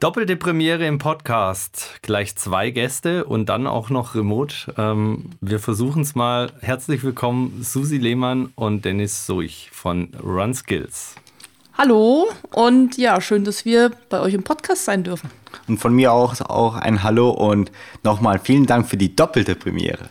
Doppelte 0.00 0.36
Premiere 0.36 0.86
im 0.86 0.96
Podcast. 0.96 1.98
Gleich 2.00 2.34
zwei 2.34 2.70
Gäste 2.70 3.26
und 3.26 3.50
dann 3.50 3.66
auch 3.66 3.90
noch 3.90 4.14
remote. 4.14 4.72
Ähm, 4.78 5.26
wir 5.42 5.58
versuchen 5.58 6.00
es 6.00 6.14
mal. 6.14 6.50
Herzlich 6.62 7.04
willkommen, 7.04 7.60
Susi 7.62 7.98
Lehmann 7.98 8.50
und 8.54 8.86
Dennis 8.86 9.26
Suich 9.26 9.68
von 9.74 10.08
Run 10.24 10.54
Skills. 10.54 11.16
Hallo 11.76 12.28
und 12.54 12.96
ja, 12.96 13.20
schön, 13.20 13.44
dass 13.44 13.66
wir 13.66 13.90
bei 14.08 14.20
euch 14.20 14.32
im 14.32 14.42
Podcast 14.42 14.86
sein 14.86 15.04
dürfen. 15.04 15.28
Und 15.68 15.76
von 15.76 15.94
mir 15.94 16.14
auch, 16.14 16.40
auch 16.48 16.76
ein 16.76 17.02
Hallo 17.02 17.28
und 17.28 17.70
nochmal 18.02 18.38
vielen 18.38 18.64
Dank 18.64 18.88
für 18.88 18.96
die 18.96 19.14
doppelte 19.14 19.54
Premiere. 19.54 20.08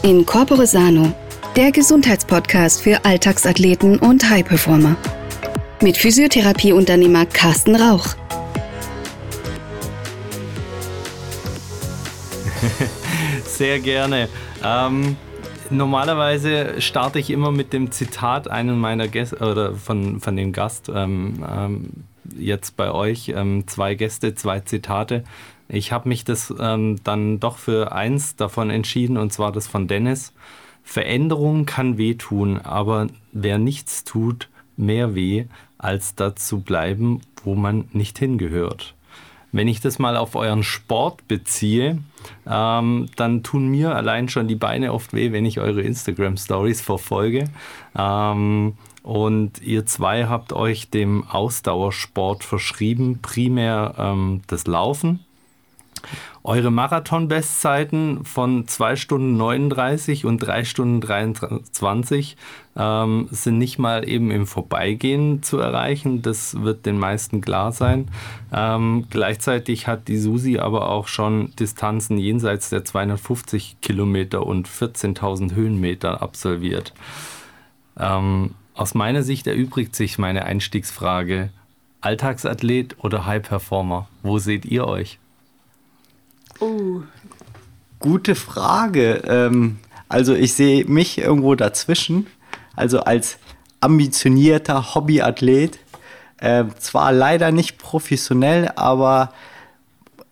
In 0.00 0.24
Corpore 0.24 0.66
Sano, 0.66 1.12
der 1.54 1.70
Gesundheitspodcast 1.70 2.80
für 2.80 3.04
Alltagsathleten 3.04 3.98
und 3.98 4.26
High-Performer 4.26 4.96
mit 5.82 5.96
Physiotherapieunternehmer 5.96 7.26
Carsten 7.26 7.76
Rauch. 7.76 8.06
Sehr 13.44 13.78
gerne. 13.80 14.28
Ähm, 14.64 15.16
normalerweise 15.70 16.80
starte 16.80 17.18
ich 17.18 17.30
immer 17.30 17.50
mit 17.52 17.72
dem 17.72 17.90
Zitat 17.90 18.48
einen 18.48 18.78
meiner 18.78 19.08
Gäste 19.08 19.36
oder 19.36 19.74
von, 19.74 20.20
von 20.20 20.36
dem 20.36 20.52
Gast. 20.52 20.90
Ähm, 20.92 21.44
ähm, 21.48 21.90
jetzt 22.36 22.76
bei 22.76 22.90
euch 22.90 23.32
ähm, 23.34 23.66
zwei 23.66 23.94
Gäste, 23.94 24.34
zwei 24.34 24.60
Zitate. 24.60 25.24
Ich 25.68 25.92
habe 25.92 26.08
mich 26.08 26.24
das 26.24 26.54
ähm, 26.58 26.98
dann 27.04 27.40
doch 27.40 27.58
für 27.58 27.92
eins 27.92 28.36
davon 28.36 28.70
entschieden 28.70 29.16
und 29.16 29.32
zwar 29.32 29.52
das 29.52 29.66
von 29.66 29.88
Dennis. 29.88 30.32
Veränderung 30.82 31.66
kann 31.66 31.98
wehtun, 31.98 32.58
aber 32.60 33.08
wer 33.32 33.58
nichts 33.58 34.04
tut, 34.04 34.48
mehr 34.76 35.14
weh 35.14 35.46
als 35.86 36.16
dazu 36.16 36.60
bleiben, 36.60 37.20
wo 37.44 37.54
man 37.54 37.88
nicht 37.92 38.18
hingehört. 38.18 38.94
Wenn 39.52 39.68
ich 39.68 39.80
das 39.80 39.98
mal 39.98 40.16
auf 40.16 40.34
euren 40.34 40.64
Sport 40.64 41.28
beziehe, 41.28 41.98
ähm, 42.46 43.08
dann 43.16 43.42
tun 43.42 43.68
mir 43.68 43.94
allein 43.94 44.28
schon 44.28 44.48
die 44.48 44.56
Beine 44.56 44.92
oft 44.92 45.14
weh, 45.14 45.30
wenn 45.32 45.46
ich 45.46 45.60
eure 45.60 45.82
Instagram 45.82 46.36
Stories 46.36 46.80
verfolge. 46.80 47.44
Ähm, 47.96 48.74
und 49.04 49.62
ihr 49.62 49.86
zwei 49.86 50.26
habt 50.26 50.52
euch 50.52 50.90
dem 50.90 51.24
Ausdauersport 51.28 52.42
verschrieben, 52.42 53.20
primär 53.22 53.94
ähm, 53.96 54.42
das 54.48 54.66
Laufen. 54.66 55.20
Eure 56.44 56.70
Marathon-Bestzeiten 56.70 58.24
von 58.24 58.68
2 58.68 58.96
Stunden 58.96 59.36
39 59.36 60.24
und 60.24 60.38
3 60.38 60.64
Stunden 60.64 61.00
23 61.00 62.36
ähm, 62.76 63.28
sind 63.30 63.58
nicht 63.58 63.78
mal 63.78 64.08
eben 64.08 64.30
im 64.30 64.46
Vorbeigehen 64.46 65.42
zu 65.42 65.58
erreichen. 65.58 66.22
Das 66.22 66.62
wird 66.62 66.86
den 66.86 66.98
meisten 66.98 67.40
klar 67.40 67.72
sein. 67.72 68.08
Ähm, 68.52 69.06
gleichzeitig 69.10 69.88
hat 69.88 70.06
die 70.06 70.18
Susi 70.18 70.58
aber 70.58 70.88
auch 70.88 71.08
schon 71.08 71.52
Distanzen 71.58 72.18
jenseits 72.18 72.70
der 72.70 72.84
250 72.84 73.78
Kilometer 73.82 74.46
und 74.46 74.68
14.000 74.68 75.54
Höhenmeter 75.54 76.22
absolviert. 76.22 76.94
Ähm, 77.98 78.54
aus 78.74 78.94
meiner 78.94 79.22
Sicht 79.22 79.46
erübrigt 79.46 79.96
sich 79.96 80.18
meine 80.18 80.44
Einstiegsfrage. 80.44 81.50
Alltagsathlet 82.02 82.96
oder 83.02 83.26
High 83.26 83.42
Performer? 83.42 84.06
Wo 84.22 84.38
seht 84.38 84.64
ihr 84.64 84.86
euch? 84.86 85.18
Oh. 86.60 87.02
Gute 87.98 88.34
Frage. 88.34 89.22
Ähm, 89.26 89.78
also 90.08 90.34
ich 90.34 90.54
sehe 90.54 90.84
mich 90.84 91.18
irgendwo 91.18 91.54
dazwischen. 91.54 92.26
Also 92.74 93.00
als 93.00 93.38
ambitionierter 93.80 94.94
Hobbyathlet. 94.94 95.78
Äh, 96.38 96.64
zwar 96.78 97.12
leider 97.12 97.50
nicht 97.50 97.78
professionell, 97.78 98.70
aber 98.76 99.32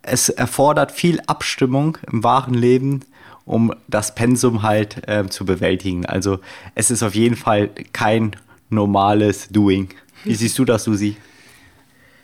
es 0.02 0.28
erfordert 0.28 0.92
viel 0.92 1.20
Abstimmung 1.26 1.96
im 2.12 2.22
wahren 2.22 2.52
Leben, 2.52 3.00
um 3.46 3.72
das 3.88 4.14
Pensum 4.14 4.62
halt 4.62 5.08
äh, 5.08 5.26
zu 5.28 5.46
bewältigen. 5.46 6.04
Also 6.04 6.40
es 6.74 6.90
ist 6.90 7.02
auf 7.02 7.14
jeden 7.14 7.36
Fall 7.36 7.70
kein 7.92 8.36
normales 8.68 9.48
Doing. 9.48 9.88
Wie 10.24 10.34
siehst 10.34 10.58
du 10.58 10.64
das, 10.64 10.84
Susi? 10.84 11.16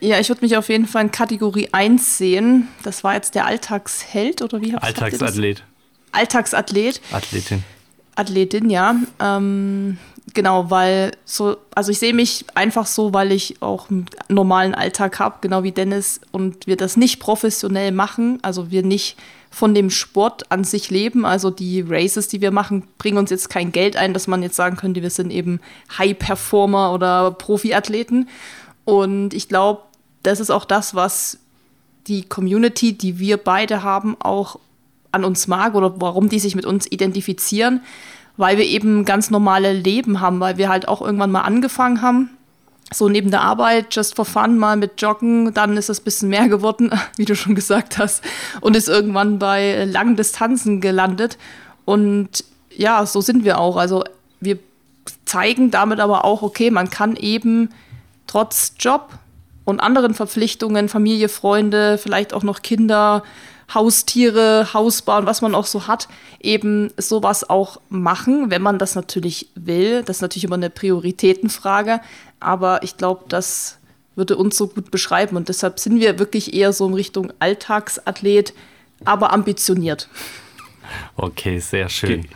Ja, 0.00 0.19
ich 0.19 0.28
würde 0.28 0.43
mich 0.43 0.56
auf 0.56 0.69
jeden 0.69 0.87
Fall 0.87 1.05
in 1.05 1.11
Kategorie 1.11 1.69
1 1.72 2.19
sehen. 2.19 2.69
Das 2.83 3.05
war 3.05 3.15
jetzt 3.15 3.34
der 3.34 3.47
Alltagsheld 3.47 4.41
oder 4.41 4.61
wie 4.61 4.75
Alltagsathlet. 4.75 5.62
Alltagsathlet. 6.12 7.00
Athletin. 7.12 7.62
Athletin, 8.16 8.71
ja. 8.71 8.97
Ähm, 9.21 9.99
genau, 10.34 10.71
weil 10.71 11.12
so, 11.25 11.59
also 11.75 11.93
ich 11.93 11.99
sehe 11.99 12.15
mich 12.15 12.47
einfach 12.55 12.87
so, 12.87 13.12
weil 13.12 13.31
ich 13.31 13.60
auch 13.60 13.91
einen 13.91 14.06
normalen 14.28 14.75
Alltag 14.75 15.19
habe, 15.19 15.37
genau 15.41 15.62
wie 15.62 15.72
Dennis, 15.72 16.21
und 16.33 16.66
wir 16.66 16.77
das 16.77 16.97
nicht 16.97 17.21
professionell 17.21 17.93
machen, 17.93 18.39
also 18.43 18.71
wir 18.71 18.83
nicht 18.83 19.16
von 19.50 19.75
dem 19.75 19.91
Sport 19.91 20.50
an 20.50 20.65
sich 20.65 20.91
leben. 20.91 21.27
Also 21.27 21.50
die 21.50 21.84
Races, 21.87 22.28
die 22.28 22.41
wir 22.41 22.53
machen, 22.53 22.84
bringen 22.99 23.19
uns 23.19 23.31
jetzt 23.31 23.50
kein 23.50 23.72
Geld 23.72 23.97
ein, 23.97 24.15
dass 24.15 24.28
man 24.28 24.43
jetzt 24.43 24.56
sagen 24.56 24.77
könnte, 24.77 25.03
wir 25.03 25.10
sind 25.10 25.31
eben 25.31 25.60
High-Performer 25.99 26.93
oder 26.94 27.33
Profiathleten. 27.33 28.28
Und 28.84 29.34
ich 29.34 29.49
glaube, 29.49 29.83
das 30.22 30.41
ist 30.41 30.50
auch 30.50 30.64
das, 30.64 30.94
was 30.94 31.38
die 32.06 32.22
Community, 32.22 32.92
die 32.92 33.19
wir 33.19 33.36
beide 33.36 33.82
haben, 33.82 34.16
auch 34.20 34.58
an 35.12 35.25
uns 35.25 35.47
mag 35.48 35.75
oder 35.75 36.00
warum 36.00 36.28
die 36.28 36.38
sich 36.38 36.54
mit 36.54 36.64
uns 36.64 36.91
identifizieren, 36.91 37.82
weil 38.36 38.59
wir 38.59 38.64
eben 38.64 39.04
ganz 39.04 39.30
normale 39.30 39.72
Leben 39.72 40.20
haben, 40.20 40.41
weil 40.41 40.56
wir 40.56 40.69
halt 40.69 40.88
auch 40.88 41.03
irgendwann 41.03 41.32
mal 41.32 41.42
angefangen 41.42 42.00
haben, 42.00 42.30
so 42.92 43.09
neben 43.09 43.30
der 43.30 43.42
Arbeit, 43.42 43.94
just 43.94 44.16
for 44.16 44.25
fun, 44.25 44.59
mal 44.59 44.76
mit 44.76 45.00
Joggen, 45.00 45.54
dann 45.54 45.76
ist 45.76 45.88
es 45.88 46.00
ein 46.00 46.04
bisschen 46.04 46.28
mehr 46.28 46.48
geworden, 46.48 46.91
wie 47.16 47.25
du 47.25 47.36
schon 47.36 47.54
gesagt 47.54 47.98
hast, 47.98 48.22
und 48.60 48.76
ist 48.76 48.88
irgendwann 48.88 49.38
bei 49.38 49.84
langen 49.84 50.16
Distanzen 50.16 50.80
gelandet. 50.80 51.38
Und 51.84 52.44
ja, 52.76 53.04
so 53.06 53.20
sind 53.20 53.44
wir 53.44 53.59
auch. 53.59 53.76
Also 53.76 54.04
wir 54.41 54.59
zeigen 55.25 55.70
damit 55.70 56.00
aber 56.00 56.25
auch, 56.25 56.42
okay, 56.42 56.70
man 56.70 56.91
kann 56.91 57.16
eben 57.16 57.70
trotz 58.26 58.75
Job 58.78 59.10
und 59.65 59.81
anderen 59.81 60.15
Verpflichtungen, 60.15 60.88
Familie, 60.88 61.28
Freunde, 61.28 61.98
vielleicht 61.98 62.32
auch 62.32 62.43
noch 62.43 62.62
Kinder, 62.62 63.22
Haustiere, 63.72 64.72
Hausbau 64.75 65.19
und 65.19 65.26
was 65.26 65.43
man 65.43 65.54
auch 65.54 65.66
so 65.66 65.87
hat, 65.87 66.09
eben 66.41 66.91
sowas 66.97 67.48
auch 67.48 67.81
machen, 67.88 68.50
wenn 68.50 68.62
man 68.62 68.78
das 68.78 68.94
natürlich 68.94 69.48
will. 69.54 70.03
Das 70.03 70.16
ist 70.16 70.22
natürlich 70.22 70.44
immer 70.44 70.56
eine 70.56 70.71
Prioritätenfrage, 70.71 72.00
aber 72.41 72.82
ich 72.82 72.97
glaube, 72.97 73.25
das 73.28 73.78
würde 74.16 74.37
uns 74.37 74.56
so 74.56 74.66
gut 74.66 74.91
beschreiben 74.91 75.37
und 75.37 75.48
deshalb 75.48 75.78
sind 75.78 76.00
wir 76.00 76.19
wirklich 76.19 76.53
eher 76.53 76.72
so 76.72 76.87
in 76.88 76.94
Richtung 76.94 77.32
Alltagsathlet, 77.38 78.54
aber 79.04 79.32
ambitioniert. 79.32 80.09
Okay, 81.16 81.60
sehr 81.60 81.88
schön. 81.88 82.27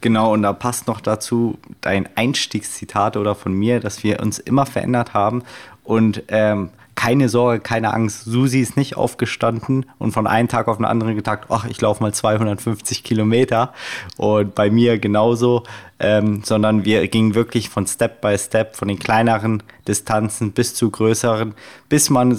Genau, 0.00 0.32
und 0.32 0.42
da 0.42 0.52
passt 0.52 0.86
noch 0.86 1.00
dazu 1.00 1.58
dein 1.80 2.08
Einstiegszitat 2.14 3.16
oder 3.16 3.34
von 3.34 3.52
mir, 3.54 3.80
dass 3.80 4.04
wir 4.04 4.20
uns 4.20 4.38
immer 4.38 4.66
verändert 4.66 5.14
haben 5.14 5.42
und 5.84 6.24
ähm, 6.28 6.70
keine 6.94 7.28
Sorge, 7.28 7.60
keine 7.60 7.92
Angst. 7.92 8.24
Susi 8.24 8.60
ist 8.60 8.76
nicht 8.76 8.96
aufgestanden 8.96 9.86
und 9.98 10.12
von 10.12 10.26
einem 10.26 10.48
Tag 10.48 10.68
auf 10.68 10.76
den 10.76 10.86
anderen 10.86 11.16
gesagt, 11.16 11.46
ach, 11.50 11.66
ich 11.66 11.80
laufe 11.80 12.02
mal 12.02 12.14
250 12.14 13.02
Kilometer. 13.04 13.72
Und 14.16 14.54
bei 14.54 14.70
mir 14.70 14.98
genauso, 14.98 15.64
ähm, 15.98 16.42
sondern 16.44 16.84
wir 16.84 17.06
gingen 17.08 17.34
wirklich 17.34 17.68
von 17.68 17.86
Step 17.86 18.20
by 18.20 18.38
Step, 18.38 18.76
von 18.76 18.88
den 18.88 18.98
kleineren 18.98 19.62
Distanzen 19.88 20.52
bis 20.52 20.74
zu 20.74 20.90
größeren, 20.90 21.54
bis 21.88 22.10
man 22.10 22.38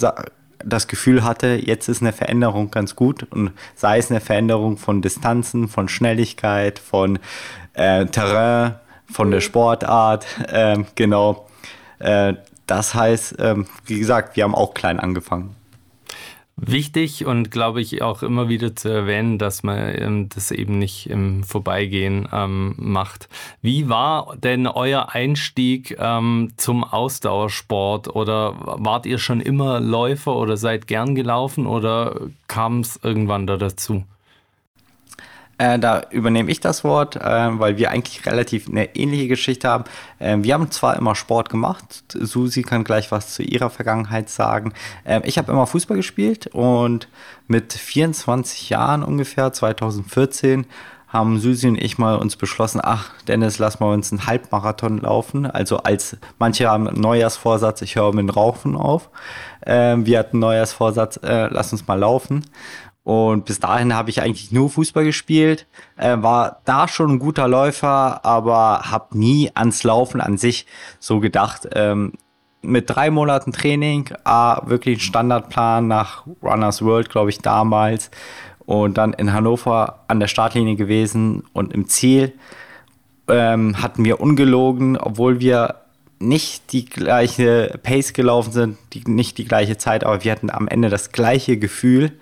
das 0.64 0.88
Gefühl 0.88 1.22
hatte, 1.22 1.60
jetzt 1.62 1.88
ist 1.88 2.02
eine 2.02 2.12
Veränderung 2.12 2.70
ganz 2.70 2.96
gut 2.96 3.26
und 3.30 3.52
sei 3.74 3.98
es 3.98 4.10
eine 4.10 4.20
Veränderung 4.20 4.78
von 4.78 5.02
Distanzen, 5.02 5.68
von 5.68 5.88
Schnelligkeit, 5.88 6.78
von 6.78 7.18
äh, 7.74 8.06
Terrain, 8.06 8.74
von 9.10 9.30
der 9.30 9.40
Sportart, 9.40 10.26
äh, 10.48 10.78
genau. 10.94 11.46
Äh, 11.98 12.34
das 12.66 12.94
heißt, 12.94 13.36
ähm, 13.38 13.66
wie 13.84 13.98
gesagt, 13.98 14.36
wir 14.36 14.44
haben 14.44 14.54
auch 14.54 14.74
klein 14.74 15.00
angefangen. 15.00 15.54
Wichtig 16.58 17.26
und 17.26 17.50
glaube 17.50 17.82
ich 17.82 18.00
auch 18.00 18.22
immer 18.22 18.48
wieder 18.48 18.74
zu 18.74 18.88
erwähnen, 18.88 19.38
dass 19.38 19.62
man 19.62 19.94
ähm, 19.94 20.28
das 20.30 20.50
eben 20.50 20.78
nicht 20.78 21.10
im 21.10 21.44
Vorbeigehen 21.44 22.26
ähm, 22.32 22.74
macht. 22.78 23.28
Wie 23.60 23.90
war 23.90 24.34
denn 24.38 24.66
euer 24.66 25.10
Einstieg 25.10 25.98
ähm, 26.00 26.52
zum 26.56 26.82
Ausdauersport? 26.82 28.16
Oder 28.16 28.54
wart 28.58 29.04
ihr 29.04 29.18
schon 29.18 29.42
immer 29.42 29.80
Läufer 29.80 30.34
oder 30.34 30.56
seid 30.56 30.86
gern 30.86 31.14
gelaufen 31.14 31.66
oder 31.66 32.22
kam 32.48 32.80
es 32.80 32.98
irgendwann 33.02 33.46
da 33.46 33.58
dazu? 33.58 34.04
Äh, 35.58 35.78
da 35.78 36.02
übernehme 36.10 36.50
ich 36.50 36.60
das 36.60 36.84
Wort, 36.84 37.16
äh, 37.16 37.20
weil 37.20 37.78
wir 37.78 37.90
eigentlich 37.90 38.26
relativ 38.26 38.68
eine 38.68 38.94
ähnliche 38.94 39.28
Geschichte 39.28 39.68
haben. 39.68 39.84
Äh, 40.18 40.38
wir 40.40 40.52
haben 40.54 40.70
zwar 40.70 40.96
immer 40.96 41.14
Sport 41.14 41.48
gemacht, 41.48 42.04
Susi 42.12 42.62
kann 42.62 42.84
gleich 42.84 43.10
was 43.10 43.32
zu 43.32 43.42
ihrer 43.42 43.70
Vergangenheit 43.70 44.28
sagen. 44.28 44.74
Ähm, 45.06 45.22
ich 45.24 45.38
habe 45.38 45.50
immer 45.50 45.66
Fußball 45.66 45.96
gespielt 45.96 46.48
und 46.48 47.08
mit 47.46 47.72
24 47.72 48.68
Jahren 48.68 49.02
ungefähr, 49.02 49.52
2014, 49.52 50.66
haben 51.08 51.38
Susi 51.38 51.68
und 51.68 51.82
ich 51.82 51.98
mal 51.98 52.16
uns 52.16 52.36
beschlossen, 52.36 52.80
ach 52.82 53.10
Dennis, 53.26 53.58
lass 53.58 53.80
mal 53.80 53.92
uns 53.92 54.12
einen 54.12 54.26
Halbmarathon 54.26 54.98
laufen. 54.98 55.46
Also 55.46 55.78
als 55.78 56.16
manche 56.38 56.68
haben 56.68 56.88
einen 56.88 57.00
Neujahrsvorsatz, 57.00 57.80
ich 57.82 57.96
höre 57.96 58.12
mit 58.12 58.24
dem 58.24 58.30
Rauchen 58.30 58.76
auf. 58.76 59.08
Ähm, 59.64 60.04
wir 60.04 60.18
hatten 60.18 60.36
einen 60.36 60.40
Neujahrsvorsatz, 60.40 61.18
äh, 61.22 61.48
lass 61.48 61.72
uns 61.72 61.86
mal 61.86 61.98
laufen. 61.98 62.44
Und 63.06 63.44
bis 63.44 63.60
dahin 63.60 63.94
habe 63.94 64.10
ich 64.10 64.20
eigentlich 64.20 64.50
nur 64.50 64.68
Fußball 64.68 65.04
gespielt, 65.04 65.68
äh, 65.96 66.16
war 66.18 66.60
da 66.64 66.88
schon 66.88 67.12
ein 67.12 67.18
guter 67.20 67.46
Läufer, 67.46 68.24
aber 68.24 68.80
habe 68.90 69.16
nie 69.16 69.48
ans 69.54 69.84
Laufen 69.84 70.20
an 70.20 70.38
sich 70.38 70.66
so 70.98 71.20
gedacht. 71.20 71.68
Ähm, 71.76 72.14
mit 72.62 72.90
drei 72.90 73.12
Monaten 73.12 73.52
Training, 73.52 74.10
ah, 74.24 74.60
wirklich 74.66 74.98
ein 74.98 75.02
Standardplan 75.02 75.86
nach 75.86 76.26
Runners 76.42 76.82
World, 76.82 77.08
glaube 77.08 77.30
ich, 77.30 77.38
damals. 77.38 78.10
Und 78.64 78.98
dann 78.98 79.12
in 79.12 79.32
Hannover 79.32 80.00
an 80.08 80.18
der 80.18 80.26
Startlinie 80.26 80.74
gewesen 80.74 81.44
und 81.52 81.72
im 81.72 81.86
Ziel 81.86 82.32
ähm, 83.28 83.80
hatten 83.80 84.04
wir 84.04 84.20
ungelogen, 84.20 84.96
obwohl 84.96 85.38
wir 85.38 85.76
nicht 86.18 86.72
die 86.72 86.86
gleiche 86.86 87.78
Pace 87.84 88.14
gelaufen 88.14 88.50
sind, 88.50 88.78
die, 88.94 89.04
nicht 89.06 89.38
die 89.38 89.44
gleiche 89.44 89.78
Zeit, 89.78 90.02
aber 90.02 90.24
wir 90.24 90.32
hatten 90.32 90.50
am 90.50 90.66
Ende 90.66 90.88
das 90.88 91.12
gleiche 91.12 91.56
Gefühl, 91.56 92.18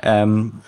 ähm, 0.00 0.60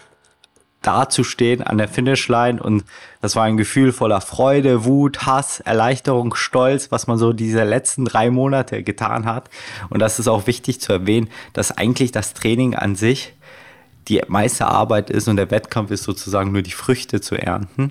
dazustehen 0.82 1.62
an 1.62 1.79
der 1.79 1.88
Finishline 1.88 2.62
und 2.62 2.85
das 3.21 3.37
war 3.37 3.44
ein 3.44 3.56
Gefühl 3.56 3.93
voller 3.93 4.21
Freude, 4.21 4.85
Wut, 4.85 5.25
Hass, 5.26 5.61
Erleichterung, 5.61 6.35
Stolz, 6.35 6.91
was 6.91 7.06
man 7.06 7.17
so 7.17 7.32
diese 7.32 7.65
letzten 7.65 8.05
drei 8.05 8.31
Monate 8.31 8.82
getan 8.82 9.25
hat. 9.25 9.49
Und 9.88 10.00
das 10.00 10.19
ist 10.19 10.29
auch 10.29 10.47
wichtig 10.47 10.81
zu 10.81 10.93
erwähnen, 10.93 11.31
dass 11.55 11.73
eigentlich 11.73 12.12
das 12.12 12.35
Training 12.35 12.75
an 12.75 12.97
sich 12.97 13.35
die 14.09 14.21
meiste 14.29 14.67
Arbeit 14.67 15.09
ist 15.09 15.29
und 15.29 15.37
der 15.37 15.50
Wettkampf 15.50 15.91
ist 15.91 16.03
sozusagen 16.03 16.53
nur 16.53 16.62
die 16.62 16.73
Früchte 16.73 17.23
zu 17.23 17.37
ernten. 17.37 17.91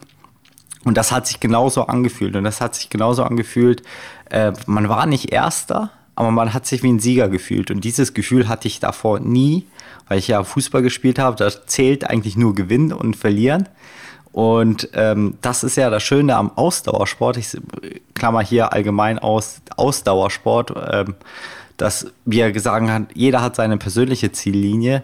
Und 0.84 0.98
das 0.98 1.12
hat 1.12 1.28
sich 1.28 1.40
genauso 1.40 1.88
angefühlt. 1.88 2.36
Und 2.36 2.44
das 2.44 2.62
hat 2.62 2.76
sich 2.76 2.90
genauso 2.90 3.24
angefühlt, 3.24 3.84
äh, 4.30 4.52
man 4.68 4.90
war 4.90 5.06
nicht 5.06 5.32
Erster, 5.32 5.92
aber 6.16 6.30
man 6.30 6.54
hat 6.54 6.68
sich 6.68 6.84
wie 6.84 6.92
ein 6.92 7.00
Sieger 7.00 7.30
gefühlt. 7.30 7.72
Und 7.72 7.84
dieses 7.84 8.14
Gefühl 8.14 8.48
hatte 8.48 8.68
ich 8.68 8.80
davor 8.80 9.20
nie, 9.20 9.66
weil 10.14 10.20
ich 10.20 10.28
ja 10.28 10.44
Fußball 10.44 10.84
gespielt 10.84 11.18
habe. 11.18 11.38
Da 11.38 11.50
zählt 11.66 12.08
eigentlich 12.08 12.38
nur 12.38 12.54
Gewinnen 12.54 12.94
und 12.94 13.16
Verlieren. 13.16 13.68
Und 14.32 14.90
ähm, 14.94 15.40
das 15.42 15.64
ist 15.64 15.76
ja 15.76 15.90
das 15.90 16.04
Schöne 16.04 16.36
am 16.36 16.56
Ausdauersport. 16.56 17.38
Ich 17.38 17.58
klammer 18.14 18.44
hier 18.44 18.74
allgemein 18.74 19.18
aus 19.18 19.64
Ausdauersport, 19.76 20.72
ähm, 20.92 21.16
dass 21.78 22.12
wir 22.26 22.52
gesagt 22.52 22.88
haben, 22.88 23.08
jeder 23.16 23.42
hat 23.42 23.56
seine 23.56 23.78
persönliche 23.78 24.32
Ziellinie. 24.32 25.02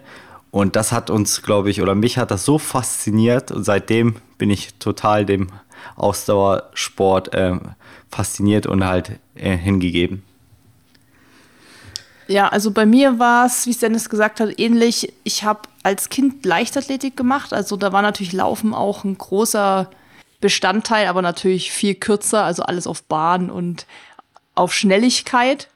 Und 0.52 0.76
das 0.76 0.92
hat 0.92 1.10
uns, 1.10 1.42
glaube 1.42 1.70
ich, 1.70 1.82
oder 1.82 1.96
mich 1.96 2.16
hat 2.16 2.30
das 2.30 2.44
so 2.44 2.58
fasziniert. 2.58 3.50
Und 3.50 3.64
seitdem 3.64 4.14
bin 4.38 4.48
ich 4.48 4.74
total 4.74 5.26
dem 5.26 5.48
Ausdauersport 5.96 7.34
äh, 7.34 7.56
fasziniert 8.08 8.68
und 8.68 8.86
halt 8.86 9.18
äh, 9.34 9.56
hingegeben. 9.56 10.22
Ja, 12.30 12.46
also 12.46 12.70
bei 12.70 12.86
mir 12.86 13.18
war 13.18 13.46
es, 13.46 13.66
wie 13.66 13.74
Dennis 13.74 14.08
gesagt 14.08 14.38
hat, 14.38 14.60
ähnlich. 14.60 15.12
Ich 15.24 15.42
habe 15.42 15.62
als 15.82 16.10
Kind 16.10 16.46
Leichtathletik 16.46 17.16
gemacht. 17.16 17.52
Also 17.52 17.76
da 17.76 17.92
war 17.92 18.02
natürlich 18.02 18.32
Laufen 18.32 18.72
auch 18.72 19.02
ein 19.02 19.18
großer 19.18 19.90
Bestandteil, 20.40 21.08
aber 21.08 21.22
natürlich 21.22 21.72
viel 21.72 21.96
kürzer. 21.96 22.44
Also 22.44 22.62
alles 22.62 22.86
auf 22.86 23.02
Bahn 23.02 23.50
und 23.50 23.84
auf 24.54 24.72
Schnelligkeit. 24.72 25.66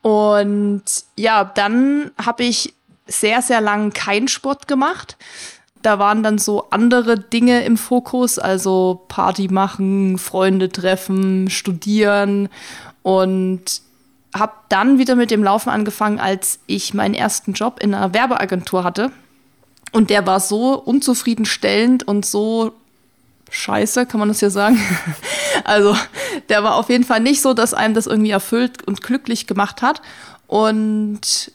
Und 0.00 0.84
ja, 1.18 1.44
dann 1.44 2.12
habe 2.16 2.44
ich 2.44 2.72
sehr, 3.06 3.42
sehr 3.42 3.60
lang 3.60 3.92
keinen 3.92 4.28
Sport 4.28 4.66
gemacht. 4.66 5.18
Da 5.82 5.98
waren 5.98 6.22
dann 6.22 6.38
so 6.38 6.70
andere 6.70 7.18
Dinge 7.18 7.62
im 7.66 7.76
Fokus, 7.76 8.38
also 8.38 9.04
Party 9.08 9.48
machen, 9.48 10.16
Freunde 10.16 10.70
treffen, 10.70 11.50
studieren 11.50 12.48
und 13.02 13.84
habe 14.34 14.52
dann 14.68 14.98
wieder 14.98 15.14
mit 15.14 15.30
dem 15.30 15.42
Laufen 15.42 15.70
angefangen, 15.70 16.18
als 16.18 16.58
ich 16.66 16.94
meinen 16.94 17.14
ersten 17.14 17.52
Job 17.52 17.78
in 17.80 17.94
einer 17.94 18.12
Werbeagentur 18.12 18.84
hatte. 18.84 19.10
Und 19.92 20.10
der 20.10 20.26
war 20.26 20.40
so 20.40 20.74
unzufriedenstellend 20.74 22.06
und 22.06 22.26
so 22.26 22.72
scheiße, 23.50 24.06
kann 24.06 24.20
man 24.20 24.28
das 24.28 24.40
ja 24.40 24.50
sagen. 24.50 24.78
also 25.64 25.96
der 26.48 26.62
war 26.64 26.74
auf 26.74 26.90
jeden 26.90 27.04
Fall 27.04 27.20
nicht 27.20 27.40
so, 27.40 27.54
dass 27.54 27.74
einem 27.74 27.94
das 27.94 28.06
irgendwie 28.06 28.30
erfüllt 28.30 28.86
und 28.86 29.02
glücklich 29.02 29.46
gemacht 29.46 29.82
hat. 29.82 30.02
Und 30.46 31.52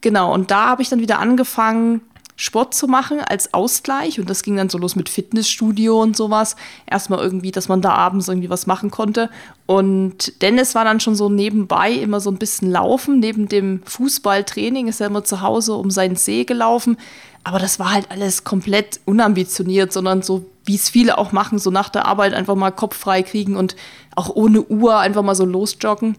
genau, 0.00 0.32
und 0.32 0.50
da 0.50 0.66
habe 0.66 0.82
ich 0.82 0.88
dann 0.88 1.00
wieder 1.00 1.18
angefangen, 1.18 2.02
Sport 2.40 2.72
zu 2.72 2.88
machen 2.88 3.20
als 3.20 3.52
Ausgleich. 3.52 4.18
Und 4.18 4.30
das 4.30 4.42
ging 4.42 4.56
dann 4.56 4.70
so 4.70 4.78
los 4.78 4.96
mit 4.96 5.10
Fitnessstudio 5.10 6.00
und 6.00 6.16
sowas. 6.16 6.56
Erstmal 6.86 7.18
irgendwie, 7.18 7.50
dass 7.50 7.68
man 7.68 7.82
da 7.82 7.92
abends 7.92 8.28
irgendwie 8.28 8.48
was 8.48 8.66
machen 8.66 8.90
konnte. 8.90 9.28
Und 9.66 10.40
Dennis 10.40 10.74
war 10.74 10.86
dann 10.86 11.00
schon 11.00 11.14
so 11.14 11.28
nebenbei 11.28 11.92
immer 11.92 12.18
so 12.18 12.30
ein 12.30 12.38
bisschen 12.38 12.70
laufen. 12.70 13.20
Neben 13.20 13.46
dem 13.46 13.82
Fußballtraining 13.84 14.88
ist 14.88 15.02
er 15.02 15.08
immer 15.08 15.22
zu 15.22 15.42
Hause 15.42 15.74
um 15.74 15.90
seinen 15.90 16.16
See 16.16 16.44
gelaufen. 16.44 16.96
Aber 17.44 17.58
das 17.58 17.78
war 17.78 17.92
halt 17.92 18.10
alles 18.10 18.42
komplett 18.42 19.00
unambitioniert, 19.04 19.92
sondern 19.92 20.22
so, 20.22 20.46
wie 20.64 20.76
es 20.76 20.88
viele 20.88 21.18
auch 21.18 21.32
machen, 21.32 21.58
so 21.58 21.70
nach 21.70 21.90
der 21.90 22.06
Arbeit 22.06 22.32
einfach 22.32 22.54
mal 22.54 22.70
Kopf 22.70 22.96
frei 22.96 23.22
kriegen 23.22 23.54
und 23.54 23.76
auch 24.16 24.30
ohne 24.34 24.62
Uhr 24.62 24.98
einfach 24.98 25.22
mal 25.22 25.34
so 25.34 25.44
losjoggen. 25.44 26.16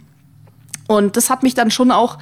Und 0.88 1.18
das 1.18 1.32
hat 1.32 1.42
mich 1.42 1.56
dann 1.56 1.72
schon 1.72 1.90
auch 1.90 2.20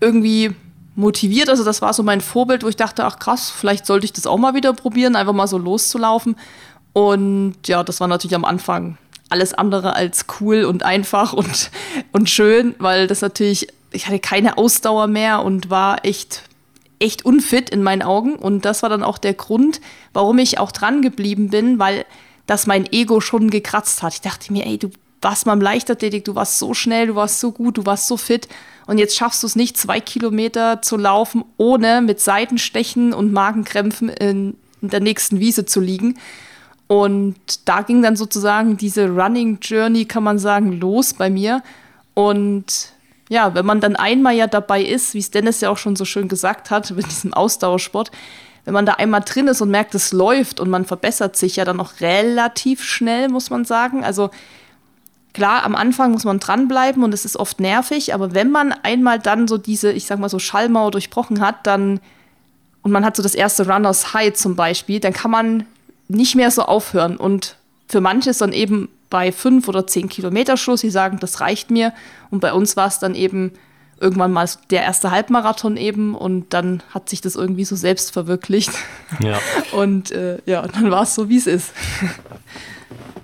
irgendwie 0.00 0.54
motiviert. 0.96 1.48
Also 1.48 1.64
das 1.64 1.82
war 1.82 1.92
so 1.92 2.02
mein 2.02 2.20
Vorbild, 2.20 2.62
wo 2.62 2.68
ich 2.68 2.76
dachte, 2.76 3.04
ach 3.04 3.18
krass, 3.18 3.50
vielleicht 3.50 3.86
sollte 3.86 4.04
ich 4.04 4.12
das 4.12 4.26
auch 4.26 4.38
mal 4.38 4.54
wieder 4.54 4.72
probieren, 4.72 5.16
einfach 5.16 5.32
mal 5.32 5.48
so 5.48 5.58
loszulaufen. 5.58 6.36
Und 6.92 7.56
ja, 7.66 7.82
das 7.82 8.00
war 8.00 8.08
natürlich 8.08 8.36
am 8.36 8.44
Anfang 8.44 8.98
alles 9.28 9.54
andere 9.54 9.96
als 9.96 10.26
cool 10.40 10.64
und 10.64 10.82
einfach 10.84 11.32
und, 11.34 11.70
und 12.12 12.30
schön, 12.30 12.74
weil 12.78 13.06
das 13.06 13.20
natürlich, 13.20 13.68
ich 13.90 14.06
hatte 14.06 14.20
keine 14.20 14.58
Ausdauer 14.58 15.06
mehr 15.06 15.42
und 15.42 15.70
war 15.70 16.04
echt, 16.04 16.42
echt 16.98 17.24
unfit 17.24 17.70
in 17.70 17.82
meinen 17.82 18.02
Augen. 18.02 18.36
Und 18.36 18.64
das 18.64 18.82
war 18.82 18.90
dann 18.90 19.02
auch 19.02 19.18
der 19.18 19.34
Grund, 19.34 19.80
warum 20.12 20.38
ich 20.38 20.58
auch 20.58 20.72
dran 20.72 21.02
geblieben 21.02 21.50
bin, 21.50 21.78
weil 21.78 22.06
das 22.46 22.66
mein 22.66 22.90
Ego 22.92 23.20
schon 23.20 23.50
gekratzt 23.50 24.02
hat. 24.02 24.12
Ich 24.14 24.20
dachte 24.20 24.52
mir, 24.52 24.66
ey, 24.66 24.78
du 24.78 24.90
warst 25.24 25.46
mal 25.46 25.54
im 25.54 25.60
Leichtathletik, 25.60 26.24
du 26.24 26.34
warst 26.34 26.58
so 26.58 26.74
schnell, 26.74 27.08
du 27.08 27.14
warst 27.16 27.40
so 27.40 27.50
gut, 27.50 27.78
du 27.78 27.86
warst 27.86 28.06
so 28.06 28.16
fit 28.16 28.48
und 28.86 28.98
jetzt 28.98 29.16
schaffst 29.16 29.42
du 29.42 29.46
es 29.46 29.56
nicht, 29.56 29.76
zwei 29.76 30.00
Kilometer 30.00 30.82
zu 30.82 30.96
laufen, 30.96 31.44
ohne 31.56 32.02
mit 32.02 32.20
Seitenstechen 32.20 33.12
und 33.12 33.32
Magenkrämpfen 33.32 34.10
in, 34.10 34.56
in 34.82 34.90
der 34.90 35.00
nächsten 35.00 35.40
Wiese 35.40 35.64
zu 35.64 35.80
liegen. 35.80 36.18
Und 36.86 37.36
da 37.66 37.80
ging 37.80 38.02
dann 38.02 38.14
sozusagen 38.14 38.76
diese 38.76 39.08
Running 39.08 39.58
Journey, 39.62 40.04
kann 40.04 40.22
man 40.22 40.38
sagen, 40.38 40.78
los 40.78 41.14
bei 41.14 41.30
mir. 41.30 41.62
Und 42.12 42.92
ja, 43.30 43.54
wenn 43.54 43.64
man 43.64 43.80
dann 43.80 43.96
einmal 43.96 44.34
ja 44.34 44.46
dabei 44.46 44.82
ist, 44.82 45.14
wie 45.14 45.18
es 45.18 45.30
Dennis 45.30 45.62
ja 45.62 45.70
auch 45.70 45.78
schon 45.78 45.96
so 45.96 46.04
schön 46.04 46.28
gesagt 46.28 46.70
hat, 46.70 46.90
mit 46.90 47.06
diesem 47.06 47.32
Ausdauersport, 47.32 48.10
wenn 48.66 48.74
man 48.74 48.86
da 48.86 48.94
einmal 48.94 49.22
drin 49.22 49.48
ist 49.48 49.62
und 49.62 49.70
merkt, 49.70 49.94
es 49.94 50.12
läuft 50.12 50.60
und 50.60 50.68
man 50.68 50.84
verbessert 50.84 51.36
sich 51.36 51.56
ja 51.56 51.64
dann 51.64 51.80
auch 51.80 52.00
relativ 52.00 52.82
schnell, 52.82 53.28
muss 53.28 53.48
man 53.48 53.64
sagen. 53.64 54.04
Also 54.04 54.30
Klar, 55.34 55.64
am 55.64 55.74
Anfang 55.74 56.12
muss 56.12 56.24
man 56.24 56.40
dranbleiben 56.40 57.02
und 57.02 57.12
es 57.12 57.24
ist 57.24 57.36
oft 57.36 57.60
nervig, 57.60 58.14
aber 58.14 58.34
wenn 58.34 58.50
man 58.50 58.72
einmal 58.72 59.18
dann 59.18 59.46
so 59.46 59.58
diese, 59.58 59.92
ich 59.92 60.06
sag 60.06 60.18
mal 60.18 60.28
so 60.28 60.38
Schallmauer 60.38 60.92
durchbrochen 60.92 61.40
hat, 61.40 61.66
dann 61.66 62.00
und 62.82 62.92
man 62.92 63.04
hat 63.04 63.16
so 63.16 63.22
das 63.22 63.34
erste 63.34 63.66
Runners 63.66 64.12
High 64.12 64.34
zum 64.34 64.56
Beispiel, 64.56 65.00
dann 65.00 65.14
kann 65.14 65.30
man 65.30 65.66
nicht 66.08 66.34
mehr 66.34 66.50
so 66.50 66.62
aufhören. 66.62 67.16
Und 67.16 67.56
für 67.88 68.02
manche 68.02 68.30
ist 68.30 68.42
dann 68.42 68.52
eben 68.52 68.90
bei 69.08 69.32
fünf 69.32 69.68
oder 69.68 69.86
zehn 69.86 70.08
Kilometer 70.10 70.58
Schluss, 70.58 70.82
sie 70.82 70.90
sagen, 70.90 71.18
das 71.18 71.40
reicht 71.40 71.70
mir. 71.70 71.94
Und 72.30 72.40
bei 72.40 72.52
uns 72.52 72.76
war 72.76 72.86
es 72.86 72.98
dann 72.98 73.14
eben 73.14 73.52
irgendwann 74.00 74.32
mal 74.32 74.46
der 74.70 74.82
erste 74.82 75.10
Halbmarathon 75.10 75.78
eben 75.78 76.14
und 76.14 76.52
dann 76.52 76.82
hat 76.90 77.08
sich 77.08 77.22
das 77.22 77.36
irgendwie 77.36 77.64
so 77.64 77.74
selbst 77.74 78.12
verwirklicht. 78.12 78.72
Ja. 79.20 79.38
Und 79.72 80.10
äh, 80.10 80.38
ja, 80.46 80.66
dann 80.66 80.90
war 80.90 81.04
es 81.04 81.14
so, 81.14 81.28
wie 81.28 81.38
es 81.38 81.46
ist. 81.46 81.72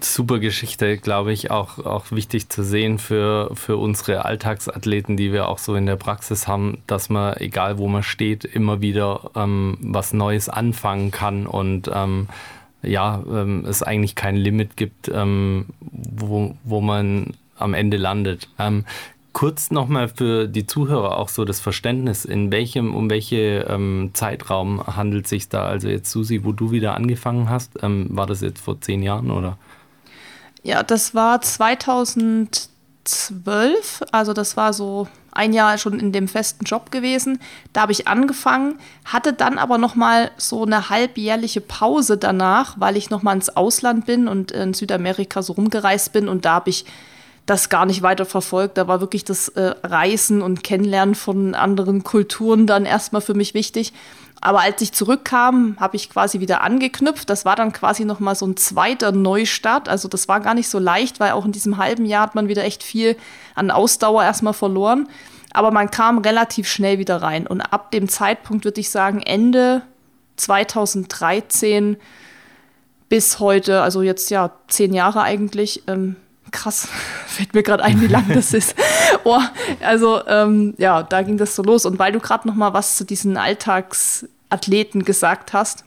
Super 0.05 0.39
Geschichte, 0.39 0.99
glaube 0.99 1.33
ich, 1.33 1.51
auch, 1.51 1.79
auch 1.79 2.11
wichtig 2.11 2.49
zu 2.49 2.63
sehen 2.63 2.99
für, 2.99 3.51
für 3.55 3.77
unsere 3.77 4.25
Alltagsathleten, 4.25 5.17
die 5.17 5.33
wir 5.33 5.49
auch 5.49 5.59
so 5.59 5.75
in 5.75 5.87
der 5.87 5.97
Praxis 5.97 6.47
haben, 6.47 6.83
dass 6.87 7.09
man, 7.09 7.37
egal 7.37 7.79
wo 7.79 7.89
man 7.89 8.03
steht, 8.03 8.45
immer 8.45 8.81
wieder 8.81 9.31
ähm, 9.35 9.79
was 9.81 10.13
Neues 10.13 10.49
anfangen 10.49 11.11
kann 11.11 11.47
und 11.47 11.91
ähm, 11.93 12.29
ja, 12.83 13.23
ähm, 13.31 13.65
es 13.67 13.83
eigentlich 13.83 14.15
kein 14.15 14.37
Limit 14.37 14.77
gibt, 14.77 15.11
ähm, 15.13 15.67
wo, 15.81 16.57
wo 16.65 16.81
man 16.81 17.35
am 17.57 17.75
Ende 17.75 17.97
landet. 17.97 18.49
Ähm, 18.59 18.85
kurz 19.33 19.71
nochmal 19.71 20.09
für 20.09 20.49
die 20.49 20.67
Zuhörer 20.67 21.19
auch 21.19 21.29
so 21.29 21.45
das 21.45 21.61
Verständnis, 21.61 22.25
in 22.25 22.51
welchem, 22.51 22.95
um 22.95 23.11
welche 23.11 23.67
ähm, 23.69 24.11
Zeitraum 24.15 24.87
handelt 24.87 25.29
sich 25.29 25.49
da? 25.49 25.65
Also 25.65 25.89
jetzt 25.89 26.11
Susi, 26.11 26.45
wo 26.45 26.53
du 26.53 26.71
wieder 26.73 26.95
angefangen 26.95 27.49
hast, 27.49 27.83
ähm, 27.83 28.09
war 28.11 28.27
das 28.27 28.41
jetzt 28.41 28.61
vor 28.61 28.81
zehn 28.81 29.03
Jahren 29.03 29.31
oder? 29.31 29.59
Ja, 30.63 30.83
das 30.83 31.15
war 31.15 31.41
2013 31.41 32.71
2012, 33.05 34.03
also 34.13 34.33
das 34.33 34.57
war 34.57 34.73
so 34.73 35.09
ein 35.33 35.53
Jahr 35.53 35.79
schon 35.79 35.99
in 35.99 36.13
dem 36.13 36.29
festen 36.29 36.65
Job 36.65 36.91
gewesen. 36.91 37.41
Da 37.73 37.83
habe 37.83 37.93
ich 37.93 38.09
angefangen, 38.09 38.79
hatte 39.05 39.33
dann 39.33 39.59
aber 39.59 39.79
noch 39.79 39.95
mal 39.95 40.31
so 40.37 40.65
eine 40.65 40.91
halbjährliche 40.91 41.61
Pause 41.61 42.17
danach, 42.17 42.75
weil 42.79 42.97
ich 42.97 43.11
noch 43.11 43.23
mal 43.23 43.35
ins 43.35 43.57
Ausland 43.57 44.07
bin 44.07 44.29
und 44.29 44.51
in 44.51 44.75
Südamerika 44.75 45.43
so 45.43 45.53
rumgereist 45.55 46.13
bin 46.13 46.29
und 46.29 46.45
da 46.45 46.55
habe 46.55 46.71
ich 46.71 46.85
das 47.47 47.69
gar 47.69 47.87
nicht 47.87 48.03
weiter 48.03 48.27
verfolgt. 48.27 48.77
Da 48.77 48.87
war 48.87 49.01
wirklich 49.01 49.25
das 49.25 49.49
äh, 49.49 49.75
Reisen 49.83 50.43
und 50.43 50.63
Kennenlernen 50.63 51.15
von 51.15 51.55
anderen 51.55 52.05
Kulturen 52.05 52.67
dann 52.67 52.85
erstmal 52.85 53.23
für 53.23 53.35
mich 53.35 53.55
wichtig. 53.55 53.93
Aber 54.41 54.61
als 54.61 54.81
ich 54.81 54.93
zurückkam, 54.93 55.77
habe 55.79 55.97
ich 55.97 56.09
quasi 56.09 56.41
wieder 56.41 56.63
angeknüpft. 56.63 57.29
Das 57.29 57.45
war 57.45 57.57
dann 57.57 57.73
quasi 57.73 58.07
noch 58.07 58.21
mal 58.21 58.35
so 58.35 58.47
ein 58.47 58.57
zweiter 58.57 59.13
Neustart. 59.13 59.89
Also 59.89 60.09
das 60.09 60.29
war 60.29 60.41
gar 60.41 60.55
nicht 60.55 60.71
so 60.71 60.79
leicht, 60.79 61.21
weil 61.21 61.33
auch 61.33 61.45
in 61.45 61.53
diesem 61.53 61.77
halben 61.77 62.07
Jahr 62.07 62.23
hat 62.23 62.35
man 62.35 62.49
wieder 62.49 62.65
echt 62.65 62.83
viel 62.83 63.17
an 63.55 63.71
Ausdauer 63.71 64.25
erstmal 64.25 64.55
verloren. 64.55 65.09
Aber 65.53 65.71
man 65.71 65.91
kam 65.91 66.19
relativ 66.19 66.69
schnell 66.69 66.99
wieder 66.99 67.21
rein. 67.21 67.47
Und 67.47 67.61
ab 67.61 67.91
dem 67.91 68.09
Zeitpunkt 68.09 68.65
würde 68.65 68.81
ich 68.81 68.89
sagen, 68.89 69.21
Ende 69.21 69.83
2013 70.37 71.99
bis 73.11 73.41
heute, 73.41 73.83
also 73.83 74.01
jetzt 74.01 74.31
ja 74.31 74.53
zehn 74.69 74.95
Jahre 74.95 75.23
eigentlich, 75.23 75.83
ähm, 75.87 76.17
krass, 76.51 76.89
fällt 77.27 77.55
mir 77.55 77.63
gerade 77.63 77.83
ein, 77.83 78.01
wie 78.01 78.07
lang 78.07 78.27
das 78.29 78.53
ist. 78.53 78.75
Oh, 79.25 79.41
also 79.81 80.25
ähm, 80.27 80.73
ja, 80.79 81.03
da 81.03 81.23
ging 81.23 81.37
das 81.37 81.55
so 81.55 81.63
los. 81.63 81.85
Und 81.85 81.99
weil 81.99 82.13
du 82.13 82.21
gerade 82.21 82.49
noch 82.49 82.55
mal 82.55 82.73
was 82.73 82.97
zu 82.97 83.05
diesen 83.05 83.37
Alltagsathleten 83.37 85.05
gesagt 85.05 85.53
hast 85.53 85.85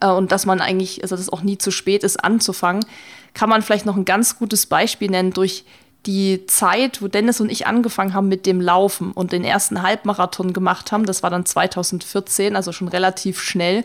äh, 0.00 0.08
und 0.08 0.30
dass 0.30 0.44
man 0.44 0.60
eigentlich, 0.60 1.02
also 1.02 1.14
dass 1.14 1.22
es 1.22 1.32
auch 1.32 1.42
nie 1.42 1.56
zu 1.56 1.70
spät 1.70 2.02
ist, 2.02 2.22
anzufangen, 2.22 2.84
kann 3.32 3.48
man 3.48 3.62
vielleicht 3.62 3.86
noch 3.86 3.96
ein 3.96 4.04
ganz 4.04 4.38
gutes 4.38 4.66
Beispiel 4.66 5.10
nennen 5.10 5.32
durch 5.32 5.64
die 6.06 6.46
Zeit, 6.46 7.00
wo 7.02 7.08
Dennis 7.08 7.40
und 7.40 7.50
ich 7.50 7.66
angefangen 7.66 8.14
haben 8.14 8.28
mit 8.28 8.46
dem 8.46 8.60
Laufen 8.60 9.12
und 9.12 9.32
den 9.32 9.44
ersten 9.44 9.82
Halbmarathon 9.82 10.52
gemacht 10.52 10.92
haben. 10.92 11.06
Das 11.06 11.22
war 11.22 11.30
dann 11.30 11.46
2014, 11.46 12.56
also 12.56 12.72
schon 12.72 12.88
relativ 12.88 13.40
schnell. 13.40 13.84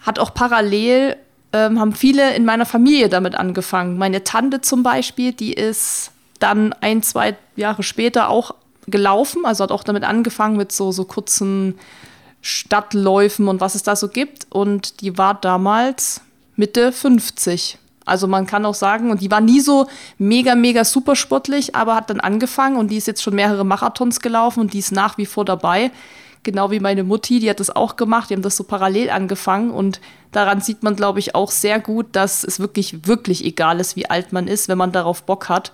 Hat 0.00 0.18
auch 0.18 0.34
parallel 0.34 1.16
ähm, 1.52 1.80
haben 1.80 1.92
viele 1.92 2.34
in 2.34 2.44
meiner 2.44 2.66
Familie 2.66 3.08
damit 3.08 3.34
angefangen. 3.34 3.98
Meine 3.98 4.24
Tante 4.24 4.60
zum 4.60 4.82
Beispiel, 4.82 5.32
die 5.32 5.52
ist 5.52 6.12
dann 6.38 6.72
ein, 6.80 7.02
zwei 7.02 7.36
Jahre 7.56 7.82
später 7.82 8.28
auch 8.28 8.54
gelaufen, 8.86 9.44
also 9.44 9.64
hat 9.64 9.72
auch 9.72 9.84
damit 9.84 10.04
angefangen 10.04 10.56
mit 10.56 10.72
so, 10.72 10.92
so 10.92 11.04
kurzen 11.04 11.78
Stadtläufen 12.42 13.48
und 13.48 13.60
was 13.60 13.74
es 13.74 13.82
da 13.82 13.96
so 13.96 14.08
gibt. 14.08 14.46
Und 14.50 15.00
die 15.00 15.18
war 15.18 15.34
damals 15.34 16.22
Mitte 16.56 16.92
50. 16.92 17.78
Also 18.06 18.26
man 18.26 18.46
kann 18.46 18.64
auch 18.64 18.74
sagen, 18.74 19.10
und 19.10 19.20
die 19.20 19.30
war 19.30 19.40
nie 19.40 19.60
so 19.60 19.86
mega, 20.18 20.54
mega 20.54 20.84
super 20.84 21.14
sportlich, 21.14 21.76
aber 21.76 21.94
hat 21.94 22.10
dann 22.10 22.20
angefangen 22.20 22.76
und 22.76 22.90
die 22.90 22.96
ist 22.96 23.06
jetzt 23.06 23.22
schon 23.22 23.34
mehrere 23.34 23.64
Marathons 23.64 24.20
gelaufen 24.20 24.60
und 24.60 24.72
die 24.72 24.78
ist 24.78 24.90
nach 24.90 25.18
wie 25.18 25.26
vor 25.26 25.44
dabei. 25.44 25.90
Genau 26.42 26.70
wie 26.70 26.80
meine 26.80 27.04
Mutti, 27.04 27.38
die 27.38 27.50
hat 27.50 27.60
das 27.60 27.70
auch 27.70 27.96
gemacht, 27.96 28.30
die 28.30 28.34
haben 28.34 28.42
das 28.42 28.56
so 28.56 28.64
parallel 28.64 29.10
angefangen 29.10 29.70
und 29.70 30.00
daran 30.32 30.60
sieht 30.60 30.82
man, 30.82 30.96
glaube 30.96 31.18
ich, 31.18 31.34
auch 31.34 31.50
sehr 31.50 31.80
gut, 31.80 32.06
dass 32.12 32.44
es 32.44 32.60
wirklich, 32.60 33.06
wirklich 33.06 33.44
egal 33.44 33.80
ist, 33.80 33.96
wie 33.96 34.08
alt 34.08 34.32
man 34.32 34.48
ist, 34.48 34.68
wenn 34.68 34.78
man 34.78 34.92
darauf 34.92 35.22
Bock 35.24 35.48
hat, 35.48 35.72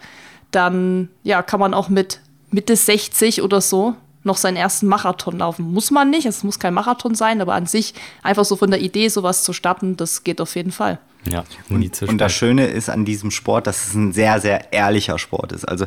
dann 0.50 1.08
ja, 1.22 1.42
kann 1.42 1.60
man 1.60 1.74
auch 1.74 1.88
mit 1.88 2.20
Mitte 2.50 2.76
60 2.76 3.42
oder 3.42 3.60
so 3.60 3.94
noch 4.22 4.36
seinen 4.36 4.56
ersten 4.56 4.86
Marathon 4.86 5.38
laufen. 5.38 5.72
Muss 5.72 5.90
man 5.90 6.10
nicht, 6.10 6.26
es 6.26 6.42
muss 6.42 6.58
kein 6.58 6.74
Marathon 6.74 7.14
sein, 7.14 7.40
aber 7.40 7.54
an 7.54 7.66
sich 7.66 7.94
einfach 8.22 8.44
so 8.44 8.56
von 8.56 8.70
der 8.70 8.80
Idee, 8.80 9.08
sowas 9.08 9.44
zu 9.44 9.52
starten, 9.52 9.96
das 9.96 10.24
geht 10.24 10.40
auf 10.40 10.56
jeden 10.56 10.72
Fall. 10.72 10.98
Ja, 11.28 11.44
zu 11.92 12.06
und 12.06 12.18
das 12.18 12.32
Schöne 12.32 12.66
ist 12.66 12.88
an 12.88 13.04
diesem 13.04 13.30
Sport, 13.30 13.66
dass 13.66 13.88
es 13.88 13.94
ein 13.94 14.12
sehr, 14.12 14.40
sehr 14.40 14.72
ehrlicher 14.72 15.18
Sport 15.18 15.52
ist. 15.52 15.64
Also 15.64 15.86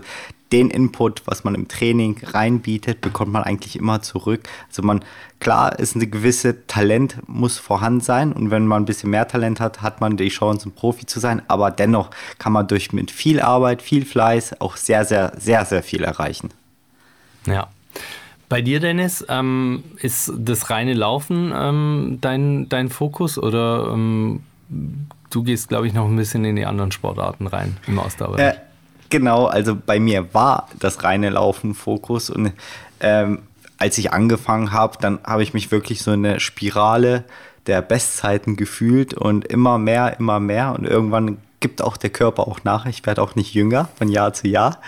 den 0.52 0.70
Input, 0.70 1.24
was 1.26 1.44
man 1.44 1.56
im 1.56 1.68
Training 1.68 2.20
reinbietet, 2.24 3.02
bekommt 3.02 3.32
man 3.32 3.44
eigentlich 3.44 3.76
immer 3.76 4.02
zurück. 4.02 4.48
Also 4.68 4.82
man, 4.82 5.04
klar, 5.40 5.78
ist 5.78 5.96
ein 5.96 6.12
gewisse 6.12 6.66
Talent 6.68 7.18
muss 7.28 7.58
vorhanden 7.58 8.02
sein 8.02 8.34
und 8.34 8.52
wenn 8.52 8.66
man 8.66 8.84
ein 8.84 8.86
bisschen 8.86 9.12
mehr 9.12 9.28
Talent 9.28 9.60
hat, 9.60 9.82
hat 9.82 10.02
man 10.02 10.18
die 10.18 10.30
Chance, 10.30 10.70
ein 10.70 10.72
Profi 10.72 11.06
zu 11.06 11.20
sein. 11.20 11.42
Aber 11.48 11.72
dennoch 11.72 12.10
kann 12.38 12.54
man 12.54 12.68
durch 12.68 12.94
mit 12.94 13.12
viel 13.12 13.40
Arbeit, 13.40 13.82
viel 13.82 14.06
Fleiß 14.06 14.60
auch 14.62 14.76
sehr, 14.76 15.06
sehr, 15.06 15.34
sehr, 15.38 15.66
sehr 15.66 15.84
viel 15.84 16.04
erreichen. 16.04 16.50
Ja. 17.46 17.68
Bei 18.48 18.64
dir, 18.64 18.80
Dennis, 18.80 19.24
ähm, 19.30 19.84
ist 19.98 20.34
das 20.36 20.72
reine 20.72 20.96
Laufen 20.96 21.54
ähm, 21.56 22.18
dein, 22.20 22.68
dein 22.68 22.90
Fokus 22.90 23.38
oder 23.38 23.92
ähm, 23.94 24.42
du 25.30 25.44
gehst, 25.44 25.70
glaube 25.70 25.86
ich, 25.86 25.94
noch 25.94 26.08
ein 26.08 26.16
bisschen 26.16 26.44
in 26.46 26.56
die 26.56 26.66
anderen 26.66 26.92
Sportarten 26.92 27.46
rein 27.46 27.78
im 27.86 28.00
Ausdauerbereich? 28.00 28.56
Äh, 28.56 28.60
genau, 29.10 29.46
also 29.46 29.76
bei 29.76 30.00
mir 30.00 30.34
war 30.34 30.70
das 30.80 31.04
reine 31.04 31.30
Laufen 31.30 31.76
Fokus 31.76 32.30
und 32.30 32.54
ähm, 33.00 33.40
als 33.78 33.98
ich 33.98 34.12
angefangen 34.12 34.72
habe, 34.72 34.98
dann 35.00 35.20
habe 35.24 35.44
ich 35.44 35.54
mich 35.54 35.72
wirklich 35.72 36.02
so 36.02 36.12
in 36.12 36.26
eine 36.26 36.40
Spirale 36.40 37.24
der 37.66 37.82
Bestzeiten 37.82 38.56
gefühlt 38.56 39.14
und 39.14 39.46
immer 39.46 39.78
mehr, 39.78 40.20
immer 40.20 40.40
mehr 40.40 40.76
und 40.78 40.86
irgendwann 40.86 41.38
gibt 41.60 41.82
auch 41.82 41.98
der 41.98 42.10
Körper 42.10 42.48
auch 42.48 42.64
nach. 42.64 42.86
Ich 42.86 43.06
werde 43.06 43.22
auch 43.22 43.36
nicht 43.36 43.54
jünger 43.54 43.90
von 43.96 44.08
Jahr 44.08 44.34
zu 44.34 44.48
Jahr. 44.48 44.80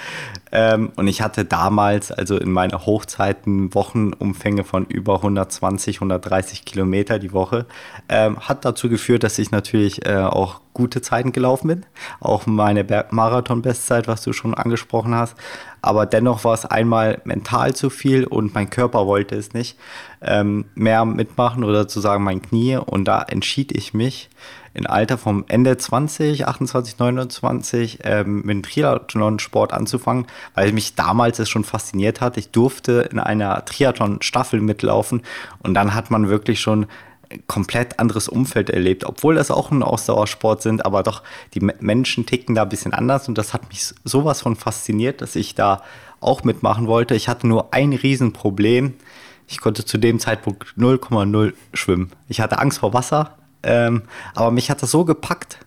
Ähm, 0.51 0.91
und 0.95 1.07
ich 1.07 1.21
hatte 1.21 1.45
damals, 1.45 2.11
also 2.11 2.37
in 2.37 2.51
meiner 2.51 2.85
Hochzeiten, 2.85 3.73
Wochenumfänge 3.73 4.63
von 4.63 4.85
über 4.85 5.15
120, 5.15 5.97
130 5.97 6.65
Kilometer 6.65 7.19
die 7.19 7.33
Woche. 7.33 7.65
Ähm, 8.09 8.39
hat 8.39 8.65
dazu 8.65 8.89
geführt, 8.89 9.23
dass 9.23 9.39
ich 9.39 9.51
natürlich 9.51 10.05
äh, 10.05 10.17
auch 10.17 10.61
gute 10.73 11.01
Zeiten 11.01 11.31
gelaufen 11.31 11.67
bin. 11.67 11.85
Auch 12.19 12.45
meine 12.45 12.85
Marathon-Bestzeit, 13.09 14.07
was 14.07 14.21
du 14.23 14.33
schon 14.33 14.53
angesprochen 14.53 15.15
hast. 15.15 15.35
Aber 15.81 16.05
dennoch 16.05 16.43
war 16.43 16.53
es 16.53 16.65
einmal 16.65 17.21
mental 17.23 17.75
zu 17.75 17.89
viel 17.89 18.25
und 18.25 18.53
mein 18.53 18.69
Körper 18.69 19.07
wollte 19.07 19.35
es 19.35 19.53
nicht 19.53 19.77
ähm, 20.21 20.65
mehr 20.75 21.05
mitmachen 21.05 21.63
oder 21.63 21.87
zu 21.87 21.99
sagen 21.99 22.23
mein 22.23 22.41
Knie. 22.41 22.77
Und 22.77 23.05
da 23.05 23.21
entschied 23.21 23.71
ich 23.75 23.93
mich, 23.93 24.29
in 24.73 24.87
Alter 24.87 25.17
vom 25.17 25.45
Ende 25.47 25.77
20, 25.77 26.47
28, 26.47 26.99
29 26.99 27.99
ähm, 28.03 28.37
mit 28.43 28.49
dem 28.49 28.63
Triathlon-Sport 28.63 29.73
anzufangen, 29.73 30.27
weil 30.55 30.71
mich 30.71 30.95
damals 30.95 31.39
es 31.39 31.49
schon 31.49 31.63
fasziniert 31.63 32.21
hat. 32.21 32.37
Ich 32.37 32.51
durfte 32.51 33.09
in 33.11 33.19
einer 33.19 33.65
Triathlon-Staffel 33.65 34.61
mitlaufen 34.61 35.23
und 35.59 35.73
dann 35.73 35.93
hat 35.93 36.11
man 36.11 36.29
wirklich 36.29 36.61
schon 36.61 36.87
komplett 37.47 37.99
anderes 37.99 38.27
Umfeld 38.27 38.69
erlebt, 38.69 39.05
obwohl 39.05 39.35
das 39.35 39.51
auch 39.51 39.71
ein 39.71 39.83
Ausdauersport 39.83 40.61
sind, 40.61 40.85
aber 40.85 41.03
doch 41.03 41.23
die 41.53 41.61
Menschen 41.79 42.25
ticken 42.25 42.55
da 42.55 42.63
ein 42.63 42.69
bisschen 42.69 42.93
anders 42.93 43.27
und 43.27 43.37
das 43.37 43.53
hat 43.53 43.69
mich 43.69 43.93
sowas 44.03 44.41
von 44.41 44.55
fasziniert, 44.55 45.21
dass 45.21 45.35
ich 45.35 45.55
da 45.55 45.81
auch 46.19 46.43
mitmachen 46.43 46.87
wollte. 46.87 47.15
Ich 47.15 47.27
hatte 47.27 47.47
nur 47.47 47.73
ein 47.73 47.93
Riesenproblem. 47.93 48.93
Ich 49.47 49.59
konnte 49.59 49.85
zu 49.85 49.97
dem 49.97 50.19
Zeitpunkt 50.19 50.65
0,0 50.77 51.53
schwimmen. 51.73 52.11
Ich 52.27 52.41
hatte 52.41 52.59
Angst 52.59 52.79
vor 52.79 52.93
Wasser, 52.93 53.37
ähm, 53.63 54.03
aber 54.35 54.51
mich 54.51 54.69
hat 54.69 54.81
das 54.81 54.91
so 54.91 55.05
gepackt 55.05 55.59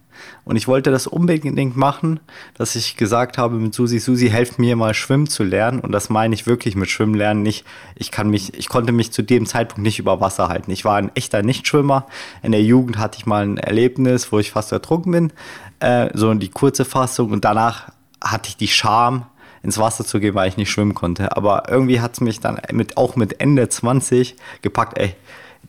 und 0.45 0.57
ich 0.57 0.69
wollte 0.69 0.91
das 0.91 1.07
unbedingt 1.07 1.77
machen, 1.77 2.21
dass 2.55 2.77
ich 2.77 2.97
gesagt 2.97 3.39
habe 3.39 3.57
mit 3.57 3.75
Susi, 3.75 3.99
Susi, 3.99 4.29
helft 4.29 4.59
mir 4.59 4.77
mal 4.77 4.93
schwimmen 4.93 5.27
zu 5.27 5.43
lernen. 5.43 5.81
Und 5.81 5.93
das 5.93 6.11
meine 6.11 6.35
ich 6.35 6.47
wirklich 6.47 6.77
mit 6.77 6.91
Schwimmen 6.91 7.15
lernen. 7.15 7.43
Nicht, 7.43 7.65
ich 7.95 8.11
kann 8.11 8.29
mich, 8.29 8.55
ich 8.55 8.69
konnte 8.69 8.93
mich 8.93 9.13
zu 9.13 9.23
dem 9.23 9.47
Zeitpunkt 9.47 9.83
nicht 9.83 9.99
über 9.99 10.21
Wasser 10.21 10.49
halten. 10.49 10.71
Ich 10.71 10.85
war 10.85 10.97
ein 10.97 11.11
echter 11.15 11.43
Nichtschwimmer. 11.43 12.07
In 12.43 12.53
der 12.53 12.63
Jugend 12.63 12.99
hatte 12.99 13.19
ich 13.19 13.27
mal 13.27 13.45
ein 13.45 13.57
Erlebnis, 13.57 14.33
wo 14.33 14.39
ich 14.39 14.51
fast 14.51 14.73
ertrunken 14.73 15.13
bin. 15.13 15.33
Äh, 15.81 16.11
so 16.15 16.33
die 16.35 16.51
kurze 16.51 16.85
Fassung. 16.85 17.33
Und 17.33 17.45
danach 17.45 17.91
hatte 18.23 18.49
ich 18.49 18.57
die 18.57 18.69
Scham, 18.69 19.27
ins 19.63 19.79
Wasser 19.79 20.05
zu 20.05 20.21
gehen, 20.21 20.35
weil 20.35 20.47
ich 20.47 20.59
nicht 20.59 20.71
schwimmen 20.71 20.95
konnte. 20.95 21.35
Aber 21.39 21.71
irgendwie 21.71 22.01
hat 22.01 22.13
es 22.13 22.21
mich 22.21 22.39
dann 22.39 22.61
mit, 22.73 22.99
auch 22.99 23.17
mit 23.17 23.41
Ende 23.41 23.67
20 23.67 24.37
gepackt, 24.61 24.99
ey, 24.99 25.15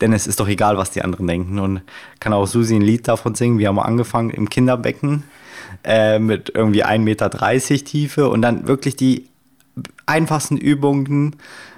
denn 0.02 0.14
es 0.14 0.28
ist 0.28 0.40
doch 0.40 0.48
egal, 0.48 0.78
was 0.78 0.92
die 0.92 1.02
anderen 1.02 1.28
denken. 1.28 1.60
Und 1.60 1.82
kann 2.20 2.34
auch 2.34 2.46
Susi 2.46 2.76
ein 2.76 2.82
Lied 2.82 3.08
davon 3.08 3.36
singen. 3.36 3.60
Wir 3.60 3.70
haben 3.70 3.80
angefangen 3.80 4.30
im 4.30 4.50
Kinderbecken 4.50 5.24
äh, 5.84 6.20
mit 6.20 6.52
irgendwie 6.54 6.84
1,30 6.86 7.00
Meter 7.00 7.30
Tiefe 7.86 8.30
und 8.30 8.42
dann 8.42 8.68
wirklich 8.68 8.96
die 8.96 9.28
einfachsten 10.06 10.58
Übungen 10.58 11.36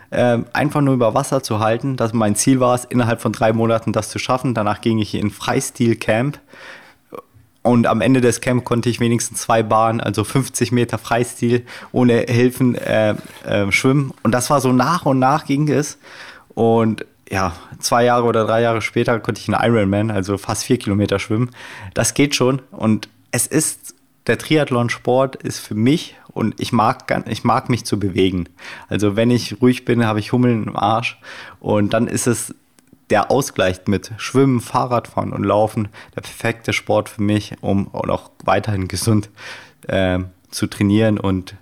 äh, 0.10 0.40
einfach 0.54 0.82
nur 0.82 0.94
über 0.94 1.14
Wasser 1.14 1.44
zu 1.44 1.60
halten. 1.60 1.96
Das 1.98 2.14
mein 2.14 2.36
Ziel 2.36 2.60
war 2.60 2.76
es, 2.76 2.86
innerhalb 2.86 3.22
von 3.22 3.34
drei 3.34 3.54
Monaten 3.54 3.94
das 3.94 4.10
zu 4.10 4.20
schaffen. 4.20 4.54
Danach 4.54 4.82
ging 4.82 5.00
ich 5.00 5.16
in 5.16 5.32
Freistil-Camp. 5.32 6.40
Und 7.64 7.86
am 7.86 8.00
Ende 8.00 8.22
des 8.22 8.40
Camp 8.40 8.64
konnte 8.64 8.88
ich 8.88 9.02
wenigstens 9.02 9.42
zwei 9.42 9.62
Bahnen, 9.62 10.00
also 10.00 10.24
50 10.24 10.72
Meter 10.72 10.98
Freistil 10.98 11.66
ohne 11.92 12.20
Hilfen 12.22 12.76
äh, 12.76 13.16
äh, 13.46 13.70
schwimmen. 13.74 14.14
Und 14.24 14.32
das 14.32 14.50
war 14.50 14.62
so 14.62 14.72
nach 14.72 15.06
und 15.06 15.20
nach 15.20 15.44
ging 15.46 15.68
es. 15.68 15.98
Und 16.54 17.06
ja, 17.30 17.54
zwei 17.80 18.06
Jahre 18.06 18.26
oder 18.26 18.46
drei 18.46 18.62
Jahre 18.62 18.82
später 18.82 19.20
konnte 19.20 19.42
ich 19.42 19.54
einen 19.54 19.64
Ironman, 19.64 20.12
also 20.12 20.38
fast 20.38 20.64
vier 20.64 20.80
Kilometer 20.80 21.20
schwimmen. 21.20 21.52
Das 21.94 22.14
geht 22.14 22.36
schon. 22.36 22.62
Und 22.72 23.10
es 23.32 23.48
ist, 23.48 23.96
der 24.28 24.38
Triathlon-Sport 24.38 25.36
ist 25.38 25.60
für 25.60 25.76
mich 25.76 26.16
und 26.28 26.60
ich 26.60 26.72
mag, 26.72 27.24
ich 27.28 27.44
mag 27.44 27.70
mich 27.70 27.86
zu 27.86 28.00
bewegen. 28.00 28.48
Also 28.90 29.16
wenn 29.16 29.32
ich 29.32 29.62
ruhig 29.62 29.86
bin, 29.86 30.06
habe 30.06 30.20
ich 30.20 30.32
Hummeln 30.32 30.66
im 30.68 30.76
Arsch. 30.76 31.20
Und 31.60 31.94
dann 31.94 32.08
ist 32.08 32.28
es 32.28 32.54
der 33.10 33.32
Ausgleich 33.32 33.82
mit 33.88 34.12
Schwimmen, 34.18 34.60
Fahrradfahren 34.60 35.32
und 35.34 35.44
Laufen 35.44 35.88
der 36.16 36.22
perfekte 36.22 36.74
Sport 36.74 37.10
für 37.10 37.22
mich, 37.22 37.54
um 37.62 37.94
auch 37.94 38.32
weiterhin 38.44 38.88
gesund 38.88 39.30
äh, 39.88 40.20
zu 40.50 40.68
trainieren 40.68 41.18
und 41.20 41.56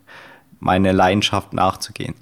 meine 0.59 0.91
Leidenschaft 0.91 1.53
nachzugehen. 1.53 2.15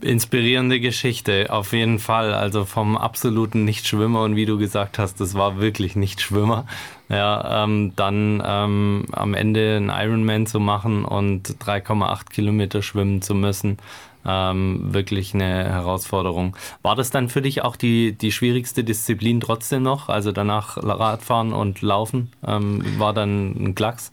Inspirierende 0.00 0.80
Geschichte, 0.80 1.48
auf 1.50 1.72
jeden 1.72 1.98
Fall. 1.98 2.32
Also 2.32 2.64
vom 2.64 2.96
absoluten 2.96 3.64
Nichtschwimmer 3.64 4.22
und 4.22 4.34
wie 4.34 4.46
du 4.46 4.56
gesagt 4.56 4.98
hast, 4.98 5.20
das 5.20 5.34
war 5.34 5.60
wirklich 5.60 5.94
Nichtschwimmer. 5.94 6.64
Ja, 7.10 7.64
ähm, 7.64 7.92
dann 7.96 8.42
ähm, 8.46 9.06
am 9.12 9.34
Ende 9.34 9.76
einen 9.76 9.90
Ironman 9.90 10.46
zu 10.46 10.58
machen 10.58 11.04
und 11.04 11.48
3,8 11.48 12.30
Kilometer 12.30 12.82
schwimmen 12.82 13.20
zu 13.20 13.34
müssen, 13.34 13.76
ähm, 14.24 14.94
wirklich 14.94 15.34
eine 15.34 15.64
Herausforderung. 15.64 16.56
War 16.82 16.96
das 16.96 17.10
dann 17.10 17.28
für 17.28 17.42
dich 17.42 17.62
auch 17.62 17.76
die, 17.76 18.12
die 18.12 18.32
schwierigste 18.32 18.84
Disziplin 18.84 19.40
trotzdem 19.40 19.82
noch? 19.82 20.08
Also 20.08 20.32
danach 20.32 20.78
Radfahren 20.78 21.52
und 21.52 21.82
Laufen 21.82 22.30
ähm, 22.46 22.82
war 22.98 23.12
dann 23.12 23.50
ein 23.52 23.74
Klacks? 23.74 24.12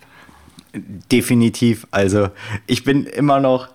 Definitiv. 0.74 1.88
Also 1.92 2.30
ich 2.66 2.84
bin 2.84 3.06
immer 3.06 3.40
noch 3.40 3.70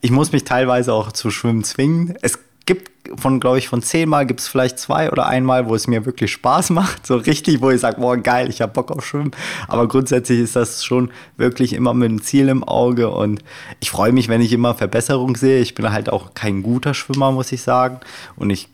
ich 0.00 0.10
muss 0.10 0.32
mich 0.32 0.44
teilweise 0.44 0.92
auch 0.92 1.12
zu 1.12 1.30
Schwimmen 1.30 1.64
zwingen. 1.64 2.14
Es 2.22 2.38
gibt 2.66 2.90
von, 3.16 3.40
glaube 3.40 3.58
ich, 3.58 3.68
von 3.68 3.82
zehnmal 3.82 4.26
gibt 4.26 4.40
es 4.40 4.48
vielleicht 4.48 4.78
zwei 4.78 5.10
oder 5.10 5.26
einmal, 5.26 5.68
wo 5.68 5.74
es 5.74 5.86
mir 5.86 6.04
wirklich 6.04 6.30
Spaß 6.32 6.70
macht. 6.78 7.06
So 7.06 7.16
richtig, 7.16 7.60
wo 7.60 7.70
ich 7.70 7.80
sage, 7.80 8.00
boah, 8.00 8.16
geil, 8.16 8.50
ich 8.50 8.60
habe 8.60 8.72
Bock 8.72 8.90
auf 8.90 9.06
Schwimmen. 9.06 9.32
Aber 9.66 9.88
grundsätzlich 9.88 10.40
ist 10.40 10.54
das 10.54 10.84
schon 10.84 11.10
wirklich 11.36 11.72
immer 11.72 11.94
mit 11.94 12.10
einem 12.10 12.22
Ziel 12.22 12.48
im 12.48 12.64
Auge. 12.64 13.08
Und 13.08 13.42
ich 13.80 13.90
freue 13.90 14.12
mich, 14.12 14.28
wenn 14.28 14.42
ich 14.42 14.52
immer 14.52 14.74
Verbesserung 14.74 15.36
sehe. 15.36 15.60
Ich 15.60 15.74
bin 15.74 15.90
halt 15.90 16.10
auch 16.10 16.34
kein 16.34 16.62
guter 16.62 16.94
Schwimmer, 16.94 17.32
muss 17.32 17.52
ich 17.52 17.62
sagen. 17.62 18.00
Und 18.36 18.50
ich 18.50 18.68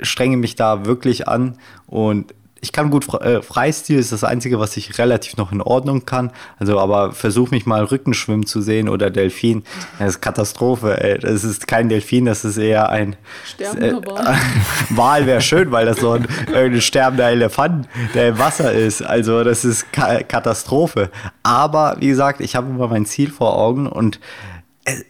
strenge 0.00 0.36
mich 0.36 0.54
da 0.54 0.84
wirklich 0.84 1.26
an. 1.26 1.56
Und 1.86 2.34
ich 2.60 2.72
kann 2.72 2.90
gut 2.90 3.12
äh, 3.14 3.42
Freistil, 3.42 3.98
ist 3.98 4.12
das 4.12 4.24
Einzige, 4.24 4.58
was 4.58 4.76
ich 4.76 4.98
relativ 4.98 5.36
noch 5.36 5.52
in 5.52 5.60
Ordnung 5.60 6.04
kann. 6.06 6.32
Also, 6.58 6.78
aber 6.78 7.12
versuch 7.12 7.50
mich 7.50 7.66
mal 7.66 7.84
Rückenschwimmen 7.84 8.46
zu 8.46 8.60
sehen 8.60 8.88
oder 8.88 9.10
Delfin. 9.10 9.62
Das 9.98 10.10
ist 10.10 10.20
Katastrophe, 10.20 11.00
ey. 11.02 11.18
Das 11.18 11.44
ist 11.44 11.66
kein 11.66 11.88
Delfin, 11.88 12.24
das 12.24 12.44
ist 12.44 12.56
eher 12.56 12.88
ein 12.88 13.16
Sterbender 13.44 13.98
äh, 13.98 14.06
Wal. 14.06 14.36
Wal 14.90 15.26
wäre 15.26 15.40
schön, 15.40 15.70
weil 15.70 15.86
das 15.86 15.98
so 15.98 16.12
ein, 16.12 16.26
ein 16.54 16.80
sterbender 16.80 17.28
Elefant, 17.28 17.88
der 18.14 18.30
im 18.30 18.38
Wasser 18.38 18.72
ist. 18.72 19.02
Also, 19.02 19.44
das 19.44 19.64
ist 19.64 19.92
Katastrophe. 19.92 21.10
Aber 21.42 21.96
wie 22.00 22.08
gesagt, 22.08 22.40
ich 22.40 22.56
habe 22.56 22.68
immer 22.68 22.88
mein 22.88 23.06
Ziel 23.06 23.30
vor 23.30 23.56
Augen 23.56 23.86
und 23.86 24.18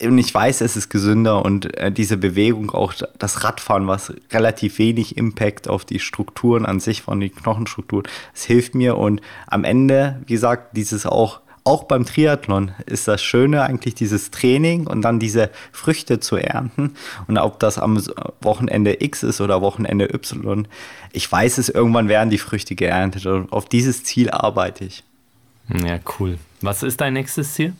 und 0.02 0.18
ich 0.18 0.34
weiß, 0.34 0.60
es 0.60 0.76
ist 0.76 0.88
gesünder 0.88 1.44
und 1.44 1.76
äh, 1.76 1.90
diese 1.92 2.16
Bewegung, 2.16 2.70
auch 2.70 2.94
das 3.18 3.44
Radfahren, 3.44 3.86
was 3.86 4.12
relativ 4.30 4.78
wenig 4.78 5.16
Impact 5.16 5.68
auf 5.68 5.84
die 5.84 5.98
Strukturen 5.98 6.66
an 6.66 6.80
sich 6.80 7.02
von 7.02 7.20
den 7.20 7.34
Knochenstrukturen, 7.34 8.06
es 8.34 8.44
hilft 8.44 8.74
mir 8.74 8.96
und 8.96 9.20
am 9.46 9.64
Ende, 9.64 10.20
wie 10.26 10.34
gesagt, 10.34 10.76
dieses 10.76 11.06
auch 11.06 11.40
auch 11.68 11.84
beim 11.84 12.06
Triathlon 12.06 12.72
ist 12.86 13.08
das 13.08 13.22
Schöne 13.22 13.62
eigentlich 13.62 13.94
dieses 13.94 14.30
Training 14.30 14.86
und 14.86 15.02
dann 15.02 15.20
diese 15.20 15.50
Früchte 15.70 16.18
zu 16.18 16.36
ernten. 16.36 16.94
Und 17.26 17.36
ob 17.36 17.60
das 17.60 17.76
am 17.76 18.02
Wochenende 18.40 19.04
X 19.04 19.22
ist 19.22 19.42
oder 19.42 19.60
Wochenende 19.60 20.06
Y, 20.14 20.66
ich 21.12 21.30
weiß 21.30 21.58
es, 21.58 21.68
irgendwann 21.68 22.08
werden 22.08 22.30
die 22.30 22.38
Früchte 22.38 22.74
geerntet 22.74 23.26
und 23.26 23.52
auf 23.52 23.68
dieses 23.68 24.02
Ziel 24.02 24.30
arbeite 24.30 24.86
ich. 24.86 25.04
Ja, 25.68 25.98
cool. 26.18 26.38
Was 26.62 26.82
ist 26.82 27.02
dein 27.02 27.12
nächstes 27.12 27.52
Ziel? 27.52 27.74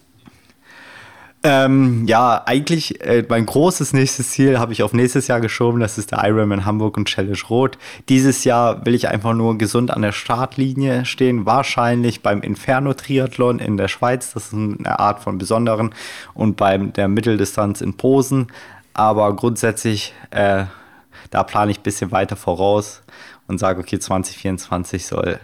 Ähm, 1.44 2.04
ja, 2.06 2.42
eigentlich 2.46 3.00
äh, 3.00 3.24
mein 3.28 3.46
großes 3.46 3.92
nächstes 3.92 4.30
Ziel 4.30 4.58
habe 4.58 4.72
ich 4.72 4.82
auf 4.82 4.92
nächstes 4.92 5.28
Jahr 5.28 5.40
geschoben. 5.40 5.78
Das 5.78 5.96
ist 5.96 6.10
der 6.10 6.24
Ironman 6.24 6.64
Hamburg 6.64 6.96
und 6.96 7.06
Challenge 7.06 7.38
Rot. 7.48 7.78
Dieses 8.08 8.42
Jahr 8.42 8.84
will 8.84 8.94
ich 8.94 9.08
einfach 9.08 9.34
nur 9.34 9.56
gesund 9.56 9.92
an 9.92 10.02
der 10.02 10.10
Startlinie 10.10 11.04
stehen. 11.04 11.46
Wahrscheinlich 11.46 12.22
beim 12.22 12.42
Inferno 12.42 12.92
Triathlon 12.92 13.60
in 13.60 13.76
der 13.76 13.86
Schweiz. 13.86 14.32
Das 14.32 14.46
ist 14.46 14.54
eine 14.54 14.98
Art 14.98 15.20
von 15.20 15.38
besonderen. 15.38 15.94
Und 16.34 16.56
beim 16.56 16.92
der 16.92 17.06
Mitteldistanz 17.06 17.82
in 17.82 17.96
Posen. 17.96 18.48
Aber 18.92 19.34
grundsätzlich, 19.36 20.14
äh, 20.30 20.64
da 21.30 21.44
plane 21.44 21.70
ich 21.70 21.78
ein 21.78 21.84
bisschen 21.84 22.10
weiter 22.10 22.34
voraus 22.34 23.02
und 23.46 23.58
sage, 23.58 23.80
okay, 23.80 24.00
2024 24.00 25.06
soll 25.06 25.38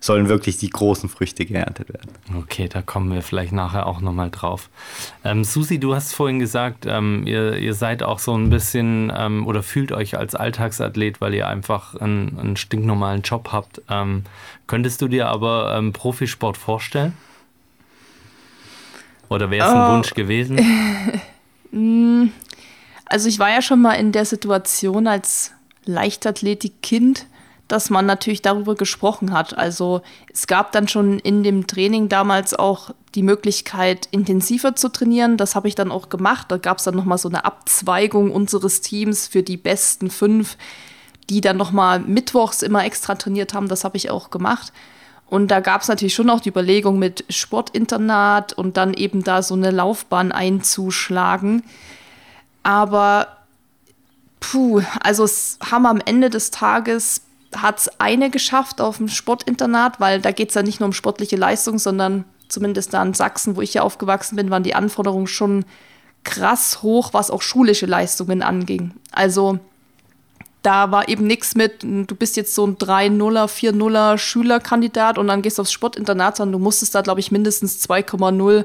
sollen 0.00 0.28
wirklich 0.28 0.58
die 0.58 0.70
großen 0.70 1.08
Früchte 1.08 1.44
geerntet 1.44 1.92
werden. 1.92 2.10
Okay, 2.36 2.68
da 2.68 2.82
kommen 2.82 3.12
wir 3.12 3.22
vielleicht 3.22 3.52
nachher 3.52 3.86
auch 3.86 4.00
nochmal 4.00 4.30
drauf. 4.30 4.68
Ähm, 5.24 5.42
Susi, 5.44 5.78
du 5.78 5.94
hast 5.94 6.12
vorhin 6.12 6.38
gesagt, 6.38 6.86
ähm, 6.86 7.26
ihr, 7.26 7.56
ihr, 7.56 7.74
seid 7.74 8.02
auch 8.02 8.18
so 8.18 8.36
ein 8.36 8.50
bisschen 8.50 9.12
ähm, 9.16 9.46
oder 9.46 9.62
fühlt 9.62 9.92
euch 9.92 10.16
als 10.16 10.34
Alltagsathlet, 10.34 11.20
weil 11.20 11.34
ihr 11.34 11.48
einfach 11.48 11.94
einen, 11.94 12.38
einen 12.38 12.56
stinknormalen 12.56 13.22
Job 13.22 13.50
habt. 13.52 13.82
Ähm, 13.88 14.24
könntest 14.66 15.00
du 15.02 15.08
dir 15.08 15.28
aber 15.28 15.74
ähm, 15.76 15.92
Profisport 15.92 16.56
vorstellen? 16.56 17.14
Oder 19.28 19.50
wäre 19.50 19.66
es 19.66 19.74
ein 19.74 19.90
oh. 19.90 19.94
Wunsch 19.94 20.14
gewesen? 20.14 20.60
Also 23.06 23.28
ich 23.28 23.38
war 23.38 23.50
ja 23.50 23.62
schon 23.62 23.80
mal 23.80 23.94
in 23.94 24.12
der 24.12 24.24
Situation 24.24 25.06
als 25.06 25.52
Leichtathletik-Kind, 25.84 27.26
dass 27.68 27.90
man 27.90 28.06
natürlich 28.06 28.42
darüber 28.42 28.74
gesprochen 28.74 29.32
hat. 29.32 29.56
Also 29.56 30.02
es 30.32 30.46
gab 30.46 30.72
dann 30.72 30.88
schon 30.88 31.18
in 31.18 31.42
dem 31.42 31.66
Training 31.66 32.08
damals 32.08 32.54
auch 32.54 32.90
die 33.14 33.22
Möglichkeit, 33.22 34.08
intensiver 34.12 34.76
zu 34.76 34.88
trainieren. 34.88 35.36
Das 35.36 35.54
habe 35.56 35.66
ich 35.66 35.74
dann 35.74 35.90
auch 35.90 36.08
gemacht. 36.08 36.46
Da 36.50 36.58
gab 36.58 36.78
es 36.78 36.84
dann 36.84 36.94
nochmal 36.94 37.18
so 37.18 37.28
eine 37.28 37.44
Abzweigung 37.44 38.30
unseres 38.30 38.82
Teams 38.82 39.26
für 39.26 39.42
die 39.42 39.56
besten 39.56 40.10
fünf, 40.10 40.56
die 41.28 41.40
dann 41.40 41.56
nochmal 41.56 41.98
mittwochs 41.98 42.62
immer 42.62 42.84
extra 42.84 43.16
trainiert 43.16 43.52
haben. 43.52 43.68
Das 43.68 43.82
habe 43.82 43.96
ich 43.96 44.10
auch 44.10 44.30
gemacht. 44.30 44.72
Und 45.28 45.48
da 45.48 45.58
gab 45.58 45.82
es 45.82 45.88
natürlich 45.88 46.14
schon 46.14 46.30
auch 46.30 46.40
die 46.40 46.50
Überlegung 46.50 47.00
mit 47.00 47.24
Sportinternat 47.28 48.52
und 48.52 48.76
dann 48.76 48.94
eben 48.94 49.24
da 49.24 49.42
so 49.42 49.54
eine 49.54 49.72
Laufbahn 49.72 50.30
einzuschlagen. 50.30 51.64
Aber 52.62 53.26
puh, 54.38 54.82
also 55.00 55.24
es 55.24 55.58
haben 55.68 55.86
am 55.86 56.00
Ende 56.04 56.30
des 56.30 56.52
Tages 56.52 57.22
hat 57.62 57.78
es 57.78 58.00
eine 58.00 58.30
geschafft 58.30 58.80
auf 58.80 58.98
dem 58.98 59.08
Sportinternat, 59.08 60.00
weil 60.00 60.20
da 60.20 60.32
geht 60.32 60.50
es 60.50 60.54
ja 60.54 60.62
nicht 60.62 60.80
nur 60.80 60.88
um 60.88 60.92
sportliche 60.92 61.36
Leistung, 61.36 61.78
sondern 61.78 62.24
zumindest 62.48 62.94
da 62.94 63.02
in 63.02 63.14
Sachsen, 63.14 63.56
wo 63.56 63.62
ich 63.62 63.74
ja 63.74 63.82
aufgewachsen 63.82 64.36
bin, 64.36 64.50
waren 64.50 64.62
die 64.62 64.74
Anforderungen 64.74 65.26
schon 65.26 65.64
krass 66.24 66.82
hoch, 66.82 67.12
was 67.12 67.30
auch 67.30 67.42
schulische 67.42 67.86
Leistungen 67.86 68.42
anging. 68.42 68.92
Also 69.12 69.58
da 70.62 70.90
war 70.90 71.08
eben 71.08 71.26
nichts 71.26 71.54
mit, 71.54 71.82
du 71.82 72.14
bist 72.16 72.36
jetzt 72.36 72.54
so 72.54 72.66
ein 72.66 72.76
3-0er, 72.76 73.46
4-0er 73.46 74.18
Schülerkandidat 74.18 75.16
und 75.16 75.28
dann 75.28 75.42
gehst 75.42 75.58
du 75.58 75.62
aufs 75.62 75.70
Sportinternat, 75.70 76.36
sondern 76.36 76.54
du 76.54 76.58
musstest 76.58 76.94
da, 76.94 77.02
glaube 77.02 77.20
ich, 77.20 77.30
mindestens 77.30 77.88
2,0 77.88 78.64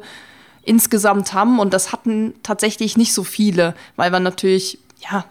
insgesamt 0.64 1.34
haben 1.34 1.60
und 1.60 1.74
das 1.74 1.92
hatten 1.92 2.34
tatsächlich 2.42 2.98
nicht 2.98 3.14
so 3.14 3.24
viele, 3.24 3.76
weil 3.96 4.10
man 4.10 4.24
natürlich, 4.24 4.80
ja, 5.00 5.26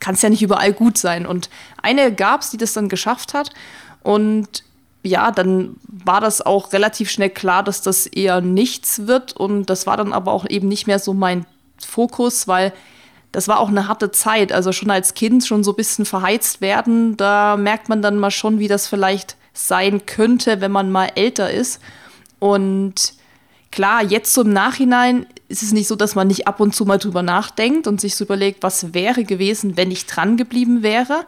kann 0.00 0.14
es 0.14 0.22
ja 0.22 0.28
nicht 0.28 0.42
überall 0.42 0.72
gut 0.72 0.98
sein. 0.98 1.26
Und 1.26 1.50
eine 1.82 2.12
gab 2.14 2.42
es, 2.42 2.50
die 2.50 2.56
das 2.56 2.72
dann 2.72 2.88
geschafft 2.88 3.34
hat. 3.34 3.50
Und 4.02 4.64
ja, 5.02 5.30
dann 5.30 5.76
war 5.86 6.20
das 6.20 6.40
auch 6.40 6.72
relativ 6.72 7.10
schnell 7.10 7.30
klar, 7.30 7.62
dass 7.62 7.82
das 7.82 8.06
eher 8.06 8.40
nichts 8.40 9.06
wird. 9.06 9.32
Und 9.36 9.66
das 9.66 9.86
war 9.86 9.96
dann 9.96 10.12
aber 10.12 10.32
auch 10.32 10.46
eben 10.48 10.68
nicht 10.68 10.86
mehr 10.86 10.98
so 10.98 11.14
mein 11.14 11.46
Fokus, 11.84 12.46
weil 12.46 12.72
das 13.32 13.48
war 13.48 13.58
auch 13.58 13.68
eine 13.68 13.88
harte 13.88 14.10
Zeit. 14.10 14.52
Also 14.52 14.72
schon 14.72 14.90
als 14.90 15.14
Kind 15.14 15.44
schon 15.44 15.64
so 15.64 15.72
ein 15.72 15.76
bisschen 15.76 16.04
verheizt 16.04 16.60
werden, 16.60 17.16
da 17.16 17.56
merkt 17.56 17.88
man 17.88 18.02
dann 18.02 18.18
mal 18.18 18.30
schon, 18.30 18.58
wie 18.58 18.68
das 18.68 18.86
vielleicht 18.86 19.36
sein 19.54 20.06
könnte, 20.06 20.60
wenn 20.60 20.70
man 20.70 20.90
mal 20.90 21.10
älter 21.14 21.50
ist. 21.50 21.80
Und 22.38 23.14
klar, 23.72 24.04
jetzt 24.04 24.36
im 24.38 24.52
Nachhinein 24.52 25.26
ist 25.48 25.62
es 25.62 25.72
nicht 25.72 25.88
so, 25.88 25.96
dass 25.96 26.14
man 26.14 26.28
nicht 26.28 26.46
ab 26.46 26.60
und 26.60 26.74
zu 26.74 26.84
mal 26.84 26.98
drüber 26.98 27.22
nachdenkt 27.22 27.86
und 27.86 28.00
sich 28.00 28.14
so 28.14 28.24
überlegt, 28.24 28.62
was 28.62 28.94
wäre 28.94 29.24
gewesen, 29.24 29.76
wenn 29.76 29.90
ich 29.90 30.06
dran 30.06 30.36
geblieben 30.36 30.82
wäre. 30.82 31.26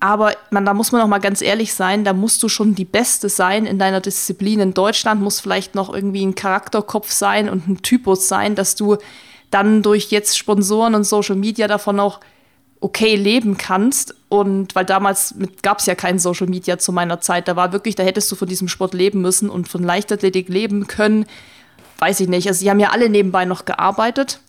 Aber 0.00 0.34
man, 0.50 0.64
da 0.64 0.74
muss 0.74 0.92
man 0.92 1.00
auch 1.00 1.06
mal 1.06 1.18
ganz 1.18 1.40
ehrlich 1.40 1.74
sein, 1.74 2.04
da 2.04 2.12
musst 2.12 2.42
du 2.42 2.48
schon 2.48 2.74
die 2.74 2.84
Beste 2.84 3.28
sein 3.28 3.66
in 3.66 3.78
deiner 3.78 4.00
Disziplin. 4.00 4.60
In 4.60 4.74
Deutschland 4.74 5.20
muss 5.20 5.40
vielleicht 5.40 5.74
noch 5.74 5.92
irgendwie 5.92 6.24
ein 6.24 6.34
Charakterkopf 6.34 7.10
sein 7.10 7.48
und 7.48 7.68
ein 7.68 7.82
Typus 7.82 8.28
sein, 8.28 8.54
dass 8.54 8.74
du 8.74 8.96
dann 9.50 9.82
durch 9.82 10.10
jetzt 10.10 10.36
Sponsoren 10.36 10.94
und 10.94 11.04
Social 11.04 11.36
Media 11.36 11.68
davon 11.68 12.00
auch 12.00 12.20
okay 12.84 13.16
leben 13.16 13.56
kannst. 13.56 14.14
Und 14.28 14.74
weil 14.74 14.84
damals 14.84 15.34
gab 15.62 15.78
es 15.78 15.86
ja 15.86 15.94
kein 15.94 16.18
Social 16.18 16.46
Media 16.46 16.78
zu 16.78 16.92
meiner 16.92 17.18
Zeit, 17.20 17.48
da 17.48 17.56
war 17.56 17.72
wirklich, 17.72 17.94
da 17.94 18.02
hättest 18.02 18.30
du 18.30 18.36
von 18.36 18.46
diesem 18.46 18.68
Sport 18.68 18.92
leben 18.92 19.22
müssen 19.22 19.48
und 19.48 19.68
von 19.68 19.82
Leichtathletik 19.82 20.50
leben 20.50 20.86
können. 20.86 21.24
Weiß 21.98 22.20
ich 22.20 22.28
nicht. 22.28 22.46
Also, 22.46 22.60
sie 22.60 22.68
haben 22.68 22.80
ja 22.80 22.90
alle 22.90 23.08
nebenbei 23.08 23.46
noch 23.46 23.64
gearbeitet. 23.64 24.40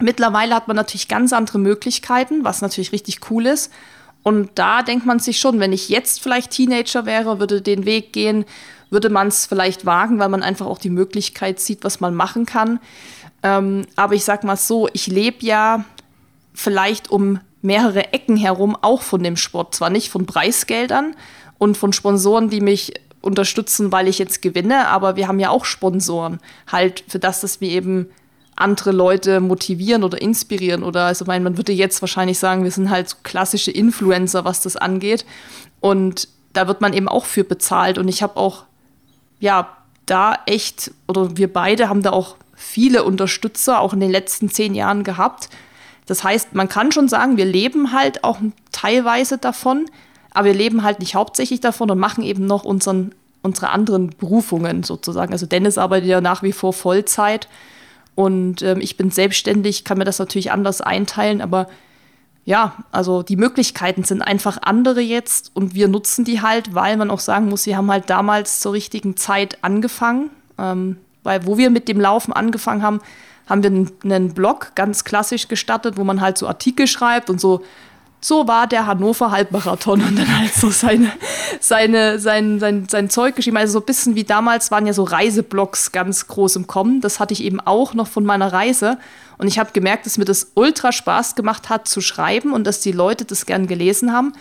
Mittlerweile 0.00 0.54
hat 0.54 0.68
man 0.68 0.76
natürlich 0.76 1.08
ganz 1.08 1.32
andere 1.32 1.58
Möglichkeiten, 1.58 2.44
was 2.44 2.60
natürlich 2.60 2.92
richtig 2.92 3.30
cool 3.30 3.46
ist. 3.46 3.72
Und 4.22 4.50
da 4.56 4.82
denkt 4.82 5.06
man 5.06 5.18
sich 5.18 5.38
schon, 5.38 5.58
wenn 5.58 5.72
ich 5.72 5.88
jetzt 5.88 6.20
vielleicht 6.20 6.50
Teenager 6.50 7.06
wäre, 7.06 7.40
würde 7.40 7.62
den 7.62 7.86
Weg 7.86 8.12
gehen, 8.12 8.44
würde 8.90 9.08
man 9.08 9.28
es 9.28 9.46
vielleicht 9.46 9.86
wagen, 9.86 10.18
weil 10.18 10.28
man 10.28 10.42
einfach 10.42 10.66
auch 10.66 10.78
die 10.78 10.90
Möglichkeit 10.90 11.58
sieht, 11.58 11.84
was 11.84 12.00
man 12.00 12.14
machen 12.14 12.44
kann. 12.44 12.80
Ähm, 13.42 13.86
aber 13.96 14.14
ich 14.14 14.24
sag 14.24 14.44
mal 14.44 14.56
so, 14.56 14.88
ich 14.92 15.06
lebe 15.06 15.44
ja 15.44 15.84
vielleicht 16.54 17.10
um 17.10 17.40
mehrere 17.62 18.12
Ecken 18.12 18.36
herum 18.36 18.76
auch 18.80 19.02
von 19.02 19.22
dem 19.22 19.36
Sport. 19.36 19.74
Zwar 19.74 19.90
nicht 19.90 20.10
von 20.10 20.26
Preisgeldern 20.26 21.14
und 21.58 21.76
von 21.76 21.92
Sponsoren, 21.92 22.50
die 22.50 22.60
mich 22.60 22.92
unterstützen, 23.20 23.92
weil 23.92 24.08
ich 24.08 24.18
jetzt 24.18 24.42
gewinne, 24.42 24.88
aber 24.88 25.16
wir 25.16 25.28
haben 25.28 25.38
ja 25.38 25.50
auch 25.50 25.64
Sponsoren, 25.64 26.40
halt 26.70 27.04
für 27.06 27.20
das, 27.20 27.40
dass 27.40 27.60
wir 27.60 27.70
eben 27.70 28.08
andere 28.56 28.90
Leute 28.90 29.40
motivieren 29.40 30.04
oder 30.04 30.20
inspirieren 30.20 30.82
oder 30.82 31.04
also 31.06 31.24
mein, 31.24 31.42
man 31.42 31.56
würde 31.56 31.72
jetzt 31.72 32.02
wahrscheinlich 32.02 32.38
sagen, 32.38 32.64
wir 32.64 32.70
sind 32.70 32.90
halt 32.90 33.08
so 33.08 33.16
klassische 33.22 33.70
Influencer, 33.70 34.44
was 34.44 34.60
das 34.60 34.76
angeht 34.76 35.24
und 35.80 36.28
da 36.52 36.68
wird 36.68 36.80
man 36.80 36.92
eben 36.92 37.08
auch 37.08 37.24
für 37.24 37.44
bezahlt 37.44 37.96
und 37.96 38.08
ich 38.08 38.22
habe 38.22 38.36
auch 38.36 38.64
ja 39.40 39.68
da 40.04 40.36
echt 40.46 40.90
oder 41.08 41.36
wir 41.36 41.50
beide 41.50 41.88
haben 41.88 42.02
da 42.02 42.10
auch 42.10 42.36
viele 42.54 43.04
Unterstützer 43.04 43.80
auch 43.80 43.92
in 43.92 44.00
den 44.00 44.10
letzten 44.10 44.50
zehn 44.50 44.74
Jahren 44.74 45.04
gehabt. 45.04 45.48
Das 46.06 46.24
heißt, 46.24 46.54
man 46.54 46.68
kann 46.68 46.92
schon 46.92 47.08
sagen, 47.08 47.36
wir 47.36 47.44
leben 47.44 47.92
halt 47.92 48.24
auch 48.24 48.38
teilweise 48.72 49.38
davon, 49.38 49.86
aber 50.32 50.46
wir 50.46 50.54
leben 50.54 50.82
halt 50.82 51.00
nicht 51.00 51.14
hauptsächlich 51.14 51.60
davon 51.60 51.90
und 51.90 51.98
machen 51.98 52.24
eben 52.24 52.46
noch 52.46 52.64
unseren, 52.64 53.14
unsere 53.42 53.70
anderen 53.70 54.10
Berufungen 54.10 54.82
sozusagen. 54.82 55.32
Also 55.32 55.46
Dennis 55.46 55.78
arbeitet 55.78 56.08
ja 56.08 56.20
nach 56.20 56.42
wie 56.42 56.52
vor 56.52 56.72
Vollzeit 56.72 57.48
und 58.14 58.62
ähm, 58.62 58.80
ich 58.80 58.96
bin 58.96 59.10
selbstständig, 59.10 59.84
kann 59.84 59.98
mir 59.98 60.04
das 60.04 60.18
natürlich 60.18 60.52
anders 60.52 60.80
einteilen, 60.80 61.40
aber 61.40 61.68
ja, 62.44 62.74
also 62.90 63.22
die 63.22 63.36
Möglichkeiten 63.36 64.02
sind 64.02 64.20
einfach 64.20 64.58
andere 64.62 65.00
jetzt 65.00 65.52
und 65.54 65.74
wir 65.74 65.86
nutzen 65.86 66.24
die 66.24 66.42
halt, 66.42 66.74
weil 66.74 66.96
man 66.96 67.10
auch 67.10 67.20
sagen 67.20 67.48
muss, 67.48 67.66
wir 67.66 67.76
haben 67.76 67.90
halt 67.90 68.10
damals 68.10 68.58
zur 68.60 68.72
richtigen 68.72 69.16
Zeit 69.16 69.58
angefangen, 69.62 70.30
ähm, 70.58 70.96
weil 71.22 71.46
wo 71.46 71.56
wir 71.56 71.70
mit 71.70 71.86
dem 71.86 72.00
Laufen 72.00 72.32
angefangen 72.32 72.82
haben, 72.82 73.00
haben 73.48 73.62
wir 73.62 73.70
einen, 73.70 74.34
Blog 74.34 74.72
ganz 74.74 75.04
klassisch 75.04 75.48
gestartet, 75.48 75.96
wo 75.96 76.04
man 76.04 76.20
halt 76.20 76.38
so 76.38 76.46
Artikel 76.46 76.86
schreibt 76.86 77.30
und 77.30 77.40
so 77.40 77.62
so 78.24 78.46
war 78.46 78.68
der 78.68 78.86
Hannover 78.86 79.32
Halbmarathon 79.32 80.00
und 80.00 80.16
dann 80.16 80.38
halt 80.38 80.54
so 80.54 80.70
seine, 80.70 81.10
seine, 81.60 82.20
sein, 82.20 82.60
sein, 82.60 82.86
sein 82.88 83.10
Zeug 83.10 83.34
geschrieben. 83.34 83.56
Also 83.56 83.72
so 83.74 83.80
ein 83.80 83.84
bisschen 83.84 84.14
wie 84.14 84.22
damals 84.22 84.70
waren 84.70 84.86
ja 84.86 84.92
so 84.92 85.02
Reiseblogs 85.02 85.90
ganz 85.90 86.28
groß 86.28 86.56
im 86.56 86.68
Kommen. 86.68 87.00
Das 87.00 87.18
hatte 87.18 87.34
ich 87.34 87.42
eben 87.42 87.58
auch 87.58 87.94
noch 87.94 88.06
von 88.06 88.24
meiner 88.24 88.52
Reise. 88.52 88.98
Und 89.38 89.48
ich 89.48 89.58
habe 89.58 89.72
gemerkt, 89.72 90.06
dass 90.06 90.18
mir 90.18 90.24
das 90.24 90.52
ultra 90.54 90.92
Spaß 90.92 91.34
gemacht 91.34 91.68
hat 91.68 91.88
zu 91.88 92.00
schreiben 92.00 92.52
und 92.52 92.64
dass 92.64 92.78
die 92.80 92.92
Leute 92.92 93.24
das 93.24 93.44
gern 93.44 93.66
gelesen 93.66 94.12
haben. 94.12 94.34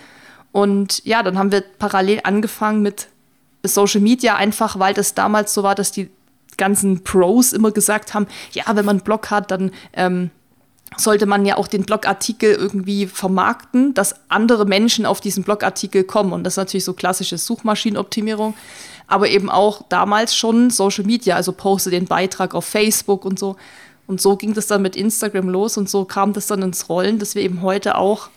Und 0.51 1.03
ja, 1.03 1.23
dann 1.23 1.39
haben 1.39 1.51
wir 1.51 1.63
parallel 1.79 2.21
angefangen 2.23 2.83
mit 2.83 3.07
Social 3.63 4.01
Media, 4.01 4.35
einfach 4.35 4.77
weil 4.77 4.93
das 4.93 5.15
damals 5.15 5.55
so 5.55 5.63
war, 5.63 5.73
dass 5.73 5.91
die 5.91 6.11
ganzen 6.61 7.03
Pros 7.03 7.53
immer 7.53 7.71
gesagt 7.71 8.13
haben, 8.13 8.27
ja, 8.51 8.63
wenn 8.67 8.85
man 8.85 8.97
einen 8.97 9.03
Blog 9.03 9.31
hat, 9.31 9.49
dann 9.49 9.71
ähm, 9.93 10.29
sollte 10.95 11.25
man 11.25 11.43
ja 11.43 11.57
auch 11.57 11.67
den 11.67 11.83
Blogartikel 11.83 12.53
irgendwie 12.53 13.07
vermarkten, 13.07 13.95
dass 13.95 14.15
andere 14.29 14.65
Menschen 14.65 15.07
auf 15.07 15.21
diesen 15.21 15.43
Blogartikel 15.43 16.03
kommen. 16.03 16.33
Und 16.33 16.43
das 16.43 16.53
ist 16.53 16.57
natürlich 16.57 16.83
so 16.83 16.93
klassische 16.93 17.39
Suchmaschinenoptimierung, 17.39 18.53
aber 19.07 19.29
eben 19.29 19.49
auch 19.49 19.81
damals 19.89 20.35
schon 20.35 20.69
Social 20.69 21.03
Media, 21.03 21.35
also 21.35 21.51
poste 21.51 21.89
den 21.89 22.05
Beitrag 22.05 22.53
auf 22.53 22.65
Facebook 22.65 23.25
und 23.25 23.39
so. 23.39 23.55
Und 24.05 24.21
so 24.21 24.37
ging 24.37 24.53
das 24.53 24.67
dann 24.67 24.83
mit 24.83 24.95
Instagram 24.95 25.49
los 25.49 25.77
und 25.77 25.89
so 25.89 26.05
kam 26.05 26.33
das 26.33 26.45
dann 26.45 26.61
ins 26.61 26.89
Rollen, 26.89 27.17
dass 27.17 27.33
wir 27.33 27.41
eben 27.41 27.63
heute 27.63 27.97
auch 27.97 28.29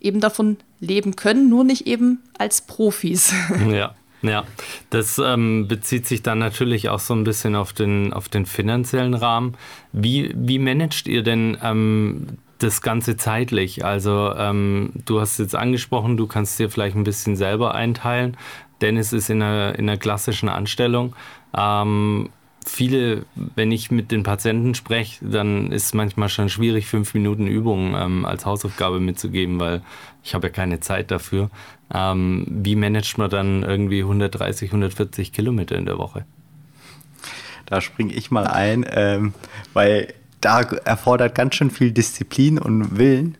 eben 0.00 0.18
davon 0.18 0.56
leben 0.80 1.14
können, 1.14 1.48
nur 1.48 1.62
nicht 1.62 1.86
eben 1.86 2.20
als 2.36 2.62
Profis. 2.62 3.32
Ja. 3.70 3.94
Ja, 4.22 4.44
das 4.90 5.18
ähm, 5.18 5.66
bezieht 5.66 6.06
sich 6.06 6.22
dann 6.22 6.38
natürlich 6.38 6.90
auch 6.90 6.98
so 6.98 7.14
ein 7.14 7.24
bisschen 7.24 7.56
auf 7.56 7.72
den, 7.72 8.12
auf 8.12 8.28
den 8.28 8.44
finanziellen 8.44 9.14
Rahmen. 9.14 9.54
Wie, 9.92 10.32
wie 10.34 10.58
managt 10.58 11.08
ihr 11.08 11.22
denn 11.22 11.56
ähm, 11.62 12.26
das 12.58 12.82
Ganze 12.82 13.16
zeitlich? 13.16 13.84
Also 13.84 14.34
ähm, 14.36 14.92
du 15.06 15.20
hast 15.20 15.38
jetzt 15.38 15.54
angesprochen, 15.54 16.18
du 16.18 16.26
kannst 16.26 16.58
dir 16.58 16.68
vielleicht 16.68 16.96
ein 16.96 17.04
bisschen 17.04 17.34
selber 17.34 17.74
einteilen. 17.74 18.36
Dennis 18.82 19.12
ist 19.12 19.30
in 19.30 19.42
einer, 19.42 19.78
in 19.78 19.88
einer 19.88 19.98
klassischen 19.98 20.50
Anstellung. 20.50 21.16
Ähm, 21.56 22.28
viele, 22.66 23.24
wenn 23.34 23.72
ich 23.72 23.90
mit 23.90 24.10
den 24.10 24.22
Patienten 24.22 24.74
spreche, 24.74 25.24
dann 25.24 25.72
ist 25.72 25.86
es 25.86 25.94
manchmal 25.94 26.28
schon 26.28 26.48
schwierig, 26.48 26.86
fünf 26.86 27.14
Minuten 27.14 27.46
Übungen 27.46 27.94
ähm, 27.94 28.24
als 28.24 28.44
Hausaufgabe 28.44 29.00
mitzugeben, 29.00 29.58
weil 29.58 29.82
ich 30.22 30.34
habe 30.34 30.48
ja 30.48 30.52
keine 30.52 30.80
Zeit 30.80 31.10
dafür. 31.10 31.50
Ähm, 31.92 32.46
wie 32.48 32.76
managt 32.76 33.18
man 33.18 33.30
dann 33.30 33.62
irgendwie 33.62 34.00
130, 34.00 34.70
140 34.70 35.32
Kilometer 35.32 35.76
in 35.76 35.86
der 35.86 35.98
Woche? 35.98 36.24
Da 37.66 37.80
springe 37.80 38.12
ich 38.12 38.30
mal 38.30 38.46
ein, 38.46 38.84
ähm, 38.90 39.32
weil 39.72 40.12
da 40.40 40.62
erfordert 40.62 41.34
ganz 41.34 41.54
schön 41.54 41.70
viel 41.70 41.92
Disziplin 41.92 42.58
und 42.58 42.98
Willen. 42.98 43.36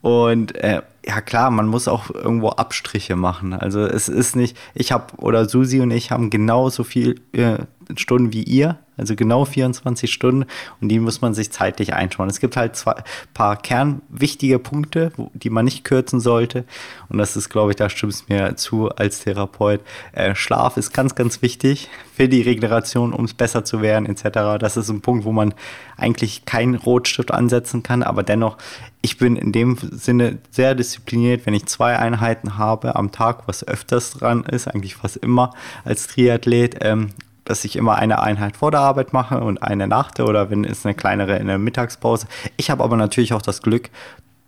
Und 0.00 0.54
äh, 0.56 0.82
ja 1.06 1.20
klar, 1.20 1.50
man 1.50 1.66
muss 1.66 1.88
auch 1.88 2.10
irgendwo 2.10 2.50
Abstriche 2.50 3.16
machen. 3.16 3.52
Also 3.52 3.80
es 3.84 4.08
ist 4.08 4.36
nicht, 4.36 4.56
ich 4.74 4.92
habe 4.92 5.14
oder 5.16 5.48
Susi 5.48 5.80
und 5.80 5.90
ich 5.90 6.10
haben 6.10 6.30
genauso 6.30 6.84
viel 6.84 7.20
äh, 7.32 7.58
Stunden 7.96 8.32
wie 8.32 8.42
ihr, 8.42 8.78
also 8.96 9.14
genau 9.14 9.44
24 9.44 10.10
Stunden 10.12 10.46
und 10.80 10.88
die 10.88 10.98
muss 10.98 11.20
man 11.20 11.34
sich 11.34 11.50
zeitlich 11.52 11.94
einschauen. 11.94 12.28
Es 12.28 12.40
gibt 12.40 12.56
halt 12.56 12.76
zwei 12.76 12.94
paar 13.34 13.56
kernwichtige 13.56 14.58
Punkte, 14.58 15.12
wo, 15.16 15.30
die 15.34 15.50
man 15.50 15.64
nicht 15.64 15.84
kürzen 15.84 16.20
sollte 16.20 16.64
und 17.08 17.18
das 17.18 17.36
ist, 17.36 17.48
glaube 17.48 17.72
ich, 17.72 17.76
da 17.76 17.88
stimmt 17.90 18.14
es 18.14 18.28
mir 18.28 18.56
zu 18.56 18.88
als 18.88 19.20
Therapeut. 19.20 19.80
Äh, 20.12 20.34
Schlaf 20.34 20.76
ist 20.76 20.92
ganz, 20.92 21.14
ganz 21.14 21.42
wichtig 21.42 21.88
für 22.14 22.28
die 22.28 22.42
Regeneration, 22.42 23.12
um 23.12 23.24
es 23.24 23.34
besser 23.34 23.64
zu 23.64 23.82
werden 23.82 24.06
etc. 24.06 24.58
Das 24.58 24.76
ist 24.76 24.88
ein 24.88 25.02
Punkt, 25.02 25.24
wo 25.24 25.32
man 25.32 25.54
eigentlich 25.96 26.44
keinen 26.44 26.74
Rotstift 26.74 27.30
ansetzen 27.30 27.82
kann, 27.82 28.02
aber 28.02 28.22
dennoch, 28.22 28.56
ich 29.02 29.18
bin 29.18 29.36
in 29.36 29.52
dem 29.52 29.76
Sinne 29.92 30.38
sehr 30.50 30.74
diszipliniert, 30.74 31.46
wenn 31.46 31.54
ich 31.54 31.66
zwei 31.66 31.96
Einheiten 31.96 32.58
habe 32.58 32.96
am 32.96 33.12
Tag, 33.12 33.46
was 33.46 33.66
öfters 33.66 34.12
dran 34.12 34.44
ist, 34.44 34.66
eigentlich 34.66 34.96
fast 34.96 35.16
immer 35.18 35.52
als 35.84 36.08
Triathlet, 36.08 36.78
ähm, 36.80 37.10
dass 37.46 37.64
ich 37.64 37.76
immer 37.76 37.94
eine 37.94 38.20
Einheit 38.20 38.56
vor 38.56 38.70
der 38.70 38.80
Arbeit 38.80 39.12
mache 39.12 39.40
und 39.40 39.62
eine 39.62 39.86
nach 39.86 40.10
der 40.10 40.26
oder 40.26 40.50
wenn 40.50 40.64
es 40.64 40.84
eine 40.84 40.94
kleinere 40.94 41.36
in 41.36 41.46
der 41.46 41.58
Mittagspause. 41.58 42.26
Ich 42.56 42.70
habe 42.70 42.84
aber 42.84 42.96
natürlich 42.96 43.32
auch 43.32 43.42
das 43.42 43.62
Glück, 43.62 43.88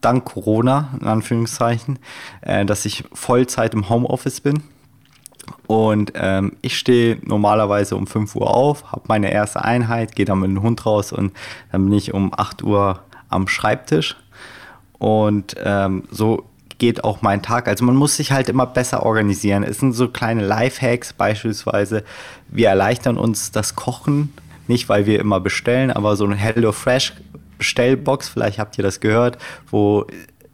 dank 0.00 0.24
Corona, 0.26 0.90
in 1.00 1.06
Anführungszeichen, 1.06 1.98
äh, 2.42 2.66
dass 2.66 2.84
ich 2.84 3.04
Vollzeit 3.12 3.72
im 3.72 3.88
Homeoffice 3.88 4.40
bin. 4.40 4.62
Und 5.66 6.12
ähm, 6.14 6.56
ich 6.60 6.76
stehe 6.76 7.18
normalerweise 7.22 7.96
um 7.96 8.06
5 8.06 8.34
Uhr 8.36 8.54
auf, 8.54 8.92
habe 8.92 9.02
meine 9.08 9.32
erste 9.32 9.64
Einheit, 9.64 10.14
gehe 10.14 10.26
dann 10.26 10.40
mit 10.40 10.50
dem 10.50 10.62
Hund 10.62 10.84
raus 10.84 11.12
und 11.12 11.32
dann 11.72 11.84
bin 11.84 11.94
ich 11.94 12.12
um 12.12 12.32
8 12.36 12.62
Uhr 12.62 13.00
am 13.28 13.48
Schreibtisch. 13.48 14.16
Und 14.98 15.54
ähm, 15.62 16.04
so 16.10 16.47
geht 16.78 17.04
auch 17.04 17.22
mein 17.22 17.42
Tag. 17.42 17.68
Also 17.68 17.84
man 17.84 17.96
muss 17.96 18.16
sich 18.16 18.32
halt 18.32 18.48
immer 18.48 18.66
besser 18.66 19.04
organisieren. 19.04 19.62
Es 19.64 19.78
sind 19.78 19.92
so 19.92 20.08
kleine 20.08 20.46
Lifehacks 20.46 21.12
beispielsweise. 21.12 22.04
Wir 22.48 22.68
erleichtern 22.68 23.18
uns 23.18 23.50
das 23.50 23.74
Kochen, 23.74 24.32
nicht 24.68 24.88
weil 24.88 25.06
wir 25.06 25.18
immer 25.18 25.40
bestellen, 25.40 25.90
aber 25.90 26.16
so 26.16 26.24
eine 26.24 26.36
Hello 26.36 26.72
Fresh 26.72 27.14
Bestellbox, 27.58 28.28
vielleicht 28.28 28.58
habt 28.58 28.78
ihr 28.78 28.84
das 28.84 29.00
gehört, 29.00 29.36
wo 29.70 30.06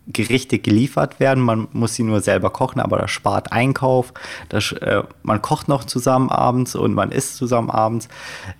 Gerichte 0.06 0.58
geliefert 0.58 1.20
werden. 1.20 1.42
Man 1.42 1.68
muss 1.72 1.94
sie 1.94 2.02
nur 2.02 2.20
selber 2.20 2.50
kochen, 2.50 2.80
aber 2.80 2.98
das 2.98 3.10
spart 3.10 3.52
Einkauf. 3.52 4.12
Das, 4.48 4.72
äh, 4.72 5.02
man 5.22 5.40
kocht 5.40 5.68
noch 5.68 5.84
zusammen 5.84 6.30
abends 6.30 6.74
und 6.74 6.94
man 6.94 7.10
isst 7.10 7.36
zusammen 7.36 7.70
abends. 7.70 8.08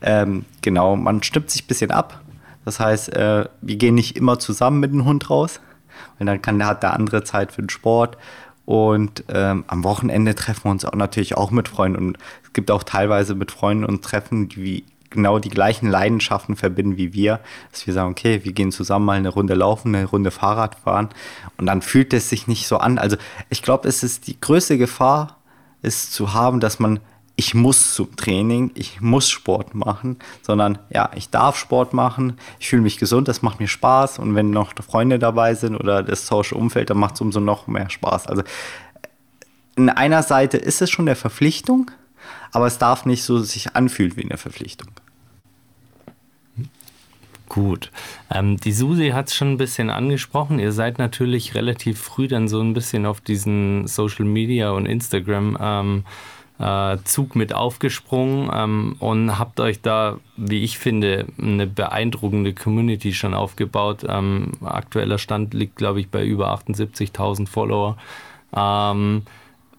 Ähm, 0.00 0.44
genau, 0.62 0.96
man 0.96 1.22
stimmt 1.22 1.50
sich 1.50 1.64
ein 1.64 1.66
bisschen 1.66 1.90
ab. 1.90 2.20
Das 2.64 2.80
heißt, 2.80 3.14
äh, 3.14 3.46
wir 3.60 3.76
gehen 3.76 3.94
nicht 3.94 4.16
immer 4.16 4.38
zusammen 4.38 4.80
mit 4.80 4.92
dem 4.92 5.04
Hund 5.04 5.28
raus, 5.28 5.60
weil 6.18 6.26
dann 6.26 6.42
kann, 6.42 6.64
hat 6.64 6.82
der 6.82 6.94
andere 6.94 7.24
Zeit 7.24 7.52
für 7.52 7.62
den 7.62 7.70
Sport. 7.70 8.16
Und 8.66 9.24
ähm, 9.28 9.64
am 9.66 9.84
Wochenende 9.84 10.34
treffen 10.34 10.64
wir 10.64 10.70
uns 10.70 10.84
auch 10.84 10.94
natürlich 10.94 11.36
auch 11.36 11.50
mit 11.50 11.68
Freunden. 11.68 12.08
Und 12.08 12.18
es 12.44 12.52
gibt 12.52 12.70
auch 12.70 12.82
teilweise 12.82 13.34
mit 13.34 13.50
Freunden 13.50 13.84
und 13.84 14.02
Treffen, 14.02 14.48
die 14.48 14.84
genau 15.10 15.38
die 15.38 15.50
gleichen 15.50 15.88
Leidenschaften 15.88 16.56
verbinden 16.56 16.96
wie 16.96 17.12
wir. 17.12 17.40
Dass 17.70 17.86
wir 17.86 17.94
sagen, 17.94 18.10
okay, 18.10 18.40
wir 18.44 18.52
gehen 18.52 18.72
zusammen 18.72 19.04
mal 19.04 19.18
eine 19.18 19.28
Runde 19.28 19.54
laufen, 19.54 19.94
eine 19.94 20.06
Runde 20.06 20.30
Fahrrad 20.30 20.76
fahren. 20.76 21.10
Und 21.58 21.66
dann 21.66 21.82
fühlt 21.82 22.12
es 22.14 22.30
sich 22.30 22.46
nicht 22.46 22.66
so 22.66 22.78
an. 22.78 22.98
Also 22.98 23.16
ich 23.50 23.62
glaube, 23.62 23.88
es 23.88 24.02
ist 24.02 24.26
die 24.26 24.40
größte 24.40 24.78
Gefahr, 24.78 25.38
ist 25.82 26.12
zu 26.12 26.32
haben, 26.32 26.60
dass 26.60 26.78
man 26.78 27.00
ich 27.36 27.54
muss 27.54 27.94
zum 27.94 28.14
Training, 28.16 28.70
ich 28.74 29.00
muss 29.00 29.28
Sport 29.28 29.74
machen, 29.74 30.18
sondern 30.42 30.78
ja, 30.90 31.10
ich 31.14 31.30
darf 31.30 31.56
Sport 31.56 31.92
machen, 31.92 32.38
ich 32.60 32.68
fühle 32.68 32.82
mich 32.82 32.98
gesund, 32.98 33.26
das 33.26 33.42
macht 33.42 33.58
mir 33.58 33.66
Spaß 33.66 34.20
und 34.20 34.34
wenn 34.34 34.50
noch 34.50 34.72
Freunde 34.86 35.18
dabei 35.18 35.54
sind 35.54 35.76
oder 35.76 36.02
das 36.02 36.26
Social 36.26 36.58
Umfeld, 36.58 36.90
dann 36.90 36.98
macht 36.98 37.14
es 37.14 37.20
umso 37.20 37.40
noch 37.40 37.66
mehr 37.66 37.90
Spaß. 37.90 38.28
Also 38.28 38.42
in 39.76 39.88
einer 39.88 40.22
Seite 40.22 40.56
ist 40.56 40.80
es 40.80 40.90
schon 40.90 41.08
eine 41.08 41.16
Verpflichtung, 41.16 41.90
aber 42.52 42.66
es 42.66 42.78
darf 42.78 43.04
nicht 43.04 43.24
so 43.24 43.38
sich 43.38 43.74
anfühlen 43.74 44.16
wie 44.16 44.24
eine 44.24 44.36
Verpflichtung. 44.36 44.90
Gut. 47.48 47.90
Ähm, 48.30 48.56
die 48.56 48.72
Susi 48.72 49.10
hat 49.10 49.28
es 49.28 49.34
schon 49.34 49.52
ein 49.52 49.58
bisschen 49.58 49.90
angesprochen. 49.90 50.58
Ihr 50.58 50.72
seid 50.72 50.98
natürlich 50.98 51.54
relativ 51.54 52.00
früh 52.00 52.26
dann 52.26 52.48
so 52.48 52.60
ein 52.60 52.74
bisschen 52.74 53.06
auf 53.06 53.20
diesen 53.20 53.86
Social 53.86 54.24
Media 54.24 54.70
und 54.70 54.86
Instagram 54.86 55.58
ähm, 55.60 56.04
äh, 56.64 56.96
Zug 57.04 57.36
mit 57.36 57.52
aufgesprungen 57.52 58.50
ähm, 58.52 58.96
und 58.98 59.38
habt 59.38 59.60
euch 59.60 59.82
da, 59.82 60.18
wie 60.36 60.64
ich 60.64 60.78
finde, 60.78 61.26
eine 61.38 61.66
beeindruckende 61.66 62.54
Community 62.54 63.12
schon 63.12 63.34
aufgebaut. 63.34 64.04
Ähm, 64.08 64.52
aktueller 64.64 65.18
Stand 65.18 65.52
liegt, 65.52 65.76
glaube 65.76 66.00
ich, 66.00 66.08
bei 66.08 66.24
über 66.24 66.54
78.000 66.54 67.48
Follower. 67.48 67.98
Ähm, 68.56 69.22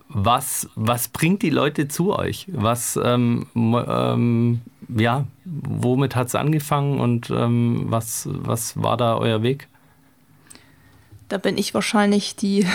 was, 0.10 0.70
was 0.76 1.08
bringt 1.08 1.42
die 1.42 1.50
Leute 1.50 1.88
zu 1.88 2.16
euch? 2.16 2.48
Was, 2.52 3.00
ähm, 3.04 3.48
ähm, 3.56 4.62
ja, 4.96 5.26
womit 5.44 6.16
hat 6.16 6.28
es 6.28 6.36
angefangen 6.36 7.00
und 7.00 7.32
ähm, 7.32 7.86
was, 7.88 8.30
was 8.32 8.82
war 8.82 8.98
da 8.98 9.18
euer 9.18 9.42
Weg? 9.42 9.68
Da 11.28 11.40
bin 11.40 11.58
ich 11.58 11.74
wahrscheinlich 11.74 12.36
die 12.36 12.68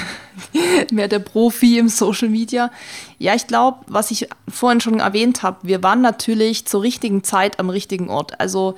mehr 0.90 1.08
der 1.08 1.20
Profi 1.20 1.78
im 1.78 1.88
Social 1.88 2.28
Media. 2.28 2.70
Ja, 3.18 3.34
ich 3.34 3.46
glaube, 3.46 3.78
was 3.86 4.10
ich 4.10 4.28
vorhin 4.48 4.80
schon 4.80 4.98
erwähnt 5.00 5.42
habe, 5.42 5.58
wir 5.62 5.82
waren 5.82 6.00
natürlich 6.00 6.66
zur 6.66 6.82
richtigen 6.82 7.22
Zeit 7.22 7.60
am 7.60 7.70
richtigen 7.70 8.10
Ort. 8.10 8.40
Also 8.40 8.74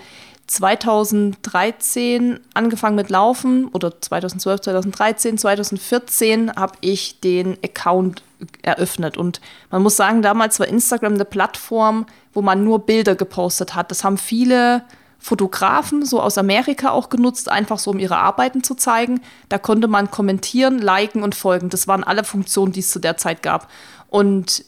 2013 0.47 2.39
angefangen 2.53 2.97
mit 2.97 3.09
Laufen 3.09 3.69
oder 3.69 3.99
2012, 4.01 4.61
2013, 4.61 5.39
2014 5.39 6.55
habe 6.55 6.75
ich 6.81 7.21
den 7.21 7.57
Account 7.65 8.23
eröffnet. 8.61 9.17
Und 9.17 9.41
man 9.71 9.83
muss 9.83 9.97
sagen, 9.97 10.21
damals 10.21 10.61
war 10.61 10.69
Instagram 10.69 11.15
eine 11.15 11.25
Plattform, 11.25 12.05
wo 12.35 12.43
man 12.43 12.65
nur 12.65 12.81
Bilder 12.81 13.15
gepostet 13.15 13.75
hat. 13.75 13.91
Das 13.91 14.05
haben 14.05 14.19
viele 14.19 14.83
Fotografen, 15.25 16.05
so 16.05 16.21
aus 16.21 16.37
Amerika 16.37 16.91
auch 16.91 17.09
genutzt, 17.09 17.49
einfach 17.49 17.79
so 17.79 17.93
um 17.93 18.01
ihre 18.01 18.17
Arbeiten 18.17 18.65
zu 18.65 18.75
zeigen. 18.75 19.21
Da 19.49 19.57
konnte 19.57 19.87
man 19.87 20.11
kommentieren, 20.11 20.81
liken 20.81 21.23
und 21.23 21.37
folgen. 21.37 21.71
Das 21.71 21.87
waren 21.87 22.03
alle 22.03 22.25
Funktionen, 22.25 22.73
die 22.73 22.81
es 22.81 22.91
zu 22.91 22.99
der 22.99 23.17
Zeit 23.17 23.41
gab. 23.41 23.71
Und 24.11 24.65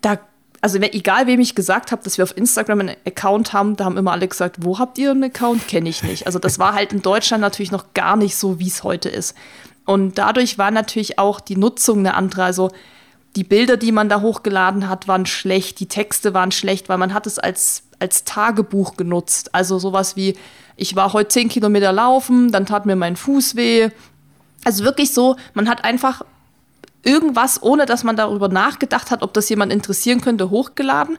da, 0.00 0.18
also 0.60 0.78
egal 0.78 1.28
wem 1.28 1.38
ich 1.38 1.54
gesagt 1.54 1.92
habe, 1.92 2.02
dass 2.02 2.18
wir 2.18 2.24
auf 2.24 2.36
Instagram 2.36 2.80
einen 2.80 2.96
Account 3.06 3.52
haben, 3.52 3.76
da 3.76 3.84
haben 3.84 3.96
immer 3.96 4.10
alle 4.10 4.26
gesagt, 4.26 4.56
wo 4.58 4.80
habt 4.80 4.98
ihr 4.98 5.12
einen 5.12 5.22
Account? 5.22 5.68
Kenne 5.68 5.88
ich 5.88 6.02
nicht. 6.02 6.26
Also 6.26 6.40
das 6.40 6.58
war 6.58 6.74
halt 6.74 6.92
in 6.92 7.00
Deutschland 7.00 7.40
natürlich 7.40 7.70
noch 7.70 7.94
gar 7.94 8.16
nicht 8.16 8.36
so, 8.36 8.58
wie 8.58 8.66
es 8.66 8.82
heute 8.82 9.08
ist. 9.08 9.36
Und 9.84 10.18
dadurch 10.18 10.58
war 10.58 10.72
natürlich 10.72 11.20
auch 11.20 11.38
die 11.38 11.56
Nutzung 11.56 12.00
eine 12.00 12.14
andere. 12.14 12.42
Also 12.42 12.72
die 13.36 13.44
Bilder, 13.44 13.76
die 13.76 13.92
man 13.92 14.08
da 14.08 14.20
hochgeladen 14.20 14.88
hat, 14.88 15.06
waren 15.06 15.26
schlecht, 15.26 15.78
die 15.78 15.86
Texte 15.86 16.34
waren 16.34 16.50
schlecht, 16.50 16.88
weil 16.88 16.98
man 16.98 17.14
hat 17.14 17.28
es 17.28 17.38
als 17.38 17.84
als 17.98 18.24
Tagebuch 18.24 18.96
genutzt. 18.96 19.54
Also 19.54 19.78
sowas 19.78 20.16
wie, 20.16 20.36
ich 20.76 20.96
war 20.96 21.12
heute 21.12 21.28
zehn 21.28 21.48
Kilometer 21.48 21.92
laufen, 21.92 22.52
dann 22.52 22.66
tat 22.66 22.86
mir 22.86 22.96
mein 22.96 23.16
Fuß 23.16 23.56
weh. 23.56 23.90
Also 24.64 24.84
wirklich 24.84 25.14
so, 25.14 25.36
man 25.54 25.68
hat 25.68 25.84
einfach 25.84 26.22
irgendwas, 27.04 27.62
ohne 27.62 27.86
dass 27.86 28.04
man 28.04 28.16
darüber 28.16 28.48
nachgedacht 28.48 29.10
hat, 29.10 29.22
ob 29.22 29.32
das 29.32 29.48
jemand 29.48 29.72
interessieren 29.72 30.20
könnte, 30.20 30.50
hochgeladen, 30.50 31.18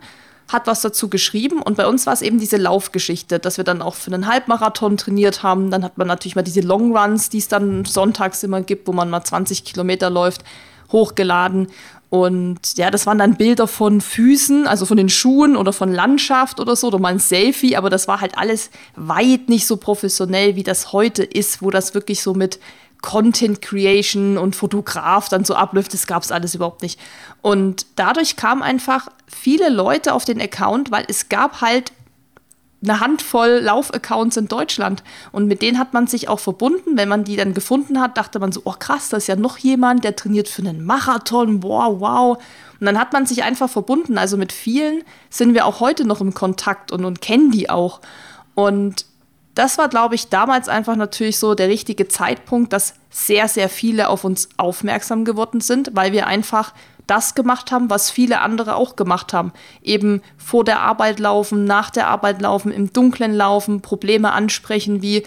hat 0.50 0.68
was 0.68 0.82
dazu 0.82 1.10
geschrieben. 1.10 1.62
Und 1.62 1.78
bei 1.78 1.88
uns 1.88 2.06
war 2.06 2.13
es 2.13 2.22
eben 2.22 2.40
diese 2.40 2.58
Laufgeschichte, 2.58 3.40
dass 3.40 3.58
wir 3.58 3.63
dann 3.63 3.82
auch 3.82 3.96
für 3.96 4.13
einen 4.13 4.28
Halbmarathon 4.28 4.98
trainiert 4.98 5.44
haben. 5.44 5.72
Dann 5.72 5.84
hat 5.84 5.98
man 5.98 6.08
natürlich 6.08 6.36
mal 6.36 6.42
diese 6.42 6.62
Longruns, 6.62 7.30
die 7.30 7.40
es 7.40 7.48
dann 7.48 7.86
sonntags 7.86 8.44
immer 8.44 8.62
gibt, 8.62 8.88
wo 8.88 8.94
man 8.94 9.10
mal 9.10 9.24
20 9.24 9.63
Kilometer 9.63 10.10
läuft, 10.10 10.44
hochgeladen. 10.92 11.68
Und 12.10 12.78
ja, 12.78 12.89
das 12.89 13.06
waren 13.06 13.17
dann 13.17 13.36
Bilder 13.36 13.67
von 13.67 14.00
Füßen, 14.00 14.65
also 14.65 14.86
von 14.86 14.96
den 14.96 15.10
Schuhen 15.10 15.58
oder 15.58 15.74
von 15.74 15.91
Landschaft 15.91 16.60
oder 16.60 16.76
so, 16.76 16.88
oder 16.88 17.00
mal 17.00 17.10
ein 17.10 17.20
Selfie, 17.20 17.76
aber 17.76 17.89
das 17.89 18.08
war 18.08 18.22
halt 18.22 18.38
alles 18.38 18.70
weit 18.96 19.50
nicht 19.50 19.67
so 19.67 19.76
professionell, 19.76 20.56
wie 20.56 20.63
das 20.63 20.93
heute 20.93 21.24
ist, 21.24 21.62
wo 21.62 21.70
das 21.70 21.93
wirklich 21.93 22.22
so 22.22 22.34
mit 22.34 22.60
Content 23.02 23.62
Creation 23.62 24.38
und 24.38 24.56
Fotograf 24.56 25.30
dann 25.30 25.46
so 25.46 25.54
abläuft, 25.54 25.93
das 25.93 26.08
gab 26.08 26.24
es 26.24 26.32
alles 26.32 26.56
überhaupt 26.56 26.82
nicht. 26.82 27.00
Und 27.41 27.86
dadurch 27.96 28.38
kamen 28.38 28.63
einfach 28.63 29.10
viele 29.28 29.70
Leute 29.70 30.13
auf 30.13 30.26
den 30.26 30.41
Account, 30.41 30.91
weil 30.91 31.06
es 31.08 31.30
gab 31.30 31.62
halt 31.62 31.91
eine 32.84 33.00
Handvoll 33.00 33.60
Laufaccounts 33.63 34.38
in 34.38 34.48
Deutschland. 34.48 35.04
Und 35.32 35.48
mit 35.48 35.62
denen 35.62 35.80
hat 35.80 35.94
man 35.94 36.08
sich 36.08 36.30
auch 36.30 36.40
verbunden. 36.40 36.96
Wenn 36.96 37.10
man 37.10 37.24
die 37.24 37.36
dann 37.36 37.54
gefunden 37.54 38.00
hat, 38.00 38.18
dachte 38.18 38.40
man 38.40 38.52
so, 38.52 38.62
oh 38.66 38.76
krass, 38.78 39.10
da 39.10 39.18
ist 39.18 39.28
ja 39.28 39.36
noch 39.36 39.58
jemand, 39.58 40.04
der 40.04 40.16
trainiert 40.16 40.48
für 40.48 40.62
einen 40.62 40.86
Marathon. 40.86 41.63
Wow, 41.63 42.00
wow. 42.00 42.38
Und 42.80 42.86
dann 42.86 43.00
hat 43.00 43.13
man 43.13 43.26
sich 43.26 43.44
einfach 43.44 43.70
verbunden. 43.70 44.18
Also 44.18 44.38
mit 44.38 44.52
vielen 44.52 45.04
sind 45.30 45.56
wir 45.56 45.66
auch 45.66 45.80
heute 45.80 46.06
noch 46.06 46.22
im 46.22 46.34
Kontakt 46.34 46.92
und, 46.92 47.04
und 47.04 47.22
kennen 47.22 47.50
die 47.52 47.70
auch. 47.70 48.00
Und 48.54 49.06
das 49.56 49.80
war, 49.80 49.90
glaube 49.90 50.13
ich, 50.13 50.30
damals 50.30 50.70
einfach 50.70 50.96
natürlich 50.96 51.40
so 51.40 51.56
der 51.56 51.68
richtige 51.68 52.08
Zeitpunkt, 52.08 52.74
dass 52.74 52.94
sehr, 53.10 53.48
sehr 53.48 53.70
viele 53.70 54.10
auf 54.10 54.24
uns 54.24 54.50
aufmerksam 54.58 55.26
geworden 55.26 55.62
sind, 55.62 55.92
weil 55.94 56.12
wir 56.12 56.28
einfach 56.28 56.74
das 57.08 57.36
gemacht 57.36 57.72
haben, 57.72 57.89
was 57.89 58.12
viele 58.12 58.41
andere 58.41 58.76
auch 58.76 58.96
gemacht 58.96 59.34
haben. 59.34 59.52
Eben 59.82 60.22
vor 60.38 60.63
der 60.63 60.82
Arbeit 60.82 61.20
laufen, 61.20 61.65
nach 61.65 61.89
der 61.89 62.08
Arbeit 62.08 62.41
laufen, 62.41 62.72
im 62.72 62.93
Dunkeln 62.93 63.34
laufen, 63.34 63.82
Probleme 63.82 64.32
ansprechen 64.34 65.02
wie, 65.02 65.24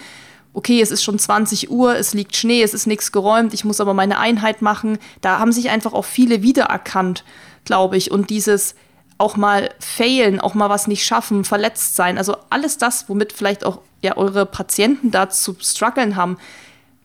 okay, 0.52 0.80
es 0.80 0.90
ist 0.90 1.02
schon 1.02 1.18
20 1.18 1.70
Uhr, 1.70 1.96
es 1.96 2.14
liegt 2.14 2.36
Schnee, 2.36 2.62
es 2.62 2.74
ist 2.74 2.86
nichts 2.86 3.12
geräumt, 3.12 3.54
ich 3.54 3.64
muss 3.64 3.80
aber 3.80 3.94
meine 3.94 4.18
Einheit 4.18 4.62
machen. 4.62 4.98
Da 5.20 5.38
haben 5.38 5.52
sich 5.52 5.70
einfach 5.70 5.92
auch 5.92 6.04
viele 6.04 6.42
wiedererkannt, 6.42 7.24
glaube 7.64 7.96
ich. 7.96 8.10
Und 8.10 8.30
dieses 8.30 8.74
auch 9.18 9.36
mal 9.36 9.70
failen, 9.78 10.40
auch 10.40 10.54
mal 10.54 10.70
was 10.70 10.86
nicht 10.86 11.04
schaffen, 11.04 11.44
verletzt 11.44 11.94
sein, 11.94 12.16
also 12.16 12.36
alles 12.48 12.78
das, 12.78 13.08
womit 13.08 13.32
vielleicht 13.32 13.64
auch 13.64 13.80
ja, 14.02 14.16
eure 14.16 14.46
Patienten 14.46 15.10
da 15.10 15.28
zu 15.28 15.54
strugglen 15.60 16.16
haben, 16.16 16.38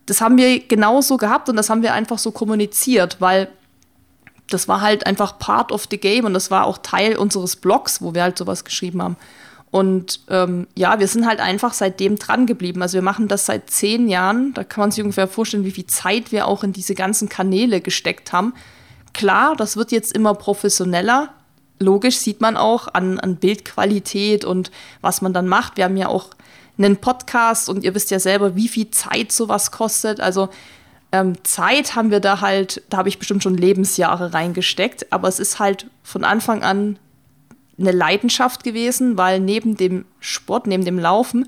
das 0.06 0.22
haben 0.22 0.38
wir 0.38 0.66
genauso 0.66 1.18
gehabt 1.18 1.50
und 1.50 1.58
das 1.58 1.70
haben 1.70 1.82
wir 1.82 1.94
einfach 1.94 2.18
so 2.18 2.32
kommuniziert, 2.32 3.18
weil 3.20 3.50
das 4.50 4.68
war 4.68 4.82
halt 4.82 5.06
einfach 5.08 5.40
part 5.40 5.72
of 5.72 5.88
the 5.90 5.98
game 5.98 6.26
und 6.26 6.34
das 6.34 6.52
war 6.52 6.66
auch 6.66 6.78
Teil 6.78 7.18
unseres 7.18 7.56
Blogs, 7.56 8.02
wo 8.02 8.14
wir 8.14 8.24
halt 8.24 8.38
sowas 8.38 8.64
geschrieben 8.64 9.02
haben. 9.02 9.18
Und 9.72 10.22
ähm, 10.30 10.68
ja, 10.76 11.00
wir 11.00 11.08
sind 11.08 11.26
halt 11.26 11.42
einfach 11.42 11.74
seitdem 11.74 12.18
dran 12.18 12.46
geblieben. 12.46 12.82
Also 12.82 12.96
wir 12.96 13.02
machen 13.02 13.28
das 13.28 13.46
seit 13.46 13.70
zehn 13.70 14.08
Jahren. 14.08 14.54
Da 14.54 14.64
kann 14.64 14.84
man 14.84 14.92
sich 14.92 15.04
ungefähr 15.04 15.28
vorstellen, 15.28 15.66
wie 15.66 15.72
viel 15.72 15.88
Zeit 15.88 16.32
wir 16.32 16.48
auch 16.48 16.64
in 16.64 16.72
diese 16.72 16.96
ganzen 16.96 17.28
Kanäle 17.28 17.82
gesteckt 17.82 18.32
haben. 18.32 18.54
Klar, 19.14 19.56
das 19.58 19.76
wird 19.76 19.92
jetzt 19.92 20.14
immer 20.14 20.34
professioneller. 20.34 21.34
Logisch 21.80 22.20
sieht 22.20 22.40
man 22.40 22.56
auch 22.56 22.88
an, 22.94 23.20
an 23.20 23.36
Bildqualität 23.36 24.46
und 24.46 24.72
was 25.02 25.22
man 25.22 25.34
dann 25.34 25.48
macht. 25.48 25.76
Wir 25.76 25.86
haben 25.86 25.98
ja 25.98 26.08
auch 26.08 26.30
einen 26.78 26.98
Podcast 26.98 27.68
und 27.68 27.84
ihr 27.84 27.94
wisst 27.96 28.12
ja 28.12 28.20
selber, 28.20 28.56
wie 28.56 28.70
viel 28.70 28.92
Zeit 28.92 29.34
sowas 29.34 29.72
kostet. 29.72 30.22
Also 30.22 30.50
ähm, 31.16 31.44
Zeit 31.44 31.96
haben 31.96 32.12
wir 32.12 32.20
da 32.20 32.42
halt, 32.42 32.84
da 32.90 32.98
habe 32.98 33.08
ich 33.08 33.20
bestimmt 33.20 33.42
schon 33.42 33.56
Lebensjahre 33.56 34.34
reingesteckt, 34.34 35.14
aber 35.14 35.30
es 35.30 35.40
ist 35.40 35.60
halt 35.60 35.88
von 36.04 36.26
Anfang 36.26 36.62
an 36.62 37.00
eine 37.80 37.92
Leidenschaft 37.92 38.64
gewesen, 38.66 39.18
weil 39.18 39.40
neben 39.40 39.78
dem 39.78 40.06
Sport, 40.20 40.68
neben 40.68 40.84
dem 40.84 41.00
Laufen, 41.00 41.48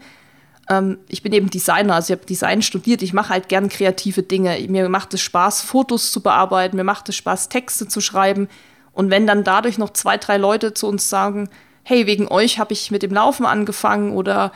ähm, 0.69 0.99
ich 1.10 1.21
bin 1.21 1.34
eben 1.34 1.49
Designer, 1.49 1.95
also 1.95 2.13
ich 2.13 2.19
habe 2.19 2.25
Design 2.25 2.62
studiert, 2.62 3.01
ich 3.01 3.12
mache 3.12 3.30
halt 3.30 3.49
gern 3.49 3.67
kreative 3.67 4.23
Dinge. 4.23 4.58
Mir 4.69 4.88
macht 4.88 5.13
es 5.13 5.21
Spaß, 5.21 5.62
Fotos 5.62 6.12
zu 6.12 6.21
bearbeiten, 6.21 6.77
mir 6.77 6.86
macht 6.86 7.10
es 7.10 7.15
Spaß, 7.17 7.49
Texte 7.49 7.89
zu 7.89 7.99
schreiben. 7.99 8.47
Und 8.93 9.10
wenn 9.10 9.27
dann 9.27 9.43
dadurch 9.43 9.77
noch 9.77 9.91
zwei, 9.91 10.17
drei 10.17 10.38
Leute 10.38 10.73
zu 10.73 10.88
uns 10.88 11.10
sagen, 11.10 11.49
hey, 11.84 12.08
wegen 12.08 12.30
euch 12.30 12.58
habe 12.58 12.71
ich 12.71 12.89
mit 12.89 13.03
dem 13.03 13.12
Laufen 13.12 13.45
angefangen 13.45 14.13
oder 14.13 14.53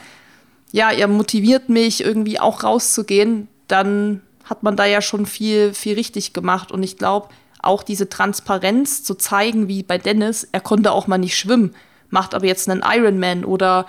ja, 0.72 0.92
ihr 0.92 1.08
motiviert 1.10 1.68
mich 1.68 2.02
irgendwie 2.02 2.40
auch 2.40 2.64
rauszugehen, 2.64 3.50
dann 3.68 4.22
hat 4.52 4.64
man 4.64 4.76
da 4.76 4.86
ja 4.86 5.02
schon 5.02 5.26
viel, 5.26 5.74
viel 5.74 5.96
richtig 5.96 6.34
gemacht. 6.34 6.74
Und 6.74 6.84
ich 6.84 6.98
glaube, 6.98 7.30
auch 7.62 7.84
diese 7.84 8.10
Transparenz 8.10 9.02
zu 9.02 9.16
zeigen, 9.16 9.70
wie 9.70 9.82
bei 9.82 9.98
Dennis, 9.98 10.46
er 10.52 10.60
konnte 10.60 10.92
auch 10.92 11.08
mal 11.08 11.18
nicht 11.18 11.38
schwimmen, 11.38 11.74
macht 12.10 12.36
aber 12.36 12.46
jetzt 12.46 12.70
einen 12.70 12.84
Ironman 12.86 13.46
oder 13.46 13.88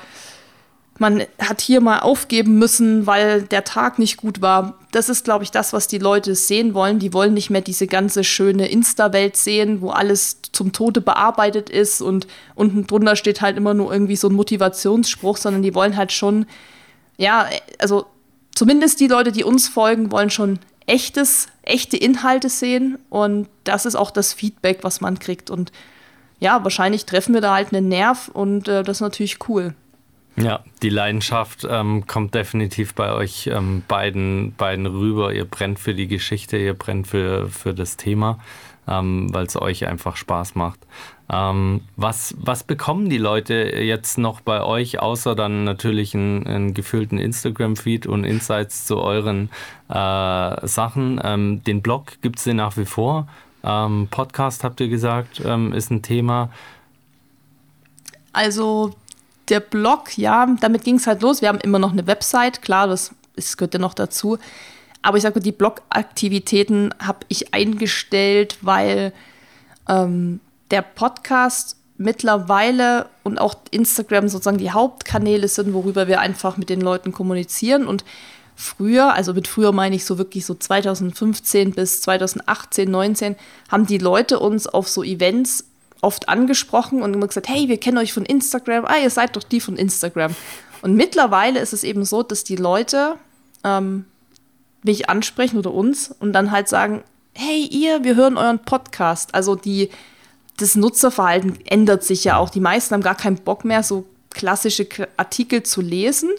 man 0.99 1.23
hat 1.41 1.61
hier 1.61 1.81
mal 1.81 1.99
aufgeben 1.99 2.61
müssen, 2.61 3.09
weil 3.09 3.43
der 3.43 3.65
Tag 3.65 3.99
nicht 3.99 4.19
gut 4.19 4.41
war. 4.41 4.79
Das 4.93 5.09
ist, 5.09 5.25
glaube 5.25 5.43
ich, 5.43 5.51
das, 5.51 5.73
was 5.73 5.89
die 5.89 5.99
Leute 5.99 6.37
sehen 6.37 6.75
wollen. 6.75 7.01
Die 7.01 7.13
wollen 7.13 7.35
nicht 7.35 7.51
mehr 7.51 7.63
diese 7.63 7.89
ganze 7.89 8.23
schöne 8.23 8.69
Insta-Welt 8.69 9.37
sehen, 9.37 9.81
wo 9.81 9.91
alles 9.91 10.43
zum 10.53 10.71
Tode 10.71 11.01
bearbeitet 11.01 11.71
ist 11.71 12.03
und 12.03 12.29
unten 12.55 12.87
drunter 12.87 13.17
steht 13.17 13.41
halt 13.41 13.57
immer 13.57 13.75
nur 13.75 13.93
irgendwie 13.93 14.15
so 14.15 14.29
ein 14.29 14.35
Motivationsspruch, 14.35 15.39
sondern 15.39 15.63
die 15.63 15.75
wollen 15.75 15.97
halt 15.97 16.13
schon, 16.13 16.47
ja, 17.17 17.49
also 17.81 18.07
zumindest 18.63 19.01
die 19.01 19.09
Leute, 19.09 19.33
die 19.33 19.43
uns 19.43 19.67
folgen, 19.67 20.13
wollen 20.13 20.31
schon 20.31 20.61
echtes, 20.87 21.49
echte 21.63 21.97
Inhalte 21.97 22.49
sehen. 22.49 22.97
Und 23.11 23.49
das 23.65 23.87
ist 23.87 23.97
auch 23.97 24.13
das 24.13 24.33
Feedback, 24.33 24.85
was 24.85 25.01
man 25.01 25.19
kriegt. 25.19 25.51
Und 25.51 25.73
ja, 26.39 26.63
wahrscheinlich 26.63 27.05
treffen 27.05 27.35
wir 27.35 27.41
da 27.41 27.55
halt 27.55 27.75
einen 27.75 27.89
Nerv 27.89 28.29
und 28.29 28.69
äh, 28.69 28.85
das 28.85 28.99
ist 28.99 29.01
natürlich 29.01 29.49
cool. 29.49 29.75
Ja, 30.37 30.63
die 30.81 30.91
Leidenschaft 30.91 31.67
ähm, 31.69 32.07
kommt 32.07 32.37
definitiv 32.37 32.95
bei 32.95 33.13
euch 33.13 33.49
ähm, 33.49 33.83
beiden, 33.89 34.55
beiden 34.55 34.87
rüber. 34.87 35.35
Ihr 35.35 35.45
brennt 35.45 35.81
für 35.81 35.93
die 35.93 36.07
Geschichte, 36.07 36.57
ihr 36.57 36.75
brennt 36.75 37.09
für, 37.09 37.49
für 37.49 37.75
das 37.75 37.97
Thema, 37.97 38.39
ähm, 38.89 39.33
weil 39.33 39.47
es 39.47 39.61
euch 39.61 39.87
einfach 39.87 40.17
Spaß 40.17 40.55
macht. 40.55 40.81
Ähm, 41.31 41.83
was, 41.97 42.35
was 42.39 42.65
bekommen 42.65 43.09
die 43.09 43.19
Leute 43.19 43.55
jetzt 43.55 44.19
noch 44.19 44.41
bei 44.41 44.63
euch, 44.63 45.01
außer 45.01 45.35
dann 45.35 45.65
natürlich 45.65 46.15
einen, 46.15 46.75
gefüllten 46.75 47.19
Instagram-Feed 47.19 48.07
und 48.07 48.25
Insights 48.25 48.87
zu 48.87 48.99
euren 48.99 49.49
äh, 49.89 50.67
Sachen? 50.67 51.21
Ähm, 51.25 51.65
den 51.65 51.81
Blog 51.81 52.21
gibt 52.21 52.39
es 52.39 52.47
nach 52.47 52.77
wie 52.77 52.85
vor. 52.85 53.29
Ähm, 53.65 54.09
Podcast, 54.11 54.65
habt 54.65 54.81
ihr 54.81 54.89
gesagt, 54.89 55.41
ähm, 55.45 55.73
ist 55.73 55.91
ein 55.91 56.03
Thema. 56.03 56.51
Also 58.33 58.95
der 59.49 59.61
Blog, 59.61 60.17
ja, 60.19 60.47
damit 60.61 60.85
ging 60.85 60.97
es 60.97 61.07
halt 61.07 61.23
los. 61.23 61.41
Wir 61.41 61.49
haben 61.49 61.61
immer 61.61 61.79
noch 61.79 61.93
eine 61.93 62.07
Website, 62.07 62.63
klar, 62.63 62.89
das, 62.89 63.15
das 63.37 63.57
gehört 63.57 63.75
ja 63.75 63.81
noch 63.81 63.95
dazu. 63.95 64.39
Aber 65.03 65.17
ich 65.17 65.23
sage, 65.25 65.41
die 65.41 65.53
Blog-Aktivitäten 65.53 66.95
habe 67.01 67.27
ich 67.29 67.53
eingestellt, 67.53 68.59
weil 68.63 69.13
ähm, 69.89 70.41
der 70.71 70.83
Podcast 70.83 71.77
mittlerweile 71.99 73.07
und 73.23 73.39
auch 73.39 73.55
Instagram 73.71 74.29
sozusagen 74.29 74.59
die 74.59 74.71
Hauptkanäle 74.71 75.49
sind, 75.49 75.75
worüber 75.75 76.09
wir 76.09 76.21
einfach 76.21 76.57
mit 76.57 76.71
den 76.71 76.81
Leuten 76.81 77.13
kommunizieren. 77.13 77.87
Und 77.87 78.05
früher, 78.57 79.13
also 79.13 79.35
mit 79.35 79.49
früher 79.49 79.73
meine 79.73 79.97
ich 79.97 80.05
so 80.05 80.19
wirklich 80.19 80.47
so 80.47 80.55
2015 80.55 81.73
bis 81.73 82.03
2018, 82.03 82.91
19, 82.91 83.37
haben 83.71 83.87
die 83.87 83.99
Leute 83.99 84.39
uns 84.39 84.67
auf 84.67 84.89
so 84.89 85.03
Events 85.03 85.65
oft 86.01 86.29
angesprochen 86.29 87.03
und 87.03 87.15
immer 87.15 87.29
gesagt, 87.29 87.49
hey, 87.49 87.69
wir 87.69 87.79
kennen 87.79 87.99
euch 87.99 88.13
von 88.13 88.25
Instagram, 88.25 88.85
ah, 88.85 88.97
ihr 89.01 89.11
seid 89.11 89.37
doch 89.37 89.45
die 89.45 89.61
von 89.61 89.77
Instagram. 89.77 90.35
Und 90.83 90.97
mittlerweile 90.97 91.61
ist 91.61 91.73
es 91.73 91.85
eben 91.85 92.05
so, 92.05 92.25
dass 92.25 92.43
die 92.43 92.57
Leute 92.57 93.15
ähm, 93.63 94.05
mich 94.83 95.09
ansprechen 95.09 95.59
oder 95.59 95.73
uns 95.73 96.15
und 96.19 96.33
dann 96.33 96.51
halt 96.51 96.69
sagen, 96.69 97.03
hey, 97.35 97.67
ihr, 97.67 98.05
wir 98.05 98.17
hören 98.17 98.37
euren 98.37 98.59
Podcast. 98.59 99.35
Also 99.35 99.55
die, 99.55 99.91
das 100.59 100.75
Nutzerverhalten 100.75 101.59
ändert 101.67 102.05
sich 102.05 102.25
ja 102.25 102.37
auch. 102.37 102.51
Die 102.51 102.61
meisten 102.61 102.95
haben 102.95 103.03
gar 103.03 103.17
keinen 103.17 103.37
Bock 103.37 103.65
mehr, 103.65 103.83
so 103.83 104.07
klassische 104.31 104.87
Artikel 105.17 105.63
zu 105.63 105.81
lesen. 105.81 106.31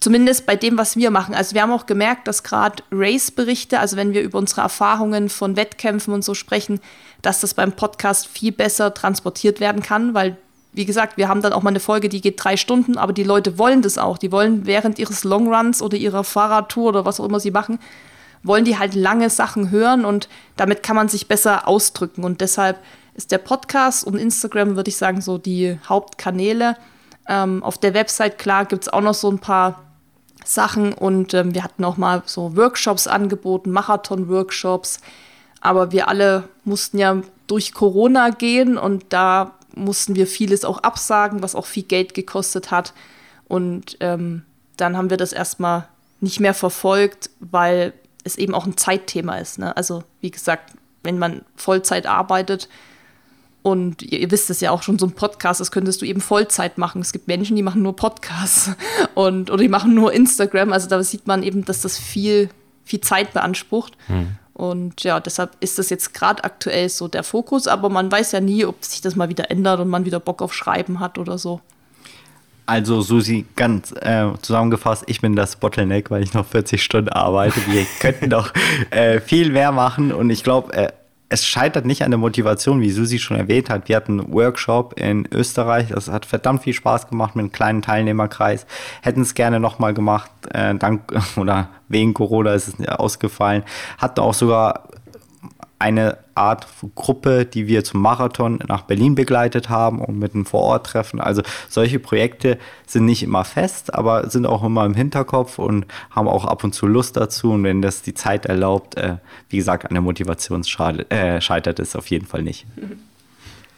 Zumindest 0.00 0.46
bei 0.46 0.56
dem, 0.56 0.78
was 0.78 0.96
wir 0.96 1.12
machen. 1.12 1.34
Also 1.34 1.54
wir 1.54 1.62
haben 1.62 1.70
auch 1.70 1.86
gemerkt, 1.86 2.26
dass 2.26 2.42
gerade 2.42 2.82
Race-Berichte, 2.90 3.78
also 3.78 3.96
wenn 3.96 4.12
wir 4.12 4.22
über 4.22 4.38
unsere 4.38 4.62
Erfahrungen 4.62 5.28
von 5.28 5.54
Wettkämpfen 5.54 6.12
und 6.12 6.24
so 6.24 6.34
sprechen, 6.34 6.80
dass 7.22 7.40
das 7.40 7.54
beim 7.54 7.72
Podcast 7.72 8.26
viel 8.26 8.50
besser 8.50 8.94
transportiert 8.94 9.60
werden 9.60 9.80
kann, 9.80 10.12
weil 10.12 10.36
wie 10.72 10.86
gesagt, 10.86 11.18
wir 11.18 11.28
haben 11.28 11.42
dann 11.42 11.52
auch 11.52 11.62
mal 11.62 11.70
eine 11.70 11.80
Folge, 11.80 12.08
die 12.08 12.22
geht 12.22 12.42
drei 12.42 12.56
Stunden, 12.56 12.96
aber 12.96 13.12
die 13.12 13.24
Leute 13.24 13.58
wollen 13.58 13.82
das 13.82 13.98
auch. 13.98 14.16
Die 14.16 14.32
wollen 14.32 14.66
während 14.66 14.98
ihres 14.98 15.22
Longruns 15.22 15.82
oder 15.82 15.96
ihrer 15.98 16.24
Fahrradtour 16.24 16.88
oder 16.88 17.04
was 17.04 17.20
auch 17.20 17.26
immer 17.26 17.40
sie 17.40 17.50
machen, 17.50 17.78
wollen 18.42 18.64
die 18.64 18.78
halt 18.78 18.94
lange 18.94 19.28
Sachen 19.28 19.70
hören 19.70 20.04
und 20.04 20.28
damit 20.56 20.82
kann 20.82 20.96
man 20.96 21.08
sich 21.08 21.28
besser 21.28 21.68
ausdrücken. 21.68 22.24
Und 22.24 22.40
deshalb 22.40 22.78
ist 23.14 23.30
der 23.30 23.38
Podcast 23.38 24.04
und 24.04 24.16
Instagram, 24.16 24.76
würde 24.76 24.88
ich 24.88 24.96
sagen, 24.96 25.20
so 25.20 25.36
die 25.36 25.78
Hauptkanäle. 25.86 26.76
Ähm, 27.28 27.62
auf 27.62 27.78
der 27.78 27.94
Website, 27.94 28.38
klar, 28.38 28.64
gibt 28.64 28.84
es 28.84 28.92
auch 28.92 29.02
noch 29.02 29.14
so 29.14 29.30
ein 29.30 29.38
paar 29.38 29.82
Sachen 30.44 30.92
und 30.92 31.34
ähm, 31.34 31.54
wir 31.54 31.62
hatten 31.62 31.84
auch 31.84 31.96
mal 31.96 32.22
so 32.26 32.56
Workshops 32.56 33.06
angeboten, 33.06 33.70
Marathon-Workshops. 33.70 35.00
Aber 35.60 35.92
wir 35.92 36.08
alle 36.08 36.48
mussten 36.64 36.98
ja 36.98 37.18
durch 37.46 37.74
Corona 37.74 38.30
gehen 38.30 38.76
und 38.76 39.04
da 39.10 39.52
mussten 39.74 40.14
wir 40.14 40.26
vieles 40.26 40.64
auch 40.64 40.78
absagen, 40.78 41.42
was 41.42 41.54
auch 41.54 41.66
viel 41.66 41.82
Geld 41.82 42.14
gekostet 42.14 42.70
hat. 42.70 42.94
Und 43.48 43.96
ähm, 44.00 44.42
dann 44.76 44.96
haben 44.96 45.10
wir 45.10 45.16
das 45.16 45.32
erstmal 45.32 45.88
nicht 46.20 46.40
mehr 46.40 46.54
verfolgt, 46.54 47.30
weil 47.40 47.92
es 48.24 48.36
eben 48.36 48.54
auch 48.54 48.66
ein 48.66 48.76
Zeitthema 48.76 49.38
ist. 49.38 49.58
Ne? 49.58 49.76
Also 49.76 50.04
wie 50.20 50.30
gesagt, 50.30 50.72
wenn 51.02 51.18
man 51.18 51.42
Vollzeit 51.56 52.06
arbeitet 52.06 52.68
und 53.62 54.02
ihr, 54.02 54.20
ihr, 54.20 54.30
wisst 54.30 54.50
es 54.50 54.60
ja 54.60 54.70
auch 54.70 54.82
schon, 54.82 54.98
so 54.98 55.06
ein 55.06 55.12
Podcast, 55.12 55.60
das 55.60 55.70
könntest 55.70 56.00
du 56.02 56.06
eben 56.06 56.20
Vollzeit 56.20 56.78
machen. 56.78 57.00
Es 57.00 57.12
gibt 57.12 57.28
Menschen, 57.28 57.56
die 57.56 57.62
machen 57.62 57.82
nur 57.82 57.96
Podcasts 57.96 58.70
und 59.14 59.50
oder 59.50 59.62
die 59.62 59.68
machen 59.68 59.94
nur 59.94 60.12
Instagram. 60.12 60.72
Also 60.72 60.88
da 60.88 61.02
sieht 61.02 61.26
man 61.26 61.42
eben, 61.42 61.64
dass 61.64 61.80
das 61.80 61.98
viel, 61.98 62.50
viel 62.84 63.00
Zeit 63.00 63.32
beansprucht. 63.32 63.94
Hm. 64.06 64.36
Und 64.54 65.02
ja, 65.02 65.18
deshalb 65.20 65.56
ist 65.60 65.78
das 65.78 65.88
jetzt 65.90 66.12
gerade 66.12 66.44
aktuell 66.44 66.88
so 66.88 67.08
der 67.08 67.22
Fokus, 67.24 67.66
aber 67.66 67.88
man 67.88 68.12
weiß 68.12 68.32
ja 68.32 68.40
nie, 68.40 68.64
ob 68.64 68.84
sich 68.84 69.00
das 69.00 69.16
mal 69.16 69.28
wieder 69.28 69.50
ändert 69.50 69.80
und 69.80 69.88
man 69.88 70.04
wieder 70.04 70.20
Bock 70.20 70.42
auf 70.42 70.52
Schreiben 70.52 71.00
hat 71.00 71.18
oder 71.18 71.38
so. 71.38 71.60
Also 72.66 73.00
Susi, 73.00 73.44
ganz 73.56 73.92
äh, 74.00 74.28
zusammengefasst, 74.40 75.04
ich 75.06 75.20
bin 75.20 75.34
das 75.34 75.56
Bottleneck, 75.56 76.10
weil 76.10 76.22
ich 76.22 76.32
noch 76.32 76.46
40 76.46 76.82
Stunden 76.82 77.08
arbeite. 77.08 77.60
Wir 77.66 77.84
könnten 78.00 78.30
doch 78.30 78.52
äh, 78.90 79.20
viel 79.20 79.50
mehr 79.50 79.72
machen 79.72 80.12
und 80.12 80.30
ich 80.30 80.44
glaube, 80.44 80.72
äh, 80.74 80.92
es 81.32 81.46
scheitert 81.46 81.86
nicht 81.86 82.02
an 82.02 82.10
der 82.10 82.18
Motivation, 82.18 82.82
wie 82.82 82.90
Susi 82.90 83.18
schon 83.18 83.38
erwähnt 83.38 83.70
hat. 83.70 83.88
Wir 83.88 83.96
hatten 83.96 84.20
einen 84.20 84.32
Workshop 84.34 85.00
in 85.00 85.26
Österreich, 85.32 85.88
das 85.88 86.08
hat 86.08 86.26
verdammt 86.26 86.62
viel 86.62 86.74
Spaß 86.74 87.08
gemacht 87.08 87.34
mit 87.34 87.44
einem 87.44 87.52
kleinen 87.52 87.80
Teilnehmerkreis. 87.80 88.66
Hätten 89.00 89.22
es 89.22 89.32
gerne 89.32 89.58
nochmal 89.58 89.94
gemacht, 89.94 90.30
äh, 90.52 90.74
dank 90.74 91.10
oder 91.36 91.70
wegen 91.88 92.12
Corona 92.12 92.52
ist 92.52 92.78
es 92.78 92.88
ausgefallen. 92.88 93.62
Hatten 93.96 94.20
auch 94.20 94.34
sogar 94.34 94.88
eine 95.82 96.18
Art 96.36 96.68
Gruppe, 96.94 97.44
die 97.44 97.66
wir 97.66 97.82
zum 97.82 98.02
Marathon 98.02 98.60
nach 98.68 98.82
Berlin 98.82 99.16
begleitet 99.16 99.68
haben 99.68 100.00
und 100.00 100.16
mit 100.16 100.32
einem 100.32 100.46
Vororttreffen. 100.46 101.20
Also 101.20 101.42
solche 101.68 101.98
Projekte 101.98 102.58
sind 102.86 103.04
nicht 103.04 103.24
immer 103.24 103.44
fest, 103.44 103.92
aber 103.92 104.30
sind 104.30 104.46
auch 104.46 104.62
immer 104.62 104.84
im 104.86 104.94
Hinterkopf 104.94 105.58
und 105.58 105.86
haben 106.10 106.28
auch 106.28 106.44
ab 106.44 106.62
und 106.62 106.72
zu 106.72 106.86
Lust 106.86 107.16
dazu. 107.16 107.50
Und 107.50 107.64
wenn 107.64 107.82
das 107.82 108.00
die 108.00 108.14
Zeit 108.14 108.46
erlaubt, 108.46 108.96
äh, 108.96 109.16
wie 109.48 109.56
gesagt, 109.56 109.84
an 109.84 109.94
der 109.94 110.02
Motivation 110.02 110.62
äh, 111.08 111.40
scheitert 111.40 111.80
es 111.80 111.96
auf 111.96 112.06
jeden 112.06 112.26
Fall 112.26 112.42
nicht. 112.42 112.64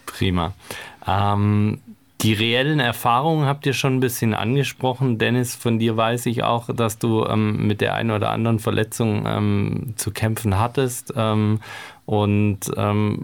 Prima. 0.04 0.52
Ähm, 1.06 1.80
die 2.24 2.32
reellen 2.32 2.80
Erfahrungen 2.80 3.44
habt 3.46 3.66
ihr 3.66 3.74
schon 3.74 3.96
ein 3.96 4.00
bisschen 4.00 4.32
angesprochen. 4.32 5.18
Dennis, 5.18 5.54
von 5.54 5.78
dir 5.78 5.98
weiß 5.98 6.24
ich 6.24 6.42
auch, 6.42 6.74
dass 6.74 6.98
du 6.98 7.26
ähm, 7.26 7.66
mit 7.66 7.82
der 7.82 7.94
einen 7.94 8.12
oder 8.12 8.30
anderen 8.30 8.60
Verletzung 8.60 9.24
ähm, 9.26 9.92
zu 9.96 10.10
kämpfen 10.10 10.58
hattest. 10.58 11.12
Ähm, 11.16 11.60
und 12.06 12.60
ähm, 12.76 13.20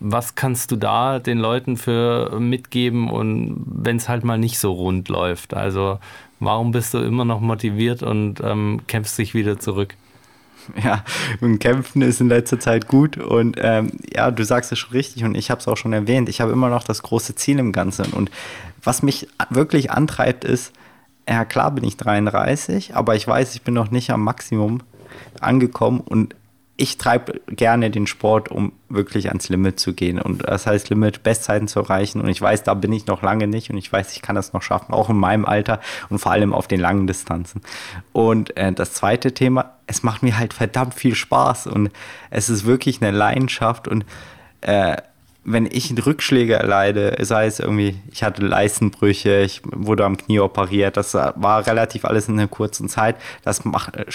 was 0.00 0.34
kannst 0.34 0.70
du 0.70 0.76
da 0.76 1.18
den 1.18 1.38
Leuten 1.38 1.76
für 1.76 2.38
mitgeben 2.38 3.08
und 3.08 3.64
wenn 3.66 3.96
es 3.96 4.08
halt 4.08 4.24
mal 4.24 4.38
nicht 4.38 4.58
so 4.58 4.72
rund 4.72 5.08
läuft? 5.08 5.54
Also 5.54 5.98
warum 6.40 6.72
bist 6.72 6.94
du 6.94 6.98
immer 6.98 7.24
noch 7.24 7.40
motiviert 7.40 8.02
und 8.02 8.40
ähm, 8.42 8.82
kämpfst 8.86 9.18
dich 9.18 9.34
wieder 9.34 9.58
zurück? 9.58 9.96
Ja, 10.82 11.04
und 11.42 11.58
Kämpfen 11.58 12.00
ist 12.00 12.22
in 12.22 12.28
letzter 12.28 12.58
Zeit 12.58 12.88
gut 12.88 13.18
und 13.18 13.58
ähm, 13.60 13.92
ja, 14.14 14.30
du 14.30 14.44
sagst 14.44 14.72
es 14.72 14.78
schon 14.78 14.92
richtig 14.92 15.22
und 15.22 15.34
ich 15.34 15.50
habe 15.50 15.60
es 15.60 15.68
auch 15.68 15.76
schon 15.76 15.92
erwähnt. 15.92 16.30
Ich 16.30 16.40
habe 16.40 16.52
immer 16.52 16.70
noch 16.70 16.84
das 16.84 17.02
große 17.02 17.34
Ziel 17.34 17.58
im 17.58 17.70
Ganzen 17.70 18.14
und 18.14 18.30
was 18.82 19.02
mich 19.02 19.28
wirklich 19.50 19.90
antreibt 19.90 20.42
ist, 20.42 20.72
ja 21.28 21.44
klar 21.44 21.70
bin 21.70 21.84
ich 21.84 21.98
33, 21.98 22.96
aber 22.96 23.14
ich 23.14 23.28
weiß, 23.28 23.54
ich 23.54 23.62
bin 23.62 23.74
noch 23.74 23.90
nicht 23.90 24.10
am 24.10 24.22
Maximum 24.22 24.80
angekommen 25.40 26.00
und 26.00 26.34
ich 26.76 26.98
treibe 26.98 27.40
gerne 27.48 27.90
den 27.90 28.08
Sport, 28.08 28.50
um 28.50 28.72
wirklich 28.88 29.28
ans 29.28 29.48
Limit 29.48 29.78
zu 29.78 29.92
gehen. 29.92 30.20
Und 30.20 30.48
das 30.48 30.66
heißt, 30.66 30.90
Limit, 30.90 31.22
Bestzeiten 31.22 31.68
zu 31.68 31.80
erreichen. 31.80 32.20
Und 32.20 32.28
ich 32.28 32.40
weiß, 32.40 32.64
da 32.64 32.74
bin 32.74 32.92
ich 32.92 33.06
noch 33.06 33.22
lange 33.22 33.46
nicht. 33.46 33.70
Und 33.70 33.76
ich 33.76 33.92
weiß, 33.92 34.12
ich 34.16 34.22
kann 34.22 34.34
das 34.34 34.52
noch 34.52 34.62
schaffen, 34.62 34.92
auch 34.92 35.08
in 35.08 35.16
meinem 35.16 35.44
Alter 35.44 35.80
und 36.08 36.18
vor 36.18 36.32
allem 36.32 36.52
auf 36.52 36.66
den 36.66 36.80
langen 36.80 37.06
Distanzen. 37.06 37.60
Und 38.12 38.56
äh, 38.56 38.72
das 38.72 38.92
zweite 38.92 39.32
Thema, 39.32 39.74
es 39.86 40.02
macht 40.02 40.24
mir 40.24 40.36
halt 40.36 40.52
verdammt 40.52 40.94
viel 40.94 41.14
Spaß. 41.14 41.68
Und 41.68 41.90
es 42.30 42.48
ist 42.48 42.64
wirklich 42.64 43.00
eine 43.00 43.16
Leidenschaft. 43.16 43.86
Und 43.86 44.04
äh, 44.62 44.96
wenn 45.44 45.66
ich 45.66 45.94
Rückschläge 46.04 46.54
erleide, 46.54 47.16
sei 47.20 47.46
es 47.46 47.60
irgendwie, 47.60 48.00
ich 48.10 48.24
hatte 48.24 48.44
Leistenbrüche, 48.44 49.42
ich 49.42 49.62
wurde 49.64 50.04
am 50.04 50.16
Knie 50.16 50.40
operiert, 50.40 50.96
das 50.96 51.14
war 51.14 51.66
relativ 51.66 52.04
alles 52.04 52.28
in 52.28 52.38
einer 52.38 52.48
kurzen 52.48 52.88
Zeit, 52.88 53.16
das 53.42 53.64
macht, 53.64 53.94
äh, 53.94 54.06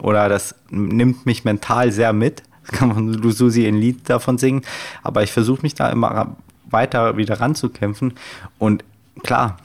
oder 0.00 0.28
das 0.28 0.54
nimmt 0.70 1.26
mich 1.26 1.44
mental 1.44 1.92
sehr 1.92 2.12
mit. 2.12 2.42
Kann 2.66 2.88
man 2.88 3.32
Susi 3.32 3.66
ein 3.66 3.76
Lied 3.76 4.08
davon 4.08 4.38
singen, 4.38 4.62
aber 5.02 5.22
ich 5.22 5.32
versuche 5.32 5.62
mich 5.62 5.74
da 5.74 5.88
immer 5.90 6.36
weiter 6.68 7.16
wieder 7.16 7.40
ranzukämpfen. 7.40 8.14
Und 8.58 8.82
klar, 9.22 9.58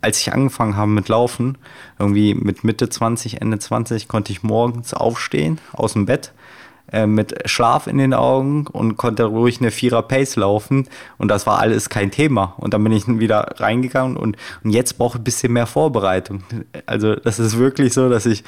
als 0.00 0.20
ich 0.20 0.32
angefangen 0.32 0.76
habe 0.76 0.90
mit 0.90 1.08
Laufen, 1.08 1.58
irgendwie 1.98 2.34
mit 2.34 2.62
Mitte 2.62 2.88
20, 2.88 3.40
Ende 3.40 3.58
20, 3.58 4.06
konnte 4.06 4.32
ich 4.32 4.42
morgens 4.42 4.94
aufstehen 4.94 5.58
aus 5.72 5.94
dem 5.94 6.06
Bett 6.06 6.32
äh, 6.94 7.08
mit 7.08 7.50
Schlaf 7.50 7.88
in 7.88 7.98
den 7.98 8.14
Augen 8.14 8.68
und 8.68 8.96
konnte 8.96 9.24
ruhig 9.24 9.60
eine 9.60 9.72
Vierer 9.72 10.02
Pace 10.02 10.36
laufen 10.36 10.88
und 11.18 11.26
das 11.26 11.44
war 11.44 11.58
alles 11.58 11.90
kein 11.90 12.12
Thema. 12.12 12.54
Und 12.58 12.72
dann 12.72 12.84
bin 12.84 12.92
ich 12.92 13.08
wieder 13.08 13.56
reingegangen 13.56 14.16
und, 14.16 14.36
und 14.62 14.70
jetzt 14.70 14.96
brauche 14.96 15.16
ich 15.16 15.20
ein 15.20 15.24
bisschen 15.24 15.52
mehr 15.52 15.66
Vorbereitung. 15.66 16.44
Also 16.86 17.16
das 17.16 17.40
ist 17.40 17.58
wirklich 17.58 17.92
so, 17.92 18.08
dass 18.08 18.26
ich 18.26 18.44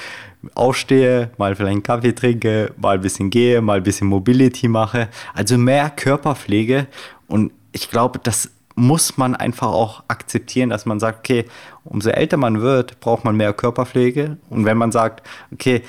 aufstehe, 0.55 1.31
mal 1.39 1.57
vielleicht 1.57 1.73
einen 1.73 1.83
Kaffee 1.83 2.13
trinke, 2.13 2.73
mal 2.77 2.95
ein 2.95 3.01
bisschen 3.01 3.31
gehe, 3.31 3.61
mal 3.61 3.79
ein 3.79 3.83
bisschen 3.83 4.07
Mobility 4.07 4.69
mache. 4.69 5.09
Also 5.35 5.59
mehr 5.59 5.91
Körperpflege 5.91 6.87
und 7.27 7.51
ich 7.73 7.91
glaube, 7.91 8.21
das 8.23 8.51
muss 8.77 9.17
man 9.17 9.35
einfach 9.35 9.69
auch 9.69 10.05
akzeptieren, 10.07 10.69
dass 10.69 10.87
man 10.87 11.01
sagt, 11.01 11.21
okay, 11.21 11.47
umso 11.83 12.11
älter 12.11 12.37
man 12.37 12.61
wird, 12.61 13.01
braucht 13.01 13.25
man 13.25 13.35
mehr 13.35 13.55
Körperpflege. 13.55 14.37
Und 14.51 14.67
wenn 14.67 14.77
man 14.77 14.93
sagt, 14.93 15.27
okay, 15.51 15.83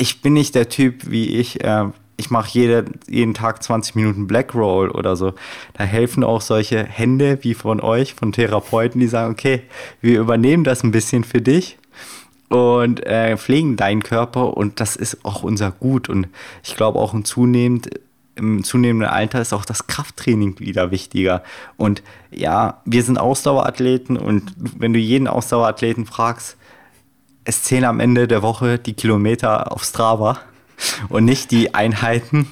ich 0.00 0.22
bin 0.22 0.32
nicht 0.32 0.54
der 0.54 0.70
Typ 0.70 1.10
wie 1.10 1.36
ich, 1.36 1.62
äh, 1.62 1.84
ich 2.16 2.30
mache 2.30 2.50
jede, 2.52 2.86
jeden 3.06 3.34
Tag 3.34 3.62
20 3.62 3.94
Minuten 3.94 4.26
Black 4.26 4.54
Roll 4.54 4.90
oder 4.90 5.14
so. 5.14 5.34
Da 5.74 5.84
helfen 5.84 6.24
auch 6.24 6.40
solche 6.40 6.82
Hände 6.82 7.38
wie 7.42 7.52
von 7.54 7.80
euch, 7.80 8.14
von 8.14 8.32
Therapeuten, 8.32 9.00
die 9.00 9.08
sagen, 9.08 9.32
okay, 9.32 9.62
wir 10.00 10.18
übernehmen 10.18 10.64
das 10.64 10.82
ein 10.82 10.90
bisschen 10.90 11.22
für 11.22 11.42
dich 11.42 11.78
und 12.48 13.06
äh, 13.06 13.36
pflegen 13.36 13.76
deinen 13.76 14.02
Körper 14.02 14.56
und 14.56 14.80
das 14.80 14.96
ist 14.96 15.22
auch 15.24 15.42
unser 15.42 15.70
Gut. 15.70 16.08
Und 16.08 16.28
ich 16.62 16.76
glaube 16.76 16.98
auch 16.98 17.12
ein 17.12 17.26
zunehmend, 17.26 17.90
im 18.36 18.64
zunehmenden 18.64 19.08
Alter 19.08 19.42
ist 19.42 19.52
auch 19.52 19.66
das 19.66 19.86
Krafttraining 19.86 20.58
wieder 20.60 20.90
wichtiger. 20.90 21.42
Und 21.76 22.02
ja, 22.30 22.80
wir 22.86 23.02
sind 23.02 23.18
Ausdauerathleten 23.18 24.16
und 24.16 24.54
wenn 24.56 24.94
du 24.94 24.98
jeden 24.98 25.28
Ausdauerathleten 25.28 26.06
fragst, 26.06 26.56
es 27.44 27.62
zählen 27.62 27.84
am 27.84 28.00
Ende 28.00 28.28
der 28.28 28.42
Woche 28.42 28.78
die 28.78 28.94
Kilometer 28.94 29.72
auf 29.72 29.84
Strava 29.84 30.40
und 31.08 31.24
nicht 31.24 31.50
die 31.50 31.74
Einheiten. 31.74 32.50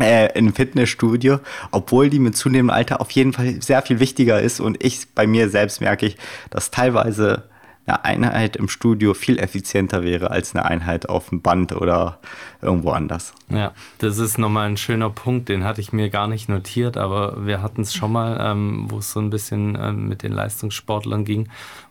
äh, 0.00 0.36
im 0.38 0.54
Fitnessstudio, 0.54 1.40
obwohl 1.70 2.08
die 2.08 2.20
mit 2.20 2.36
zunehmendem 2.36 2.70
Alter 2.70 3.00
auf 3.00 3.10
jeden 3.10 3.32
Fall 3.32 3.60
sehr 3.60 3.82
viel 3.82 3.98
wichtiger 3.98 4.40
ist 4.40 4.60
und 4.60 4.82
ich 4.82 5.12
bei 5.14 5.26
mir 5.26 5.48
selbst 5.48 5.80
merke 5.80 6.06
ich, 6.06 6.16
dass 6.50 6.70
teilweise 6.70 7.48
eine 7.88 8.04
Einheit 8.04 8.56
im 8.56 8.68
Studio 8.68 9.14
viel 9.14 9.38
effizienter 9.38 10.02
wäre 10.02 10.30
als 10.30 10.54
eine 10.54 10.66
Einheit 10.66 11.08
auf 11.08 11.30
dem 11.30 11.40
Band 11.40 11.72
oder 11.72 12.18
irgendwo 12.60 12.90
anders. 12.90 13.32
Ja, 13.48 13.72
das 13.98 14.18
ist 14.18 14.38
nochmal 14.38 14.68
ein 14.68 14.76
schöner 14.76 15.10
Punkt, 15.10 15.48
den 15.48 15.64
hatte 15.64 15.80
ich 15.80 15.92
mir 15.92 16.10
gar 16.10 16.28
nicht 16.28 16.48
notiert, 16.48 16.98
aber 16.98 17.46
wir 17.46 17.62
hatten 17.62 17.82
es 17.82 17.94
schon 17.94 18.12
mal, 18.12 18.38
ähm, 18.40 18.86
wo 18.88 18.98
es 18.98 19.12
so 19.12 19.20
ein 19.20 19.30
bisschen 19.30 19.76
ähm, 19.80 20.08
mit 20.08 20.22
den 20.22 20.32
Leistungssportlern 20.32 21.24
ging. 21.24 21.48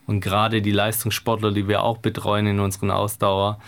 Und 0.07 0.21
gerade 0.21 0.61
die 0.61 0.71
Leistungssportler, 0.71 1.51
die 1.51 1.67
wir 1.67 1.83
auch 1.83 1.97
betreuen 1.97 2.47
in 2.47 2.59
unseren 2.59 2.91
Ausdauer, 2.91 3.59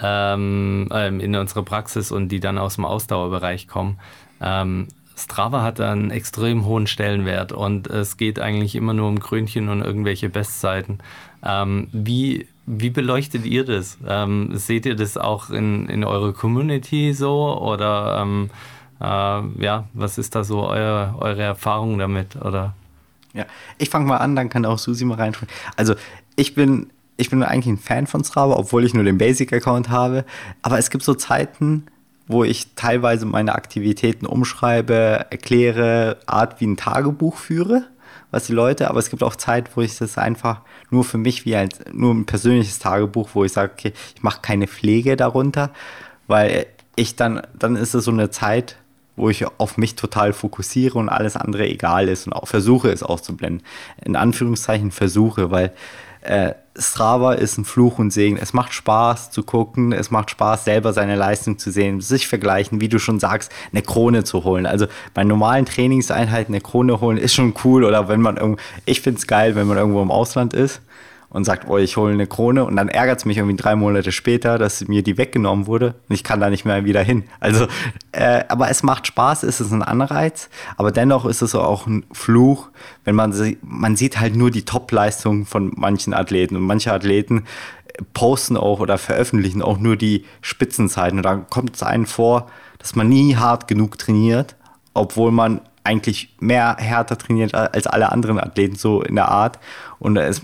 ähm, 0.00 0.88
ähm 0.92 1.20
in 1.20 1.34
unserer 1.34 1.62
Praxis 1.62 2.12
und 2.12 2.28
die 2.28 2.40
dann 2.40 2.58
aus 2.58 2.76
dem 2.76 2.84
Ausdauerbereich 2.84 3.66
kommen, 3.66 3.98
ähm, 4.40 4.88
Strava 5.16 5.62
hat 5.62 5.80
einen 5.80 6.10
extrem 6.10 6.66
hohen 6.66 6.86
Stellenwert 6.86 7.50
und 7.50 7.86
es 7.86 8.18
geht 8.18 8.38
eigentlich 8.38 8.74
immer 8.74 8.92
nur 8.92 9.08
um 9.08 9.18
Krönchen 9.18 9.70
und 9.70 9.80
irgendwelche 9.80 10.28
Bestzeiten. 10.28 10.98
Ähm, 11.42 11.88
wie, 11.92 12.46
wie 12.66 12.90
beleuchtet 12.90 13.46
ihr 13.46 13.64
das? 13.64 13.96
Ähm, 14.06 14.50
seht 14.52 14.84
ihr 14.84 14.94
das 14.94 15.16
auch 15.16 15.48
in, 15.48 15.88
in 15.88 16.04
eurer 16.04 16.34
Community 16.34 17.14
so 17.14 17.58
oder 17.58 18.18
ähm, 18.20 18.50
äh, 19.00 19.04
ja, 19.64 19.88
was 19.94 20.18
ist 20.18 20.34
da 20.34 20.44
so 20.44 20.68
euer, 20.68 21.16
eure 21.18 21.42
Erfahrung 21.42 21.98
damit? 21.98 22.36
Oder? 22.36 22.74
Ja, 23.36 23.44
ich 23.76 23.90
fange 23.90 24.06
mal 24.06 24.16
an, 24.16 24.34
dann 24.34 24.48
kann 24.48 24.64
auch 24.64 24.78
Susi 24.78 25.04
mal 25.04 25.16
reinschauen. 25.16 25.48
Also 25.76 25.94
ich 26.36 26.54
bin, 26.54 26.90
ich 27.18 27.28
bin 27.28 27.42
eigentlich 27.42 27.66
ein 27.66 27.78
Fan 27.78 28.06
von 28.06 28.24
Strava, 28.24 28.54
obwohl 28.54 28.84
ich 28.84 28.94
nur 28.94 29.04
den 29.04 29.18
Basic-Account 29.18 29.90
habe. 29.90 30.24
Aber 30.62 30.78
es 30.78 30.88
gibt 30.88 31.04
so 31.04 31.14
Zeiten, 31.14 31.86
wo 32.26 32.44
ich 32.44 32.74
teilweise 32.74 33.26
meine 33.26 33.54
Aktivitäten 33.54 34.26
umschreibe, 34.26 35.26
erkläre, 35.30 36.18
Art 36.26 36.60
wie 36.60 36.66
ein 36.66 36.76
Tagebuch 36.76 37.36
führe, 37.36 37.84
was 38.30 38.46
die 38.46 38.52
Leute, 38.52 38.88
aber 38.88 38.98
es 38.98 39.10
gibt 39.10 39.22
auch 39.22 39.36
Zeit, 39.36 39.76
wo 39.76 39.82
ich 39.82 39.96
das 39.98 40.18
einfach 40.18 40.62
nur 40.90 41.04
für 41.04 41.18
mich 41.18 41.44
wie 41.44 41.56
ein, 41.56 41.68
nur 41.92 42.12
ein 42.12 42.26
persönliches 42.26 42.78
Tagebuch, 42.78 43.30
wo 43.34 43.44
ich 43.44 43.52
sage, 43.52 43.72
okay, 43.72 43.92
ich 44.14 44.22
mache 44.22 44.40
keine 44.42 44.66
Pflege 44.66 45.16
darunter, 45.16 45.72
weil 46.26 46.66
ich 46.96 47.14
dann, 47.14 47.42
dann 47.56 47.76
ist 47.76 47.94
es 47.94 48.04
so 48.04 48.10
eine 48.10 48.30
Zeit, 48.30 48.76
wo 49.16 49.30
ich 49.30 49.46
auf 49.58 49.78
mich 49.78 49.96
total 49.96 50.32
fokussiere 50.32 50.98
und 50.98 51.08
alles 51.08 51.36
andere 51.36 51.66
egal 51.66 52.08
ist 52.08 52.26
und 52.26 52.32
auch 52.32 52.46
versuche 52.46 52.90
es 52.90 53.02
auszublenden. 53.02 53.66
In 54.04 54.16
Anführungszeichen 54.16 54.90
versuche, 54.90 55.50
weil 55.50 55.72
äh, 56.20 56.54
Strava 56.78 57.32
ist 57.32 57.56
ein 57.56 57.64
Fluch 57.64 57.98
und 57.98 58.10
Segen. 58.10 58.36
Es 58.36 58.52
macht 58.52 58.74
Spaß 58.74 59.30
zu 59.30 59.42
gucken, 59.42 59.92
es 59.92 60.10
macht 60.10 60.30
Spaß, 60.30 60.64
selber 60.64 60.92
seine 60.92 61.16
Leistung 61.16 61.58
zu 61.58 61.70
sehen, 61.70 62.00
sich 62.00 62.26
vergleichen, 62.26 62.80
wie 62.80 62.88
du 62.88 62.98
schon 62.98 63.18
sagst, 63.18 63.50
eine 63.72 63.82
Krone 63.82 64.24
zu 64.24 64.44
holen. 64.44 64.66
Also 64.66 64.86
bei 65.14 65.24
normalen 65.24 65.64
Trainingseinheiten 65.64 66.54
eine 66.54 66.60
Krone 66.60 67.00
holen 67.00 67.16
ist 67.16 67.34
schon 67.34 67.54
cool 67.64 67.84
oder 67.84 68.08
wenn 68.08 68.20
man 68.20 68.36
irgendwo, 68.36 68.60
ich 68.84 69.00
finde 69.00 69.18
es 69.18 69.26
geil, 69.26 69.54
wenn 69.54 69.66
man 69.66 69.78
irgendwo 69.78 70.02
im 70.02 70.10
Ausland 70.10 70.52
ist 70.52 70.82
und 71.36 71.44
sagt, 71.44 71.68
oh, 71.68 71.76
ich 71.76 71.98
hole 71.98 72.14
eine 72.14 72.26
Krone. 72.26 72.64
Und 72.64 72.76
dann 72.76 72.88
ärgert 72.88 73.18
es 73.18 73.26
mich 73.26 73.36
irgendwie 73.36 73.56
drei 73.56 73.76
Monate 73.76 74.10
später, 74.10 74.56
dass 74.56 74.88
mir 74.88 75.02
die 75.02 75.18
weggenommen 75.18 75.66
wurde. 75.66 75.94
Und 76.08 76.14
ich 76.14 76.24
kann 76.24 76.40
da 76.40 76.48
nicht 76.48 76.64
mehr 76.64 76.86
wieder 76.86 77.02
hin. 77.02 77.24
Also, 77.40 77.66
äh, 78.12 78.44
aber 78.48 78.70
es 78.70 78.82
macht 78.82 79.06
Spaß, 79.06 79.42
es 79.42 79.60
ist 79.60 79.70
ein 79.70 79.82
Anreiz, 79.82 80.48
aber 80.78 80.92
dennoch 80.92 81.26
ist 81.26 81.42
es 81.42 81.54
auch 81.54 81.86
ein 81.86 82.06
Fluch, 82.10 82.70
wenn 83.04 83.14
man, 83.14 83.34
man 83.60 83.96
sieht 83.96 84.18
halt 84.18 84.34
nur 84.34 84.50
die 84.50 84.64
Top-Leistung 84.64 85.44
von 85.44 85.72
manchen 85.76 86.14
Athleten. 86.14 86.56
Und 86.56 86.62
manche 86.62 86.90
Athleten 86.90 87.44
posten 88.14 88.56
auch 88.56 88.80
oder 88.80 88.96
veröffentlichen 88.96 89.60
auch 89.60 89.76
nur 89.76 89.96
die 89.96 90.24
Spitzenzeiten. 90.40 91.18
Und 91.18 91.24
dann 91.26 91.50
kommt 91.50 91.76
es 91.76 91.82
einem 91.82 92.06
vor, 92.06 92.46
dass 92.78 92.96
man 92.96 93.10
nie 93.10 93.36
hart 93.36 93.68
genug 93.68 93.98
trainiert, 93.98 94.56
obwohl 94.94 95.32
man 95.32 95.60
eigentlich 95.84 96.34
mehr 96.40 96.76
härter 96.78 97.18
trainiert 97.18 97.54
als 97.54 97.86
alle 97.86 98.10
anderen 98.10 98.40
Athleten, 98.40 98.76
so 98.76 99.02
in 99.02 99.16
der 99.16 99.28
Art. 99.28 99.58
Und 99.98 100.16
es, 100.16 100.42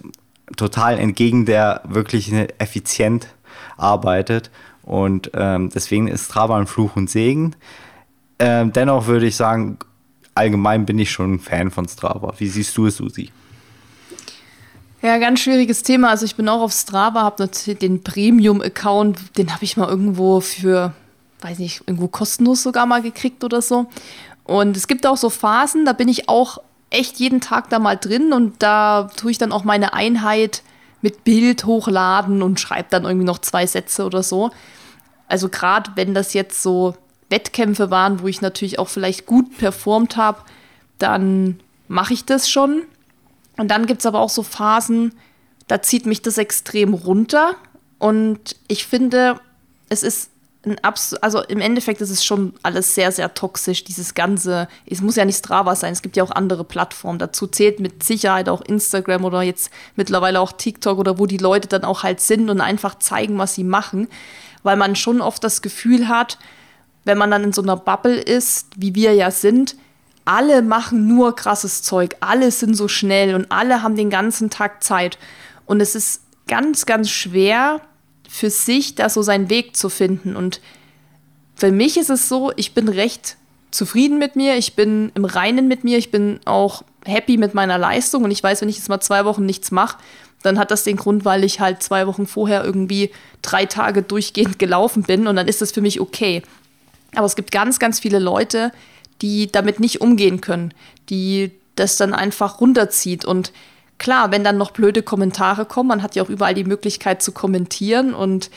total 0.56 0.98
entgegen 0.98 1.46
der 1.46 1.82
wirklich 1.84 2.32
effizient 2.58 3.28
arbeitet. 3.76 4.50
Und 4.82 5.30
ähm, 5.34 5.70
deswegen 5.74 6.08
ist 6.08 6.26
Strava 6.26 6.58
ein 6.58 6.66
Fluch 6.66 6.96
und 6.96 7.08
Segen. 7.08 7.54
Ähm, 8.38 8.72
dennoch 8.72 9.06
würde 9.06 9.26
ich 9.26 9.36
sagen, 9.36 9.78
allgemein 10.34 10.86
bin 10.86 10.98
ich 10.98 11.10
schon 11.10 11.34
ein 11.34 11.40
Fan 11.40 11.70
von 11.70 11.88
Strava. 11.88 12.34
Wie 12.38 12.48
siehst 12.48 12.76
du 12.76 12.86
es, 12.86 12.96
Susi? 12.96 13.30
Ja, 15.02 15.18
ganz 15.18 15.40
schwieriges 15.40 15.82
Thema. 15.82 16.10
Also 16.10 16.24
ich 16.24 16.36
bin 16.36 16.48
auch 16.48 16.60
auf 16.60 16.72
Strava, 16.72 17.22
habe 17.22 17.42
natürlich 17.42 17.78
den 17.78 18.02
Premium-Account, 18.02 19.36
den 19.36 19.52
habe 19.52 19.64
ich 19.64 19.76
mal 19.76 19.88
irgendwo 19.88 20.40
für, 20.40 20.92
weiß 21.40 21.58
nicht, 21.58 21.82
irgendwo 21.86 22.08
kostenlos 22.08 22.62
sogar 22.62 22.86
mal 22.86 23.02
gekriegt 23.02 23.42
oder 23.42 23.62
so. 23.62 23.86
Und 24.44 24.76
es 24.76 24.86
gibt 24.86 25.06
auch 25.06 25.16
so 25.16 25.28
Phasen, 25.30 25.84
da 25.84 25.92
bin 25.92 26.08
ich 26.08 26.28
auch 26.28 26.58
echt 26.92 27.18
jeden 27.18 27.40
Tag 27.40 27.70
da 27.70 27.78
mal 27.78 27.96
drin 27.96 28.32
und 28.32 28.62
da 28.62 29.10
tue 29.16 29.30
ich 29.30 29.38
dann 29.38 29.52
auch 29.52 29.64
meine 29.64 29.94
Einheit 29.94 30.62
mit 31.00 31.24
Bild 31.24 31.64
hochladen 31.64 32.42
und 32.42 32.60
schreibe 32.60 32.88
dann 32.90 33.04
irgendwie 33.04 33.26
noch 33.26 33.38
zwei 33.38 33.66
Sätze 33.66 34.04
oder 34.04 34.22
so. 34.22 34.50
Also 35.26 35.48
gerade 35.48 35.92
wenn 35.96 36.14
das 36.14 36.34
jetzt 36.34 36.62
so 36.62 36.94
Wettkämpfe 37.28 37.90
waren, 37.90 38.20
wo 38.20 38.28
ich 38.28 38.40
natürlich 38.40 38.78
auch 38.78 38.88
vielleicht 38.88 39.26
gut 39.26 39.56
performt 39.56 40.16
habe, 40.16 40.42
dann 40.98 41.60
mache 41.88 42.14
ich 42.14 42.24
das 42.24 42.48
schon. 42.48 42.82
Und 43.56 43.68
dann 43.70 43.86
gibt 43.86 44.00
es 44.00 44.06
aber 44.06 44.20
auch 44.20 44.30
so 44.30 44.42
Phasen, 44.42 45.14
da 45.66 45.82
zieht 45.82 46.06
mich 46.06 46.22
das 46.22 46.38
extrem 46.38 46.94
runter. 46.94 47.56
Und 47.98 48.56
ich 48.68 48.86
finde, 48.86 49.40
es 49.88 50.02
ist 50.02 50.31
also 51.20 51.42
im 51.42 51.60
Endeffekt 51.60 52.00
ist 52.00 52.10
es 52.10 52.24
schon 52.24 52.54
alles 52.62 52.94
sehr, 52.94 53.10
sehr 53.10 53.34
toxisch, 53.34 53.82
dieses 53.82 54.14
Ganze. 54.14 54.68
Es 54.86 55.00
muss 55.00 55.16
ja 55.16 55.24
nicht 55.24 55.38
Strava 55.38 55.74
sein, 55.74 55.92
es 55.92 56.02
gibt 56.02 56.16
ja 56.16 56.22
auch 56.22 56.30
andere 56.30 56.62
Plattformen. 56.62 57.18
Dazu 57.18 57.48
zählt 57.48 57.80
mit 57.80 58.04
Sicherheit 58.04 58.48
auch 58.48 58.60
Instagram 58.60 59.24
oder 59.24 59.42
jetzt 59.42 59.70
mittlerweile 59.96 60.40
auch 60.40 60.52
TikTok 60.52 60.98
oder 60.98 61.18
wo 61.18 61.26
die 61.26 61.38
Leute 61.38 61.66
dann 61.66 61.84
auch 61.84 62.04
halt 62.04 62.20
sind 62.20 62.48
und 62.48 62.60
einfach 62.60 62.98
zeigen, 62.98 63.38
was 63.38 63.54
sie 63.54 63.64
machen. 63.64 64.08
Weil 64.62 64.76
man 64.76 64.94
schon 64.94 65.20
oft 65.20 65.42
das 65.42 65.62
Gefühl 65.62 66.08
hat, 66.08 66.38
wenn 67.04 67.18
man 67.18 67.32
dann 67.32 67.42
in 67.42 67.52
so 67.52 67.62
einer 67.62 67.76
Bubble 67.76 68.20
ist, 68.20 68.68
wie 68.76 68.94
wir 68.94 69.14
ja 69.14 69.32
sind, 69.32 69.74
alle 70.24 70.62
machen 70.62 71.08
nur 71.08 71.34
krasses 71.34 71.82
Zeug, 71.82 72.14
alle 72.20 72.52
sind 72.52 72.76
so 72.76 72.86
schnell 72.86 73.34
und 73.34 73.50
alle 73.50 73.82
haben 73.82 73.96
den 73.96 74.10
ganzen 74.10 74.50
Tag 74.50 74.84
Zeit. 74.84 75.18
Und 75.66 75.80
es 75.80 75.96
ist 75.96 76.22
ganz, 76.46 76.86
ganz 76.86 77.10
schwer, 77.10 77.80
für 78.32 78.48
sich 78.48 78.94
da 78.94 79.10
so 79.10 79.20
seinen 79.20 79.50
Weg 79.50 79.76
zu 79.76 79.90
finden. 79.90 80.36
Und 80.36 80.62
für 81.54 81.70
mich 81.70 81.98
ist 81.98 82.08
es 82.08 82.30
so, 82.30 82.50
ich 82.56 82.72
bin 82.72 82.88
recht 82.88 83.36
zufrieden 83.70 84.18
mit 84.18 84.36
mir, 84.36 84.56
ich 84.56 84.74
bin 84.74 85.12
im 85.14 85.26
Reinen 85.26 85.68
mit 85.68 85.84
mir, 85.84 85.98
ich 85.98 86.10
bin 86.10 86.40
auch 86.46 86.82
happy 87.04 87.36
mit 87.36 87.52
meiner 87.52 87.76
Leistung 87.76 88.24
und 88.24 88.30
ich 88.30 88.42
weiß, 88.42 88.62
wenn 88.62 88.70
ich 88.70 88.78
jetzt 88.78 88.88
mal 88.88 89.02
zwei 89.02 89.26
Wochen 89.26 89.44
nichts 89.44 89.70
mache, 89.70 89.98
dann 90.42 90.58
hat 90.58 90.70
das 90.70 90.82
den 90.82 90.96
Grund, 90.96 91.26
weil 91.26 91.44
ich 91.44 91.60
halt 91.60 91.82
zwei 91.82 92.06
Wochen 92.06 92.26
vorher 92.26 92.64
irgendwie 92.64 93.10
drei 93.42 93.66
Tage 93.66 94.02
durchgehend 94.02 94.58
gelaufen 94.58 95.02
bin 95.02 95.26
und 95.26 95.36
dann 95.36 95.46
ist 95.46 95.60
das 95.60 95.70
für 95.70 95.82
mich 95.82 96.00
okay. 96.00 96.42
Aber 97.14 97.26
es 97.26 97.36
gibt 97.36 97.52
ganz, 97.52 97.78
ganz 97.78 98.00
viele 98.00 98.18
Leute, 98.18 98.72
die 99.20 99.52
damit 99.52 99.78
nicht 99.78 100.00
umgehen 100.00 100.40
können, 100.40 100.72
die 101.10 101.50
das 101.76 101.98
dann 101.98 102.14
einfach 102.14 102.62
runterzieht 102.62 103.26
und 103.26 103.52
klar, 104.02 104.32
wenn 104.32 104.42
dann 104.42 104.58
noch 104.58 104.72
blöde 104.72 105.02
Kommentare 105.02 105.64
kommen, 105.64 105.88
man 105.88 106.02
hat 106.02 106.16
ja 106.16 106.24
auch 106.24 106.28
überall 106.28 106.54
die 106.54 106.64
Möglichkeit 106.64 107.22
zu 107.22 107.30
kommentieren 107.30 108.14
und 108.14 108.50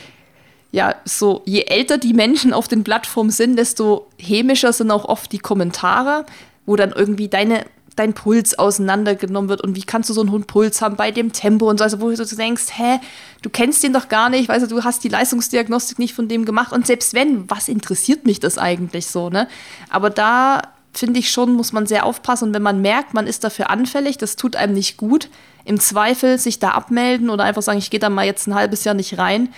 ja, 0.72 0.96
so 1.04 1.42
je 1.46 1.62
älter 1.62 1.98
die 1.98 2.12
Menschen 2.12 2.52
auf 2.52 2.66
den 2.66 2.82
Plattformen 2.82 3.30
sind, 3.30 3.56
desto 3.56 4.08
hämischer 4.18 4.72
sind 4.72 4.90
auch 4.90 5.04
oft 5.04 5.30
die 5.30 5.38
Kommentare, 5.38 6.26
wo 6.66 6.74
dann 6.74 6.90
irgendwie 6.90 7.28
deine, 7.28 7.64
dein 7.94 8.12
Puls 8.12 8.58
auseinandergenommen 8.58 9.48
wird 9.48 9.60
und 9.60 9.76
wie 9.76 9.84
kannst 9.84 10.10
du 10.10 10.14
so 10.14 10.20
einen 10.20 10.32
hohen 10.32 10.44
Puls 10.44 10.82
haben 10.82 10.96
bei 10.96 11.12
dem 11.12 11.32
Tempo 11.32 11.70
und 11.70 11.78
so, 11.78 11.84
also 11.84 12.00
wo 12.00 12.10
du 12.10 12.24
denkst, 12.24 12.64
hä, 12.72 12.98
du 13.42 13.48
kennst 13.48 13.84
den 13.84 13.92
doch 13.92 14.08
gar 14.08 14.28
nicht, 14.28 14.48
weißt 14.48 14.64
du, 14.64 14.74
du 14.74 14.82
hast 14.82 15.04
die 15.04 15.08
Leistungsdiagnostik 15.08 16.00
nicht 16.00 16.12
von 16.12 16.26
dem 16.26 16.44
gemacht 16.44 16.72
und 16.72 16.88
selbst 16.88 17.14
wenn, 17.14 17.48
was 17.48 17.68
interessiert 17.68 18.26
mich 18.26 18.40
das 18.40 18.58
eigentlich 18.58 19.06
so, 19.06 19.30
ne? 19.30 19.46
Aber 19.90 20.10
da 20.10 20.62
finde 20.98 21.20
ich 21.20 21.30
schon, 21.30 21.54
muss 21.54 21.72
man 21.72 21.86
sehr 21.86 22.04
aufpassen. 22.04 22.48
Und 22.48 22.54
wenn 22.54 22.62
man 22.62 22.80
merkt, 22.80 23.14
man 23.14 23.26
ist 23.26 23.44
dafür 23.44 23.70
anfällig, 23.70 24.18
das 24.18 24.36
tut 24.36 24.56
einem 24.56 24.74
nicht 24.74 24.96
gut, 24.96 25.28
im 25.64 25.80
Zweifel 25.80 26.38
sich 26.38 26.58
da 26.58 26.70
abmelden 26.70 27.30
oder 27.30 27.44
einfach 27.44 27.62
sagen, 27.62 27.78
ich 27.78 27.90
gehe 27.90 28.00
da 28.00 28.08
mal 28.08 28.26
jetzt 28.26 28.46
ein 28.46 28.54
halbes 28.54 28.84
Jahr 28.84 28.94
nicht 28.94 29.18
rein, 29.18 29.52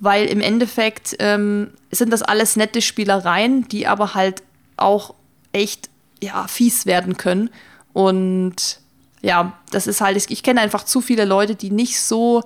weil 0.00 0.26
im 0.26 0.40
Endeffekt 0.40 1.16
ähm, 1.18 1.70
sind 1.90 2.12
das 2.12 2.22
alles 2.22 2.56
nette 2.56 2.82
Spielereien, 2.82 3.66
die 3.68 3.86
aber 3.86 4.14
halt 4.14 4.42
auch 4.76 5.14
echt 5.52 5.88
ja, 6.22 6.46
fies 6.48 6.86
werden 6.86 7.16
können. 7.16 7.50
Und 7.92 8.80
ja, 9.22 9.56
das 9.70 9.86
ist 9.86 10.00
halt, 10.00 10.30
ich 10.30 10.42
kenne 10.42 10.60
einfach 10.60 10.84
zu 10.84 11.00
viele 11.00 11.24
Leute, 11.24 11.54
die 11.54 11.70
nicht 11.70 12.00
so 12.00 12.42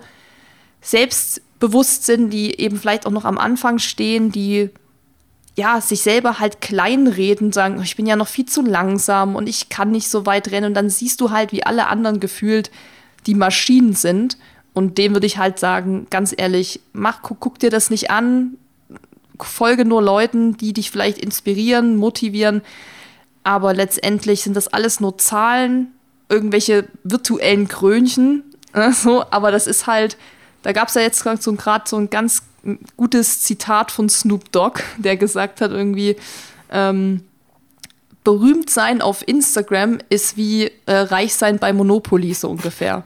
selbstbewusst 0.80 2.06
sind, 2.06 2.30
die 2.30 2.60
eben 2.60 2.78
vielleicht 2.78 3.06
auch 3.06 3.10
noch 3.10 3.24
am 3.24 3.38
Anfang 3.38 3.78
stehen, 3.78 4.30
die 4.30 4.70
ja, 5.58 5.80
sich 5.80 6.02
selber 6.02 6.38
halt 6.38 6.60
kleinreden, 6.60 7.52
sagen, 7.52 7.82
ich 7.82 7.96
bin 7.96 8.06
ja 8.06 8.14
noch 8.14 8.28
viel 8.28 8.46
zu 8.46 8.62
langsam 8.62 9.34
und 9.34 9.48
ich 9.48 9.68
kann 9.68 9.90
nicht 9.90 10.08
so 10.08 10.24
weit 10.24 10.52
rennen. 10.52 10.68
Und 10.68 10.74
dann 10.74 10.88
siehst 10.88 11.20
du 11.20 11.32
halt, 11.32 11.50
wie 11.50 11.66
alle 11.66 11.88
anderen 11.88 12.20
gefühlt 12.20 12.70
die 13.26 13.34
Maschinen 13.34 13.92
sind. 13.92 14.38
Und 14.72 14.98
dem 14.98 15.14
würde 15.14 15.26
ich 15.26 15.36
halt 15.36 15.58
sagen, 15.58 16.06
ganz 16.10 16.32
ehrlich, 16.36 16.80
mach, 16.92 17.22
guck, 17.22 17.40
guck 17.40 17.58
dir 17.58 17.70
das 17.70 17.90
nicht 17.90 18.08
an, 18.08 18.56
folge 19.40 19.84
nur 19.84 20.00
Leuten, 20.00 20.56
die 20.56 20.72
dich 20.72 20.92
vielleicht 20.92 21.18
inspirieren, 21.18 21.96
motivieren, 21.96 22.62
aber 23.42 23.74
letztendlich 23.74 24.42
sind 24.42 24.56
das 24.56 24.68
alles 24.68 25.00
nur 25.00 25.18
Zahlen, 25.18 25.88
irgendwelche 26.28 26.86
virtuellen 27.02 27.66
Krönchen, 27.66 28.44
äh, 28.74 28.92
so, 28.92 29.24
aber 29.30 29.50
das 29.50 29.66
ist 29.66 29.88
halt, 29.88 30.16
da 30.62 30.70
gab 30.70 30.86
es 30.86 30.94
ja 30.94 31.02
jetzt 31.02 31.24
gerade 31.24 31.42
so, 31.42 31.56
so 31.84 31.96
ein 31.96 32.10
ganz 32.10 32.42
gutes 32.96 33.42
Zitat 33.42 33.90
von 33.90 34.08
Snoop 34.08 34.52
Dogg, 34.52 34.80
der 34.98 35.16
gesagt 35.16 35.60
hat 35.60 35.70
irgendwie, 35.70 36.16
ähm, 36.70 37.22
berühmt 38.24 38.68
sein 38.68 39.00
auf 39.00 39.26
Instagram 39.26 39.98
ist 40.10 40.36
wie 40.36 40.70
äh, 40.86 40.92
reich 40.92 41.34
sein 41.34 41.58
bei 41.58 41.72
Monopoly 41.72 42.34
so 42.34 42.50
ungefähr. 42.50 43.04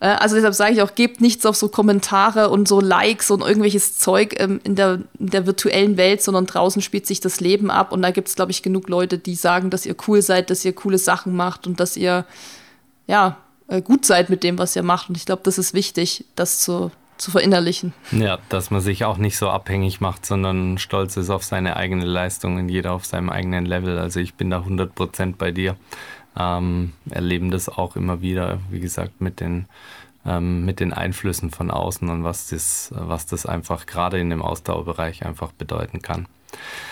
Äh, 0.00 0.08
also 0.08 0.34
deshalb 0.34 0.54
sage 0.54 0.74
ich 0.74 0.82
auch, 0.82 0.94
gebt 0.94 1.20
nichts 1.20 1.46
auf 1.46 1.56
so 1.56 1.68
Kommentare 1.68 2.50
und 2.50 2.68
so 2.68 2.80
Likes 2.80 3.30
und 3.30 3.40
irgendwelches 3.40 3.98
Zeug 3.98 4.34
ähm, 4.38 4.60
in, 4.64 4.74
der, 4.74 5.00
in 5.18 5.30
der 5.30 5.46
virtuellen 5.46 5.96
Welt, 5.96 6.22
sondern 6.22 6.46
draußen 6.46 6.82
spielt 6.82 7.06
sich 7.06 7.20
das 7.20 7.40
Leben 7.40 7.70
ab 7.70 7.92
und 7.92 8.02
da 8.02 8.10
gibt 8.10 8.28
es, 8.28 8.34
glaube 8.34 8.50
ich, 8.50 8.62
genug 8.62 8.88
Leute, 8.88 9.18
die 9.18 9.34
sagen, 9.34 9.70
dass 9.70 9.86
ihr 9.86 9.96
cool 10.06 10.22
seid, 10.22 10.50
dass 10.50 10.64
ihr 10.64 10.72
coole 10.74 10.98
Sachen 10.98 11.34
macht 11.34 11.66
und 11.66 11.80
dass 11.80 11.96
ihr 11.96 12.24
ja 13.06 13.38
äh, 13.68 13.82
gut 13.82 14.04
seid 14.04 14.30
mit 14.30 14.42
dem, 14.44 14.58
was 14.58 14.76
ihr 14.76 14.82
macht. 14.82 15.08
Und 15.08 15.16
ich 15.16 15.26
glaube, 15.26 15.42
das 15.44 15.58
ist 15.58 15.74
wichtig, 15.74 16.24
das 16.36 16.60
zu, 16.60 16.90
zu 17.18 17.30
verinnerlichen. 17.30 17.92
Ja, 18.12 18.38
dass 18.48 18.70
man 18.70 18.80
sich 18.80 19.04
auch 19.04 19.18
nicht 19.18 19.36
so 19.36 19.50
abhängig 19.50 20.00
macht, 20.00 20.24
sondern 20.24 20.78
stolz 20.78 21.16
ist 21.16 21.30
auf 21.30 21.44
seine 21.44 21.76
eigene 21.76 22.04
Leistung 22.04 22.56
und 22.56 22.68
jeder 22.68 22.92
auf 22.92 23.04
seinem 23.04 23.28
eigenen 23.28 23.66
Level. 23.66 23.98
Also 23.98 24.20
ich 24.20 24.34
bin 24.34 24.50
da 24.50 24.60
100% 24.60 25.34
bei 25.36 25.50
dir 25.50 25.76
ähm, 26.38 26.92
erleben 27.10 27.50
das 27.50 27.68
auch 27.68 27.96
immer 27.96 28.22
wieder, 28.22 28.60
wie 28.70 28.80
gesagt, 28.80 29.20
mit 29.20 29.40
den, 29.40 29.66
ähm, 30.24 30.64
mit 30.64 30.80
den 30.80 30.92
Einflüssen 30.92 31.50
von 31.50 31.70
außen 31.70 32.08
und 32.08 32.24
was 32.24 32.48
das, 32.48 32.92
was 32.94 33.26
das 33.26 33.44
einfach 33.44 33.86
gerade 33.86 34.18
in 34.20 34.30
dem 34.30 34.42
Ausdauerbereich 34.42 35.26
einfach 35.26 35.52
bedeuten 35.52 36.00
kann. 36.00 36.26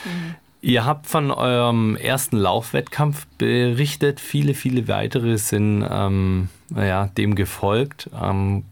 Mhm. 0.05 0.35
Ihr 0.63 0.85
habt 0.85 1.07
von 1.07 1.31
eurem 1.31 1.97
ersten 1.97 2.37
Laufwettkampf 2.39 3.27
berichtet, 3.39 4.19
viele, 4.19 4.55
viele 4.55 4.89
weitere 4.89 5.39
sind 5.39 5.87
ähm, 5.89 6.49
ja, 6.75 7.07
dem 7.07 7.37
gefolgt. 7.37 8.11
Ähm, 8.21 8.65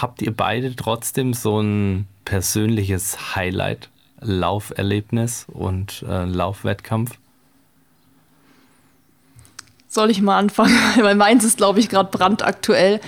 habt 0.00 0.22
ihr 0.22 0.34
beide 0.34 0.74
trotzdem 0.76 1.34
so 1.34 1.60
ein 1.60 2.06
persönliches 2.24 3.36
Highlight-Lauferlebnis 3.36 5.44
und 5.52 6.02
äh, 6.08 6.24
Laufwettkampf? 6.24 7.18
soll 9.96 10.10
ich 10.10 10.22
mal 10.22 10.38
anfangen? 10.38 10.78
Weil 11.00 11.16
meins 11.16 11.42
ist, 11.42 11.56
glaube 11.56 11.80
ich, 11.80 11.88
gerade 11.88 12.16
brandaktuell. 12.16 13.00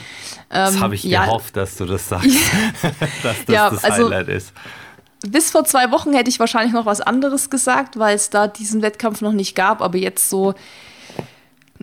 das 0.48 0.74
ähm, 0.74 0.80
habe 0.80 0.96
ich 0.96 1.04
ja, 1.04 1.26
gehofft, 1.26 1.56
dass 1.56 1.76
du 1.76 1.84
das 1.84 2.08
sagst, 2.08 2.30
dass 3.22 3.44
das 3.44 3.54
ja, 3.54 3.70
das 3.70 3.84
also, 3.84 4.06
Highlight 4.06 4.28
ist. 4.28 4.52
Bis 5.26 5.50
vor 5.50 5.64
zwei 5.64 5.90
Wochen 5.92 6.12
hätte 6.12 6.30
ich 6.30 6.40
wahrscheinlich 6.40 6.72
noch 6.72 6.86
was 6.86 7.00
anderes 7.00 7.50
gesagt, 7.50 7.98
weil 7.98 8.16
es 8.16 8.30
da 8.30 8.48
diesen 8.48 8.82
Wettkampf 8.82 9.20
noch 9.20 9.32
nicht 9.32 9.54
gab. 9.54 9.82
Aber 9.82 9.98
jetzt 9.98 10.28
so 10.28 10.54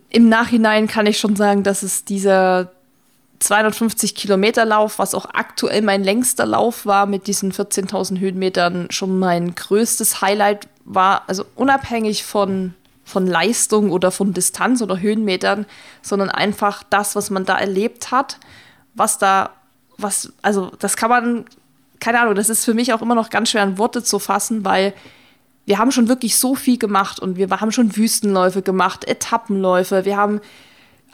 im 0.10 0.30
Nachhinein 0.30 0.88
kann 0.88 1.06
ich 1.06 1.20
schon 1.20 1.36
sagen, 1.36 1.64
dass 1.64 1.84
es 1.84 2.06
dieser 2.06 2.72
250 3.46 4.16
Kilometer 4.16 4.66
Lauf, 4.66 5.00
was 5.00 5.14
auch 5.14 5.26
aktuell 5.34 5.82
mein 5.82 6.04
längster 6.04 6.46
Lauf 6.46 6.86
war, 6.86 7.06
mit 7.06 7.28
diesen 7.28 7.52
14.000 7.52 8.20
Höhenmetern 8.20 8.88
schon 8.90 9.20
mein 9.20 9.56
größtes 9.56 10.22
Highlight 10.22 10.68
war. 10.84 11.24
Also 11.28 11.46
unabhängig 11.56 12.24
von 12.24 12.74
von 13.06 13.28
Leistung 13.28 13.92
oder 13.92 14.10
von 14.10 14.34
Distanz 14.34 14.82
oder 14.82 15.00
Höhenmetern, 15.00 15.68
sondern 16.02 16.30
einfach 16.30 16.82
das, 16.90 17.16
was 17.16 17.30
man 17.30 17.46
da 17.46 17.56
erlebt 17.58 18.10
hat, 18.10 18.40
was 18.96 19.20
da, 19.20 19.52
was, 19.98 20.34
also 20.42 20.72
das 20.80 20.98
kann 20.98 21.12
man, 21.12 21.46
keine 22.00 22.20
Ahnung, 22.20 22.34
das 22.34 22.50
ist 22.50 22.66
für 22.66 22.74
mich 22.74 22.94
auch 22.94 23.04
immer 23.04 23.14
noch 23.14 23.30
ganz 23.30 23.52
schwer 23.52 23.64
in 23.64 23.78
Worte 23.78 24.04
zu 24.04 24.18
fassen, 24.18 24.66
weil 24.66 24.94
wir 25.66 25.78
haben 25.78 25.92
schon 25.92 26.08
wirklich 26.08 26.38
so 26.38 26.56
viel 26.56 26.80
gemacht 26.80 27.20
und 27.20 27.38
wir 27.38 27.48
haben 27.50 27.72
schon 27.72 27.96
Wüstenläufe 27.96 28.64
gemacht, 28.64 29.08
Etappenläufe, 29.08 30.04
wir 30.06 30.18
haben 30.18 30.42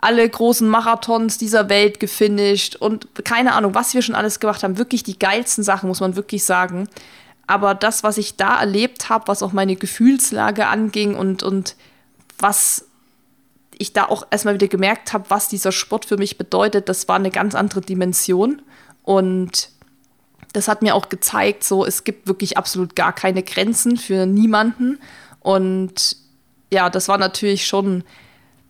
alle 0.02 0.28
großen 0.28 0.68
Marathons 0.68 1.38
dieser 1.38 1.70
Welt 1.70 2.00
gefinisht 2.00 2.76
und 2.76 3.08
keine 3.24 3.54
Ahnung, 3.54 3.76
was 3.76 3.94
wir 3.94 4.02
schon 4.02 4.16
alles 4.16 4.40
gemacht 4.40 4.64
haben. 4.64 4.80
Wirklich 4.80 5.04
die 5.04 5.20
geilsten 5.20 5.64
Sachen, 5.64 5.88
muss 5.88 6.00
man 6.00 6.16
wirklich 6.16 6.44
sagen. 6.44 6.90
Aber 7.46 7.76
das, 7.76 8.04
was 8.04 8.18
ich 8.18 8.36
da 8.36 8.60
erlebt 8.60 9.10
habe, 9.10 9.28
was 9.28 9.44
auch 9.44 9.54
meine 9.54 9.76
Gefühlslage 9.76 10.68
anging 10.68 11.16
und, 11.16 11.44
und 11.44 11.76
was 12.40 12.88
ich 13.78 13.94
da 13.94 14.06
auch 14.06 14.26
erstmal 14.32 14.56
wieder 14.56 14.68
gemerkt 14.68 15.14
habe, 15.14 15.26
was 15.30 15.50
dieser 15.50 15.72
Sport 15.72 16.06
für 16.06 16.18
mich 16.18 16.38
bedeutet, 16.38 16.90
das 16.90 17.08
war 17.08 17.18
eine 17.18 17.32
ganz 17.32 17.54
andere 17.54 17.82
Dimension. 17.82 18.62
Und 19.04 19.70
das 20.54 20.68
hat 20.68 20.82
mir 20.82 20.96
auch 20.96 21.10
gezeigt, 21.10 21.64
so 21.64 21.86
es 21.86 22.04
gibt 22.04 22.28
wirklich 22.28 22.58
absolut 22.58 22.96
gar 22.96 23.14
keine 23.14 23.44
Grenzen 23.44 23.98
für 23.98 24.26
niemanden. 24.26 25.00
Und 25.42 26.18
ja, 26.72 26.90
das 26.90 27.08
war 27.08 27.18
natürlich 27.18 27.68
schon 27.68 28.04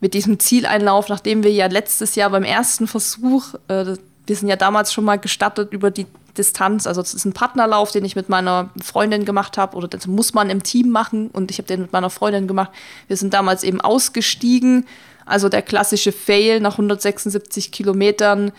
mit 0.02 0.14
diesem 0.16 0.40
Zieleinlauf, 0.40 1.08
nachdem 1.08 1.44
wir 1.44 1.52
ja 1.52 1.68
letztes 1.68 2.16
Jahr 2.16 2.32
beim 2.32 2.44
ersten 2.44 2.88
Versuch, 2.88 3.54
äh, 3.70 3.96
wir 4.28 4.36
sind 4.36 4.50
ja 4.50 4.56
damals 4.56 4.92
schon 4.92 5.06
mal 5.06 5.18
gestattet 5.18 5.72
über 5.72 5.92
die 5.92 6.08
Distanz. 6.38 6.88
Also 6.88 7.02
es 7.02 7.14
ist 7.14 7.26
ein 7.26 7.34
Partnerlauf, 7.34 7.92
den 7.92 8.06
ich 8.06 8.16
mit 8.16 8.30
meiner 8.30 8.70
Freundin 8.82 9.26
gemacht 9.26 9.58
habe 9.58 9.78
oder 9.78 9.88
das 9.88 10.08
muss 10.08 10.34
man 10.34 10.50
im 10.50 10.64
Team 10.64 10.90
machen 10.90 11.28
und 11.28 11.52
ich 11.52 11.58
habe 11.58 11.68
den 11.68 11.82
mit 11.82 11.94
meiner 11.94 12.10
Freundin 12.10 12.48
gemacht. 12.48 12.72
Wir 13.08 13.18
sind 13.18 13.34
damals 13.34 13.64
eben 13.64 13.82
ausgestiegen, 13.82 14.86
also 15.26 15.50
der 15.50 15.62
klassische 15.62 16.12
Fail 16.12 16.60
nach 16.60 16.74
176 16.74 17.72
Kilometern. 17.72 18.52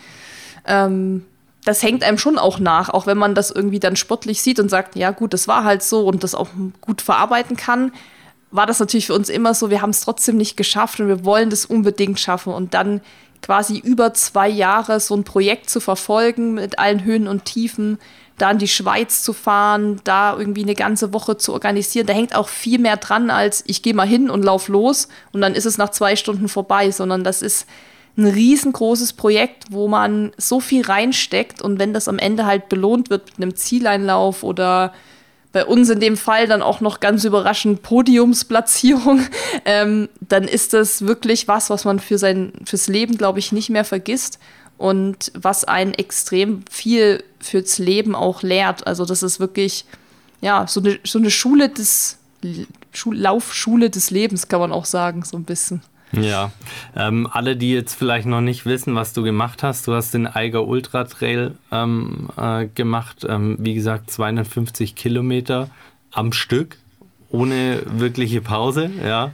Ähm, 0.65 1.25
das 1.65 1.81
hängt 1.81 2.03
einem 2.03 2.17
schon 2.17 2.37
auch 2.37 2.59
nach, 2.59 2.89
auch 2.89 3.07
wenn 3.07 3.17
man 3.17 3.35
das 3.35 3.49
irgendwie 3.49 3.79
dann 3.79 3.95
sportlich 3.95 4.41
sieht 4.41 4.59
und 4.59 4.69
sagt, 4.69 4.95
ja 4.95 5.11
gut, 5.11 5.33
das 5.33 5.47
war 5.47 5.63
halt 5.63 5.81
so 5.81 6.05
und 6.05 6.23
das 6.23 6.35
auch 6.35 6.49
gut 6.81 7.01
verarbeiten 7.01 7.55
kann, 7.55 7.91
war 8.53 8.67
das 8.67 8.79
natürlich 8.79 9.07
für 9.07 9.15
uns 9.15 9.29
immer 9.29 9.53
so, 9.55 9.71
wir 9.71 9.81
haben 9.81 9.89
es 9.89 10.01
trotzdem 10.01 10.37
nicht 10.37 10.55
geschafft 10.55 10.99
und 10.99 11.07
wir 11.07 11.25
wollen 11.25 11.49
das 11.49 11.65
unbedingt 11.65 12.19
schaffen 12.19 12.53
und 12.53 12.75
dann 12.75 13.01
quasi 13.41 13.79
über 13.79 14.13
zwei 14.13 14.47
Jahre 14.47 14.99
so 14.99 15.15
ein 15.15 15.23
Projekt 15.23 15.69
zu 15.71 15.79
verfolgen 15.79 16.53
mit 16.53 16.77
allen 16.77 17.03
Höhen 17.03 17.27
und 17.27 17.45
Tiefen, 17.45 17.97
da 18.37 18.51
in 18.51 18.59
die 18.59 18.67
Schweiz 18.67 19.23
zu 19.23 19.33
fahren, 19.33 20.01
da 20.03 20.37
irgendwie 20.37 20.61
eine 20.61 20.75
ganze 20.75 21.13
Woche 21.13 21.37
zu 21.37 21.51
organisieren. 21.51 22.05
Da 22.05 22.13
hängt 22.13 22.35
auch 22.35 22.47
viel 22.47 22.79
mehr 22.79 22.97
dran, 22.97 23.31
als 23.31 23.63
ich 23.65 23.81
gehe 23.81 23.95
mal 23.95 24.07
hin 24.07 24.29
und 24.29 24.43
lauf 24.43 24.67
los 24.67 25.07
und 25.31 25.41
dann 25.41 25.55
ist 25.55 25.65
es 25.65 25.79
nach 25.79 25.89
zwei 25.89 26.15
Stunden 26.15 26.47
vorbei, 26.47 26.91
sondern 26.91 27.23
das 27.23 27.41
ist 27.41 27.67
ein 28.17 28.27
riesengroßes 28.27 29.13
Projekt, 29.13 29.65
wo 29.71 29.87
man 29.87 30.31
so 30.37 30.59
viel 30.59 30.85
reinsteckt 30.85 31.63
und 31.63 31.79
wenn 31.79 31.93
das 31.93 32.07
am 32.07 32.19
Ende 32.19 32.45
halt 32.45 32.69
belohnt 32.69 33.09
wird 33.09 33.25
mit 33.25 33.37
einem 33.37 33.55
Zieleinlauf 33.55 34.43
oder 34.43 34.93
bei 35.53 35.65
uns 35.65 35.89
in 35.89 35.99
dem 35.99 36.17
Fall 36.17 36.47
dann 36.47 36.61
auch 36.61 36.81
noch 36.81 36.99
ganz 36.99 37.23
überraschend 37.23 37.83
Podiumsplatzierung, 37.83 39.21
ähm, 39.65 40.09
dann 40.19 40.45
ist 40.45 40.73
das 40.73 41.05
wirklich 41.05 41.47
was, 41.47 41.69
was 41.69 41.85
man 41.85 41.99
für 41.99 42.17
sein 42.17 42.51
fürs 42.65 42.87
Leben, 42.87 43.17
glaube 43.17 43.39
ich, 43.39 43.53
nicht 43.53 43.69
mehr 43.69 43.85
vergisst 43.85 44.39
und 44.77 45.31
was 45.35 45.63
einen 45.63 45.93
extrem 45.93 46.65
viel 46.69 47.23
fürs 47.39 47.77
Leben 47.77 48.15
auch 48.15 48.41
lehrt. 48.41 48.85
Also 48.87 49.05
das 49.05 49.23
ist 49.23 49.39
wirklich 49.39 49.85
ja 50.41 50.65
so 50.67 50.81
eine, 50.81 50.99
so 51.05 51.19
eine 51.19 51.31
Schule 51.31 51.69
des 51.69 52.17
Schul 52.91 53.15
Laufschule 53.15 53.89
des 53.89 54.11
Lebens, 54.11 54.47
kann 54.49 54.59
man 54.59 54.71
auch 54.73 54.85
sagen, 54.85 55.23
so 55.23 55.37
ein 55.37 55.45
bisschen. 55.45 55.81
Ja, 56.19 56.51
ähm, 56.95 57.27
alle, 57.31 57.55
die 57.55 57.71
jetzt 57.71 57.95
vielleicht 57.95 58.27
noch 58.27 58.41
nicht 58.41 58.65
wissen, 58.65 58.95
was 58.95 59.13
du 59.13 59.23
gemacht 59.23 59.63
hast, 59.63 59.87
du 59.87 59.93
hast 59.93 60.13
den 60.13 60.27
Eiger 60.27 60.67
Ultra 60.67 61.05
Trail 61.05 61.55
ähm, 61.71 62.29
äh, 62.37 62.67
gemacht, 62.67 63.25
ähm, 63.27 63.57
wie 63.59 63.73
gesagt 63.73 64.11
250 64.11 64.95
Kilometer 64.95 65.69
am 66.11 66.31
Stück, 66.31 66.77
ohne 67.29 67.81
wirkliche 67.85 68.41
Pause, 68.41 68.91
ja. 69.03 69.31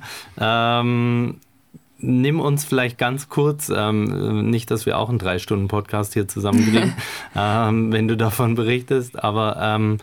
Ähm, 2.02 2.22
nimm 2.22 2.40
uns 2.40 2.66
vielleicht 2.66 2.98
ganz 2.98 3.30
kurz, 3.30 3.72
ähm, 3.76 4.50
nicht, 4.50 4.72
dass 4.72 4.86
wir 4.86 4.98
auch 4.98 5.10
einen 5.10 5.20
drei 5.20 5.40
Stunden 5.40 5.68
Podcast 5.68 6.14
hier 6.14 6.28
zusammenkriegen, 6.28 6.94
ähm, 7.36 7.92
wenn 7.92 8.08
du 8.08 8.18
davon 8.18 8.56
berichtest, 8.56 9.22
aber 9.24 9.58
ähm, 9.62 9.98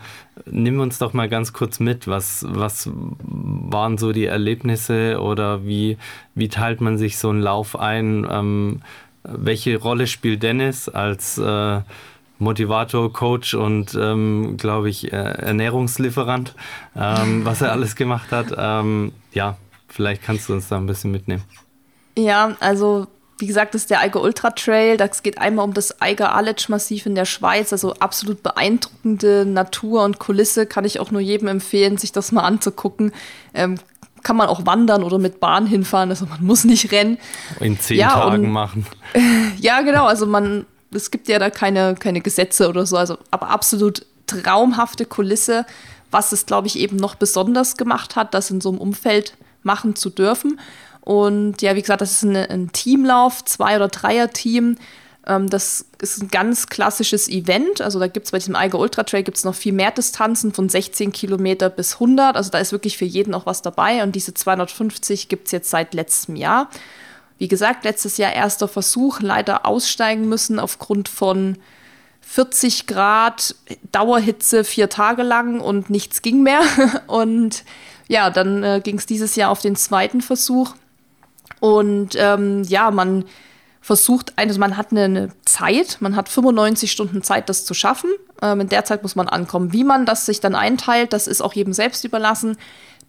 nimm 0.45 0.79
uns 0.79 0.97
doch 0.97 1.13
mal 1.13 1.29
ganz 1.29 1.53
kurz 1.53 1.79
mit. 1.79 2.07
Was, 2.07 2.45
was 2.47 2.89
waren 2.89 3.97
so 3.97 4.11
die 4.11 4.25
Erlebnisse 4.25 5.19
oder 5.21 5.65
wie, 5.65 5.97
wie 6.35 6.49
teilt 6.49 6.81
man 6.81 6.97
sich 6.97 7.17
so 7.17 7.29
einen 7.29 7.41
Lauf 7.41 7.77
ein? 7.77 8.27
Ähm, 8.29 8.81
welche 9.23 9.77
Rolle 9.77 10.07
spielt 10.07 10.43
Dennis 10.43 10.87
als 10.87 11.37
äh, 11.37 11.81
Motivator, 12.39 13.11
Coach 13.11 13.55
und, 13.55 13.95
ähm, 13.95 14.57
glaube 14.57 14.89
ich, 14.89 15.11
äh, 15.11 15.15
Ernährungslieferant, 15.15 16.53
ähm, 16.95 17.43
was 17.43 17.61
er 17.61 17.71
alles 17.71 17.95
gemacht 17.95 18.31
hat? 18.31 18.51
ja, 19.33 19.57
vielleicht 19.87 20.23
kannst 20.23 20.49
du 20.49 20.53
uns 20.53 20.67
da 20.67 20.77
ein 20.77 20.85
bisschen 20.85 21.11
mitnehmen. 21.11 21.43
Ja, 22.17 22.55
also 22.59 23.07
wie 23.39 23.45
gesagt, 23.45 23.75
das 23.75 23.83
ist 23.83 23.91
der 23.91 23.99
Eiger 23.99 24.21
Ultra 24.21 24.49
Trail. 24.51 24.97
Das 24.97 25.21
geht 25.21 25.37
einmal 25.37 25.65
um 25.65 25.73
das 25.73 26.01
Eiger 26.01 26.33
Aletsch 26.33 26.69
Massiv 26.69 27.05
in 27.05 27.15
der 27.15 27.25
Schweiz. 27.25 27.71
Also 27.71 27.93
absolut 27.95 28.41
beeindruckende 28.41 29.45
Natur 29.45 30.03
und 30.03 30.17
Kulisse. 30.17 30.65
Kann 30.65 30.85
ich 30.85 30.99
auch 30.99 31.11
nur 31.11 31.21
jedem 31.21 31.47
empfehlen, 31.47 31.97
sich 31.97 32.11
das 32.11 32.31
mal 32.31 32.41
anzugucken. 32.41 33.11
Ähm, 33.53 33.75
kann 34.23 34.35
man 34.35 34.47
auch 34.47 34.65
wandern 34.65 35.03
oder 35.03 35.19
mit 35.19 35.39
Bahn 35.39 35.67
hinfahren. 35.67 36.09
Also 36.09 36.25
man 36.25 36.43
muss 36.43 36.63
nicht 36.63 36.91
rennen. 36.91 37.19
In 37.59 37.79
zehn 37.79 37.99
ja, 37.99 38.09
Tagen 38.09 38.45
und, 38.45 38.51
machen. 38.51 38.87
ja, 39.59 39.81
genau. 39.81 40.05
Also 40.05 40.25
man, 40.25 40.65
es 40.91 41.11
gibt 41.11 41.27
ja 41.27 41.37
da 41.37 41.51
keine, 41.51 41.93
keine 41.95 42.21
Gesetze 42.21 42.67
oder 42.67 42.87
so. 42.87 42.97
Also 42.97 43.19
aber 43.29 43.49
absolut 43.49 44.05
traumhafte 44.25 45.05
Kulisse 45.05 45.65
was 46.11 46.31
es, 46.31 46.45
glaube 46.45 46.67
ich, 46.67 46.79
eben 46.79 46.97
noch 46.97 47.15
besonders 47.15 47.77
gemacht 47.77 48.15
hat, 48.15 48.33
das 48.33 48.49
in 48.49 48.61
so 48.61 48.69
einem 48.69 48.79
Umfeld 48.79 49.35
machen 49.63 49.95
zu 49.95 50.09
dürfen. 50.09 50.59
Und 51.07 51.61
ja, 51.61 51.73
wie 51.77 51.81
gesagt, 51.81 52.01
das 52.01 52.11
ist 52.11 52.25
eine, 52.25 52.49
ein 52.49 52.73
Teamlauf, 52.73 53.45
Zwei- 53.45 53.77
oder 53.77 53.87
Dreier-Team. 53.87 54.77
Ähm, 55.25 55.49
das 55.49 55.85
ist 56.01 56.21
ein 56.21 56.27
ganz 56.27 56.67
klassisches 56.67 57.29
Event. 57.29 57.79
Also 57.79 57.97
da 57.97 58.07
gibt 58.07 58.25
es 58.25 58.33
bei 58.33 58.39
diesem 58.39 58.57
Eiger 58.57 58.77
Ultra 58.77 59.03
Trail 59.03 59.23
gibt's 59.23 59.45
noch 59.45 59.55
viel 59.55 59.71
mehr 59.71 59.91
Distanzen 59.91 60.53
von 60.53 60.67
16 60.67 61.13
Kilometer 61.13 61.69
bis 61.69 61.93
100. 61.93 62.35
Also 62.35 62.51
da 62.51 62.57
ist 62.57 62.73
wirklich 62.73 62.97
für 62.97 63.05
jeden 63.05 63.33
auch 63.33 63.45
was 63.45 63.61
dabei. 63.61 64.03
Und 64.03 64.15
diese 64.15 64.33
250 64.33 65.29
gibt 65.29 65.45
es 65.45 65.53
jetzt 65.53 65.69
seit 65.69 65.93
letztem 65.93 66.35
Jahr. 66.35 66.69
Wie 67.37 67.47
gesagt, 67.47 67.85
letztes 67.85 68.17
Jahr 68.17 68.33
erster 68.33 68.67
Versuch, 68.67 69.21
leider 69.21 69.65
aussteigen 69.65 70.27
müssen 70.27 70.59
aufgrund 70.59 71.07
von 71.07 71.57
40 72.19 72.85
Grad 72.85 73.55
Dauerhitze 73.93 74.65
vier 74.65 74.89
Tage 74.89 75.23
lang 75.23 75.61
und 75.61 75.89
nichts 75.89 76.21
ging 76.21 76.43
mehr. 76.43 76.63
Und 77.07 77.63
ja, 78.09 78.29
dann 78.29 78.61
äh, 78.63 78.81
ging 78.83 78.97
es 78.97 79.05
dieses 79.05 79.37
Jahr 79.37 79.51
auf 79.51 79.61
den 79.61 79.77
zweiten 79.77 80.19
Versuch. 80.19 80.75
Und 81.59 82.15
ähm, 82.17 82.63
ja, 82.63 82.91
man 82.91 83.25
versucht, 83.81 84.33
also 84.35 84.59
man 84.59 84.75
hat 84.75 84.91
eine, 84.91 85.29
Zeit, 85.45 85.97
man 86.01 86.15
hat 86.15 86.29
95 86.29 86.91
Stunden 86.91 87.23
Zeit, 87.23 87.49
das 87.49 87.65
zu 87.65 87.73
schaffen. 87.73 88.09
Ähm, 88.41 88.61
in 88.61 88.69
der 88.69 88.85
Zeit 88.85 89.01
muss 89.01 89.15
man 89.15 89.29
ankommen. 89.29 89.73
Wie 89.73 89.83
man 89.83 90.05
das 90.05 90.25
sich 90.25 90.39
dann 90.39 90.55
einteilt, 90.55 91.13
das 91.13 91.27
ist 91.27 91.41
auch 91.41 91.53
jedem 91.53 91.73
selbst 91.73 92.03
überlassen. 92.03 92.57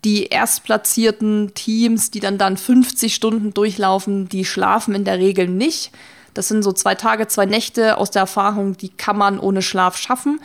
Die 0.04 0.26
erstplatzierten 0.26 1.52
Teams, 1.54 2.10
die 2.10 2.20
dann 2.20 2.38
dann 2.38 2.56
50 2.56 3.14
Stunden 3.14 3.52
durchlaufen, 3.52 4.28
die 4.28 4.44
schlafen 4.44 4.94
in 4.94 5.04
der 5.04 5.18
Regel 5.18 5.48
nicht. 5.48 5.90
Das 6.34 6.46
sind 6.46 6.62
so 6.62 6.72
zwei 6.72 6.94
Tage, 6.94 7.26
zwei 7.26 7.46
Nächte 7.46 7.98
aus 7.98 8.12
der 8.12 8.20
Erfahrung, 8.20 8.76
die 8.76 8.90
kann 8.90 9.18
man 9.18 9.40
ohne 9.40 9.60
Schlaf 9.60 9.96
schaffen. 9.96 10.40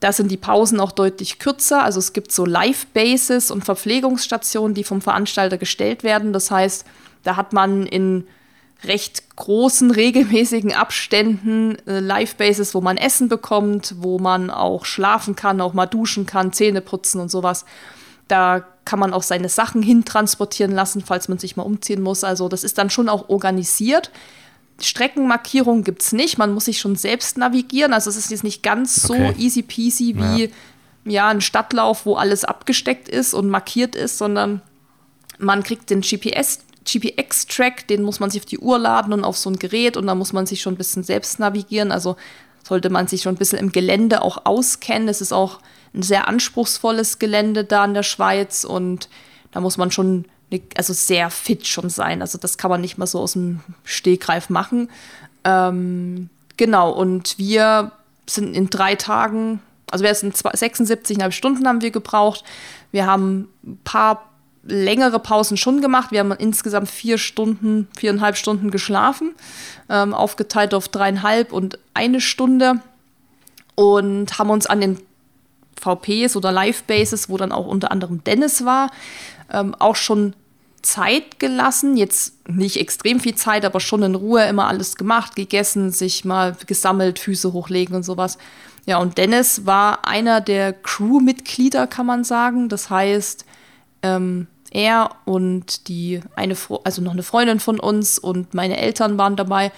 Da 0.00 0.10
sind 0.10 0.32
die 0.32 0.36
Pausen 0.36 0.80
auch 0.80 0.90
deutlich 0.90 1.38
kürzer. 1.38 1.84
Also 1.84 2.00
es 2.00 2.12
gibt 2.12 2.32
so 2.32 2.44
Live-Bases 2.44 3.52
und 3.52 3.64
Verpflegungsstationen, 3.64 4.74
die 4.74 4.82
vom 4.82 5.00
Veranstalter 5.00 5.58
gestellt 5.58 6.02
werden. 6.02 6.32
Das 6.32 6.50
heißt, 6.50 6.84
da 7.22 7.36
hat 7.36 7.52
man 7.52 7.86
in 7.86 8.26
recht 8.84 9.36
großen, 9.36 9.90
regelmäßigen 9.90 10.72
Abständen 10.72 11.76
äh, 11.86 12.00
Live-Bases, 12.00 12.74
wo 12.74 12.80
man 12.80 12.96
Essen 12.96 13.28
bekommt, 13.28 13.94
wo 13.98 14.18
man 14.18 14.50
auch 14.50 14.84
schlafen 14.84 15.36
kann, 15.36 15.60
auch 15.60 15.72
mal 15.72 15.86
duschen 15.86 16.26
kann, 16.26 16.52
Zähne 16.52 16.80
putzen 16.80 17.20
und 17.20 17.30
sowas. 17.30 17.64
Da 18.28 18.64
kann 18.84 18.98
man 18.98 19.12
auch 19.12 19.22
seine 19.22 19.48
Sachen 19.48 19.82
hintransportieren 19.82 20.72
lassen, 20.72 21.02
falls 21.04 21.28
man 21.28 21.38
sich 21.38 21.56
mal 21.56 21.62
umziehen 21.62 22.02
muss. 22.02 22.24
Also 22.24 22.48
das 22.48 22.64
ist 22.64 22.78
dann 22.78 22.90
schon 22.90 23.08
auch 23.08 23.28
organisiert. 23.28 24.10
Streckenmarkierung 24.80 25.84
gibt 25.84 26.02
es 26.02 26.12
nicht. 26.12 26.38
Man 26.38 26.52
muss 26.52 26.64
sich 26.64 26.80
schon 26.80 26.96
selbst 26.96 27.38
navigieren. 27.38 27.92
Also 27.92 28.10
es 28.10 28.16
ist 28.16 28.30
jetzt 28.30 28.44
nicht 28.44 28.62
ganz 28.62 29.08
okay. 29.08 29.34
so 29.34 29.40
easy 29.40 29.62
peasy 29.62 30.16
wie 30.16 30.44
ja. 30.44 30.48
ja. 31.04 31.28
ein 31.28 31.40
Stadtlauf, 31.40 32.06
wo 32.06 32.16
alles 32.16 32.44
abgesteckt 32.44 33.08
ist 33.08 33.34
und 33.34 33.48
markiert 33.48 33.94
ist, 33.94 34.18
sondern 34.18 34.62
man 35.38 35.62
kriegt 35.62 35.90
den 35.90 36.00
GPS 36.00 36.60
GPX-Track, 36.84 37.86
den 37.88 38.02
muss 38.02 38.20
man 38.20 38.30
sich 38.30 38.42
auf 38.42 38.46
die 38.46 38.58
Uhr 38.58 38.78
laden 38.78 39.12
und 39.12 39.24
auf 39.24 39.36
so 39.36 39.50
ein 39.50 39.58
Gerät 39.58 39.96
und 39.96 40.06
da 40.06 40.14
muss 40.14 40.32
man 40.32 40.46
sich 40.46 40.60
schon 40.60 40.74
ein 40.74 40.78
bisschen 40.78 41.02
selbst 41.02 41.38
navigieren. 41.38 41.92
Also 41.92 42.16
sollte 42.66 42.90
man 42.90 43.06
sich 43.06 43.22
schon 43.22 43.34
ein 43.34 43.38
bisschen 43.38 43.58
im 43.58 43.72
Gelände 43.72 44.22
auch 44.22 44.44
auskennen. 44.44 45.08
Es 45.08 45.20
ist 45.20 45.32
auch 45.32 45.58
ein 45.94 46.02
sehr 46.02 46.28
anspruchsvolles 46.28 47.18
Gelände 47.18 47.64
da 47.64 47.84
in 47.84 47.94
der 47.94 48.02
Schweiz 48.02 48.64
und 48.64 49.08
da 49.52 49.60
muss 49.60 49.76
man 49.76 49.90
schon 49.90 50.24
also 50.76 50.92
sehr 50.92 51.30
fit 51.30 51.66
schon 51.66 51.88
sein. 51.88 52.20
Also 52.20 52.38
das 52.38 52.58
kann 52.58 52.70
man 52.70 52.80
nicht 52.80 52.98
mal 52.98 53.06
so 53.06 53.20
aus 53.20 53.32
dem 53.32 53.60
Stegreif 53.84 54.50
machen. 54.50 54.90
Ähm, 55.44 56.28
genau, 56.56 56.90
und 56.90 57.38
wir 57.38 57.92
sind 58.26 58.54
in 58.54 58.70
drei 58.70 58.94
Tagen, 58.94 59.60
also 59.90 60.04
wir 60.04 60.14
sind 60.14 60.36
76,5 60.36 61.32
Stunden 61.32 61.66
haben 61.66 61.82
wir 61.82 61.90
gebraucht. 61.90 62.44
Wir 62.92 63.06
haben 63.06 63.48
ein 63.64 63.78
paar 63.84 64.31
längere 64.64 65.18
Pausen 65.18 65.56
schon 65.56 65.80
gemacht. 65.80 66.12
Wir 66.12 66.20
haben 66.20 66.32
insgesamt 66.32 66.88
vier 66.88 67.18
Stunden, 67.18 67.88
viereinhalb 67.96 68.36
Stunden 68.36 68.70
geschlafen, 68.70 69.34
ähm, 69.88 70.14
aufgeteilt 70.14 70.74
auf 70.74 70.88
dreieinhalb 70.88 71.52
und 71.52 71.78
eine 71.94 72.20
Stunde 72.20 72.80
und 73.74 74.38
haben 74.38 74.50
uns 74.50 74.66
an 74.66 74.80
den 74.80 74.98
VPs 75.80 76.36
oder 76.36 76.52
Live-Bases, 76.52 77.28
wo 77.28 77.36
dann 77.36 77.52
auch 77.52 77.66
unter 77.66 77.90
anderem 77.90 78.22
Dennis 78.22 78.64
war, 78.64 78.90
ähm, 79.50 79.74
auch 79.78 79.96
schon 79.96 80.34
Zeit 80.82 81.40
gelassen. 81.40 81.96
Jetzt 81.96 82.48
nicht 82.48 82.76
extrem 82.76 83.20
viel 83.20 83.34
Zeit, 83.34 83.64
aber 83.64 83.80
schon 83.80 84.02
in 84.02 84.14
Ruhe 84.14 84.44
immer 84.44 84.68
alles 84.68 84.96
gemacht, 84.96 85.34
gegessen, 85.34 85.90
sich 85.90 86.24
mal 86.24 86.56
gesammelt, 86.66 87.18
Füße 87.18 87.52
hochlegen 87.52 87.96
und 87.96 88.02
sowas. 88.04 88.38
Ja, 88.86 88.98
und 88.98 89.18
Dennis 89.18 89.66
war 89.66 90.06
einer 90.06 90.40
der 90.40 90.72
Crewmitglieder, 90.72 91.86
kann 91.86 92.06
man 92.06 92.24
sagen. 92.24 92.68
Das 92.68 92.90
heißt, 92.90 93.44
ähm, 94.02 94.48
er 94.72 95.10
und 95.24 95.88
die 95.88 96.20
eine, 96.34 96.56
also 96.84 97.02
noch 97.02 97.12
eine 97.12 97.22
Freundin 97.22 97.60
von 97.60 97.78
uns 97.78 98.18
und 98.18 98.54
meine 98.54 98.78
Eltern 98.78 99.18
waren 99.18 99.36
dabei. 99.36 99.72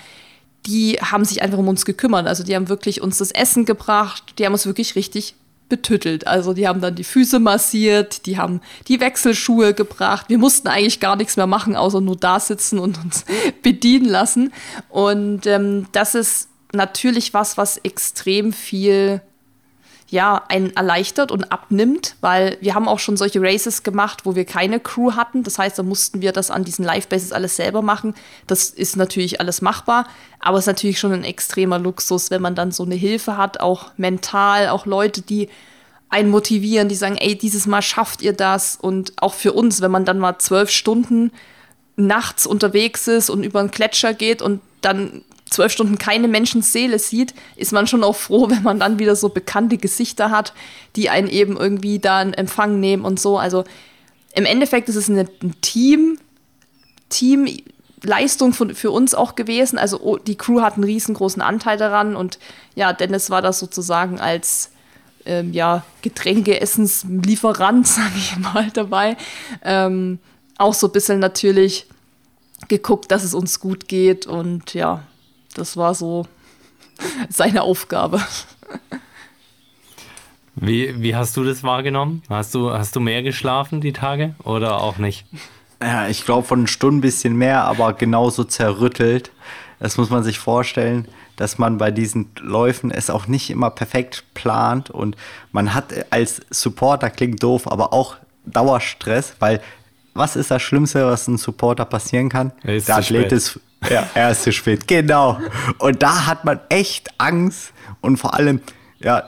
Die 0.67 0.95
haben 0.95 1.25
sich 1.25 1.43
einfach 1.43 1.59
um 1.59 1.69
uns 1.69 1.85
gekümmert. 1.85 2.27
Also 2.27 2.43
die 2.43 2.55
haben 2.55 2.69
wirklich 2.69 3.03
uns 3.03 3.19
das 3.19 3.31
Essen 3.31 3.67
gebracht. 3.67 4.39
Die 4.39 4.47
haben 4.47 4.53
uns 4.53 4.67
wirklich 4.67 4.97
richtig 4.97 5.35
betüttelt. 5.69 6.27
Also 6.27 6.53
die 6.53 6.69
haben 6.69 6.81
dann 6.81 6.95
die 6.95 7.05
Füße 7.05 7.41
massiert, 7.41 8.27
die 8.27 8.39
haben 8.39 8.61
die 8.87 9.01
Wechselschuhe 9.01 9.75
gebracht. 9.75 10.27
Wir 10.29 10.39
mussten 10.39 10.69
eigentlich 10.69 11.01
gar 11.01 11.17
nichts 11.17 11.37
mehr 11.37 11.47
machen, 11.47 11.75
außer 11.75 12.01
nur 12.01 12.17
da 12.17 12.39
sitzen 12.39 12.79
und 12.79 13.03
uns 13.03 13.25
bedienen 13.63 14.07
lassen. 14.07 14.53
Und 14.91 15.47
ähm, 15.47 15.87
das 15.93 16.15
ist 16.15 16.49
natürlich 16.73 17.35
was, 17.35 17.57
was 17.57 17.79
extrem 17.79 18.53
viel 18.53 19.21
ja, 20.15 20.45
einen 20.47 20.75
erleichtert 20.77 21.33
und 21.33 21.51
abnimmt, 21.51 22.15
weil 22.21 22.57
wir 22.61 22.77
haben 22.77 22.87
auch 22.87 23.01
schon 23.01 23.17
solche 23.17 23.43
Races 23.43 23.83
gemacht, 23.83 24.25
wo 24.25 24.37
wir 24.37 24.45
keine 24.45 24.79
Crew 24.79 25.13
hatten. 25.17 25.43
Das 25.43 25.59
heißt, 25.59 25.77
da 25.77 25.83
mussten 25.83 26.23
wir 26.23 26.31
das 26.31 26.53
an 26.53 26.63
diesen 26.63 26.85
Live-Bases 26.85 27.33
alles 27.33 27.57
selber 27.57 27.83
machen. 27.83 28.15
Das 28.47 28.71
ist 28.71 28.97
natürlich 28.97 29.41
alles 29.41 29.61
machbar, 29.61 30.07
aber 30.39 30.57
es 30.57 30.63
ist 30.63 30.69
natürlich 30.69 31.01
schon 31.01 31.13
ein 31.13 31.25
extremer 31.25 31.81
Luxus, 31.81 32.31
wenn 32.31 32.41
man 32.41 32.55
dann 32.55 32.71
so 32.71 32.85
eine 32.85 32.95
Hilfe 32.95 33.37
hat, 33.37 33.59
auch 33.59 33.91
mental, 33.97 34.69
auch 34.69 34.87
Leute, 34.87 35.21
die 35.21 35.49
einen 36.11 36.31
motivieren, 36.31 36.89
die 36.89 36.95
sagen, 36.95 37.17
ey, 37.17 37.37
dieses 37.37 37.67
Mal 37.67 37.83
schafft 37.83 38.23
ihr 38.23 38.35
das. 38.35 38.79
Und 38.81 39.15
auch 39.17 39.35
für 39.35 39.53
uns, 39.53 39.81
wenn 39.81 39.91
man 39.91 40.05
dann 40.05 40.21
mal 40.21 40.39
zwölf 40.39 40.71
Stunden 40.71 41.33
nachts 41.97 42.47
unterwegs 42.47 43.09
ist 43.09 43.31
und 43.31 43.43
über 43.43 43.59
einen 43.59 43.73
Gletscher 43.73 44.15
geht 44.15 44.43
und 44.43 44.61
dann 44.81 45.25
zwölf 45.55 45.73
Stunden 45.73 45.99
keine 45.99 46.29
Menschenseele 46.29 46.99
sieht, 46.99 47.35
ist 47.57 47.73
man 47.73 47.87
schon 47.87 48.05
auch 48.05 48.17
froh, 48.17 48.51
wenn 48.51 48.63
man 48.63 48.79
dann 48.79 48.99
wieder 48.99 49.17
so 49.17 49.29
bekannte 49.29 49.79
Gesichter 49.79 50.31
hat, 50.31 50.53
die 50.97 51.11
einen 51.11 51.29
eben 51.29 51.57
irgendwie 51.57 51.99
da 51.99 52.21
in 52.21 52.35
Empfang 52.35 52.81
nehmen 52.81 53.05
und 53.05 53.19
so. 53.19 53.39
Also 53.39 53.65
im 54.35 54.45
Endeffekt 54.45 54.89
ist 54.89 54.97
es 54.97 55.09
eine, 55.09 55.29
ein 55.43 55.55
Team, 55.61 56.19
Teamleistung 57.09 58.53
von, 58.53 58.75
für 58.75 58.91
uns 58.91 59.15
auch 59.15 59.37
gewesen. 59.37 59.79
Also 59.79 60.01
oh, 60.01 60.17
die 60.19 60.37
Crew 60.37 60.61
hat 60.61 60.75
einen 60.75 60.85
riesengroßen 60.85 61.41
Anteil 61.41 61.79
daran 61.79 62.17
und 62.17 62.39
ja, 62.75 62.93
Dennis 62.93 63.31
war 63.31 63.43
das 63.43 63.59
sozusagen 63.61 64.19
als 64.19 64.71
ähm, 65.25 65.53
ja, 65.53 65.85
Getränke, 66.03 66.61
Essenslieferant, 66.61 67.87
sage 67.87 68.15
ich 68.17 68.37
mal, 68.37 68.71
dabei. 68.73 69.17
Ähm, 69.63 70.19
auch 70.59 70.75
so 70.75 70.89
ein 70.89 70.93
bisschen 70.93 71.19
natürlich 71.21 71.87
geguckt, 72.69 73.11
dass 73.11 73.25
es 73.25 73.35
uns 73.35 73.61
gut 73.61 73.89
geht 73.89 74.27
und 74.27 74.75
ja, 74.75 75.03
das 75.55 75.77
war 75.77 75.95
so 75.95 76.27
seine 77.29 77.63
Aufgabe. 77.63 78.21
Wie, 80.57 81.03
wie 81.03 81.17
hast 81.17 81.37
du 81.37 81.45
das 81.45 81.63
wahrgenommen? 81.63 82.23
Hast 82.29 82.55
du, 82.55 82.71
hast 82.71 82.95
du 82.95 83.01
mehr 83.01 83.23
geschlafen 83.23 83.81
die 83.81 83.93
Tage 83.93 84.35
oder 84.45 84.81
auch 84.81 84.99
nicht? 84.99 85.27
Ja, 85.83 86.09
ich 86.09 86.25
glaube 86.25 86.47
von 86.47 86.67
Stunden 86.67 86.99
ein 86.99 87.01
bisschen 87.01 87.37
mehr, 87.37 87.65
aber 87.65 87.93
genauso 87.93 88.45
zerrüttelt. 88.45 89.33
Das 89.81 89.97
muss 89.99 90.11
man 90.11 90.23
sich 90.23 90.39
vorstellen, 90.39 91.09
dass 91.37 91.59
man 91.59 91.79
bei 91.79 91.91
diesen 91.91 92.31
Läufen 92.39 92.91
es 92.91 93.11
auch 93.11 93.27
nicht 93.27 93.51
immer 93.51 93.71
perfekt 93.71 94.25
plant 94.35 94.91
und 94.91 95.17
man 95.51 95.75
hat 95.75 95.93
als 96.11 96.41
Supporter, 96.51 97.11
klingt 97.11 97.43
doof, 97.43 97.71
aber 97.71 97.93
auch 97.93 98.17
Dauerstress, 98.47 99.35
weil 99.41 99.61
was 100.15 100.37
ist 100.37 100.53
das 100.53 100.63
Schlimmste, 100.63 101.05
was 101.07 101.27
ein 101.27 101.39
Supporter 101.39 101.85
passieren 101.85 102.29
kann? 102.29 102.53
Der 102.63 102.97
Athlet 102.97 103.33
ist 103.33 103.59
ja, 103.91 104.09
er 104.15 104.31
ist 104.31 104.43
zu 104.43 104.53
spät, 104.53 104.87
genau. 104.87 105.39
Und 105.79 106.03
da 106.03 106.27
hat 106.27 106.45
man 106.45 106.61
echt 106.69 107.11
Angst 107.19 107.73
und 108.01 108.17
vor 108.17 108.35
allem, 108.35 108.61
ja, 109.01 109.25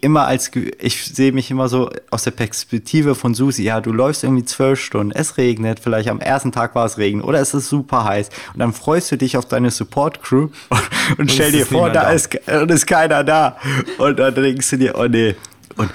immer 0.00 0.26
als, 0.26 0.50
ich 0.78 1.04
sehe 1.04 1.32
mich 1.32 1.50
immer 1.50 1.68
so 1.68 1.90
aus 2.10 2.24
der 2.24 2.30
Perspektive 2.30 3.14
von 3.14 3.34
Susi, 3.34 3.64
ja, 3.64 3.80
du 3.80 3.92
läufst 3.92 4.22
irgendwie 4.22 4.44
zwölf 4.44 4.80
Stunden, 4.80 5.12
es 5.12 5.36
regnet, 5.38 5.80
vielleicht 5.80 6.08
am 6.08 6.20
ersten 6.20 6.52
Tag 6.52 6.74
war 6.74 6.86
es 6.86 6.98
Regen. 6.98 7.20
Oder 7.22 7.40
es 7.40 7.52
ist 7.52 7.68
super 7.68 8.04
heiß. 8.04 8.28
Und 8.52 8.60
dann 8.60 8.72
freust 8.72 9.10
du 9.10 9.16
dich 9.16 9.36
auf 9.36 9.46
deine 9.46 9.70
Support-Crew 9.70 10.48
und, 10.68 11.18
und 11.18 11.30
stell 11.30 11.52
dir 11.52 11.66
vor, 11.66 11.90
da 11.90 12.10
ist, 12.10 12.36
und 12.48 12.70
ist 12.70 12.86
keiner 12.86 13.24
da. 13.24 13.56
Und 13.98 14.18
dann 14.18 14.34
denkst 14.34 14.70
du 14.70 14.78
dir, 14.78 14.94
oh 14.96 15.06
nee. 15.06 15.34
Und 15.76 15.90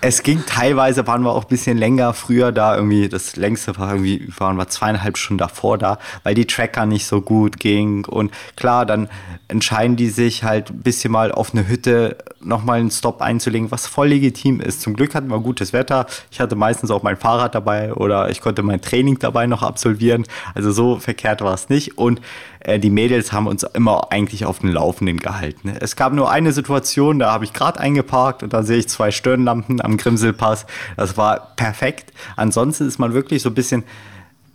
es 0.00 0.22
ging 0.22 0.44
teilweise, 0.46 1.06
waren 1.06 1.22
wir 1.22 1.32
auch 1.32 1.44
ein 1.44 1.48
bisschen 1.48 1.78
länger 1.78 2.12
früher 2.12 2.52
da, 2.52 2.76
irgendwie 2.76 3.08
das 3.08 3.36
längste 3.36 3.76
war 3.78 3.92
irgendwie, 3.92 4.28
waren 4.38 4.56
wir 4.56 4.68
zweieinhalb 4.68 5.16
Stunden 5.16 5.38
davor 5.38 5.78
da, 5.78 5.98
weil 6.22 6.34
die 6.34 6.46
Tracker 6.46 6.86
nicht 6.86 7.06
so 7.06 7.20
gut 7.20 7.58
ging. 7.58 8.04
Und 8.04 8.32
klar, 8.56 8.86
dann 8.86 9.08
entscheiden 9.48 9.96
die 9.96 10.08
sich 10.08 10.44
halt 10.44 10.70
ein 10.70 10.80
bisschen 10.80 11.12
mal 11.12 11.32
auf 11.32 11.52
eine 11.52 11.68
Hütte 11.68 12.18
nochmal 12.40 12.80
einen 12.80 12.90
Stop 12.90 13.20
einzulegen, 13.20 13.70
was 13.70 13.86
voll 13.86 14.08
legitim 14.08 14.60
ist. 14.60 14.80
Zum 14.80 14.94
Glück 14.94 15.14
hatten 15.14 15.28
wir 15.28 15.40
gutes 15.40 15.72
Wetter. 15.72 16.06
Ich 16.30 16.40
hatte 16.40 16.56
meistens 16.56 16.90
auch 16.90 17.02
mein 17.02 17.16
Fahrrad 17.16 17.54
dabei 17.54 17.92
oder 17.92 18.30
ich 18.30 18.40
konnte 18.40 18.62
mein 18.62 18.80
Training 18.80 19.18
dabei 19.18 19.46
noch 19.46 19.62
absolvieren. 19.62 20.24
Also 20.54 20.70
so 20.70 20.98
verkehrt 20.98 21.40
war 21.40 21.54
es 21.54 21.68
nicht. 21.68 21.98
Und 21.98 22.20
äh, 22.60 22.78
die 22.78 22.90
Mädels 22.90 23.32
haben 23.32 23.46
uns 23.46 23.62
immer 23.62 24.10
eigentlich 24.10 24.44
auf 24.44 24.60
dem 24.60 24.72
Laufenden 24.72 25.18
gehalten. 25.18 25.72
Es 25.80 25.96
gab 25.96 26.12
nur 26.12 26.30
eine 26.30 26.52
Situation, 26.52 27.18
da 27.18 27.32
habe 27.32 27.44
ich 27.44 27.52
gerade 27.52 27.80
eingeparkt 27.80 28.42
und 28.42 28.52
da 28.52 28.62
sehe 28.62 28.78
ich 28.78 28.88
zwei 28.88 29.10
Stirnlampen 29.10 29.80
am 29.80 29.96
Grimselpass. 29.96 30.66
Das 30.96 31.16
war 31.16 31.54
perfekt. 31.56 32.12
Ansonsten 32.36 32.86
ist 32.86 32.98
man 32.98 33.14
wirklich 33.14 33.42
so 33.42 33.50
ein 33.50 33.54
bisschen 33.54 33.84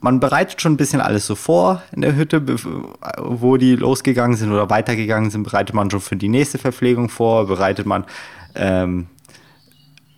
man 0.04 0.20
bereitet 0.20 0.62
schon 0.62 0.74
ein 0.74 0.78
bisschen 0.78 1.00
alles 1.00 1.26
so 1.26 1.34
vor 1.34 1.82
in 1.94 2.02
der 2.02 2.14
Hütte, 2.18 2.44
wo 3.18 3.56
die 3.56 3.78
losgegangen 3.78 4.36
sind 4.36 4.52
oder 4.52 4.70
weitergegangen 4.70 5.32
sind, 5.32 5.44
bereitet 5.44 5.74
man 5.74 5.90
schon 5.90 6.02
für 6.02 6.18
die 6.18 6.28
nächste 6.28 6.58
Verpflegung 6.58 7.08
vor, 7.08 7.48
bereitet 7.48 7.86
man, 7.86 8.04
ähm, 8.54 9.08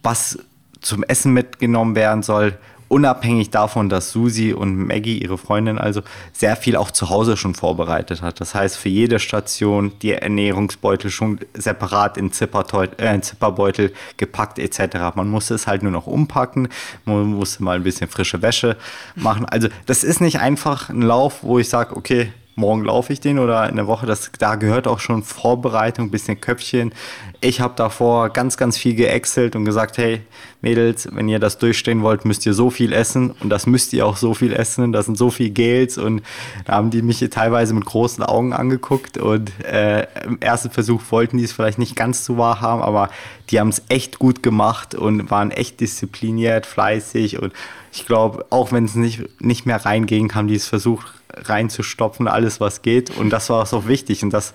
was 0.01 0.39
zum 0.81 1.03
Essen 1.03 1.33
mitgenommen 1.33 1.95
werden 1.95 2.23
soll 2.23 2.57
unabhängig 2.87 3.49
davon, 3.49 3.89
dass 3.89 4.11
Susi 4.11 4.53
und 4.53 4.75
Maggie, 4.75 5.21
ihre 5.21 5.37
Freundin, 5.37 5.77
also 5.77 6.01
sehr 6.33 6.55
viel 6.55 6.75
auch 6.75 6.91
zu 6.91 7.09
Hause 7.09 7.37
schon 7.37 7.55
vorbereitet 7.55 8.21
hat. 8.21 8.39
Das 8.39 8.55
heißt, 8.55 8.77
für 8.77 8.89
jede 8.89 9.19
Station 9.19 9.93
die 10.01 10.11
Ernährungsbeutel 10.11 11.09
schon 11.09 11.39
separat 11.53 12.17
in, 12.17 12.27
äh, 12.27 13.21
Zipperbeutel 13.21 13.93
gepackt 14.17 14.59
etc. 14.59 15.15
Man 15.15 15.29
musste 15.29 15.55
es 15.55 15.67
halt 15.67 15.83
nur 15.83 15.91
noch 15.91 16.07
umpacken, 16.07 16.69
man 17.05 17.25
musste 17.25 17.63
mal 17.63 17.75
ein 17.75 17.83
bisschen 17.83 18.09
frische 18.09 18.41
Wäsche 18.41 18.77
machen. 19.15 19.45
Also 19.45 19.67
das 19.85 20.03
ist 20.03 20.21
nicht 20.21 20.39
einfach 20.39 20.89
ein 20.89 21.01
Lauf, 21.01 21.43
wo 21.43 21.59
ich 21.59 21.69
sage, 21.69 21.95
okay, 21.95 22.31
morgen 22.55 22.85
laufe 22.85 23.11
ich 23.11 23.19
den 23.19 23.37
oder 23.37 23.69
in 23.69 23.75
der 23.75 23.87
Woche. 23.87 24.05
Das, 24.05 24.31
da 24.39 24.55
gehört 24.55 24.87
auch 24.87 24.99
schon 24.99 25.23
Vorbereitung, 25.23 26.09
bisschen 26.09 26.39
Köpfchen. 26.39 26.93
Ich 27.41 27.59
habe 27.59 27.73
davor 27.75 28.29
ganz, 28.29 28.57
ganz 28.57 28.77
viel 28.77 28.95
geäxelt 28.95 29.55
und 29.55 29.65
gesagt, 29.65 29.97
hey 29.97 30.21
Mädels, 30.61 31.07
wenn 31.11 31.27
ihr 31.27 31.39
das 31.39 31.57
durchstehen 31.57 32.01
wollt, 32.01 32.25
müsst 32.25 32.45
ihr 32.45 32.53
so 32.53 32.69
viel 32.69 32.93
essen 32.93 33.31
und 33.41 33.49
das 33.49 33.67
müsst 33.67 33.93
ihr 33.93 34.05
auch 34.05 34.17
so 34.17 34.33
viel 34.33 34.53
essen. 34.53 34.93
Das 34.93 35.05
sind 35.05 35.17
so 35.17 35.29
viel 35.29 35.49
Gels 35.49 35.97
und 35.97 36.23
da 36.65 36.73
haben 36.73 36.89
die 36.89 37.01
mich 37.01 37.19
teilweise 37.29 37.73
mit 37.73 37.85
großen 37.85 38.23
Augen 38.23 38.53
angeguckt 38.53 39.17
und 39.17 39.51
äh, 39.63 40.07
im 40.23 40.39
ersten 40.39 40.71
Versuch 40.71 41.01
wollten 41.09 41.37
die 41.37 41.43
es 41.43 41.51
vielleicht 41.51 41.77
nicht 41.77 41.95
ganz 41.95 42.25
so 42.25 42.37
wahr 42.37 42.61
haben, 42.61 42.81
aber 42.81 43.09
die 43.49 43.59
haben 43.59 43.69
es 43.69 43.83
echt 43.89 44.17
gut 44.17 44.41
gemacht 44.41 44.95
und 44.95 45.29
waren 45.29 45.51
echt 45.51 45.81
diszipliniert, 45.81 46.65
fleißig 46.65 47.41
und 47.41 47.53
ich 47.91 48.05
glaube, 48.05 48.45
auch 48.49 48.71
wenn 48.71 48.85
es 48.85 48.95
nicht, 48.95 49.41
nicht 49.41 49.65
mehr 49.65 49.85
reinging, 49.85 50.33
haben 50.35 50.47
die 50.47 50.55
es 50.55 50.67
versucht 50.67 51.13
reinzustopfen, 51.35 52.27
alles 52.27 52.59
was 52.59 52.81
geht. 52.81 53.15
Und 53.15 53.29
das 53.29 53.49
war 53.49 53.63
auch 53.63 53.67
so 53.67 53.87
wichtig. 53.87 54.23
Und 54.23 54.31
das, 54.31 54.53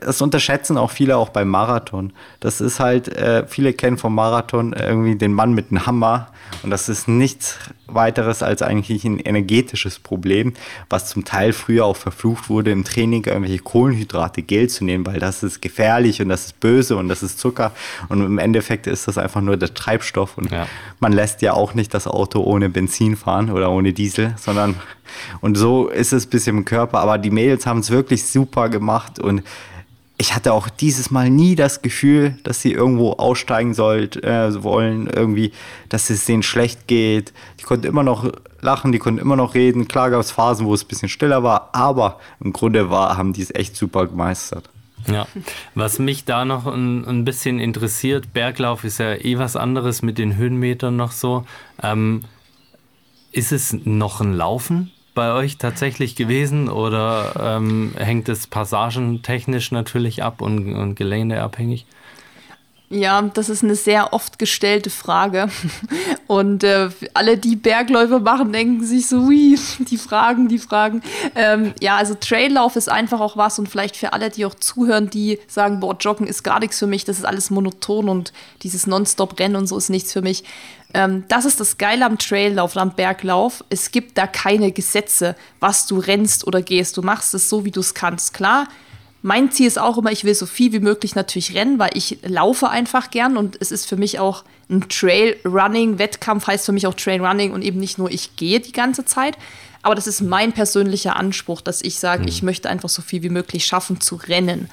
das 0.00 0.22
unterschätzen 0.22 0.78
auch 0.78 0.90
viele 0.90 1.16
auch 1.16 1.30
beim 1.30 1.48
Marathon. 1.48 2.12
Das 2.38 2.60
ist 2.60 2.78
halt, 2.78 3.08
äh, 3.08 3.46
viele 3.46 3.72
kennen 3.72 3.98
vom 3.98 4.14
Marathon 4.14 4.72
irgendwie 4.72 5.16
den 5.16 5.32
Mann 5.32 5.52
mit 5.52 5.70
dem 5.70 5.86
Hammer. 5.86 6.28
Und 6.62 6.70
das 6.70 6.88
ist 6.88 7.08
nichts 7.08 7.58
weiteres 7.86 8.42
als 8.42 8.62
eigentlich 8.62 9.04
ein 9.04 9.18
energetisches 9.18 9.98
Problem, 9.98 10.52
was 10.88 11.08
zum 11.08 11.24
Teil 11.24 11.52
früher 11.52 11.84
auch 11.84 11.96
verflucht 11.96 12.48
wurde, 12.48 12.70
im 12.70 12.84
Training 12.84 13.24
irgendwelche 13.24 13.58
Kohlenhydrate, 13.58 14.42
Gel 14.42 14.68
zu 14.68 14.84
nehmen, 14.84 15.06
weil 15.06 15.18
das 15.18 15.42
ist 15.42 15.60
gefährlich 15.60 16.22
und 16.22 16.28
das 16.28 16.46
ist 16.46 16.60
böse 16.60 16.96
und 16.96 17.08
das 17.08 17.22
ist 17.22 17.38
Zucker. 17.38 17.72
Und 18.08 18.24
im 18.24 18.38
Endeffekt 18.38 18.86
ist 18.86 19.08
das 19.08 19.18
einfach 19.18 19.40
nur 19.40 19.56
der 19.56 19.74
Treibstoff. 19.74 20.38
Und 20.38 20.52
ja. 20.52 20.66
man 21.00 21.12
lässt 21.12 21.42
ja 21.42 21.52
auch 21.54 21.74
nicht 21.74 21.94
das 21.94 22.06
Auto 22.06 22.42
ohne 22.42 22.68
Benzin 22.68 23.16
fahren 23.16 23.50
oder 23.50 23.70
ohne 23.70 23.92
Diesel, 23.92 24.34
sondern 24.38 24.76
und 25.40 25.56
so 25.56 25.88
ist 25.88 26.12
es 26.12 26.26
bis 26.26 26.46
im 26.46 26.64
Körper. 26.64 27.00
Aber 27.00 27.18
die 27.18 27.30
Mädels 27.30 27.66
haben 27.66 27.80
es 27.80 27.90
wirklich 27.90 28.24
super 28.24 28.68
gemacht 28.68 29.18
und 29.18 29.42
ich 30.20 30.34
hatte 30.34 30.52
auch 30.52 30.68
dieses 30.68 31.10
Mal 31.10 31.30
nie 31.30 31.54
das 31.54 31.80
Gefühl, 31.80 32.36
dass 32.42 32.60
sie 32.60 32.72
irgendwo 32.72 33.12
aussteigen 33.12 33.72
sollt, 33.72 34.22
äh, 34.22 34.62
wollen, 34.62 35.06
irgendwie, 35.06 35.52
dass 35.88 36.10
es 36.10 36.26
denen 36.26 36.42
schlecht 36.42 36.86
geht. 36.86 37.32
Die 37.58 37.64
konnten 37.64 37.86
immer 37.86 38.02
noch 38.02 38.30
lachen, 38.60 38.92
die 38.92 38.98
konnten 38.98 39.18
immer 39.18 39.36
noch 39.36 39.54
reden. 39.54 39.88
Klar 39.88 40.10
gab 40.10 40.20
es 40.20 40.30
Phasen, 40.30 40.66
wo 40.66 40.74
es 40.74 40.84
ein 40.84 40.88
bisschen 40.88 41.08
stiller 41.08 41.42
war, 41.42 41.70
aber 41.72 42.20
im 42.38 42.52
Grunde 42.52 42.90
war, 42.90 43.16
haben 43.16 43.32
die 43.32 43.40
es 43.40 43.54
echt 43.54 43.76
super 43.76 44.06
gemeistert. 44.06 44.68
Ja, 45.10 45.26
was 45.74 45.98
mich 45.98 46.26
da 46.26 46.44
noch 46.44 46.66
ein, 46.66 47.06
ein, 47.06 47.24
bisschen 47.24 47.58
interessiert, 47.58 48.34
Berglauf 48.34 48.84
ist 48.84 48.98
ja 48.98 49.14
eh 49.14 49.38
was 49.38 49.56
anderes 49.56 50.02
mit 50.02 50.18
den 50.18 50.36
Höhenmetern 50.36 50.96
noch 50.96 51.12
so. 51.12 51.46
Ähm, 51.82 52.24
ist 53.32 53.52
es 53.52 53.72
noch 53.72 54.20
ein 54.20 54.34
Laufen? 54.34 54.90
Bei 55.14 55.32
euch 55.32 55.58
tatsächlich 55.58 56.16
gewesen 56.16 56.68
oder 56.68 57.56
ähm, 57.58 57.92
hängt 57.96 58.28
es 58.28 58.46
passagentechnisch 58.46 59.72
natürlich 59.72 60.22
ab 60.22 60.40
und, 60.40 60.74
und 60.74 60.94
geländeabhängig? 60.94 61.86
Ja, 62.92 63.22
das 63.22 63.48
ist 63.48 63.62
eine 63.62 63.76
sehr 63.76 64.12
oft 64.12 64.40
gestellte 64.40 64.90
Frage. 64.90 65.48
Und 66.26 66.64
äh, 66.64 66.90
alle, 67.14 67.38
die 67.38 67.54
Bergläufe 67.54 68.18
machen, 68.18 68.52
denken 68.52 68.84
sich 68.84 69.06
so, 69.06 69.30
wie, 69.30 69.56
die 69.78 69.96
Fragen, 69.96 70.48
die 70.48 70.58
Fragen. 70.58 71.00
Ähm, 71.36 71.72
ja, 71.80 71.96
also 71.96 72.16
Traillauf 72.16 72.74
ist 72.74 72.88
einfach 72.88 73.20
auch 73.20 73.36
was 73.36 73.60
und 73.60 73.68
vielleicht 73.68 73.96
für 73.96 74.12
alle, 74.12 74.28
die 74.28 74.44
auch 74.44 74.56
zuhören, 74.56 75.08
die 75.08 75.38
sagen, 75.46 75.78
boah, 75.78 75.96
Joggen 75.98 76.26
ist 76.26 76.42
gar 76.42 76.58
nichts 76.58 76.80
für 76.80 76.88
mich, 76.88 77.04
das 77.04 77.18
ist 77.18 77.24
alles 77.24 77.50
monoton 77.50 78.08
und 78.08 78.32
dieses 78.62 78.88
Nonstop-Rennen 78.88 79.56
und 79.56 79.68
so 79.68 79.78
ist 79.78 79.90
nichts 79.90 80.12
für 80.12 80.22
mich. 80.22 80.42
Ähm, 80.92 81.24
das 81.28 81.44
ist 81.44 81.60
das 81.60 81.78
Geile 81.78 82.04
am 82.04 82.18
Traillauf, 82.18 82.76
am 82.76 82.96
Berglauf. 82.96 83.62
Es 83.70 83.92
gibt 83.92 84.18
da 84.18 84.26
keine 84.26 84.72
Gesetze, 84.72 85.36
was 85.60 85.86
du 85.86 85.98
rennst 85.98 86.44
oder 86.44 86.60
gehst. 86.60 86.96
Du 86.96 87.02
machst 87.02 87.34
es 87.34 87.48
so, 87.48 87.64
wie 87.64 87.70
du 87.70 87.78
es 87.78 87.94
kannst. 87.94 88.34
Klar, 88.34 88.66
mein 89.22 89.50
Ziel 89.50 89.66
ist 89.66 89.78
auch 89.78 89.98
immer, 89.98 90.10
ich 90.10 90.24
will 90.24 90.34
so 90.34 90.46
viel 90.46 90.72
wie 90.72 90.80
möglich 90.80 91.14
natürlich 91.14 91.54
rennen, 91.54 91.78
weil 91.78 91.90
ich 91.94 92.18
laufe 92.22 92.70
einfach 92.70 93.10
gern 93.10 93.36
und 93.36 93.56
es 93.60 93.70
ist 93.70 93.86
für 93.86 93.96
mich 93.96 94.18
auch 94.18 94.44
ein 94.70 94.88
Trail-Running-Wettkampf, 94.88 96.46
heißt 96.46 96.64
für 96.64 96.72
mich 96.72 96.86
auch 96.86 96.94
Trail-Running 96.94 97.52
und 97.52 97.62
eben 97.62 97.78
nicht 97.78 97.98
nur 97.98 98.10
ich 98.10 98.36
gehe 98.36 98.60
die 98.60 98.72
ganze 98.72 99.04
Zeit. 99.04 99.36
Aber 99.82 99.94
das 99.94 100.06
ist 100.06 100.20
mein 100.20 100.52
persönlicher 100.52 101.16
Anspruch, 101.16 101.60
dass 101.60 101.82
ich 101.82 101.98
sage, 101.98 102.22
mhm. 102.22 102.28
ich 102.28 102.42
möchte 102.42 102.68
einfach 102.68 102.88
so 102.88 103.02
viel 103.02 103.22
wie 103.22 103.30
möglich 103.30 103.64
schaffen 103.64 104.00
zu 104.00 104.16
rennen. 104.16 104.70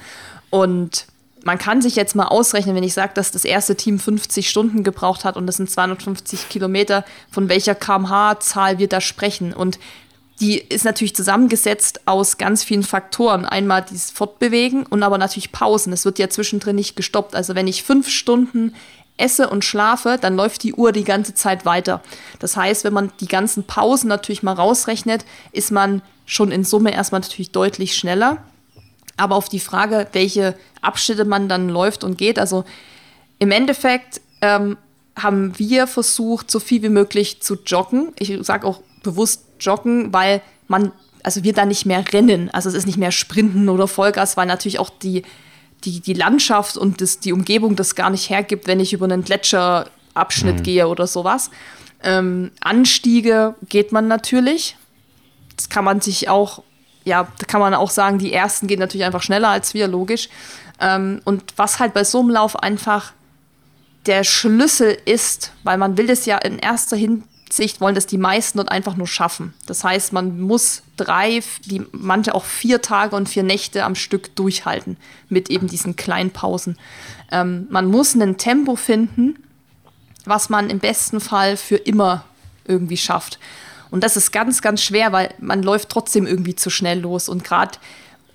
Und 0.50 1.06
man 1.44 1.58
kann 1.58 1.82
sich 1.82 1.96
jetzt 1.96 2.14
mal 2.14 2.26
ausrechnen, 2.26 2.74
wenn 2.74 2.82
ich 2.82 2.94
sage, 2.94 3.12
dass 3.14 3.30
das 3.30 3.44
erste 3.44 3.76
Team 3.76 3.98
50 3.98 4.48
Stunden 4.48 4.82
gebraucht 4.82 5.24
hat 5.24 5.36
und 5.36 5.46
das 5.46 5.56
sind 5.56 5.70
250 5.70 6.48
Kilometer, 6.48 7.04
von 7.30 7.48
welcher 7.48 7.74
kmh-Zahl 7.74 8.78
wir 8.78 8.88
da 8.88 9.00
sprechen. 9.00 9.52
Und 9.52 9.78
die 10.40 10.58
ist 10.58 10.84
natürlich 10.84 11.16
zusammengesetzt 11.16 12.02
aus 12.06 12.38
ganz 12.38 12.62
vielen 12.62 12.84
Faktoren. 12.84 13.44
Einmal 13.44 13.84
dieses 13.88 14.10
Fortbewegen 14.10 14.86
und 14.86 15.02
aber 15.02 15.18
natürlich 15.18 15.52
Pausen. 15.52 15.92
Es 15.92 16.04
wird 16.04 16.18
ja 16.18 16.30
zwischendrin 16.30 16.76
nicht 16.76 16.96
gestoppt. 16.96 17.34
Also 17.34 17.54
wenn 17.54 17.66
ich 17.66 17.82
fünf 17.82 18.08
Stunden 18.08 18.74
esse 19.16 19.50
und 19.50 19.64
schlafe, 19.64 20.16
dann 20.20 20.36
läuft 20.36 20.62
die 20.62 20.74
Uhr 20.74 20.92
die 20.92 21.04
ganze 21.04 21.34
Zeit 21.34 21.64
weiter. 21.64 22.02
Das 22.38 22.56
heißt, 22.56 22.84
wenn 22.84 22.92
man 22.92 23.12
die 23.20 23.26
ganzen 23.26 23.64
Pausen 23.64 24.08
natürlich 24.08 24.44
mal 24.44 24.52
rausrechnet, 24.52 25.24
ist 25.50 25.72
man 25.72 26.02
schon 26.24 26.52
in 26.52 26.62
Summe 26.62 26.92
erstmal 26.92 27.20
natürlich 27.20 27.50
deutlich 27.50 27.96
schneller. 27.96 28.38
Aber 29.16 29.34
auf 29.34 29.48
die 29.48 29.60
Frage, 29.60 30.06
welche 30.12 30.54
Abschnitte 30.80 31.24
man 31.24 31.48
dann 31.48 31.68
läuft 31.68 32.04
und 32.04 32.16
geht, 32.16 32.38
also 32.38 32.64
im 33.40 33.50
Endeffekt 33.50 34.20
ähm, 34.40 34.76
haben 35.16 35.58
wir 35.58 35.88
versucht, 35.88 36.50
so 36.50 36.60
viel 36.60 36.82
wie 36.82 36.88
möglich 36.88 37.42
zu 37.42 37.56
joggen. 37.66 38.12
Ich 38.18 38.36
sage 38.42 38.66
auch 38.66 38.80
bewusst 39.02 39.47
joggen, 39.60 40.12
weil 40.12 40.42
man, 40.66 40.92
also 41.22 41.44
wir 41.44 41.52
da 41.52 41.64
nicht 41.64 41.86
mehr 41.86 42.04
rennen. 42.12 42.50
Also 42.50 42.68
es 42.68 42.74
ist 42.74 42.86
nicht 42.86 42.98
mehr 42.98 43.12
Sprinten 43.12 43.68
oder 43.68 43.88
Vollgas, 43.88 44.36
weil 44.36 44.46
natürlich 44.46 44.78
auch 44.78 44.90
die, 44.90 45.22
die, 45.84 46.00
die 46.00 46.14
Landschaft 46.14 46.76
und 46.76 47.00
das, 47.00 47.20
die 47.20 47.32
Umgebung 47.32 47.76
das 47.76 47.94
gar 47.94 48.10
nicht 48.10 48.30
hergibt, 48.30 48.66
wenn 48.66 48.80
ich 48.80 48.92
über 48.92 49.04
einen 49.04 49.24
Gletscherabschnitt 49.24 50.58
mhm. 50.58 50.62
gehe 50.62 50.88
oder 50.88 51.06
sowas. 51.06 51.50
Ähm, 52.02 52.50
Anstiege 52.60 53.54
geht 53.68 53.92
man 53.92 54.08
natürlich. 54.08 54.76
Das 55.56 55.68
kann 55.68 55.84
man 55.84 56.00
sich 56.00 56.28
auch, 56.28 56.62
ja, 57.04 57.26
da 57.38 57.46
kann 57.46 57.60
man 57.60 57.74
auch 57.74 57.90
sagen, 57.90 58.18
die 58.18 58.32
ersten 58.32 58.66
gehen 58.66 58.78
natürlich 58.78 59.04
einfach 59.04 59.22
schneller 59.22 59.48
als 59.48 59.74
wir, 59.74 59.88
logisch. 59.88 60.28
Ähm, 60.80 61.20
und 61.24 61.42
was 61.56 61.80
halt 61.80 61.94
bei 61.94 62.04
so 62.04 62.20
einem 62.20 62.30
Lauf 62.30 62.56
einfach 62.56 63.12
der 64.06 64.24
Schlüssel 64.24 64.96
ist, 65.04 65.52
weil 65.64 65.76
man 65.76 65.96
will 65.98 66.08
es 66.08 66.24
ja 66.24 66.38
in 66.38 66.58
erster 66.58 66.96
Hin 66.96 67.24
Sicht 67.52 67.80
wollen 67.80 67.94
das 67.94 68.06
die 68.06 68.18
meisten 68.18 68.58
dort 68.58 68.70
einfach 68.70 68.96
nur 68.96 69.06
schaffen. 69.06 69.54
Das 69.66 69.84
heißt, 69.84 70.12
man 70.12 70.40
muss 70.40 70.82
drei, 70.96 71.42
die, 71.64 71.84
manche 71.92 72.34
auch 72.34 72.44
vier 72.44 72.82
Tage 72.82 73.16
und 73.16 73.28
vier 73.28 73.42
Nächte 73.42 73.84
am 73.84 73.94
Stück 73.94 74.34
durchhalten 74.36 74.96
mit 75.28 75.50
eben 75.50 75.66
diesen 75.66 75.96
kleinen 75.96 76.30
Pausen. 76.30 76.78
Ähm, 77.30 77.66
man 77.70 77.86
muss 77.86 78.14
ein 78.14 78.36
Tempo 78.36 78.76
finden, 78.76 79.36
was 80.24 80.48
man 80.48 80.70
im 80.70 80.78
besten 80.78 81.20
Fall 81.20 81.56
für 81.56 81.76
immer 81.76 82.24
irgendwie 82.66 82.96
schafft. 82.96 83.38
Und 83.90 84.04
das 84.04 84.16
ist 84.16 84.32
ganz, 84.32 84.60
ganz 84.60 84.82
schwer, 84.82 85.12
weil 85.12 85.34
man 85.38 85.62
läuft 85.62 85.88
trotzdem 85.88 86.26
irgendwie 86.26 86.54
zu 86.54 86.70
schnell 86.70 87.00
los. 87.00 87.28
Und 87.28 87.44
gerade 87.44 87.78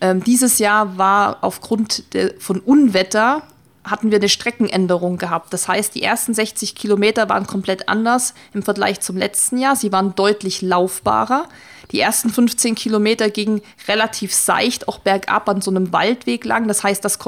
ähm, 0.02 0.24
dieses 0.24 0.60
Jahr 0.60 0.98
war 0.98 1.38
aufgrund 1.42 2.04
von 2.40 2.60
Unwetter 2.60 3.44
hatten 3.84 4.12
wir 4.12 4.18
eine 4.18 4.30
Streckenänderung 4.30 5.18
gehabt. 5.18 5.54
Das 5.54 5.68
heißt, 5.68 5.96
die 5.96 6.04
ersten 6.04 6.34
60 6.34 6.76
Kilometer 6.76 7.30
waren 7.30 7.48
komplett 7.48 7.90
anders 7.90 8.34
im 8.54 8.64
Vergleich 8.64 9.02
zum 9.02 9.18
letzten 9.18 9.58
Jahr. 9.58 9.76
Sie 9.76 9.92
waren 9.92 10.16
deutlich 10.16 10.62
laufbarer. 10.62 11.48
Die 11.92 12.00
ersten 12.00 12.30
15 12.30 12.76
Kilometer 12.76 13.30
gingen 13.30 13.62
relativ 13.88 14.34
seicht, 14.34 14.88
auch 14.88 15.00
bergab 15.00 15.50
an 15.50 15.62
so 15.62 15.70
einem 15.70 15.92
Waldweg 15.92 16.46
lang. 16.46 16.68
Das 16.68 16.84
heißt, 16.84 17.04
das 17.04 17.20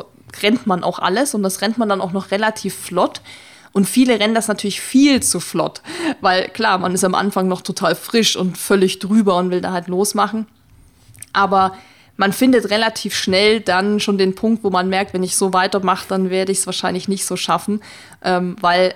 rennt 0.41 0.65
man 0.65 0.83
auch 0.83 0.99
alles 0.99 1.33
und 1.33 1.43
das 1.43 1.61
rennt 1.61 1.77
man 1.77 1.89
dann 1.89 2.01
auch 2.01 2.13
noch 2.13 2.31
relativ 2.31 2.75
flott. 2.75 3.21
Und 3.73 3.85
viele 3.85 4.19
rennen 4.21 4.33
das 4.33 4.47
natürlich 4.47 4.79
viel 4.79 5.21
zu 5.21 5.41
flott, 5.41 5.81
weil 6.21 6.47
klar, 6.47 6.77
man 6.77 6.93
ist 6.93 7.03
am 7.03 7.13
Anfang 7.13 7.49
noch 7.49 7.61
total 7.61 7.93
frisch 7.93 8.37
und 8.37 8.57
völlig 8.57 8.99
drüber 8.99 9.35
und 9.35 9.51
will 9.51 9.59
da 9.59 9.73
halt 9.73 9.89
losmachen. 9.89 10.47
Aber 11.33 11.75
man 12.17 12.33
findet 12.33 12.69
relativ 12.69 13.15
schnell 13.15 13.59
dann 13.59 13.99
schon 13.99 14.17
den 14.17 14.35
Punkt, 14.35 14.63
wo 14.63 14.69
man 14.69 14.89
merkt, 14.89 15.13
wenn 15.13 15.23
ich 15.23 15.35
so 15.35 15.53
weitermache, 15.53 16.07
dann 16.07 16.29
werde 16.29 16.51
ich 16.51 16.59
es 16.59 16.65
wahrscheinlich 16.65 17.07
nicht 17.07 17.25
so 17.25 17.35
schaffen, 17.35 17.81
ähm, 18.23 18.55
weil 18.61 18.93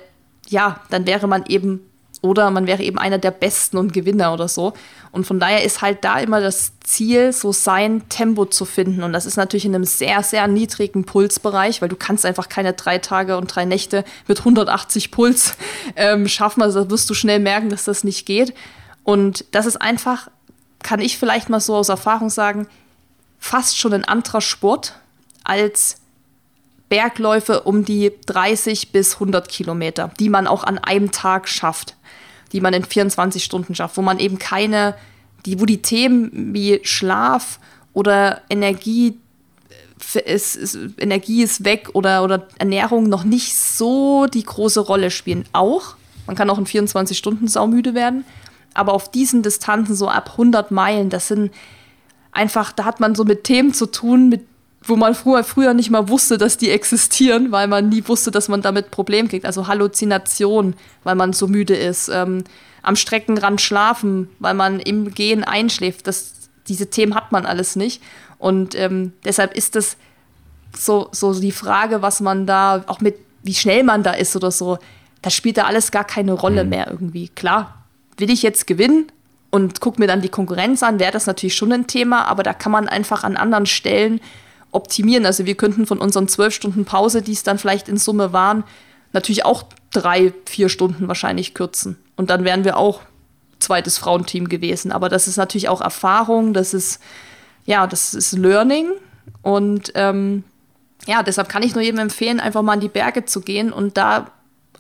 ja, 0.48 0.80
dann 0.90 1.06
wäre 1.06 1.28
man 1.28 1.46
eben 1.48 1.82
oder 2.22 2.52
man 2.52 2.68
wäre 2.68 2.84
eben 2.84 2.98
einer 2.98 3.18
der 3.18 3.32
Besten 3.32 3.78
und 3.78 3.94
Gewinner 3.94 4.34
oder 4.34 4.48
so. 4.48 4.74
Und 5.12 5.26
von 5.26 5.40
daher 5.40 5.64
ist 5.64 5.82
halt 5.82 6.04
da 6.04 6.20
immer 6.20 6.42
das 6.42 6.74
Ziel, 6.82 7.32
so 7.32 7.52
sein 7.52 8.08
Tempo 8.10 8.46
zu 8.46 8.66
finden. 8.66 9.04
Und 9.04 9.14
das 9.14 9.26
ist 9.26 9.38
natürlich 9.38 9.66
in 9.66 9.74
einem 9.74 9.86
sehr, 9.86 10.22
sehr 10.22 10.48
niedrigen 10.48 11.06
Pulsbereich, 11.06 11.82
weil 11.82 11.90
du 11.90 11.96
kannst 11.96 12.26
einfach 12.26 12.50
keine 12.50 12.74
drei 12.74 12.98
Tage 12.98 13.38
und 13.38 13.56
drei 13.56 13.64
Nächte 13.64 14.04
mit 14.28 14.40
180 14.40 15.12
Puls 15.12 15.56
ähm, 15.96 16.28
schaffen. 16.28 16.62
Also 16.62 16.84
da 16.84 16.90
wirst 16.90 17.10
du 17.10 17.14
schnell 17.14 17.40
merken, 17.40 17.70
dass 17.70 17.86
das 17.86 18.04
nicht 18.04 18.26
geht. 18.26 18.54
Und 19.04 19.46
das 19.52 19.66
ist 19.66 19.82
einfach, 19.82 20.30
kann 20.84 21.00
ich 21.00 21.18
vielleicht 21.18 21.50
mal 21.50 21.62
so 21.62 21.76
aus 21.76 21.90
Erfahrung 21.90 22.30
sagen, 22.30 22.68
fast 23.40 23.78
schon 23.78 23.94
ein 23.94 24.06
anderer 24.06 24.42
Sport 24.42 24.94
als 25.44 25.98
Bergläufe 26.90 27.62
um 27.62 27.86
die 27.86 28.12
30 28.26 28.92
bis 28.92 29.16
100 29.16 29.48
Kilometer, 29.48 30.12
die 30.20 30.30
man 30.30 30.48
auch 30.48 30.64
an 30.64 30.78
einem 30.78 31.12
Tag 31.12 31.48
schafft, 31.48 31.96
die 32.52 32.62
man 32.62 32.74
in 32.74 32.84
24 32.84 33.44
Stunden 33.44 33.76
schafft, 33.76 33.98
wo 33.98 34.02
man 34.02 34.20
eben 34.20 34.40
keine, 34.40 34.96
die, 35.46 35.60
wo 35.60 35.66
die 35.66 35.82
Themen 35.82 36.54
wie 36.54 36.80
Schlaf 36.84 37.60
oder 37.94 38.42
Energie 38.50 39.18
ist, 40.26 40.56
ist, 40.56 40.78
Energie 40.98 41.44
ist 41.44 41.64
weg 41.64 41.90
oder, 41.94 42.24
oder 42.24 42.48
Ernährung 42.58 43.10
noch 43.10 43.24
nicht 43.24 43.56
so 43.56 44.26
die 44.28 44.44
große 44.44 44.80
Rolle 44.80 45.12
spielen. 45.12 45.46
Auch, 45.54 45.96
man 46.26 46.36
kann 46.36 46.50
auch 46.50 46.58
in 46.58 46.66
24 46.66 47.18
Stunden 47.18 47.48
saumüde 47.48 47.94
werden, 47.94 48.26
aber 48.74 48.94
auf 48.94 49.12
diesen 49.12 49.44
Distanzen 49.44 49.96
so 49.96 50.08
ab 50.08 50.32
100 50.32 50.72
Meilen, 50.72 51.10
das 51.10 51.28
sind 51.28 51.52
einfach, 52.40 52.72
da 52.72 52.86
hat 52.86 53.00
man 53.02 53.16
so 53.16 53.26
mit 53.26 53.44
Themen 53.44 53.74
zu 53.74 53.86
tun, 53.86 54.30
mit, 54.30 54.46
wo 54.82 54.96
man 54.96 55.14
früher, 55.14 55.44
früher 55.44 55.74
nicht 55.74 55.90
mal 55.90 56.08
wusste, 56.08 56.38
dass 56.38 56.58
die 56.58 56.70
existieren, 56.72 57.52
weil 57.52 57.68
man 57.68 57.90
nie 57.90 58.08
wusste, 58.08 58.32
dass 58.32 58.48
man 58.48 58.62
damit 58.62 58.92
Problem 58.92 59.28
kriegt. 59.28 59.46
Also 59.46 59.68
Halluzination, 59.68 60.74
weil 61.04 61.16
man 61.16 61.34
so 61.34 61.48
müde 61.48 61.76
ist. 61.76 62.08
Ähm, 62.08 62.46
am 62.82 62.96
Streckenrand 62.96 63.60
schlafen, 63.60 64.30
weil 64.40 64.54
man 64.54 64.80
im 64.80 65.14
Gehen 65.14 65.44
einschläft. 65.44 66.08
Das, 66.08 66.50
diese 66.70 66.90
Themen 66.90 67.14
hat 67.14 67.34
man 67.34 67.46
alles 67.46 67.76
nicht. 67.76 68.02
Und 68.38 68.74
ähm, 68.76 69.12
deshalb 69.26 69.54
ist 69.54 69.76
das 69.76 69.98
so, 70.74 71.10
so 71.12 71.38
die 71.38 71.52
Frage, 71.52 72.02
was 72.02 72.22
man 72.22 72.48
da, 72.48 72.86
auch 72.88 73.02
mit, 73.02 73.16
wie 73.44 73.54
schnell 73.54 73.84
man 73.84 74.02
da 74.02 74.12
ist 74.12 74.34
oder 74.38 74.50
so, 74.50 74.78
das 75.22 75.34
spielt 75.34 75.58
da 75.58 75.66
alles 75.66 75.92
gar 75.92 76.06
keine 76.06 76.32
Rolle 76.32 76.64
mhm. 76.64 76.70
mehr 76.70 76.88
irgendwie. 76.90 77.28
Klar, 77.28 77.84
will 78.18 78.30
ich 78.30 78.44
jetzt 78.44 78.66
gewinnen? 78.66 79.12
Und 79.52 79.82
gucke 79.82 80.00
mir 80.00 80.08
dann 80.08 80.22
die 80.22 80.30
Konkurrenz 80.30 80.84
an, 80.84 81.00
wäre 81.00 81.12
das 81.12 81.26
natürlich 81.26 81.56
schon 81.56 81.72
ein 81.72 81.88
Thema, 81.88 82.26
aber 82.26 82.44
da 82.44 82.54
kann 82.54 82.72
man 82.72 82.88
einfach 82.88 83.24
an 83.24 83.38
anderen 83.38 83.66
Stellen 83.66 84.22
optimieren. 84.72 85.26
Also 85.26 85.46
wir 85.46 85.56
könnten 85.56 85.86
von 85.86 86.00
unseren 86.00 86.28
zwölf 86.28 86.54
Stunden 86.54 86.86
Pause, 86.86 87.22
die 87.22 87.34
es 87.34 87.44
dann 87.44 87.58
vielleicht 87.58 87.90
in 87.90 87.98
Summe 87.98 88.34
waren, 88.34 88.64
natürlich 89.12 89.46
auch 89.46 89.64
drei, 89.92 90.34
vier 90.46 90.70
Stunden 90.70 91.08
wahrscheinlich 91.08 91.54
kürzen. 91.54 91.98
Und 92.16 92.30
dann 92.30 92.44
wären 92.44 92.64
wir 92.64 92.78
auch 92.78 93.02
zweites 93.60 93.98
Frauenteam 93.98 94.50
gewesen. 94.50 94.92
Aber 94.92 95.10
das 95.10 95.28
ist 95.28 95.38
natürlich 95.38 95.70
auch 95.70 95.82
Erfahrung, 95.82 96.54
das 96.54 96.74
ist, 96.74 97.02
ja, 97.66 97.88
das 97.88 98.14
ist 98.14 98.34
Learning. 98.34 98.92
Und 99.42 99.92
ähm, 99.96 100.44
ja, 101.08 101.24
deshalb 101.24 101.50
kann 101.50 101.64
ich 101.64 101.74
nur 101.74 101.84
jedem 101.84 102.00
empfehlen, 102.00 102.40
einfach 102.40 102.62
mal 102.62 102.76
in 102.76 102.80
die 102.82 102.90
Berge 102.90 103.26
zu 103.26 103.42
gehen 103.42 103.72
und 103.72 103.98
da 103.98 104.32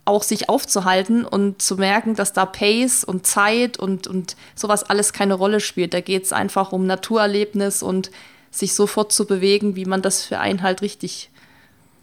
auch 0.09 0.23
sich 0.23 0.49
aufzuhalten 0.49 1.23
und 1.23 1.61
zu 1.61 1.77
merken, 1.77 2.15
dass 2.15 2.33
da 2.33 2.45
Pace 2.45 3.03
und 3.05 3.25
Zeit 3.25 3.79
und, 3.79 4.07
und 4.07 4.35
sowas 4.55 4.83
alles 4.83 5.13
keine 5.13 5.35
Rolle 5.35 5.61
spielt. 5.61 5.93
Da 5.93 6.01
geht 6.01 6.25
es 6.25 6.33
einfach 6.33 6.73
um 6.73 6.85
Naturerlebnis 6.85 7.81
und 7.81 8.11
sich 8.51 8.73
sofort 8.73 9.11
zu 9.11 9.25
bewegen, 9.25 9.75
wie 9.75 9.85
man 9.85 10.01
das 10.01 10.25
für 10.25 10.39
einen 10.39 10.63
halt 10.63 10.81
richtig 10.81 11.29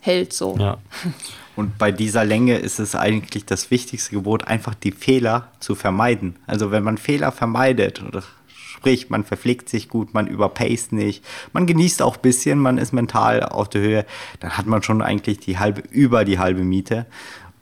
hält. 0.00 0.32
So. 0.32 0.56
Ja. 0.58 0.78
Und 1.56 1.78
bei 1.78 1.90
dieser 1.90 2.24
Länge 2.24 2.58
ist 2.58 2.78
es 2.78 2.94
eigentlich 2.94 3.46
das 3.46 3.70
wichtigste 3.70 4.10
Gebot, 4.10 4.46
einfach 4.46 4.74
die 4.74 4.92
Fehler 4.92 5.48
zu 5.58 5.74
vermeiden. 5.74 6.36
Also 6.46 6.70
wenn 6.70 6.84
man 6.84 6.98
Fehler 6.98 7.32
vermeidet, 7.32 8.02
oder 8.02 8.22
sprich, 8.46 9.08
man 9.08 9.24
verpflegt 9.24 9.70
sich 9.70 9.88
gut, 9.88 10.12
man 10.12 10.26
überpaced 10.26 10.92
nicht, 10.92 11.24
man 11.54 11.66
genießt 11.66 12.02
auch 12.02 12.16
ein 12.16 12.22
bisschen, 12.22 12.58
man 12.58 12.76
ist 12.76 12.92
mental 12.92 13.42
auf 13.42 13.70
der 13.70 13.80
Höhe, 13.80 14.06
dann 14.40 14.58
hat 14.58 14.66
man 14.66 14.82
schon 14.82 15.00
eigentlich 15.00 15.38
die 15.40 15.58
halbe, 15.58 15.82
über 15.90 16.26
die 16.26 16.38
halbe 16.38 16.62
Miete. 16.62 17.06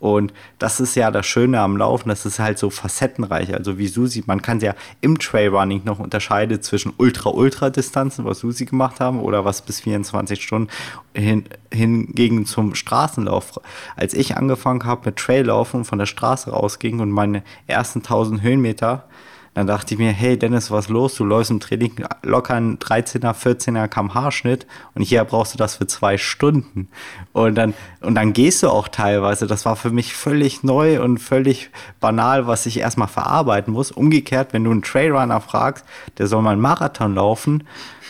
Und 0.05 0.35
das 0.59 0.81
ist 0.81 0.97
ja 0.97 1.11
das 1.11 1.25
Schöne 1.25 1.61
am 1.61 1.79
Laufen, 1.79 2.11
das 2.11 2.27
ist 2.27 2.39
halt 2.39 2.59
so 2.59 2.69
facettenreich. 2.69 3.55
Also 3.55 3.79
wie 3.79 3.87
Susi, 3.87 4.23
man 4.27 4.43
kann 4.43 4.61
ja 4.61 4.75
im 5.01 5.19
Trailrunning 5.19 5.81
noch 5.87 5.99
unterscheiden 5.99 6.61
zwischen 6.61 6.93
Ultra-Ultra-Distanzen, 6.99 8.27
was 8.27 8.41
Susi 8.41 8.67
gemacht 8.67 9.01
haben, 9.01 9.19
oder 9.19 9.47
was 9.47 9.63
bis 9.63 9.81
24 9.81 10.43
Stunden 10.43 10.69
hin, 11.15 11.45
hingegen 11.73 12.45
zum 12.45 12.75
Straßenlauf. 12.75 13.59
Als 13.97 14.13
ich 14.13 14.37
angefangen 14.37 14.85
habe 14.85 15.07
mit 15.07 15.17
Traillaufen 15.17 15.87
von 15.87 15.99
der 15.99 16.05
Straße 16.05 16.51
rausging 16.51 17.01
und 17.01 17.11
meine 17.11 17.43
ersten 17.67 18.01
1000 18.01 18.43
Höhenmeter 18.43 19.09
dann 19.55 19.69
dachte 19.69 19.95
ich 19.95 19.99
mir, 19.99 20.11
hey 20.11 20.37
Dennis, 20.37 20.71
was 20.71 20.89
los? 20.89 21.15
Du 21.15 21.25
läufst 21.25 21.51
im 21.51 21.61
Training 21.61 22.05
locker 22.23 22.55
einen 22.55 22.79
13er, 22.79 23.35
14er 23.35 23.87
kmh-Schnitt 23.87 24.67
und 24.95 25.03
hier 25.03 25.23
brauchst 25.25 25.55
du 25.55 25.59
das 25.59 25.77
für 25.77 25.87
zwei 25.87 26.19
Stunden. 26.19 26.89
Und 27.33 27.55
dann, 27.55 27.73
und 28.01 28.17
dann 28.17 28.33
gehst 28.33 28.65
du 28.65 28.69
auch 28.69 28.89
teilweise. 28.89 29.47
Das 29.47 29.65
war 29.65 29.77
für 29.77 29.91
mich 29.91 30.15
völlig 30.15 30.65
neu 30.65 31.01
und 31.01 31.19
völlig 31.19 31.71
banal, 32.01 32.49
was 32.49 32.67
ich 32.67 32.79
erstmal 32.79 33.09
verarbeiten 33.09 33.73
muss. 33.73 33.93
Umgekehrt, 33.93 34.53
wenn 34.53 34.65
du 34.65 34.73
einen 34.73 34.83
Trailrunner 34.83 35.41
fragst, 35.41 35.85
der 36.19 36.27
soll 36.27 36.43
mal 36.43 36.53
einen 36.53 36.61
Marathon 36.61 37.15
laufen, 37.15 37.65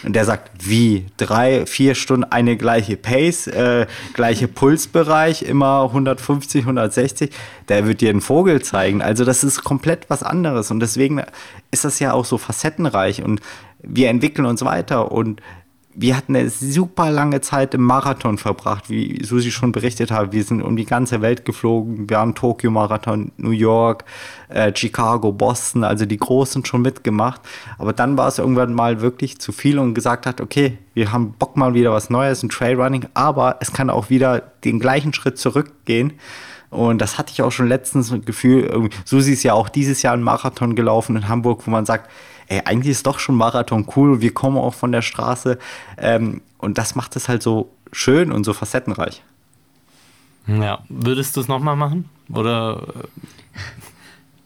und 0.04 0.14
der 0.14 0.24
sagt, 0.24 0.68
wie? 0.68 1.06
Drei, 1.16 1.64
vier 1.66 1.94
Stunden 1.94 2.24
eine 2.24 2.56
gleiche 2.56 2.96
Pace, 2.96 3.46
äh, 3.46 3.86
gleiche 4.12 4.48
Pulsbereich, 4.48 5.42
immer 5.42 5.84
150, 5.84 6.62
160. 6.62 7.30
Der 7.68 7.86
wird 7.86 8.02
dir 8.02 8.10
einen 8.10 8.20
Vogel 8.20 8.60
zeigen. 8.62 9.00
Also 9.00 9.24
das 9.24 9.42
ist 9.44 9.64
komplett 9.64 10.10
was 10.10 10.22
anderes. 10.22 10.70
Und 10.70 10.80
deswegen 10.80 11.22
ist 11.70 11.84
das 11.84 11.98
ja 11.98 12.12
auch 12.12 12.24
so 12.24 12.38
facettenreich. 12.38 13.22
Und 13.22 13.40
wir 13.82 14.08
entwickeln 14.08 14.46
uns 14.46 14.64
weiter. 14.64 15.12
Und 15.12 15.40
wir 15.96 16.16
hatten 16.16 16.34
eine 16.34 16.50
super 16.50 17.10
lange 17.10 17.40
Zeit 17.40 17.72
im 17.74 17.82
Marathon 17.82 18.36
verbracht, 18.36 18.90
wie 18.90 19.24
Susi 19.24 19.52
schon 19.52 19.70
berichtet 19.70 20.10
hat. 20.10 20.32
Wir 20.32 20.42
sind 20.42 20.60
um 20.60 20.76
die 20.76 20.86
ganze 20.86 21.22
Welt 21.22 21.44
geflogen. 21.44 22.10
Wir 22.10 22.18
haben 22.18 22.34
Tokio-Marathon, 22.34 23.32
New 23.36 23.50
York, 23.50 24.04
äh, 24.48 24.72
Chicago, 24.74 25.32
Boston, 25.32 25.84
also 25.84 26.04
die 26.04 26.16
Großen 26.16 26.64
schon 26.64 26.82
mitgemacht. 26.82 27.40
Aber 27.78 27.92
dann 27.92 28.16
war 28.16 28.28
es 28.28 28.38
irgendwann 28.38 28.74
mal 28.74 29.00
wirklich 29.00 29.38
zu 29.38 29.52
viel 29.52 29.78
und 29.78 29.94
gesagt 29.94 30.26
hat, 30.26 30.40
okay, 30.40 30.78
wir 30.94 31.12
haben 31.12 31.34
Bock 31.38 31.56
mal 31.56 31.74
wieder 31.74 31.92
was 31.92 32.10
Neues, 32.10 32.42
ein 32.42 32.48
Trailrunning, 32.48 33.06
aber 33.14 33.56
es 33.60 33.72
kann 33.72 33.88
auch 33.88 34.10
wieder 34.10 34.40
den 34.64 34.80
gleichen 34.80 35.12
Schritt 35.14 35.38
zurückgehen. 35.38 36.14
Und 36.74 36.98
das 36.98 37.18
hatte 37.18 37.32
ich 37.32 37.42
auch 37.42 37.52
schon 37.52 37.68
letztens 37.68 38.10
ein 38.10 38.24
Gefühl. 38.24 38.90
Susi 39.04 39.32
ist 39.32 39.44
ja 39.44 39.54
auch 39.54 39.68
dieses 39.68 40.02
Jahr 40.02 40.14
einen 40.14 40.22
Marathon 40.22 40.74
gelaufen 40.74 41.16
in 41.16 41.28
Hamburg, 41.28 41.66
wo 41.66 41.70
man 41.70 41.86
sagt, 41.86 42.10
ey, 42.48 42.62
eigentlich 42.64 42.90
ist 42.90 43.06
doch 43.06 43.18
schon 43.18 43.36
Marathon 43.36 43.86
cool, 43.96 44.20
wir 44.20 44.34
kommen 44.34 44.58
auch 44.58 44.74
von 44.74 44.92
der 44.92 45.02
Straße. 45.02 45.58
Ähm, 45.96 46.40
und 46.58 46.78
das 46.78 46.94
macht 46.94 47.14
es 47.16 47.28
halt 47.28 47.42
so 47.42 47.70
schön 47.92 48.32
und 48.32 48.44
so 48.44 48.52
facettenreich. 48.52 49.22
Ja, 50.46 50.80
würdest 50.88 51.36
du 51.36 51.40
es 51.40 51.48
nochmal 51.48 51.76
machen? 51.76 52.08
Oder. 52.32 52.82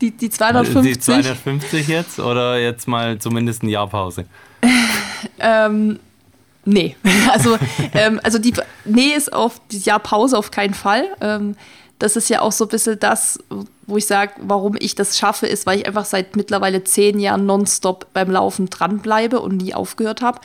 Die, 0.00 0.10
die 0.12 0.30
250? 0.30 0.92
Die 0.92 1.00
250 1.00 1.88
jetzt 1.88 2.20
oder 2.20 2.58
jetzt 2.58 2.86
mal 2.86 3.18
zumindest 3.18 3.62
ein 3.62 3.68
Jahr 3.68 3.88
Pause? 3.88 4.26
ähm, 5.38 5.98
nee. 6.64 6.96
Also, 7.30 7.58
ähm, 7.94 8.20
also 8.22 8.38
die, 8.38 8.54
nee 8.84 9.12
ist 9.14 9.32
auf 9.32 9.60
die 9.70 9.78
Jahr 9.78 9.98
Pause 9.98 10.38
auf 10.38 10.50
keinen 10.50 10.74
Fall. 10.74 11.04
Ähm, 11.20 11.56
das 11.98 12.16
ist 12.16 12.28
ja 12.28 12.42
auch 12.42 12.52
so 12.52 12.64
ein 12.64 12.68
bisschen 12.68 12.98
das, 12.98 13.38
wo 13.86 13.96
ich 13.96 14.06
sage, 14.06 14.32
warum 14.38 14.76
ich 14.78 14.94
das 14.94 15.18
schaffe, 15.18 15.46
ist, 15.46 15.66
weil 15.66 15.80
ich 15.80 15.86
einfach 15.86 16.04
seit 16.04 16.36
mittlerweile 16.36 16.84
zehn 16.84 17.18
Jahren 17.18 17.46
nonstop 17.46 18.06
beim 18.12 18.30
Laufen 18.30 18.70
dranbleibe 18.70 19.40
und 19.40 19.56
nie 19.56 19.74
aufgehört 19.74 20.22
habe. 20.22 20.40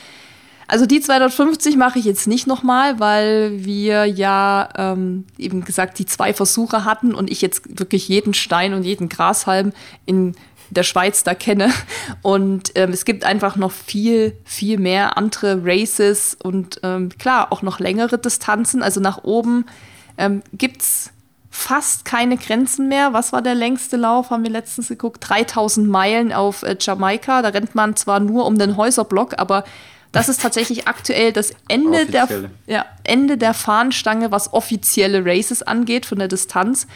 Also 0.68 0.86
die 0.86 1.02
250 1.02 1.76
mache 1.78 2.00
ich 2.00 2.06
jetzt 2.06 2.26
nicht 2.26 2.48
nochmal, 2.48 3.00
weil 3.00 3.64
wir 3.66 4.06
ja 4.06 4.70
ähm, 4.76 5.26
eben 5.38 5.64
gesagt 5.66 6.00
die 6.00 6.06
zwei 6.06 6.34
Versuche 6.34 6.86
hatten 6.86 7.14
und 7.14 7.30
ich 7.30 7.42
jetzt 7.42 7.78
wirklich 7.80 8.08
jeden 8.08 8.34
Stein 8.34 8.74
und 8.74 8.84
jeden 8.84 9.10
Grashalm 9.10 9.74
in 10.06 10.36
der 10.70 10.84
Schweiz 10.84 11.24
da 11.24 11.36
kenne. 11.36 11.72
Und 12.22 12.72
ähm, 12.76 12.92
es 12.92 13.06
gibt 13.06 13.24
einfach 13.24 13.56
noch 13.56 13.72
viel, 13.72 14.36
viel 14.44 14.80
mehr 14.80 15.18
andere 15.18 15.62
Races 15.64 16.36
und 16.42 16.80
ähm, 16.82 17.10
klar 17.20 17.52
auch 17.52 17.62
noch 17.62 17.80
längere 17.80 18.18
Distanzen. 18.18 18.82
Also 18.82 19.00
nach 19.00 19.24
oben 19.24 19.66
ähm, 20.18 20.42
gibt 20.54 20.82
es 20.82 21.13
fast 21.56 22.04
keine 22.04 22.36
Grenzen 22.36 22.88
mehr. 22.88 23.14
Was 23.14 23.32
war 23.32 23.44
der 23.44 23.54
längste 23.54 23.96
Lauf? 23.96 24.32
Haben 24.32 24.42
wir 24.42 24.50
letztens 24.50 24.88
geguckt. 24.88 25.24
3000 25.30 25.88
Meilen 25.88 26.34
auf 26.34 26.64
äh, 26.64 26.76
Jamaika. 26.80 27.44
Da 27.44 27.50
rennt 27.50 27.76
man 27.76 27.96
zwar 27.96 28.20
nur 28.20 28.48
um 28.48 28.58
den 28.58 28.76
Häuserblock, 28.76 29.36
aber 29.38 29.64
das 30.12 30.30
ist 30.30 30.42
tatsächlich 30.42 30.88
aktuell 30.88 31.32
das 31.32 31.54
Ende 31.68 32.08
der, 32.08 32.28
ja, 32.66 32.86
Ende 33.04 33.38
der 33.38 33.54
Fahnenstange, 33.54 34.32
was 34.32 34.52
offizielle 34.52 35.24
Races 35.24 35.62
angeht 35.62 36.08
von 36.08 36.18
der 36.18 36.28
Distanz. 36.28 36.88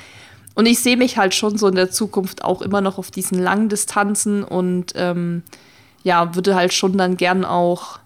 Und 0.56 0.66
ich 0.66 0.80
sehe 0.80 0.98
mich 0.98 1.20
halt 1.20 1.36
schon 1.36 1.60
so 1.60 1.68
in 1.68 1.76
der 1.76 1.92
Zukunft 1.92 2.44
auch 2.44 2.64
immer 2.64 2.82
noch 2.82 2.98
auf 2.98 3.12
diesen 3.12 3.38
langen 3.38 3.70
Distanzen 3.70 4.44
und 4.44 4.94
ähm, 4.96 5.44
ja, 6.02 6.34
würde 6.34 6.56
halt 6.56 6.74
schon 6.74 6.98
dann 6.98 7.16
gern 7.16 7.46
auch 7.46 8.00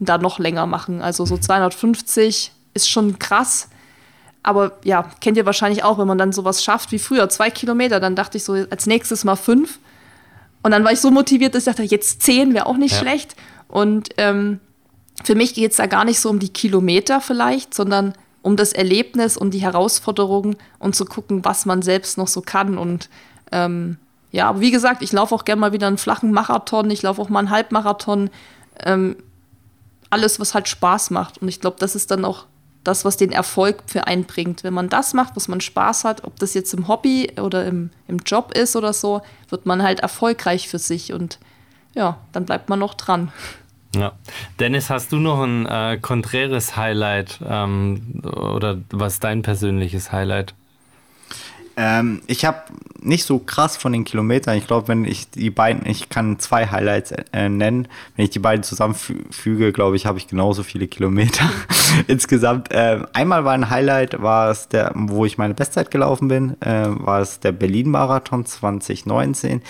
da 0.00 0.18
noch 0.18 0.38
länger 0.38 0.66
machen. 0.66 1.00
Also 1.00 1.24
so 1.24 1.38
250 1.38 2.52
ist 2.74 2.90
schon 2.90 3.18
krass. 3.18 3.70
Aber 4.44 4.72
ja, 4.84 5.10
kennt 5.20 5.36
ihr 5.36 5.46
wahrscheinlich 5.46 5.82
auch, 5.82 5.98
wenn 5.98 6.06
man 6.06 6.18
dann 6.18 6.32
sowas 6.32 6.62
schafft 6.62 6.92
wie 6.92 6.98
früher, 6.98 7.28
zwei 7.30 7.50
Kilometer, 7.50 7.98
dann 7.98 8.14
dachte 8.14 8.36
ich 8.36 8.44
so, 8.44 8.52
als 8.52 8.86
nächstes 8.86 9.24
mal 9.24 9.36
fünf. 9.36 9.80
Und 10.62 10.70
dann 10.70 10.84
war 10.84 10.92
ich 10.92 11.00
so 11.00 11.10
motiviert, 11.10 11.54
dass 11.54 11.66
ich 11.66 11.72
dachte, 11.74 11.82
jetzt 11.82 12.22
zehn 12.22 12.54
wäre 12.54 12.66
auch 12.66 12.76
nicht 12.76 12.92
ja. 12.92 12.98
schlecht. 12.98 13.34
Und 13.68 14.10
ähm, 14.18 14.60
für 15.24 15.34
mich 15.34 15.54
geht 15.54 15.70
es 15.70 15.78
da 15.78 15.86
gar 15.86 16.04
nicht 16.04 16.20
so 16.20 16.28
um 16.28 16.38
die 16.38 16.50
Kilometer 16.50 17.22
vielleicht, 17.22 17.72
sondern 17.72 18.12
um 18.42 18.56
das 18.56 18.74
Erlebnis 18.74 19.38
und 19.38 19.52
die 19.52 19.62
Herausforderungen 19.62 20.56
und 20.78 20.94
zu 20.94 21.06
gucken, 21.06 21.44
was 21.44 21.64
man 21.64 21.80
selbst 21.80 22.18
noch 22.18 22.28
so 22.28 22.42
kann. 22.42 22.76
Und 22.76 23.08
ähm, 23.50 23.96
ja, 24.30 24.50
aber 24.50 24.60
wie 24.60 24.70
gesagt, 24.70 25.00
ich 25.00 25.12
laufe 25.12 25.34
auch 25.34 25.46
gerne 25.46 25.60
mal 25.60 25.72
wieder 25.72 25.86
einen 25.86 25.96
flachen 25.96 26.32
Marathon, 26.32 26.90
ich 26.90 27.00
laufe 27.00 27.22
auch 27.22 27.30
mal 27.30 27.38
einen 27.38 27.50
Halbmarathon. 27.50 28.28
Ähm, 28.84 29.16
alles, 30.10 30.38
was 30.38 30.52
halt 30.54 30.68
Spaß 30.68 31.10
macht. 31.10 31.38
Und 31.38 31.48
ich 31.48 31.60
glaube, 31.60 31.76
das 31.80 31.94
ist 31.96 32.10
dann 32.10 32.24
auch 32.24 32.44
das, 32.84 33.04
was 33.04 33.16
den 33.16 33.32
Erfolg 33.32 33.82
für 33.86 34.06
einen 34.06 34.24
bringt. 34.24 34.62
Wenn 34.62 34.74
man 34.74 34.88
das 34.88 35.14
macht, 35.14 35.34
was 35.36 35.48
man 35.48 35.60
Spaß 35.60 36.04
hat, 36.04 36.24
ob 36.24 36.38
das 36.38 36.54
jetzt 36.54 36.72
im 36.74 36.86
Hobby 36.86 37.32
oder 37.40 37.66
im, 37.66 37.90
im 38.06 38.18
Job 38.18 38.52
ist 38.56 38.76
oder 38.76 38.92
so, 38.92 39.22
wird 39.48 39.66
man 39.66 39.82
halt 39.82 40.00
erfolgreich 40.00 40.68
für 40.68 40.78
sich 40.78 41.12
und 41.12 41.38
ja, 41.94 42.18
dann 42.32 42.44
bleibt 42.44 42.68
man 42.68 42.78
noch 42.78 42.94
dran. 42.94 43.32
Ja. 43.94 44.12
Dennis, 44.58 44.90
hast 44.90 45.12
du 45.12 45.16
noch 45.16 45.42
ein 45.42 45.66
äh, 45.66 45.98
konträres 46.00 46.76
Highlight 46.76 47.38
ähm, 47.48 48.20
oder 48.24 48.78
was 48.90 49.20
dein 49.20 49.42
persönliches 49.42 50.12
Highlight? 50.12 50.54
Ähm, 51.76 52.22
ich 52.26 52.44
habe 52.44 52.62
nicht 53.00 53.24
so 53.24 53.38
krass 53.38 53.76
von 53.76 53.92
den 53.92 54.04
Kilometern. 54.04 54.56
Ich 54.56 54.66
glaube, 54.66 54.88
wenn 54.88 55.04
ich 55.04 55.30
die 55.30 55.50
beiden, 55.50 55.86
ich 55.86 56.08
kann 56.08 56.38
zwei 56.38 56.66
Highlights 56.66 57.12
äh, 57.32 57.48
nennen. 57.48 57.88
Wenn 58.16 58.24
ich 58.24 58.30
die 58.30 58.38
beiden 58.38 58.62
zusammenfüge, 58.62 59.72
glaube 59.72 59.96
ich, 59.96 60.06
habe 60.06 60.18
ich 60.18 60.26
genauso 60.26 60.62
viele 60.62 60.86
Kilometer 60.86 61.44
insgesamt. 62.06 62.70
Äh, 62.72 63.00
einmal 63.12 63.44
war 63.44 63.52
ein 63.52 63.70
Highlight, 63.70 64.22
war 64.22 64.50
es 64.50 64.68
der, 64.68 64.92
wo 64.94 65.24
ich 65.26 65.38
meine 65.38 65.54
Bestzeit 65.54 65.90
gelaufen 65.90 66.28
bin, 66.28 66.60
äh, 66.62 66.86
war 66.88 67.20
es 67.20 67.40
der 67.40 67.52
Berlin-Marathon 67.52 68.46
2019 68.46 69.62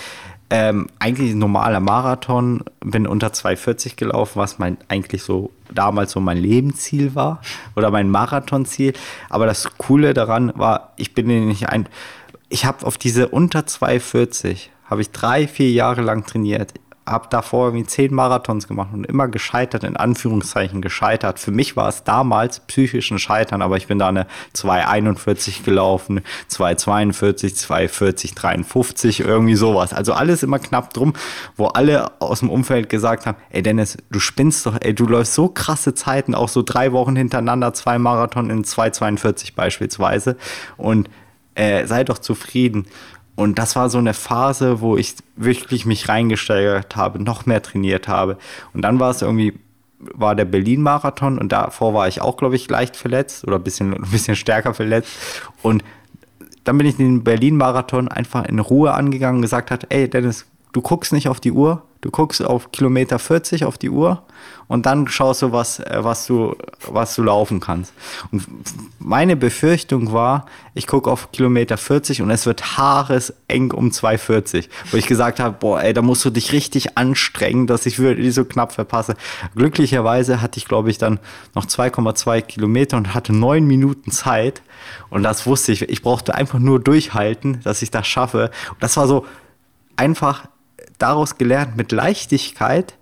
ähm, 0.51 0.89
eigentlich 0.99 1.33
ein 1.33 1.39
normaler 1.39 1.81
Marathon, 1.81 2.63
bin 2.81 3.07
unter 3.07 3.29
2,40 3.29 3.97
gelaufen, 3.97 4.39
was 4.39 4.59
mein 4.59 4.77
eigentlich 4.89 5.23
so 5.23 5.51
damals 5.75 6.13
so 6.13 6.21
mein 6.21 6.39
Lebensziel 6.39 7.15
war 7.15 7.41
oder 7.77 7.91
mein 7.91 8.09
Marathonziel. 8.09 8.93
Aber 9.29 9.47
das 9.47 9.69
Coole 9.79 10.15
daran 10.15 10.53
war, 10.57 10.93
ich 10.97 11.15
bin 11.15 11.49
nicht 11.49 11.69
ein, 11.69 11.89
ich 12.49 12.65
habe 12.65 12.87
auf 12.87 12.99
diese 12.99 13.29
unter 13.29 13.61
2,40 13.61 14.69
habe 14.85 15.01
ich 15.01 15.11
drei, 15.11 15.49
vier 15.49 15.71
Jahre 15.71 16.03
lang 16.03 16.27
trainiert 16.27 16.75
habe 17.07 17.27
davor 17.29 17.69
irgendwie 17.69 17.87
zehn 17.87 18.15
Marathons 18.15 18.67
gemacht 18.67 18.91
und 18.93 19.05
immer 19.05 19.29
gescheitert, 19.29 19.85
in 19.85 19.97
Anführungszeichen 19.97 20.81
gescheitert. 20.81 21.39
Für 21.39 21.51
mich 21.51 21.77
war 21.77 21.89
es 21.89 22.05
damals 22.05 22.61
psychisch 22.61 23.11
ein 23.11 23.19
Scheitern, 23.19 23.61
aber 23.61 23.77
ich 23.77 23.87
bin 23.87 23.99
da 23.99 24.09
eine 24.09 24.27
2,41 24.55 25.65
gelaufen, 25.65 26.23
2,42, 26.51 27.67
2,40, 27.67 28.35
53, 28.35 29.21
irgendwie 29.21 29.55
sowas. 29.55 29.93
Also 29.93 30.15
alles 30.15 30.43
immer 30.43 30.59
knapp 30.59 30.95
drum, 30.95 31.13
wo 31.57 31.67
alle 31.67 32.21
aus 32.21 32.41
dem 32.41 32.51
Umfeld 32.51 32.89
gesagt 32.89 33.27
haben, 33.27 33.37
ey 33.51 33.63
Dennis, 33.63 33.99
du 34.11 34.19
spinnst 34.19 34.65
doch, 34.65 34.77
ey, 34.81 34.95
du 34.95 35.07
läufst 35.07 35.35
so 35.35 35.49
krasse 35.49 35.95
Zeiten, 35.95 36.35
auch 36.35 36.49
so 36.49 36.63
drei 36.63 36.93
Wochen 36.93 37.17
hintereinander, 37.17 37.75
zwei 37.75 37.99
Marathon 37.99 38.49
in 38.49 38.65
2,42 38.65 39.55
beispielsweise 39.55 40.37
und 40.79 41.11
äh, 41.55 41.87
sei 41.87 42.05
doch 42.05 42.19
zufrieden. 42.19 42.87
Und 43.37 43.59
das 43.59 43.75
war 43.77 43.91
so 43.91 43.99
eine 43.99 44.15
Phase, 44.15 44.81
wo 44.81 44.97
ich 44.97 45.17
wirklich 45.37 45.87
mich 45.87 46.09
reingesteigert 46.09 46.97
habe, 46.97 47.23
noch 47.23 47.47
mehr 47.47 47.63
trainiert 47.63 48.07
habe. 48.07 48.39
Und 48.73 48.83
dann 48.83 49.01
war 49.01 49.11
es 49.11 49.23
irgendwie, 49.23 49.59
war 49.99 50.37
der 50.37 50.45
Berlin-Marathon 50.45 51.39
und 51.39 51.51
davor 51.51 51.95
war 51.95 52.07
ich 52.07 52.21
auch, 52.21 52.37
glaube 52.37 52.57
ich, 52.57 52.69
leicht 52.69 52.97
verletzt 52.97 53.47
oder 53.47 53.57
ein 53.57 53.65
bisschen, 53.65 53.95
ein 54.05 54.11
bisschen 54.11 54.37
stärker 54.37 54.75
verletzt. 54.75 55.13
Und 55.63 55.83
dann 56.63 56.79
bin 56.79 56.87
ich 56.87 56.97
den 56.97 57.25
Berlin-Marathon 57.25 58.09
einfach 58.09 58.45
in 58.45 58.59
Ruhe 58.59 58.95
angegangen 58.95 59.37
und 59.37 59.43
gesagt 59.43 59.71
hat, 59.71 59.87
ey 59.91 60.09
Dennis, 60.09 60.47
du 60.73 60.81
guckst 60.81 61.13
nicht 61.13 61.29
auf 61.29 61.41
die 61.41 61.53
Uhr, 61.53 61.83
du 62.05 62.11
guckst 62.11 62.45
auf 62.45 62.71
Kilometer 62.71 63.19
40 63.19 63.65
auf 63.65 63.79
die 63.79 63.89
Uhr 63.89 64.23
und 64.69 64.85
dann 64.85 65.09
schaust 65.09 65.41
du, 65.41 65.53
was, 65.53 65.79
äh, 65.79 66.01
was, 66.03 66.27
du, 66.27 66.55
was 66.87 67.15
du 67.15 67.23
laufen 67.23 67.61
kannst. 67.61 67.95
Und 68.31 68.45
meine 68.99 69.37
Befürchtung 69.37 70.13
war, 70.13 70.45
ich 70.75 70.87
gucke 70.87 71.11
auf 71.11 71.33
Kilometer 71.33 71.79
40 71.79 72.21
und 72.21 72.31
es 72.31 72.45
wird 72.45 72.77
haareseng 72.77 73.73
um 73.73 73.89
2,40, 73.89 74.69
wo 74.91 74.99
ich 74.99 75.07
gesagt 75.07 75.41
habe, 75.41 75.57
boah, 75.59 75.81
ey, 75.81 75.95
da 75.95 76.03
musst 76.03 76.23
du 76.27 76.31
dich 76.31 76.53
richtig 76.53 76.99
anstrengen, 76.99 77.67
dass 77.67 77.87
ich 77.87 77.99
wirklich 77.99 78.35
so 78.35 78.45
knapp 78.45 78.73
verpasse. 78.73 79.15
Glücklicherweise 79.57 80.43
hatte 80.43 80.59
ich, 80.59 80.67
glaube 80.67 80.91
ich, 80.91 80.99
dann 80.99 81.21
noch 81.55 81.65
2,2 81.65 82.43
Kilometer 82.43 82.99
und 82.99 83.15
hatte 83.15 83.33
neun 83.33 83.67
Minuten 83.67 84.11
Zeit 84.11 84.61
und 85.09 85.23
das 85.23 85.47
wusste 85.47 85.73
ich. 85.73 85.89
Ich 85.89 86.03
brauchte 86.03 86.35
einfach 86.35 86.59
nur 86.59 86.81
durchhalten, 86.81 87.61
dass 87.65 87.81
ich 87.81 87.91
das 87.91 88.07
schaffe. 88.07 88.51
Und 88.71 88.83
das 88.83 88.99
war 88.99 89.07
so 89.07 89.25
einfach 89.97 90.49
daraus 90.99 91.39
gelernt, 91.39 91.77
mit 91.77 91.93
Leichtigkeit 91.93 92.95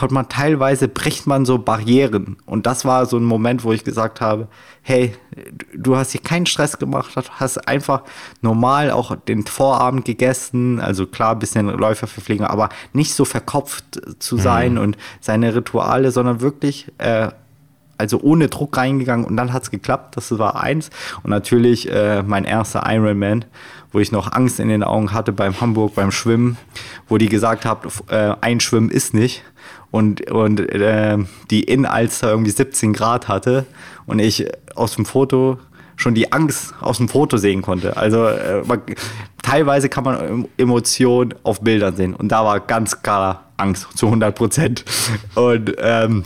konnte 0.00 0.14
man 0.14 0.28
teilweise, 0.30 0.88
bricht 0.88 1.26
man 1.26 1.44
so 1.44 1.58
Barrieren. 1.58 2.38
Und 2.46 2.64
das 2.66 2.86
war 2.86 3.04
so 3.04 3.18
ein 3.18 3.24
Moment, 3.24 3.64
wo 3.64 3.72
ich 3.72 3.84
gesagt 3.84 4.22
habe, 4.22 4.48
hey, 4.80 5.14
du 5.74 5.96
hast 5.96 6.12
hier 6.12 6.22
keinen 6.22 6.46
Stress 6.46 6.78
gemacht, 6.78 7.10
hast 7.32 7.68
einfach 7.68 8.04
normal 8.40 8.92
auch 8.92 9.14
den 9.16 9.46
Vorabend 9.46 10.06
gegessen, 10.06 10.80
also 10.80 11.06
klar, 11.06 11.32
ein 11.32 11.38
bisschen 11.38 11.66
Läuferverpflegung, 11.66 12.46
aber 12.46 12.70
nicht 12.94 13.12
so 13.12 13.26
verkopft 13.26 14.00
zu 14.20 14.36
mhm. 14.36 14.40
sein 14.40 14.72
mhm. 14.74 14.80
und 14.80 14.98
seine 15.20 15.54
Rituale, 15.54 16.12
sondern 16.12 16.40
wirklich 16.40 16.90
äh, 16.96 17.28
also 17.98 18.18
ohne 18.22 18.48
Druck 18.48 18.78
reingegangen 18.78 19.26
und 19.26 19.36
dann 19.36 19.52
hat 19.52 19.64
es 19.64 19.70
geklappt. 19.70 20.16
Das 20.16 20.36
war 20.38 20.62
eins. 20.62 20.88
Und 21.22 21.30
natürlich 21.30 21.92
äh, 21.92 22.22
mein 22.22 22.44
erster 22.44 22.84
Ironman, 22.86 23.44
wo 23.92 23.98
ich 23.98 24.12
noch 24.12 24.32
Angst 24.32 24.60
in 24.60 24.68
den 24.68 24.82
Augen 24.82 25.12
hatte 25.12 25.32
beim 25.32 25.60
Hamburg, 25.60 25.94
beim 25.94 26.10
Schwimmen, 26.10 26.56
wo 27.08 27.18
die 27.18 27.28
gesagt 27.28 27.64
haben, 27.64 27.90
äh, 28.08 28.34
ein 28.40 28.60
Schwimmen 28.60 28.90
ist 28.90 29.14
nicht. 29.14 29.42
Und, 29.90 30.30
und 30.30 30.60
äh, 30.60 31.18
die 31.50 31.64
In-Alster 31.64 32.30
irgendwie 32.30 32.52
17 32.52 32.92
Grad 32.92 33.26
hatte 33.26 33.66
und 34.06 34.20
ich 34.20 34.46
aus 34.76 34.94
dem 34.94 35.04
Foto 35.04 35.58
schon 35.96 36.14
die 36.14 36.32
Angst 36.32 36.74
aus 36.80 36.98
dem 36.98 37.08
Foto 37.08 37.36
sehen 37.36 37.60
konnte. 37.60 37.96
Also 37.96 38.26
äh, 38.26 38.62
man, 38.64 38.82
teilweise 39.42 39.88
kann 39.88 40.04
man 40.04 40.48
Emotionen 40.56 41.34
auf 41.42 41.60
Bildern 41.60 41.96
sehen 41.96 42.14
und 42.14 42.28
da 42.28 42.44
war 42.44 42.60
ganz 42.60 43.02
klar 43.02 43.50
Angst 43.56 43.86
zu 43.96 44.06
100 44.06 44.34
Prozent. 44.34 44.84
Und 45.34 45.74
ähm, 45.78 46.24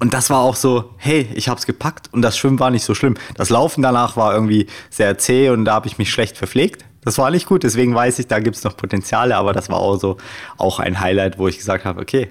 und 0.00 0.14
das 0.14 0.30
war 0.30 0.40
auch 0.40 0.56
so, 0.56 0.94
hey, 0.96 1.28
ich 1.34 1.48
hab's 1.48 1.66
gepackt 1.66 2.08
und 2.12 2.22
das 2.22 2.36
Schwimmen 2.36 2.58
war 2.60 2.70
nicht 2.70 2.84
so 2.84 2.94
schlimm. 2.94 3.16
Das 3.36 3.50
Laufen 3.50 3.82
danach 3.82 4.16
war 4.16 4.34
irgendwie 4.34 4.66
sehr 4.90 5.18
zäh 5.18 5.50
und 5.50 5.64
da 5.64 5.74
habe 5.74 5.86
ich 5.86 5.98
mich 5.98 6.10
schlecht 6.10 6.36
verpflegt. 6.36 6.84
Das 7.02 7.18
war 7.18 7.30
nicht 7.30 7.46
gut, 7.46 7.62
deswegen 7.62 7.94
weiß 7.94 8.18
ich, 8.18 8.26
da 8.26 8.40
gibt's 8.40 8.64
noch 8.64 8.76
Potenziale, 8.76 9.36
aber 9.36 9.52
das 9.52 9.68
war 9.68 9.78
auch 9.78 9.96
so 9.96 10.16
auch 10.56 10.78
ein 10.78 11.00
Highlight, 11.00 11.38
wo 11.38 11.48
ich 11.48 11.58
gesagt 11.58 11.84
habe, 11.84 12.00
okay, 12.00 12.30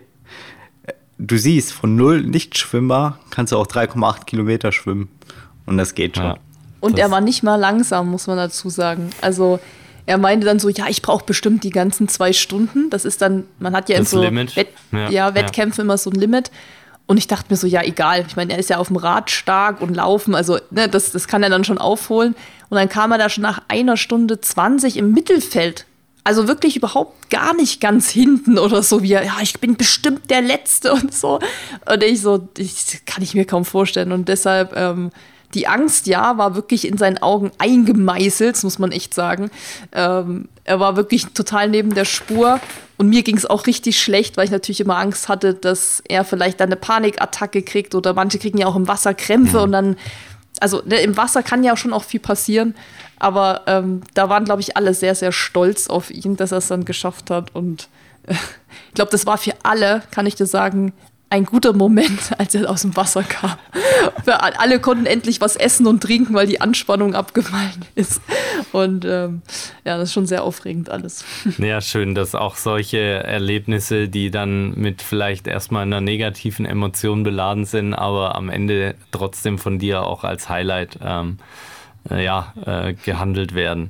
du 1.18 1.38
siehst, 1.38 1.74
von 1.74 1.96
null 1.96 2.22
Nicht-Schwimmer 2.22 3.18
kannst 3.30 3.54
du 3.54 3.58
auch 3.58 3.68
3,8 3.68 4.26
Kilometer 4.26 4.72
schwimmen 4.72 5.10
und 5.66 5.78
das 5.78 5.96
geht 5.96 6.18
schon. 6.18 6.26
Ja, 6.26 6.38
und 6.80 7.00
er 7.00 7.12
war 7.12 7.22
nicht 7.22 7.44
mal 7.44 7.56
langsam, 7.56 8.10
muss 8.12 8.28
man 8.28 8.38
dazu 8.38 8.70
sagen. 8.70 9.10
Also 9.22 9.60
er 10.06 10.18
meinte 10.18 10.46
dann 10.46 10.60
so, 10.60 10.70
ja, 10.70 10.86
ich 10.88 11.02
brauche 11.02 11.26
bestimmt 11.26 11.64
die 11.64 11.70
ganzen 11.70 12.08
zwei 12.08 12.34
Stunden. 12.34 12.90
Das 12.90 13.04
ist 13.04 13.22
dann, 13.22 13.44
man 13.60 13.76
hat 13.76 13.90
ja 13.90 13.98
das 13.98 14.14
in 14.14 14.20
so 14.20 14.36
Wett 14.56 14.70
ja, 14.92 15.10
ja, 15.10 15.36
Wettkämpfen 15.36 15.82
ja. 15.82 15.84
immer 15.84 15.98
so 15.98 16.10
ein 16.10 16.16
Limit. 16.16 16.50
Und 17.08 17.18
ich 17.18 17.28
dachte 17.28 17.46
mir 17.50 17.58
so, 17.58 17.68
ja, 17.68 17.82
egal. 17.84 18.26
Ich 18.28 18.36
meine, 18.36 18.54
er 18.54 18.60
ist 18.60 18.70
ja 18.70 18.78
auf 18.78 18.88
dem 18.88 18.98
Rad 18.98 19.32
stark 19.32 19.82
und 19.82 19.96
laufen, 19.96 20.36
also 20.36 20.60
ne, 20.72 20.90
das, 20.90 21.12
das 21.14 21.28
kann 21.28 21.42
er 21.42 21.50
dann 21.50 21.64
schon 21.64 21.78
aufholen. 21.78 22.36
Und 22.70 22.78
dann 22.78 22.90
kam 22.90 23.14
er 23.14 23.18
da 23.18 23.30
schon 23.30 23.44
nach 23.44 23.62
einer 23.70 23.96
Stunde 23.96 24.42
20 24.42 24.98
im 24.98 25.14
Mittelfeld. 25.14 25.86
Also 26.26 26.50
wirklich 26.50 26.76
überhaupt 26.76 27.30
gar 27.30 27.56
nicht 27.56 27.80
ganz 27.80 28.10
hinten 28.10 28.60
oder 28.60 28.84
so, 28.84 29.02
wie 29.02 29.14
er, 29.14 29.24
ja, 29.24 29.38
ich 29.42 29.62
bin 29.62 29.78
bestimmt 29.78 30.30
der 30.30 30.42
Letzte 30.42 30.92
und 30.94 31.14
so. 31.14 31.40
Und 31.90 32.04
ich 32.04 32.22
so, 32.22 32.50
ich, 32.58 33.06
kann 33.06 33.24
ich 33.24 33.34
mir 33.34 33.46
kaum 33.46 33.64
vorstellen. 33.64 34.12
Und 34.12 34.28
deshalb, 34.28 34.76
ähm, 34.76 35.12
die 35.54 35.68
Angst, 35.68 36.08
ja, 36.08 36.38
war 36.38 36.56
wirklich 36.56 36.88
in 36.88 36.98
seinen 36.98 37.18
Augen 37.20 37.52
eingemeißelt, 37.58 38.56
das 38.56 38.64
muss 38.64 38.80
man 38.80 38.92
echt 38.92 39.14
sagen. 39.14 39.50
Ähm, 39.94 40.50
er 40.66 40.80
war 40.80 40.96
wirklich 40.98 41.28
total 41.28 41.70
neben 41.70 41.94
der 41.94 42.06
Spur. 42.06 42.60
Und 42.98 43.10
mir 43.10 43.22
ging 43.22 43.38
es 43.38 43.46
auch 43.46 43.68
richtig 43.68 44.02
schlecht, 44.02 44.38
weil 44.38 44.46
ich 44.46 44.52
natürlich 44.52 44.82
immer 44.82 44.98
Angst 44.98 45.30
hatte, 45.30 45.54
dass 45.54 46.02
er 46.08 46.26
vielleicht 46.26 46.62
eine 46.62 46.76
Panikattacke 46.76 47.62
kriegt 47.62 47.94
oder 47.94 48.14
manche 48.14 48.40
kriegen 48.40 48.58
ja 48.58 48.66
auch 48.66 48.76
im 48.76 48.88
Wasser 48.88 49.14
Krämpfe 49.14 49.58
mhm. 49.58 49.64
und 49.64 49.72
dann 49.72 49.96
also 50.60 50.82
ne, 50.86 51.00
im 51.02 51.18
Wasser 51.18 51.44
kann 51.44 51.64
ja 51.64 51.78
schon 51.78 51.94
auch 51.94 52.04
viel 52.04 52.20
passieren, 52.20 52.76
aber 53.20 53.62
ähm, 53.68 54.02
da 54.14 54.30
waren, 54.30 54.46
glaube 54.46 54.62
ich, 54.62 54.78
alle 54.78 54.94
sehr, 54.94 55.16
sehr 55.16 55.32
stolz 55.32 55.88
auf 55.88 56.12
ihn, 56.12 56.36
dass 56.36 56.52
er 56.52 56.60
es 56.60 56.68
dann 56.68 56.86
geschafft 56.86 57.30
hat. 57.30 57.54
Und 57.54 57.90
äh, 58.24 58.34
ich 58.90 58.94
glaube, 58.96 59.12
das 59.12 59.26
war 59.26 59.38
für 59.38 59.54
alle, 59.64 60.04
kann 60.12 60.26
ich 60.26 60.36
dir 60.36 60.46
sagen, 60.46 60.94
ein 61.30 61.46
guter 61.46 61.74
Moment, 61.74 62.32
als 62.38 62.56
er 62.56 62.70
aus 62.70 62.82
dem 62.82 62.96
Wasser 62.96 63.24
kam. 63.24 63.58
Alle 64.26 64.80
konnten 64.80 65.06
endlich 65.06 65.42
was 65.42 65.56
essen 65.56 65.88
und 65.88 66.02
trinken, 66.02 66.34
weil 66.34 66.48
die 66.48 66.62
Anspannung 66.62 67.16
abgefallen 67.16 67.86
ist. 67.96 68.22
Und 68.72 69.06
ähm, 69.06 69.42
ja, 69.86 69.98
das 69.98 70.10
ist 70.10 70.14
schon 70.14 70.26
sehr 70.26 70.44
aufregend 70.44 70.90
alles. 70.90 71.26
Ja, 71.58 71.82
schön, 71.82 72.16
dass 72.16 72.36
auch 72.36 72.56
solche 72.56 72.98
Erlebnisse, 72.98 74.08
die 74.08 74.32
dann 74.32 74.74
mit 74.76 75.02
vielleicht 75.02 75.48
erstmal 75.48 75.84
einer 75.84 76.02
negativen 76.02 76.66
Emotion 76.66 77.24
beladen 77.24 77.66
sind, 77.66 77.94
aber 77.94 78.36
am 78.36 78.50
Ende 78.50 78.96
trotzdem 79.12 79.58
von 79.58 79.80
dir 79.80 80.04
auch 80.04 80.24
als 80.24 80.50
Highlight 80.50 81.00
ähm, 81.04 81.40
äh, 82.10 82.24
ja, 82.24 82.54
äh, 82.66 82.94
gehandelt 82.94 83.54
werden. 83.54 83.90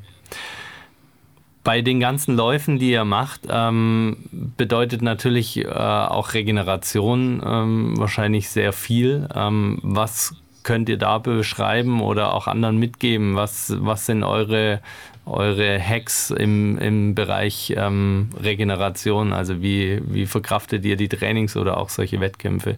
Bei 1.67 1.81
den 1.81 1.99
ganzen 1.99 2.37
Läufen, 2.37 2.79
die 2.79 2.91
ihr 2.91 3.03
macht, 3.03 3.41
ähm, 3.49 4.15
bedeutet 4.31 5.01
natürlich 5.01 5.57
äh, 5.57 5.67
auch 5.67 6.33
Regeneration 6.33 7.43
ähm, 7.45 7.93
wahrscheinlich 7.97 8.47
sehr 8.49 8.71
viel. 8.71 9.27
Ähm, 9.35 9.77
was 9.83 10.33
könnt 10.63 10.87
ihr 10.87 10.97
da 10.97 11.17
beschreiben 11.17 11.99
oder 11.99 12.33
auch 12.33 12.47
anderen 12.47 12.77
mitgeben? 12.77 13.35
Was, 13.35 13.73
was 13.79 14.05
sind 14.05 14.23
eure, 14.23 14.79
eure 15.25 15.77
Hacks 15.77 16.31
im, 16.31 16.77
im 16.77 17.15
Bereich 17.15 17.73
ähm, 17.75 18.29
Regeneration? 18.41 19.33
Also 19.33 19.61
wie, 19.61 20.01
wie 20.05 20.25
verkraftet 20.25 20.85
ihr 20.85 20.95
die 20.95 21.09
Trainings 21.09 21.57
oder 21.57 21.75
auch 21.75 21.89
solche 21.89 22.21
Wettkämpfe? 22.21 22.77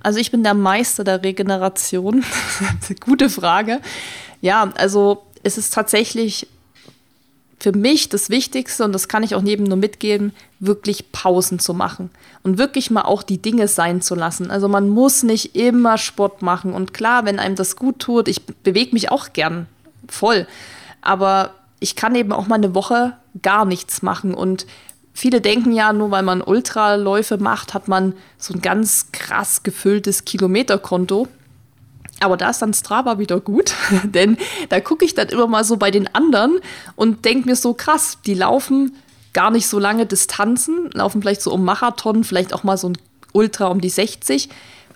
Also 0.00 0.18
ich 0.18 0.30
bin 0.30 0.42
der 0.44 0.54
Meister 0.54 1.04
der 1.04 1.22
Regeneration. 1.22 2.24
Gute 3.00 3.28
Frage. 3.28 3.82
Ja, 4.40 4.72
also 4.78 5.26
es 5.42 5.58
ist 5.58 5.74
tatsächlich 5.74 6.46
für 7.60 7.72
mich 7.72 8.08
das 8.08 8.30
Wichtigste, 8.30 8.84
und 8.84 8.92
das 8.92 9.08
kann 9.08 9.22
ich 9.22 9.34
auch 9.34 9.42
neben 9.42 9.64
nur 9.64 9.76
mitgeben, 9.76 10.32
wirklich 10.60 11.10
Pausen 11.10 11.58
zu 11.58 11.74
machen 11.74 12.10
und 12.42 12.58
wirklich 12.58 12.90
mal 12.90 13.02
auch 13.02 13.22
die 13.22 13.38
Dinge 13.38 13.68
sein 13.68 14.00
zu 14.00 14.14
lassen. 14.14 14.50
Also 14.50 14.68
man 14.68 14.88
muss 14.88 15.22
nicht 15.22 15.56
immer 15.56 15.98
Sport 15.98 16.42
machen. 16.42 16.72
Und 16.72 16.94
klar, 16.94 17.24
wenn 17.24 17.38
einem 17.38 17.56
das 17.56 17.76
gut 17.76 17.98
tut, 17.98 18.28
ich 18.28 18.44
bewege 18.44 18.92
mich 18.92 19.10
auch 19.10 19.32
gern 19.32 19.66
voll, 20.08 20.46
aber 21.00 21.54
ich 21.80 21.96
kann 21.96 22.14
eben 22.14 22.32
auch 22.32 22.46
mal 22.46 22.56
eine 22.56 22.74
Woche 22.74 23.14
gar 23.42 23.64
nichts 23.64 24.02
machen. 24.02 24.34
Und 24.34 24.66
viele 25.12 25.40
denken 25.40 25.72
ja, 25.72 25.92
nur 25.92 26.10
weil 26.10 26.22
man 26.22 26.42
Ultraläufe 26.42 27.38
macht, 27.38 27.74
hat 27.74 27.88
man 27.88 28.14
so 28.36 28.54
ein 28.54 28.62
ganz 28.62 29.10
krass 29.12 29.62
gefülltes 29.62 30.24
Kilometerkonto. 30.24 31.28
Aber 32.20 32.36
da 32.36 32.50
ist 32.50 32.60
dann 32.60 32.74
Strava 32.74 33.18
wieder 33.18 33.40
gut, 33.40 33.74
denn 34.04 34.36
da 34.68 34.80
gucke 34.80 35.04
ich 35.04 35.14
dann 35.14 35.28
immer 35.28 35.46
mal 35.46 35.64
so 35.64 35.76
bei 35.76 35.90
den 35.90 36.12
anderen 36.14 36.58
und 36.96 37.24
denke 37.24 37.48
mir 37.48 37.56
so 37.56 37.74
krass, 37.74 38.18
die 38.26 38.34
laufen 38.34 38.96
gar 39.32 39.50
nicht 39.50 39.68
so 39.68 39.78
lange 39.78 40.06
Distanzen, 40.06 40.90
laufen 40.92 41.22
vielleicht 41.22 41.42
so 41.42 41.52
um 41.52 41.64
Marathon, 41.64 42.24
vielleicht 42.24 42.52
auch 42.52 42.64
mal 42.64 42.76
so 42.76 42.88
ein 42.88 42.98
Ultra 43.32 43.66
um 43.66 43.80
die 43.80 43.90
60, 43.90 44.48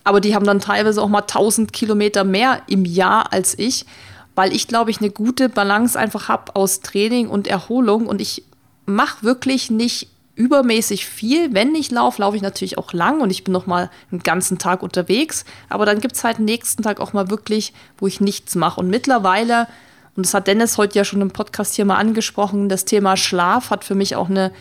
aber 0.05 0.21
die 0.21 0.35
haben 0.35 0.47
dann 0.47 0.61
teilweise 0.61 1.01
auch 1.01 1.09
mal 1.09 1.21
1000 1.21 1.73
Kilometer 1.73 2.25
mehr 2.25 2.63
im 2.67 2.85
Jahr 2.85 3.33
als 3.33 3.57
ich, 3.59 3.87
weil 4.35 4.53
ich 4.53 4.67
glaube 4.67 4.91
ich 4.91 5.01
eine 5.01 5.11
gute 5.11 5.49
Balance 5.49 5.99
einfach 5.99 6.29
habe 6.29 6.57
aus 6.57 6.81
Training 6.81 7.29
und 7.29 7.47
Erholung 7.47 8.07
und 8.07 8.21
ich 8.21 8.45
mache 8.87 9.23
wirklich 9.23 9.71
nicht 9.71 10.09
übermäßig 10.35 11.07
viel. 11.07 11.53
Wenn 11.55 11.74
ich 11.74 11.91
laufe, 11.91 12.22
laufe 12.22 12.37
ich 12.37 12.43
natürlich 12.43 12.78
auch 12.78 12.93
lang 12.93 13.20
und 13.20 13.30
ich 13.30 13.45
bin 13.45 13.53
noch 13.53 13.66
mal 13.66 13.91
einen 14.11 14.22
ganzen 14.22 14.59
Tag 14.59 14.83
unterwegs. 14.83 15.45
Aber 15.68 15.87
dann 15.87 16.01
gibt 16.01 16.16
es 16.16 16.24
halt 16.24 16.39
nächsten 16.39 16.83
Tag 16.83 17.01
auch 17.01 17.12
mal 17.12 17.30
wirklich, 17.30 17.72
wo 17.99 18.07
ich 18.07 18.20
nichts 18.20 18.55
mache. 18.55 18.80
Und 18.80 18.89
mittlerweile, 18.89 19.68
und 20.16 20.24
das 20.26 20.35
hat 20.35 20.47
Dennis 20.47 20.78
heute 20.78 20.99
ja 20.99 21.05
schon 21.05 21.20
im 21.20 21.30
Podcast 21.30 21.74
hier 21.74 21.85
mal 21.85 21.97
angesprochen, 21.97 22.68
das 22.68 22.85
Thema 22.85 23.16
Schlaf 23.16 23.70
hat 23.70 23.85
für 23.85 23.95
mich 23.95 24.16
auch 24.16 24.30
eine 24.30 24.53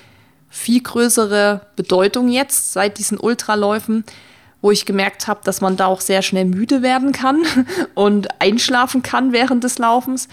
viel 0.50 0.82
größere 0.82 1.62
Bedeutung 1.78 2.28
jetzt 2.28 2.74
seit 2.74 2.98
diesen 2.98 3.18
Ultraläufen, 3.18 4.04
wo 4.62 4.70
ich 4.70 4.86
gemerkt 4.86 5.28
habe, 5.28 5.40
dass 5.46 5.62
man 5.62 5.78
da 5.78 5.86
auch 5.86 6.02
sehr 6.02 6.22
schnell 6.22 6.46
müde 6.46 6.82
werden 6.82 7.14
kann 7.14 7.44
und 7.96 8.28
einschlafen 8.42 9.02
kann 9.02 9.32
während 9.32 9.64
des 9.64 9.78
Laufens 9.78 10.28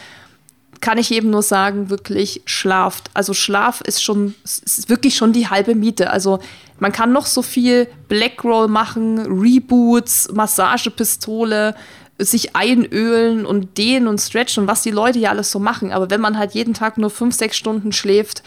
kann 0.81 0.99
ich 0.99 1.11
eben 1.11 1.31
nur 1.31 1.43
sagen, 1.43 1.91
wirklich 1.91 2.43
schlaft. 2.45 3.11
Also 3.15 3.35
Schlaf 3.35 3.81
ist 3.81 4.03
schon, 4.03 4.35
ist 4.45 4.89
wirklich 4.89 5.17
schon 5.17 5.33
die 5.33 5.49
halbe 5.49 5.75
Miete. 5.75 6.11
Also 6.11 6.39
man 6.79 6.93
kann 6.93 7.13
noch 7.13 7.27
so 7.27 7.43
viel 7.43 7.89
Blackroll 8.09 8.69
machen, 8.69 9.19
Reboots, 9.19 10.31
Massagepistole, 10.33 11.75
sich 12.19 12.57
einölen 12.57 13.47
und 13.47 13.79
dehnen 13.79 14.09
und 14.09 14.21
stretchen 14.21 14.67
was 14.67 14.83
die 14.83 14.91
Leute 14.91 15.19
ja 15.19 15.31
alles 15.31 15.51
so 15.51 15.59
machen. 15.59 15.93
Aber 15.93 16.11
wenn 16.11 16.21
man 16.21 16.39
halt 16.39 16.53
jeden 16.53 16.75
Tag 16.75 16.99
nur 16.99 17.11
fünf, 17.11 17.35
sechs 17.35 17.57
Stunden 17.57 17.93
schläft, 17.93 18.43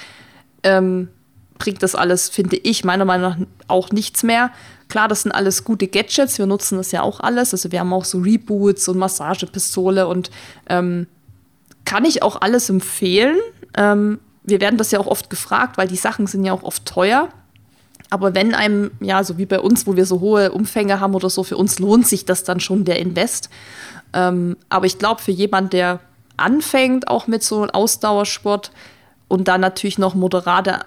ähm, 0.63 1.09
bringt 1.57 1.83
das 1.83 1.95
alles, 1.95 2.29
finde 2.29 2.57
ich, 2.57 2.83
meiner 2.83 3.05
Meinung 3.05 3.29
nach 3.29 3.37
auch 3.67 3.91
nichts 3.91 4.23
mehr. 4.23 4.51
Klar, 4.89 5.07
das 5.07 5.21
sind 5.21 5.31
alles 5.31 5.63
gute 5.63 5.87
Gadgets, 5.87 6.37
wir 6.37 6.47
nutzen 6.47 6.77
das 6.77 6.91
ja 6.91 7.01
auch 7.01 7.21
alles. 7.21 7.53
Also 7.53 7.71
wir 7.71 7.79
haben 7.79 7.93
auch 7.93 8.03
so 8.03 8.19
Reboots 8.19 8.87
und 8.89 8.97
Massagepistole 8.97 10.07
und 10.07 10.31
ähm, 10.67 11.07
kann 11.91 12.05
ich 12.05 12.23
auch 12.23 12.39
alles 12.39 12.69
empfehlen. 12.69 13.35
Ähm, 13.75 14.21
wir 14.43 14.61
werden 14.61 14.77
das 14.77 14.91
ja 14.91 14.99
auch 15.01 15.07
oft 15.07 15.29
gefragt, 15.29 15.77
weil 15.77 15.89
die 15.89 15.97
Sachen 15.97 16.25
sind 16.25 16.45
ja 16.45 16.53
auch 16.53 16.63
oft 16.63 16.85
teuer. 16.85 17.27
Aber 18.09 18.33
wenn 18.33 18.55
einem, 18.55 18.91
ja, 19.01 19.25
so 19.25 19.37
wie 19.37 19.45
bei 19.45 19.59
uns, 19.59 19.85
wo 19.85 19.97
wir 19.97 20.05
so 20.05 20.21
hohe 20.21 20.53
Umfänge 20.53 21.01
haben 21.01 21.13
oder 21.15 21.29
so, 21.29 21.43
für 21.43 21.57
uns 21.57 21.79
lohnt 21.79 22.07
sich 22.07 22.23
das 22.23 22.45
dann 22.45 22.61
schon 22.61 22.85
der 22.85 22.97
Invest. 22.99 23.49
Ähm, 24.13 24.55
aber 24.69 24.85
ich 24.85 24.99
glaube, 24.99 25.21
für 25.21 25.31
jemand, 25.31 25.73
der 25.73 25.99
anfängt, 26.37 27.09
auch 27.09 27.27
mit 27.27 27.43
so 27.43 27.61
einem 27.61 27.71
Ausdauersport 27.71 28.71
und 29.27 29.49
dann 29.49 29.59
natürlich 29.59 29.97
noch 29.97 30.15
moderate 30.15 30.85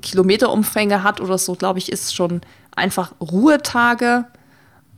Kilometerumfänge 0.00 1.04
hat 1.04 1.20
oder 1.20 1.38
so, 1.38 1.54
glaube 1.54 1.78
ich, 1.78 1.92
ist 1.92 2.16
schon 2.16 2.40
einfach 2.74 3.12
Ruhetage 3.20 4.24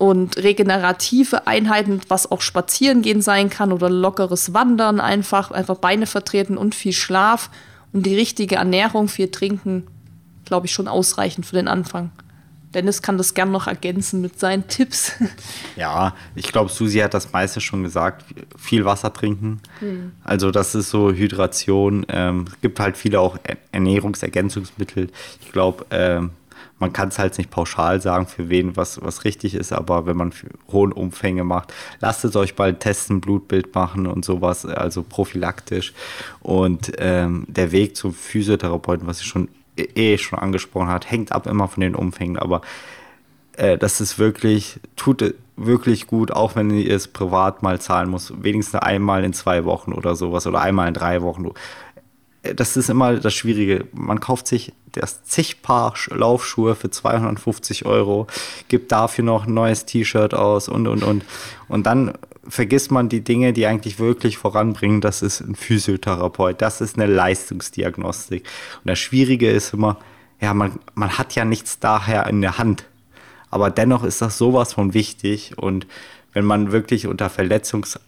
und 0.05 0.37
regenerative 0.37 1.47
Einheiten, 1.47 2.03
was 2.09 2.31
auch 2.31 2.43
spazieren 2.43 3.01
gehen 3.01 3.23
sein 3.23 3.49
kann 3.49 3.73
oder 3.73 3.89
lockeres 3.89 4.53
Wandern 4.53 5.01
einfach, 5.01 5.51
einfach 5.51 5.79
Beine 5.79 6.07
vertreten 6.07 6.59
und 6.59 6.75
viel 6.75 6.93
Schlaf 6.93 7.49
und 7.95 8.05
die 8.05 8.15
richtige 8.15 8.57
Ernährung, 8.57 9.09
viel 9.09 9.31
Trinken, 9.31 9.87
glaube 10.45 10.67
ich, 10.67 10.73
schon 10.73 10.89
ausreichend 10.89 11.47
für 11.47 11.57
den 11.57 11.69
Anfang. 11.69 12.11
Dennis 12.75 13.01
kann 13.01 13.17
das 13.17 13.33
gern 13.33 13.51
noch 13.51 13.67
ergänzen 13.67 14.21
mit 14.21 14.39
seinen 14.39 14.69
Tipps. 14.69 15.13
Ja, 15.77 16.15
ich 16.35 16.53
glaube, 16.53 16.71
Susi 16.71 16.99
hat 16.99 17.15
das 17.15 17.33
meiste 17.33 17.61
schon 17.61 17.83
gesagt. 17.83 18.25
Viel 18.57 18.85
Wasser 18.85 19.13
trinken. 19.13 19.61
Hm. 19.81 20.13
Also 20.23 20.51
das 20.51 20.75
ist 20.75 20.91
so 20.91 21.13
Hydration. 21.13 22.05
Ähm, 22.09 22.45
es 22.47 22.61
gibt 22.61 22.79
halt 22.79 22.97
viele 22.97 23.21
auch 23.21 23.39
Ernährungsergänzungsmittel. 23.73 25.11
Ich 25.41 25.51
glaube, 25.51 25.85
ähm, 25.91 26.31
man 26.79 26.93
kann 26.93 27.09
es 27.09 27.19
halt 27.19 27.39
nicht 27.39 27.51
pauschal 27.51 28.01
sagen, 28.01 28.27
für 28.27 28.49
wen 28.49 28.77
was, 28.77 29.01
was 29.03 29.25
richtig 29.25 29.55
ist, 29.55 29.73
aber 29.73 30.07
wenn 30.07 30.17
man 30.17 30.33
hohe 30.73 30.93
Umfänge 30.93 31.45
macht, 31.45 31.73
lasst 32.01 32.25
es 32.25 32.37
euch 32.37 32.57
bald 32.57 32.81
testen, 32.81 33.21
Blutbild 33.21 33.75
machen 33.75 34.07
und 34.07 34.25
sowas, 34.25 34.67
also 34.67 35.03
prophylaktisch. 35.03 35.93
Und 36.41 36.93
ähm, 36.99 37.45
der 37.49 37.73
Weg 37.73 37.97
zum 37.97 38.13
Physiotherapeuten, 38.13 39.07
was 39.07 39.21
ich 39.21 39.27
schon 39.27 39.49
eh 39.77 40.19
schon 40.19 40.39
angesprochen 40.39 40.89
hat, 40.89 41.11
hängt 41.11 41.33
ab 41.33 41.47
immer 41.47 41.69
von 41.69 41.81
den 41.81 41.95
Umfängen, 41.95 42.39
aber 42.39 42.61
äh, 43.57 43.79
das 43.79 44.01
ist 44.01 44.19
wirklich, 44.19 44.81
tut 44.97 45.35
wirklich 45.57 46.07
gut, 46.07 46.33
auch 46.33 46.57
wenn 46.57 46.71
ihr 46.71 46.95
es 46.95 47.09
privat 47.09 47.63
mal 47.63 47.81
zahlen 47.81 48.11
muss, 48.11 48.33
wenigstens 48.43 48.81
einmal 48.81 49.25
in 49.25 49.33
zwei 49.33 49.65
Wochen 49.65 49.93
oder 49.93 50.17
sowas 50.17 50.47
oder 50.47 50.61
einmal 50.61 50.89
in 50.89 50.95
drei 50.95 51.23
Wochen 51.23 51.47
das 52.55 52.77
ist 52.77 52.91
immer 52.91 53.15
das 53.17 53.35
Schwierige. 53.35 53.87
Man 53.93 54.21
kauft 54.21 54.47
sich 54.47 54.73
das 54.93 55.25
zig 55.25 55.63
Paar 55.63 55.95
Laufschuhe 56.11 56.75
für 56.75 56.91
250 56.91 57.87
Euro, 57.87 58.27
gibt 58.69 58.93
dafür 58.93 59.25
noch 59.25 59.47
ein 59.47 59.55
neues 59.55 59.87
T-Shirt 59.87 60.35
aus 60.35 60.69
und, 60.69 60.87
und, 60.87 61.03
und. 61.03 61.25
Und 61.69 61.87
dann 61.87 62.13
vergisst 62.47 62.91
man 62.91 63.09
die 63.09 63.23
Dinge, 63.23 63.53
die 63.53 63.67
eigentlich 63.67 63.99
wirklich 63.99 64.39
voranbringen. 64.39 65.01
Das 65.01 65.23
ist 65.23 65.41
ein 65.41 65.55
Physiotherapeut, 65.55 66.61
das 66.61 66.81
ist 66.81 66.97
eine 66.97 67.07
Leistungsdiagnostik. 67.07 68.45
Und 68.85 68.89
das 68.89 68.99
Schwierige 68.99 69.51
ist 69.51 69.73
immer, 69.73 69.99
ja, 70.41 70.53
man, 70.55 70.79
man 70.95 71.17
hat 71.17 71.35
ja 71.35 71.45
nichts 71.45 71.79
daher 71.79 72.27
in 72.27 72.41
der 72.41 72.59
Hand. 72.59 72.85
Aber 73.51 73.71
dennoch 73.71 74.05
ist 74.05 74.21
das 74.21 74.37
sowas 74.37 74.75
von 74.75 74.95
wichtig. 74.95 75.53
Und 75.57 75.87
wenn 76.33 76.45
man 76.45 76.73
wirklich 76.73 77.07
unter 77.07 77.29
Verletzungs- 77.29 77.99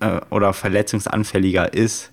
äh, 0.00 0.20
oder 0.30 0.52
verletzungsanfälliger 0.52 1.72
ist, 1.72 2.11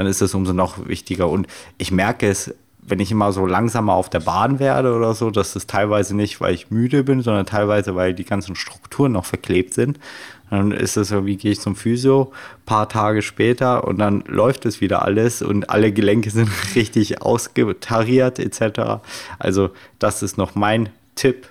dann 0.00 0.06
ist 0.06 0.22
es 0.22 0.34
umso 0.34 0.54
noch 0.54 0.88
wichtiger. 0.88 1.28
Und 1.28 1.46
ich 1.76 1.92
merke 1.92 2.26
es, 2.26 2.54
wenn 2.80 3.00
ich 3.00 3.10
immer 3.10 3.32
so 3.32 3.44
langsamer 3.44 3.92
auf 3.92 4.08
der 4.08 4.20
Bahn 4.20 4.58
werde 4.58 4.94
oder 4.94 5.12
so, 5.12 5.30
dass 5.30 5.54
es 5.56 5.66
teilweise 5.66 6.16
nicht, 6.16 6.40
weil 6.40 6.54
ich 6.54 6.70
müde 6.70 7.04
bin, 7.04 7.20
sondern 7.20 7.44
teilweise, 7.44 7.94
weil 7.96 8.14
die 8.14 8.24
ganzen 8.24 8.56
Strukturen 8.56 9.12
noch 9.12 9.26
verklebt 9.26 9.74
sind. 9.74 10.00
Dann 10.48 10.72
ist 10.72 10.96
es 10.96 11.08
so, 11.08 11.26
wie 11.26 11.36
gehe 11.36 11.52
ich 11.52 11.60
zum 11.60 11.76
Physio, 11.76 12.32
paar 12.64 12.88
Tage 12.88 13.20
später 13.20 13.86
und 13.86 13.98
dann 13.98 14.24
läuft 14.26 14.64
es 14.64 14.80
wieder 14.80 15.02
alles 15.02 15.42
und 15.42 15.68
alle 15.68 15.92
Gelenke 15.92 16.30
sind 16.30 16.48
richtig 16.74 17.20
ausgetariert 17.20 18.38
etc. 18.38 19.02
Also 19.38 19.68
das 19.98 20.22
ist 20.22 20.38
noch 20.38 20.54
mein 20.54 20.88
Tipp. 21.14 21.46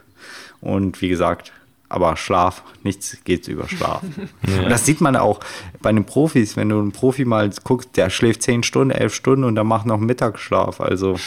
Und 0.59 1.03
wie 1.03 1.09
gesagt, 1.09 1.53
aber 1.89 2.15
Schlaf, 2.15 2.63
nichts 2.83 3.17
geht 3.23 3.47
über 3.47 3.67
Schlaf. 3.67 4.03
ja. 4.47 4.63
Und 4.63 4.69
das 4.69 4.85
sieht 4.85 5.01
man 5.01 5.15
auch 5.15 5.39
bei 5.81 5.91
den 5.91 6.05
Profis, 6.05 6.55
wenn 6.55 6.69
du 6.69 6.79
einen 6.79 6.91
Profi 6.91 7.25
mal 7.25 7.49
guckst, 7.63 7.97
der 7.97 8.09
schläft 8.09 8.43
zehn 8.43 8.63
Stunden, 8.63 8.91
elf 8.91 9.13
Stunden 9.13 9.43
und 9.43 9.55
dann 9.55 9.67
macht 9.67 9.85
noch 9.85 9.97
Mittagsschlaf. 9.97 10.79
Also 10.79 11.17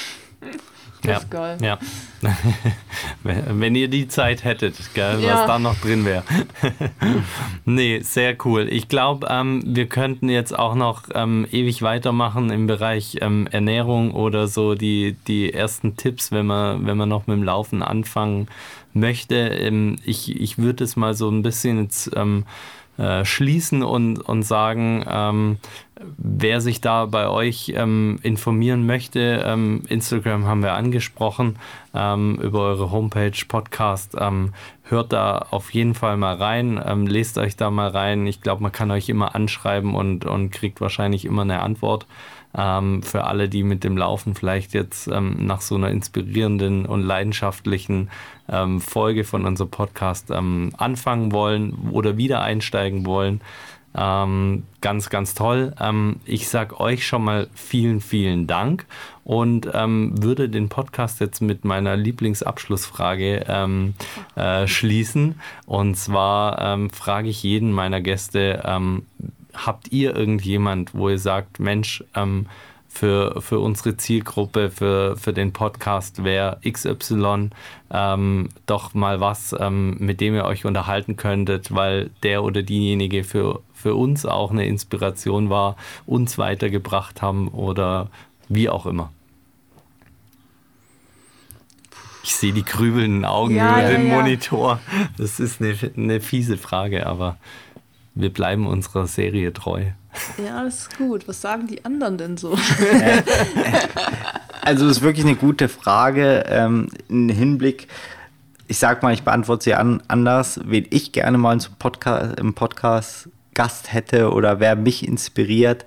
ja, 1.05 1.20
geil. 1.29 1.59
Ja. 1.61 1.79
Wenn 3.23 3.74
ihr 3.74 3.89
die 3.89 4.09
Zeit 4.09 4.45
hättet, 4.45 4.77
gell, 4.95 5.20
ja. 5.20 5.35
was 5.35 5.47
da 5.47 5.59
noch 5.59 5.77
drin 5.81 6.05
wäre. 6.05 6.23
nee, 7.65 8.01
sehr 8.01 8.37
cool. 8.45 8.69
Ich 8.70 8.89
glaube, 8.89 9.27
ähm, 9.31 9.62
wir 9.66 9.87
könnten 9.87 10.29
jetzt 10.29 10.57
auch 10.57 10.74
noch 10.74 11.05
ähm, 11.15 11.47
ewig 11.51 11.83
weitermachen 11.83 12.51
im 12.51 12.66
Bereich 12.66 13.19
ähm, 13.20 13.49
Ernährung 13.51 14.12
oder 14.12 14.47
so 14.47 14.74
die, 14.74 15.16
die 15.27 15.53
ersten 15.53 15.97
Tipps, 15.97 16.31
wenn 16.31 16.47
man, 16.47 16.87
wenn 16.87 16.97
man 16.97 17.09
noch 17.09 17.27
mit 17.27 17.37
dem 17.37 17.43
Laufen 17.43 17.83
anfangen 17.83 18.47
möchte. 18.95 19.35
Ähm, 19.37 19.97
ich, 20.05 20.41
ich 20.41 20.59
würde 20.59 20.85
es 20.85 20.97
mal 20.97 21.15
so 21.15 21.29
ein 21.29 21.43
bisschen 21.43 21.83
jetzt 21.83 22.11
ähm, 22.15 22.45
äh, 22.98 23.24
schließen 23.24 23.82
und, 23.82 24.19
und 24.19 24.43
sagen, 24.43 25.05
ähm, 25.09 25.59
wer 26.19 26.60
sich 26.60 26.81
da 26.81 27.06
bei 27.06 27.28
euch 27.28 27.73
ähm, 27.74 28.19
informieren 28.23 28.86
möchte, 28.86 29.43
ähm, 29.47 29.82
Instagram 29.89 30.47
haben 30.47 30.62
wir 30.62 30.74
angesprochen, 30.74 31.56
ähm, 31.94 32.39
über 32.43 32.60
eure 32.60 32.90
Homepage, 32.90 33.32
Podcast, 33.48 34.16
ähm, 34.19 34.52
hört 34.85 35.12
da 35.12 35.47
auf 35.51 35.73
jeden 35.73 35.94
Fall 35.94 36.16
mal 36.16 36.35
rein, 36.35 36.81
ähm, 36.85 37.06
lest 37.06 37.39
euch 37.39 37.56
da 37.56 37.70
mal 37.70 37.89
rein. 37.89 38.27
Ich 38.27 38.40
glaube, 38.40 38.62
man 38.62 38.73
kann 38.73 38.90
euch 38.90 39.09
immer 39.09 39.35
anschreiben 39.35 39.94
und, 39.94 40.24
und 40.24 40.51
kriegt 40.51 40.81
wahrscheinlich 40.81 41.24
immer 41.24 41.43
eine 41.43 41.60
Antwort. 41.60 42.06
Ähm, 42.57 43.03
für 43.03 43.24
alle, 43.24 43.49
die 43.49 43.62
mit 43.62 43.85
dem 43.85 43.97
Laufen 43.97 44.35
vielleicht 44.35 44.74
jetzt 44.74 45.09
nach 45.09 45.61
so 45.61 45.74
einer 45.77 45.91
inspirierenden 45.91 46.87
und 46.87 47.03
leidenschaftlichen 47.03 48.11
Folge 48.81 49.24
von 49.24 49.47
unserem 49.47 49.70
Podcast 49.70 50.31
anfangen 50.31 51.33
wollen 51.33 51.89
oder 51.93 52.19
wieder 52.19 52.43
einsteigen 52.43 53.07
wollen. 53.07 53.41
Ähm, 53.95 54.65
ganz, 54.81 55.11
ganz 55.11 55.35
toll. 55.35 55.74
Ähm, 55.79 56.16
ich 56.24 56.49
sage 56.49 56.81
euch 56.81 57.07
schon 57.07 57.24
mal 57.24 57.49
vielen, 57.55 58.01
vielen 58.01 58.47
Dank 58.47 58.87
und 59.24 59.69
ähm, 59.74 60.15
würde 60.23 60.49
den 60.49 60.70
Podcast 60.70 61.20
jetzt 61.20 61.43
mit 61.43 61.65
meiner 61.65 61.97
Lieblingsabschlussfrage 61.97 63.45
ähm, 63.49 63.95
äh, 64.35 64.66
schließen. 64.66 65.41
Und 65.66 65.97
zwar 65.97 66.61
ähm, 66.61 66.91
frage 66.91 67.29
ich 67.29 67.43
jeden 67.43 67.73
meiner 67.73 68.01
Gäste, 68.01 68.62
ähm, 68.65 69.07
habt 69.55 69.93
ihr 69.93 70.16
irgendjemand, 70.16 70.95
wo 70.95 71.09
ihr 71.09 71.19
sagt, 71.19 71.61
Mensch, 71.61 72.05
für, 72.93 73.41
für 73.41 73.59
unsere 73.59 73.97
Zielgruppe, 73.97 74.70
für, 74.70 75.16
für 75.16 75.33
den 75.33 75.53
Podcast 75.53 76.24
wäre 76.24 76.59
XY 76.69 77.51
ähm, 77.91 78.49
doch 78.66 78.93
mal 78.93 79.19
was, 79.19 79.57
ähm, 79.59 79.97
mit 79.99 80.20
dem 80.20 80.35
ihr 80.35 80.45
euch 80.45 80.66
unterhalten 80.66 81.16
könntet, 81.16 81.74
weil 81.74 82.11
der 82.23 82.45
oder 82.45 82.62
diejenige 82.62 83.24
für, 83.24 83.61
für 83.73 83.95
uns 83.95 84.27
auch 84.27 84.51
eine 84.51 84.66
Inspiration 84.66 85.49
war, 85.49 85.77
uns 86.07 86.37
weitergebracht 86.37 87.23
haben 87.23 87.49
oder 87.49 88.09
wie 88.49 88.69
auch 88.69 88.85
immer. 88.85 89.11
Ich 92.24 92.37
sehe 92.37 92.53
die 92.53 92.65
grübelnden 92.65 93.24
Augen 93.24 93.57
ja, 93.57 93.73
über 93.73 93.83
ja, 93.83 93.89
den 93.89 94.07
ja. 94.07 94.15
Monitor. 94.15 94.81
Das 95.16 95.41
ist 95.41 95.61
eine, 95.61 95.77
eine 95.97 96.20
fiese 96.20 96.57
Frage, 96.59 97.07
aber 97.07 97.37
wir 98.14 98.32
bleiben 98.32 98.66
unserer 98.66 99.06
Serie 99.06 99.52
treu. 99.52 99.84
Ja, 100.44 100.62
das 100.64 100.80
ist 100.80 100.98
gut. 100.98 101.26
Was 101.26 101.40
sagen 101.40 101.66
die 101.66 101.84
anderen 101.84 102.18
denn 102.18 102.36
so? 102.36 102.51
also, 104.62 104.86
das 104.86 104.98
ist 104.98 105.02
wirklich 105.02 105.24
eine 105.24 105.36
gute 105.36 105.68
Frage. 105.68 106.44
Ähm, 106.47 106.89
Im 107.09 107.28
Hinblick, 107.28 107.89
ich 108.68 108.78
sag 108.78 109.02
mal, 109.02 109.14
ich 109.14 109.22
beantworte 109.22 109.64
sie 109.64 109.74
an, 109.74 110.02
anders. 110.09 110.60
Wen 110.64 110.86
ich 110.90 111.12
gerne 111.12 111.39
mal 111.39 111.59
zum 111.60 111.74
Podcast, 111.76 112.39
im 112.39 112.55
Podcast 112.55 113.30
Gast 113.55 113.93
hätte 113.93 114.32
oder 114.32 114.60
wer 114.60 114.76
mich 114.76 115.06
inspiriert, 115.06 115.84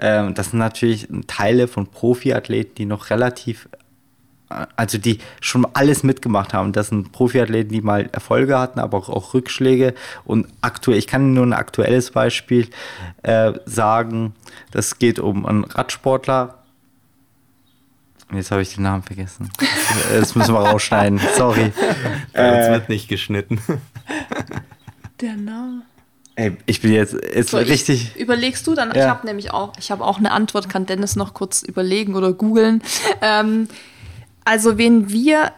ähm, 0.00 0.34
das 0.34 0.50
sind 0.50 0.58
natürlich 0.58 1.08
Teile 1.26 1.68
von 1.68 1.86
Profiathleten, 1.86 2.74
die 2.74 2.86
noch 2.86 3.10
relativ 3.10 3.68
also 4.76 4.98
die 4.98 5.18
schon 5.40 5.66
alles 5.74 6.02
mitgemacht 6.02 6.54
haben. 6.54 6.72
Das 6.72 6.88
sind 6.88 7.12
Profiathleten, 7.12 7.72
die 7.72 7.80
mal 7.80 8.08
Erfolge 8.12 8.58
hatten, 8.58 8.80
aber 8.80 8.98
auch, 8.98 9.08
auch 9.08 9.34
Rückschläge. 9.34 9.94
Und 10.24 10.46
aktuell, 10.60 10.98
ich 10.98 11.06
kann 11.06 11.34
nur 11.34 11.46
ein 11.46 11.52
aktuelles 11.52 12.10
Beispiel 12.10 12.68
äh, 13.22 13.52
sagen. 13.64 14.34
Das 14.70 14.98
geht 14.98 15.18
um 15.18 15.46
einen 15.46 15.64
Radsportler. 15.64 16.58
Jetzt 18.32 18.50
habe 18.50 18.62
ich 18.62 18.74
den 18.74 18.84
Namen 18.84 19.02
vergessen. 19.02 19.50
Das 20.12 20.34
müssen 20.34 20.54
wir 20.54 20.60
rausschneiden. 20.60 21.20
Sorry. 21.36 21.72
Bei 22.32 22.56
uns 22.56 22.66
äh, 22.66 22.72
wird 22.72 22.88
nicht 22.88 23.08
geschnitten. 23.08 23.60
Der 25.20 25.36
Name. 25.36 25.82
Ey, 26.34 26.56
ich 26.64 26.80
bin 26.80 26.92
jetzt, 26.92 27.14
jetzt 27.14 27.50
so, 27.50 27.58
richtig. 27.58 28.16
Überlegst 28.16 28.66
du 28.66 28.74
dann? 28.74 28.88
Ja. 28.94 28.96
Ich 28.96 29.10
habe 29.10 29.26
nämlich 29.26 29.52
auch, 29.52 29.74
ich 29.78 29.90
habe 29.90 30.02
auch 30.02 30.18
eine 30.18 30.32
Antwort. 30.32 30.68
Kann 30.70 30.86
Dennis 30.86 31.14
noch 31.14 31.34
kurz 31.34 31.62
überlegen 31.62 32.14
oder 32.14 32.32
googeln? 32.32 32.82
Ähm, 33.20 33.68
also, 34.44 34.78
wen 34.78 35.10
wir, 35.10 35.52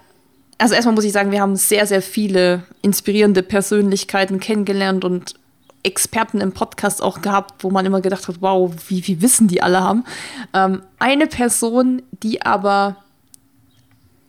also 0.59 0.75
erstmal 0.75 0.95
muss 0.95 1.05
ich 1.05 1.13
sagen, 1.13 1.31
wir 1.31 1.41
haben 1.41 1.57
sehr, 1.57 1.87
sehr 1.87 2.03
viele 2.03 2.65
inspirierende 2.83 3.43
Persönlichkeiten 3.43 4.41
kennengelernt 4.41 5.05
und 5.05 5.35
Experten 5.83 6.41
im 6.41 6.53
Podcast 6.53 7.03
auch 7.03 7.21
gehabt, 7.21 7.63
wo 7.63 7.71
man 7.71 7.85
immer 7.85 8.01
gedacht 8.01 8.27
hat, 8.27 8.37
wow, 8.41 8.73
wie 8.89 9.03
viel 9.03 9.21
Wissen 9.21 9.49
die 9.49 9.63
alle 9.63 9.81
haben. 9.81 10.05
Ähm, 10.55 10.83
eine 10.99 11.27
Person, 11.27 12.03
die 12.11 12.43
aber 12.43 12.97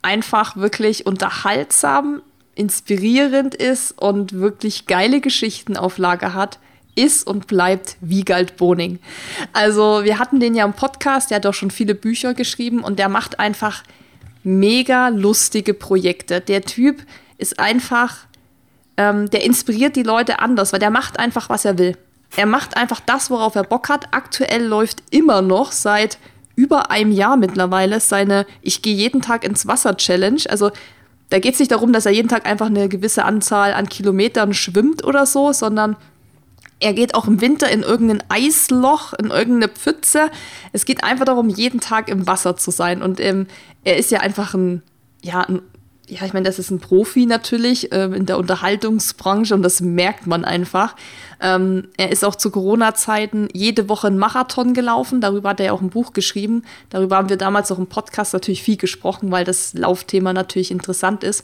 einfach 0.02 0.57
wirklich 0.57 1.06
unterhaltsam, 1.06 2.22
inspirierend 2.56 3.56
ist 3.56 3.91
und 3.99 4.34
wirklich 4.34 4.86
geile 4.86 5.19
Geschichten 5.22 5.77
auf 5.77 5.98
Lager 5.98 6.34
hat, 6.34 6.60
ist 6.95 7.27
und 7.27 7.48
bleibt 7.48 7.98
Wiegald 8.02 8.56
Boning. 8.57 8.99
Also 9.52 10.03
wir 10.03 10.19
hatten 10.19 10.40
den 10.40 10.56
ja 10.56 10.64
im 10.64 10.73
Podcast, 10.73 11.30
der 11.30 11.38
hat 11.38 11.45
auch 11.45 11.53
schon 11.53 11.72
viele 11.72 11.95
Bücher 11.95 12.34
geschrieben 12.34 12.82
und 12.82 12.99
der 12.99 13.10
macht 13.10 13.40
einfach 13.40 13.84
mega 14.46 15.10
lustige 15.10 15.74
Projekte. 15.74 16.42
Der 16.42 16.62
Typ 16.62 17.04
ist 17.38 17.60
einfach, 17.60 18.18
ähm, 18.98 19.30
der 19.30 19.44
inspiriert 19.44 19.96
die 19.96 20.04
Leute 20.04 20.40
anders, 20.40 20.72
weil 20.72 20.80
der 20.80 20.92
macht 20.92 21.20
einfach, 21.20 21.50
was 21.50 21.66
er 21.66 21.78
will. 21.78 21.98
Er 22.36 22.46
macht 22.46 22.78
einfach 22.78 23.00
das, 23.00 23.30
worauf 23.30 23.56
er 23.56 23.64
Bock 23.64 23.90
hat. 23.90 24.14
Aktuell 24.14 24.66
läuft 24.66 25.04
immer 25.10 25.42
noch 25.42 25.72
seit 25.72 26.18
über 26.56 26.92
einem 26.92 27.12
Jahr 27.12 27.38
mittlerweile 27.38 28.00
seine 28.00 28.46
Ich 28.62 28.82
gehe 28.82 28.96
jeden 28.96 29.22
Tag 29.22 29.44
ins 29.44 29.68
Wasser 29.68 29.98
Challenge. 29.98 30.42
Also 30.50 30.72
da 31.30 31.40
geht 31.40 31.54
es 31.54 31.60
nicht 31.60 31.72
darum, 31.72 31.92
dass 31.92 32.06
er 32.06 32.12
jeden 32.12 32.30
Tag 32.30 32.46
einfach 32.46 32.68
eine 32.68 32.88
gewisse 32.88 33.26
Anzahl 33.26 33.74
an 33.74 33.90
Kilometern 33.90 34.54
schwimmt 34.54 35.04
oder 35.04 35.26
so, 35.26 35.54
sondern 35.54 35.98
er 36.80 36.94
geht 36.94 37.16
auch 37.16 37.28
im 37.28 37.42
Winter 37.42 37.70
in 37.70 37.84
irgendein 37.84 38.24
Eisloch, 38.30 39.14
in 39.14 39.32
irgendeine 39.32 39.72
Pfütze. 39.72 40.30
Es 40.74 40.86
geht 40.86 41.04
einfach 41.04 41.26
darum, 41.26 41.50
jeden 41.50 41.80
Tag 41.80 42.10
im 42.10 42.28
Wasser 42.28 42.58
zu 42.58 42.72
sein. 42.72 43.02
Und 43.02 43.20
ähm, 43.20 43.48
er 43.84 43.98
ist 43.98 44.12
ja 44.12 44.20
einfach 44.20 44.54
ein, 44.54 44.84
ja, 45.22 45.42
ein, 45.42 45.62
ja, 46.08 46.24
ich 46.26 46.34
meine, 46.34 46.46
das 46.46 46.60
ist 46.60 46.70
ein 46.70 46.80
Profi 46.80 47.26
natürlich 47.26 47.92
ähm, 47.92 48.14
in 48.14 48.26
der 48.26 48.38
Unterhaltungsbranche 48.38 49.56
und 49.56 49.64
das 49.64 49.82
merkt 49.82 50.28
man 50.28 50.46
einfach. 50.46 50.96
Ähm, 51.42 51.88
er 51.98 52.12
ist 52.12 52.24
auch 52.24 52.36
zu 52.36 52.52
Corona-Zeiten 52.52 53.48
jede 53.54 53.90
Woche 53.90 54.08
einen 54.08 54.20
Marathon 54.20 54.74
gelaufen. 54.74 55.22
Darüber 55.22 55.50
hat 55.50 55.60
er 55.60 55.68
ja 55.68 55.72
auch 55.72 55.82
ein 55.82 55.90
Buch 55.90 56.14
geschrieben. 56.14 56.64
Darüber 56.90 57.16
haben 57.18 57.30
wir 57.30 57.38
damals 57.38 57.72
auch 57.72 57.80
im 57.80 57.88
Podcast 57.88 58.34
natürlich 58.34 58.62
viel 58.62 58.78
gesprochen, 58.78 59.32
weil 59.32 59.46
das 59.46 59.74
Laufthema 59.74 60.34
natürlich 60.34 60.72
interessant 60.72 61.24
ist. 61.24 61.44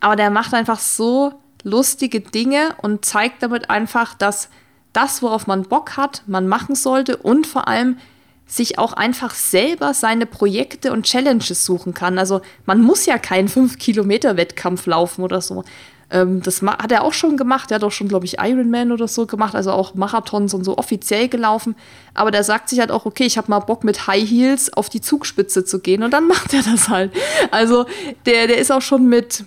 Aber 0.00 0.16
der 0.16 0.30
macht 0.30 0.54
einfach 0.54 0.78
so 0.78 1.34
lustige 1.64 2.20
Dinge 2.20 2.74
und 2.80 3.04
zeigt 3.04 3.42
damit 3.42 3.68
einfach, 3.68 4.14
dass 4.14 4.48
das, 4.92 5.22
worauf 5.22 5.46
man 5.46 5.62
Bock 5.62 5.96
hat, 5.96 6.22
man 6.26 6.48
machen 6.48 6.74
sollte 6.74 7.16
und 7.16 7.46
vor 7.46 7.68
allem 7.68 7.98
sich 8.46 8.78
auch 8.78 8.94
einfach 8.94 9.34
selber 9.34 9.92
seine 9.92 10.24
Projekte 10.24 10.92
und 10.92 11.04
Challenges 11.04 11.64
suchen 11.64 11.92
kann. 11.92 12.18
Also 12.18 12.40
man 12.64 12.80
muss 12.80 13.04
ja 13.04 13.18
keinen 13.18 13.48
5-Kilometer-Wettkampf 13.48 14.86
laufen 14.86 15.22
oder 15.22 15.42
so. 15.42 15.64
Ähm, 16.10 16.42
das 16.42 16.62
hat 16.62 16.90
er 16.90 17.04
auch 17.04 17.12
schon 17.12 17.36
gemacht. 17.36 17.70
Er 17.70 17.76
hat 17.76 17.84
auch 17.84 17.92
schon, 17.92 18.08
glaube 18.08 18.24
ich, 18.24 18.38
Ironman 18.38 18.92
oder 18.92 19.06
so 19.08 19.26
gemacht, 19.26 19.54
also 19.54 19.72
auch 19.72 19.94
Marathons 19.94 20.54
und 20.54 20.64
so 20.64 20.78
offiziell 20.78 21.28
gelaufen. 21.28 21.76
Aber 22.14 22.30
der 22.30 22.44
sagt 22.44 22.70
sich 22.70 22.80
halt 22.80 22.90
auch, 22.90 23.04
okay, 23.04 23.24
ich 23.24 23.36
habe 23.36 23.50
mal 23.50 23.60
Bock 23.60 23.84
mit 23.84 24.06
High 24.06 24.28
Heels 24.28 24.72
auf 24.72 24.88
die 24.88 25.02
Zugspitze 25.02 25.64
zu 25.64 25.80
gehen 25.80 26.02
und 26.02 26.12
dann 26.12 26.26
macht 26.28 26.54
er 26.54 26.62
das 26.62 26.88
halt. 26.88 27.12
Also 27.50 27.84
der, 28.24 28.46
der 28.46 28.58
ist 28.58 28.72
auch 28.72 28.82
schon 28.82 29.06
mit 29.06 29.44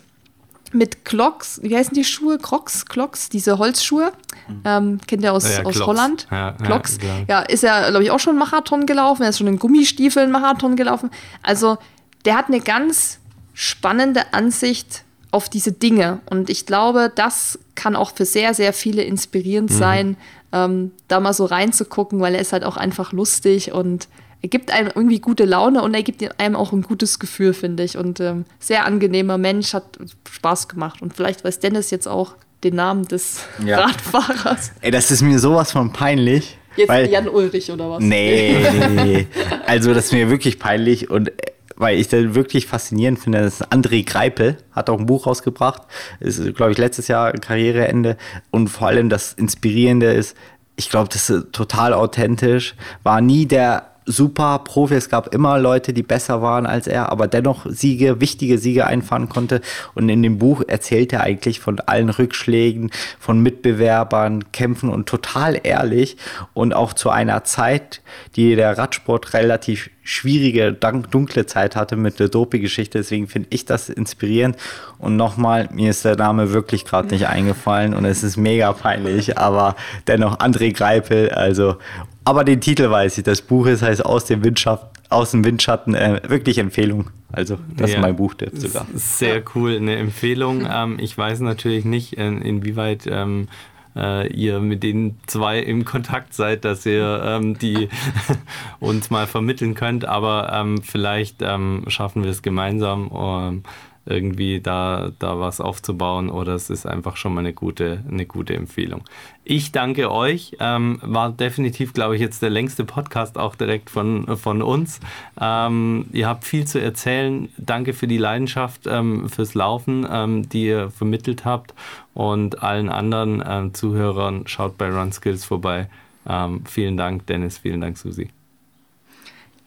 mit 0.74 1.06
Clocks, 1.06 1.60
wie 1.64 1.76
heißen 1.76 1.94
die 1.94 2.04
Schuhe? 2.04 2.38
Crocs, 2.38 2.86
Clocks, 2.86 3.30
diese 3.30 3.58
Holzschuhe. 3.58 4.12
Mhm. 4.48 4.62
Ähm, 4.66 5.00
kennt 5.08 5.24
ihr 5.24 5.34
aus, 5.34 5.58
ja, 5.58 5.64
aus 5.64 5.80
Holland? 5.82 6.28
Ja, 6.32 6.54
Clocks. 6.54 6.98
Ja, 7.02 7.26
ja, 7.28 7.42
ist 7.42 7.64
ja, 7.64 7.90
glaube 7.90 8.04
ich, 8.04 8.12
auch 8.12 8.20
schon 8.20 8.38
Marathon 8.38 8.86
gelaufen. 8.86 9.24
Er 9.24 9.30
ist 9.30 9.38
schon 9.38 9.48
in 9.48 9.60
Gummistiefeln 9.60 10.32
Marathon 10.32 10.76
gelaufen. 10.76 11.10
Also, 11.44 11.78
der 12.26 12.38
hat 12.38 12.48
eine 12.48 12.62
ganz 12.62 13.20
spannende 13.54 14.34
Ansicht 14.34 15.04
auf 15.32 15.50
diese 15.50 15.72
Dinge. 15.72 16.20
Und 16.30 16.50
ich 16.50 16.66
glaube, 16.66 17.12
das 17.14 17.60
kann 17.76 17.96
auch 17.96 18.14
für 18.16 18.26
sehr, 18.26 18.54
sehr 18.54 18.74
viele 18.74 19.04
inspirierend 19.04 19.72
mhm. 19.72 19.76
sein, 19.76 20.18
ähm, 20.52 20.92
da 21.08 21.20
mal 21.20 21.34
so 21.34 21.46
reinzugucken, 21.46 22.20
weil 22.20 22.36
er 22.36 22.42
ist 22.42 22.54
halt 22.54 22.64
auch 22.64 22.78
einfach 22.78 23.14
lustig 23.14 23.72
und 23.72 24.08
er 24.42 24.50
gibt 24.50 24.72
einem 24.72 24.92
irgendwie 24.96 25.20
gute 25.20 25.46
Laune 25.46 25.84
und 25.84 25.94
er 25.94 26.04
gibt 26.04 26.40
einem 26.40 26.56
auch 26.56 26.72
ein 26.72 26.82
gutes 26.82 27.20
Gefühl, 27.20 27.54
finde 27.54 27.84
ich. 27.84 27.98
Und 27.98 28.20
ähm, 28.20 28.46
sehr 28.60 28.86
angenehmer 28.86 29.38
Mensch, 29.38 29.74
hat 29.74 30.00
Spaß 30.30 30.68
gemacht. 30.68 31.02
Und 31.02 31.16
vielleicht 31.16 31.44
weiß 31.44 31.60
Dennis 31.60 31.92
jetzt 31.92 32.08
auch, 32.08 32.36
den 32.64 32.76
Namen 32.76 33.08
des 33.08 33.44
ja. 33.66 33.80
Radfahrers. 33.80 34.72
Ey, 34.82 34.92
das 34.92 35.12
ist 35.12 35.22
mir 35.22 35.40
sowas 35.40 35.72
von 35.72 35.94
peinlich. 35.94 36.58
Jetzt 36.76 36.90
weil, 36.90 37.10
Jan 37.10 37.28
Ulrich 37.28 37.72
oder 37.72 37.90
was? 37.90 38.02
Nee, 38.02 38.58
nee. 38.96 39.28
also 39.66 39.94
das 39.94 40.06
ist 40.06 40.14
mir 40.14 40.30
wirklich 40.30 40.58
peinlich 40.58 41.10
und 41.10 41.32
weil 41.76 42.00
ich 42.00 42.08
das 42.08 42.36
wirklich 42.36 42.68
faszinierend 42.68 43.20
finde, 43.20 43.42
das 43.42 43.56
ist 43.56 43.72
André 43.74 44.06
Greipel, 44.06 44.58
hat 44.72 44.90
auch 44.90 45.00
ein 45.00 45.08
Buch 45.08 45.26
rausgebracht, 45.26 45.82
ist, 46.20 46.56
glaube 46.56 46.72
ich, 46.72 46.78
letztes 46.78 47.08
Jahr 47.08 47.34
Karriereende 47.34 48.18
und 48.52 48.68
vor 48.70 48.88
allem 48.88 49.10
das 49.10 49.34
Inspirierende 49.34 50.14
ist, 50.14 50.38
ich 50.76 50.90
glaube, 50.90 51.10
das 51.12 51.30
ist 51.30 51.52
total 51.52 51.94
authentisch, 51.94 52.76
war 53.04 53.20
nie 53.20 53.48
der 53.48 53.91
super 54.06 54.60
Profi. 54.60 54.96
Es 54.96 55.10
gab 55.10 55.34
immer 55.34 55.60
Leute, 55.60 55.94
die 55.94 56.04
besser 56.04 56.42
waren 56.42 56.66
als 56.66 56.88
er, 56.88 57.12
aber 57.12 57.28
dennoch 57.28 57.66
Siege, 57.70 58.20
wichtige 58.20 58.58
Siege 58.58 58.86
einfahren 58.86 59.30
konnte. 59.30 59.62
Und 59.94 60.10
in 60.10 60.24
dem 60.24 60.38
Buch 60.38 60.64
erzählt 60.68 61.14
er 61.14 61.22
eigentlich 61.22 61.60
von 61.60 61.80
allen 61.80 62.10
Rückschlägen, 62.10 62.92
von 63.20 63.42
Mitbewerbern, 63.42 64.52
Kämpfen 64.52 64.90
und 64.90 65.08
total 65.08 65.60
ehrlich 65.64 66.18
und 66.54 66.74
auch 66.74 66.94
zu 66.94 67.10
einer 67.10 67.44
Zeit, 67.44 68.02
die 68.36 68.56
der 68.56 68.78
Radsport 68.78 69.34
relativ 69.34 69.90
schwierige, 70.04 70.74
dunkle 70.74 71.46
Zeit 71.46 71.76
hatte 71.76 71.96
mit 71.96 72.20
der 72.20 72.28
Doping-Geschichte. 72.28 72.98
Deswegen 72.98 73.28
finde 73.28 73.50
ich 73.52 73.66
das 73.66 73.88
inspirierend. 73.88 74.58
Und 74.98 75.16
nochmal, 75.16 75.70
mir 75.72 75.92
ist 75.92 76.06
der 76.06 76.16
Name 76.16 76.54
wirklich 76.54 76.86
gerade 76.86 77.10
nicht 77.10 77.28
eingefallen 77.28 77.94
und 77.94 78.06
es 78.06 78.24
ist 78.24 78.38
mega 78.38 78.74
peinlich, 78.74 79.38
aber 79.38 79.76
dennoch 80.08 80.40
André 80.40 80.74
Greipel, 80.74 81.30
also 81.30 81.78
aber 82.24 82.44
den 82.44 82.62
Titel 82.62 82.90
weiß 82.90 83.18
ich. 83.18 83.24
Das 83.24 83.42
Buch 83.42 83.66
ist 83.66 83.82
heißt 83.82 84.06
aus 84.06 84.26
dem 84.26 84.44
Windschatten, 84.44 84.90
aus 85.10 85.32
dem 85.32 85.44
Windschatten. 85.44 85.96
Äh, 85.96 86.22
wirklich 86.28 86.58
Empfehlung. 86.58 87.10
Also 87.32 87.58
das 87.76 87.92
ja, 87.92 87.98
ist 87.98 88.02
mein 88.02 88.16
Buch 88.16 88.36
sogar. 88.54 88.86
Sehr 88.94 89.42
cool, 89.56 89.76
eine 89.76 89.96
Empfehlung. 89.96 90.68
Ähm, 90.70 90.98
ich 91.00 91.18
weiß 91.18 91.40
natürlich 91.40 91.86
nicht, 91.86 92.14
in, 92.14 92.42
inwieweit 92.42 93.08
ähm, 93.08 93.48
äh, 93.96 94.28
ihr 94.34 94.60
mit 94.60 94.84
den 94.84 95.18
zwei 95.28 95.60
im 95.60 95.86
Kontakt 95.86 96.34
seid, 96.34 96.66
dass 96.66 96.86
ihr 96.86 97.24
ähm, 97.26 97.58
die 97.58 97.90
uns 98.80 99.10
mal 99.10 99.28
vermitteln 99.28 99.74
könnt. 99.74 100.06
Aber 100.06 100.52
ähm, 100.54 100.82
vielleicht 100.84 101.38
ähm, 101.42 101.86
schaffen 101.88 102.24
wir 102.24 102.32
es 102.32 102.42
gemeinsam 102.42 103.12
ähm, 103.14 103.64
irgendwie 104.06 104.62
da, 104.62 105.12
da 105.20 105.40
was 105.40 105.62
aufzubauen 105.62 106.30
oder 106.30 106.56
es 106.56 106.70
ist 106.70 106.86
einfach 106.86 107.18
schon 107.18 107.34
mal 107.34 107.42
eine 107.42 107.54
gute, 107.54 108.04
eine 108.10 108.26
gute 108.26 108.56
Empfehlung. 108.56 109.04
Ich 109.44 109.72
danke 109.72 110.12
euch. 110.12 110.56
Ähm, 110.60 111.00
war 111.04 111.32
definitiv, 111.32 111.94
glaube 111.94 112.16
ich, 112.16 112.22
jetzt 112.22 112.42
der 112.42 112.50
längste 112.50 112.84
Podcast 112.84 113.38
auch 113.38 113.56
direkt 113.56 113.90
von, 113.90 114.38
von 114.38 114.62
uns. 114.62 115.00
Ähm, 115.40 116.06
ihr 116.14 116.28
habt 116.28 116.46
viel 116.46 116.66
zu 116.66 116.82
erzählen. 116.82 117.50
Danke 117.58 117.94
für 117.94 118.08
die 118.08 118.18
Leidenschaft, 118.18 118.88
ähm, 118.88 119.30
fürs 119.30 119.54
Laufen, 119.54 120.08
ähm, 120.10 120.50
die 120.50 120.68
ihr 120.68 120.90
vermittelt 120.90 121.46
habt. 121.46 121.74
Und 122.14 122.64
allen 122.64 122.90
anderen 122.90 123.44
ähm, 123.46 123.74
Zuhörern 123.74 124.48
schaut 124.48 124.78
bei 124.78 124.90
Run 124.90 125.12
Skills 125.12 125.46
vorbei. 125.46 125.90
Ähm, 126.28 126.64
vielen 126.66 126.98
Dank, 126.98 127.28
Dennis. 127.28 127.60
Vielen 127.60 127.82
Dank, 127.82 127.98
Susi. 127.98 128.30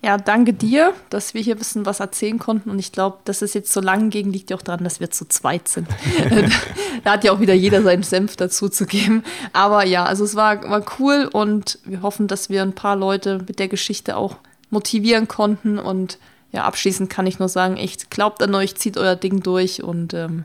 Ja, 0.05 0.19
danke 0.19 0.53
dir, 0.53 0.93
dass 1.09 1.33
wir 1.33 1.41
hier 1.41 1.59
wissen, 1.59 1.87
was 1.87 1.99
erzählen 1.99 2.39
konnten. 2.39 2.69
Und 2.69 2.79
ich 2.79 2.93
glaube, 2.93 3.21
dass 3.25 3.41
es 3.41 3.55
jetzt 3.55 3.73
so 3.73 3.81
lang 3.81 4.11
ging, 4.11 4.31
liegt 4.31 4.51
ja 4.51 4.57
auch 4.59 4.63
daran, 4.63 4.85
dass 4.85 5.01
wir 5.01 5.11
zu 5.11 5.27
zweit 5.27 5.67
sind. 5.67 5.89
da 7.05 7.13
hat 7.13 7.25
ja 7.25 7.33
auch 7.33 7.41
wieder 7.41 7.55
jeder 7.55 7.81
seinen 7.83 8.03
Senf 8.03 8.37
dazu 8.37 8.69
zu 8.69 8.85
geben. 8.85 9.25
Aber 9.55 9.87
ja, 9.87 10.05
also 10.05 10.23
es 10.25 10.35
war, 10.35 10.63
war 10.69 10.85
cool 10.99 11.31
und 11.33 11.79
wir 11.87 12.03
hoffen, 12.03 12.29
dass 12.29 12.51
wir 12.51 12.61
ein 12.61 12.75
paar 12.75 12.97
Leute 12.97 13.39
mit 13.49 13.59
der 13.59 13.69
Geschichte 13.69 14.19
auch 14.19 14.37
motivieren 14.69 15.27
konnten. 15.27 15.79
Und 15.79 16.19
ja, 16.53 16.65
abschließend 16.65 17.09
kann 17.09 17.27
ich 17.27 17.39
nur 17.39 17.49
sagen, 17.49 17.79
echt, 17.79 18.11
glaubt 18.11 18.43
an 18.43 18.55
euch, 18.55 18.75
zieht 18.75 18.99
euer 18.99 19.17
Ding 19.17 19.43
durch 19.43 19.83
und 19.83 20.13
ähm, 20.13 20.45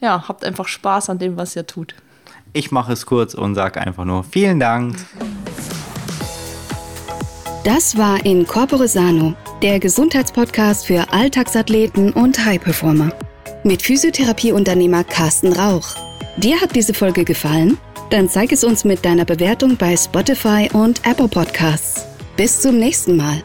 ja, 0.00 0.26
habt 0.26 0.44
einfach 0.44 0.66
Spaß 0.66 1.10
an 1.10 1.20
dem, 1.20 1.36
was 1.36 1.54
ihr 1.54 1.68
tut. 1.68 1.94
Ich 2.52 2.72
mache 2.72 2.94
es 2.94 3.06
kurz 3.06 3.34
und 3.34 3.54
sage 3.54 3.80
einfach 3.80 4.04
nur 4.04 4.24
vielen 4.24 4.58
Dank. 4.58 4.96
Das 7.66 7.96
war 7.96 8.24
in 8.24 8.46
Corpore 8.46 8.86
Sano, 8.86 9.34
der 9.60 9.80
Gesundheitspodcast 9.80 10.86
für 10.86 11.12
Alltagsathleten 11.12 12.12
und 12.12 12.44
High-Performer. 12.44 13.10
Mit 13.64 13.82
Physiotherapieunternehmer 13.82 15.02
Carsten 15.02 15.52
Rauch. 15.52 15.96
Dir 16.36 16.60
hat 16.60 16.76
diese 16.76 16.94
Folge 16.94 17.24
gefallen? 17.24 17.76
Dann 18.10 18.30
zeig 18.30 18.52
es 18.52 18.62
uns 18.62 18.84
mit 18.84 19.04
deiner 19.04 19.24
Bewertung 19.24 19.76
bei 19.76 19.96
Spotify 19.96 20.68
und 20.72 21.04
Apple 21.04 21.26
Podcasts. 21.26 22.06
Bis 22.36 22.60
zum 22.60 22.78
nächsten 22.78 23.16
Mal. 23.16 23.42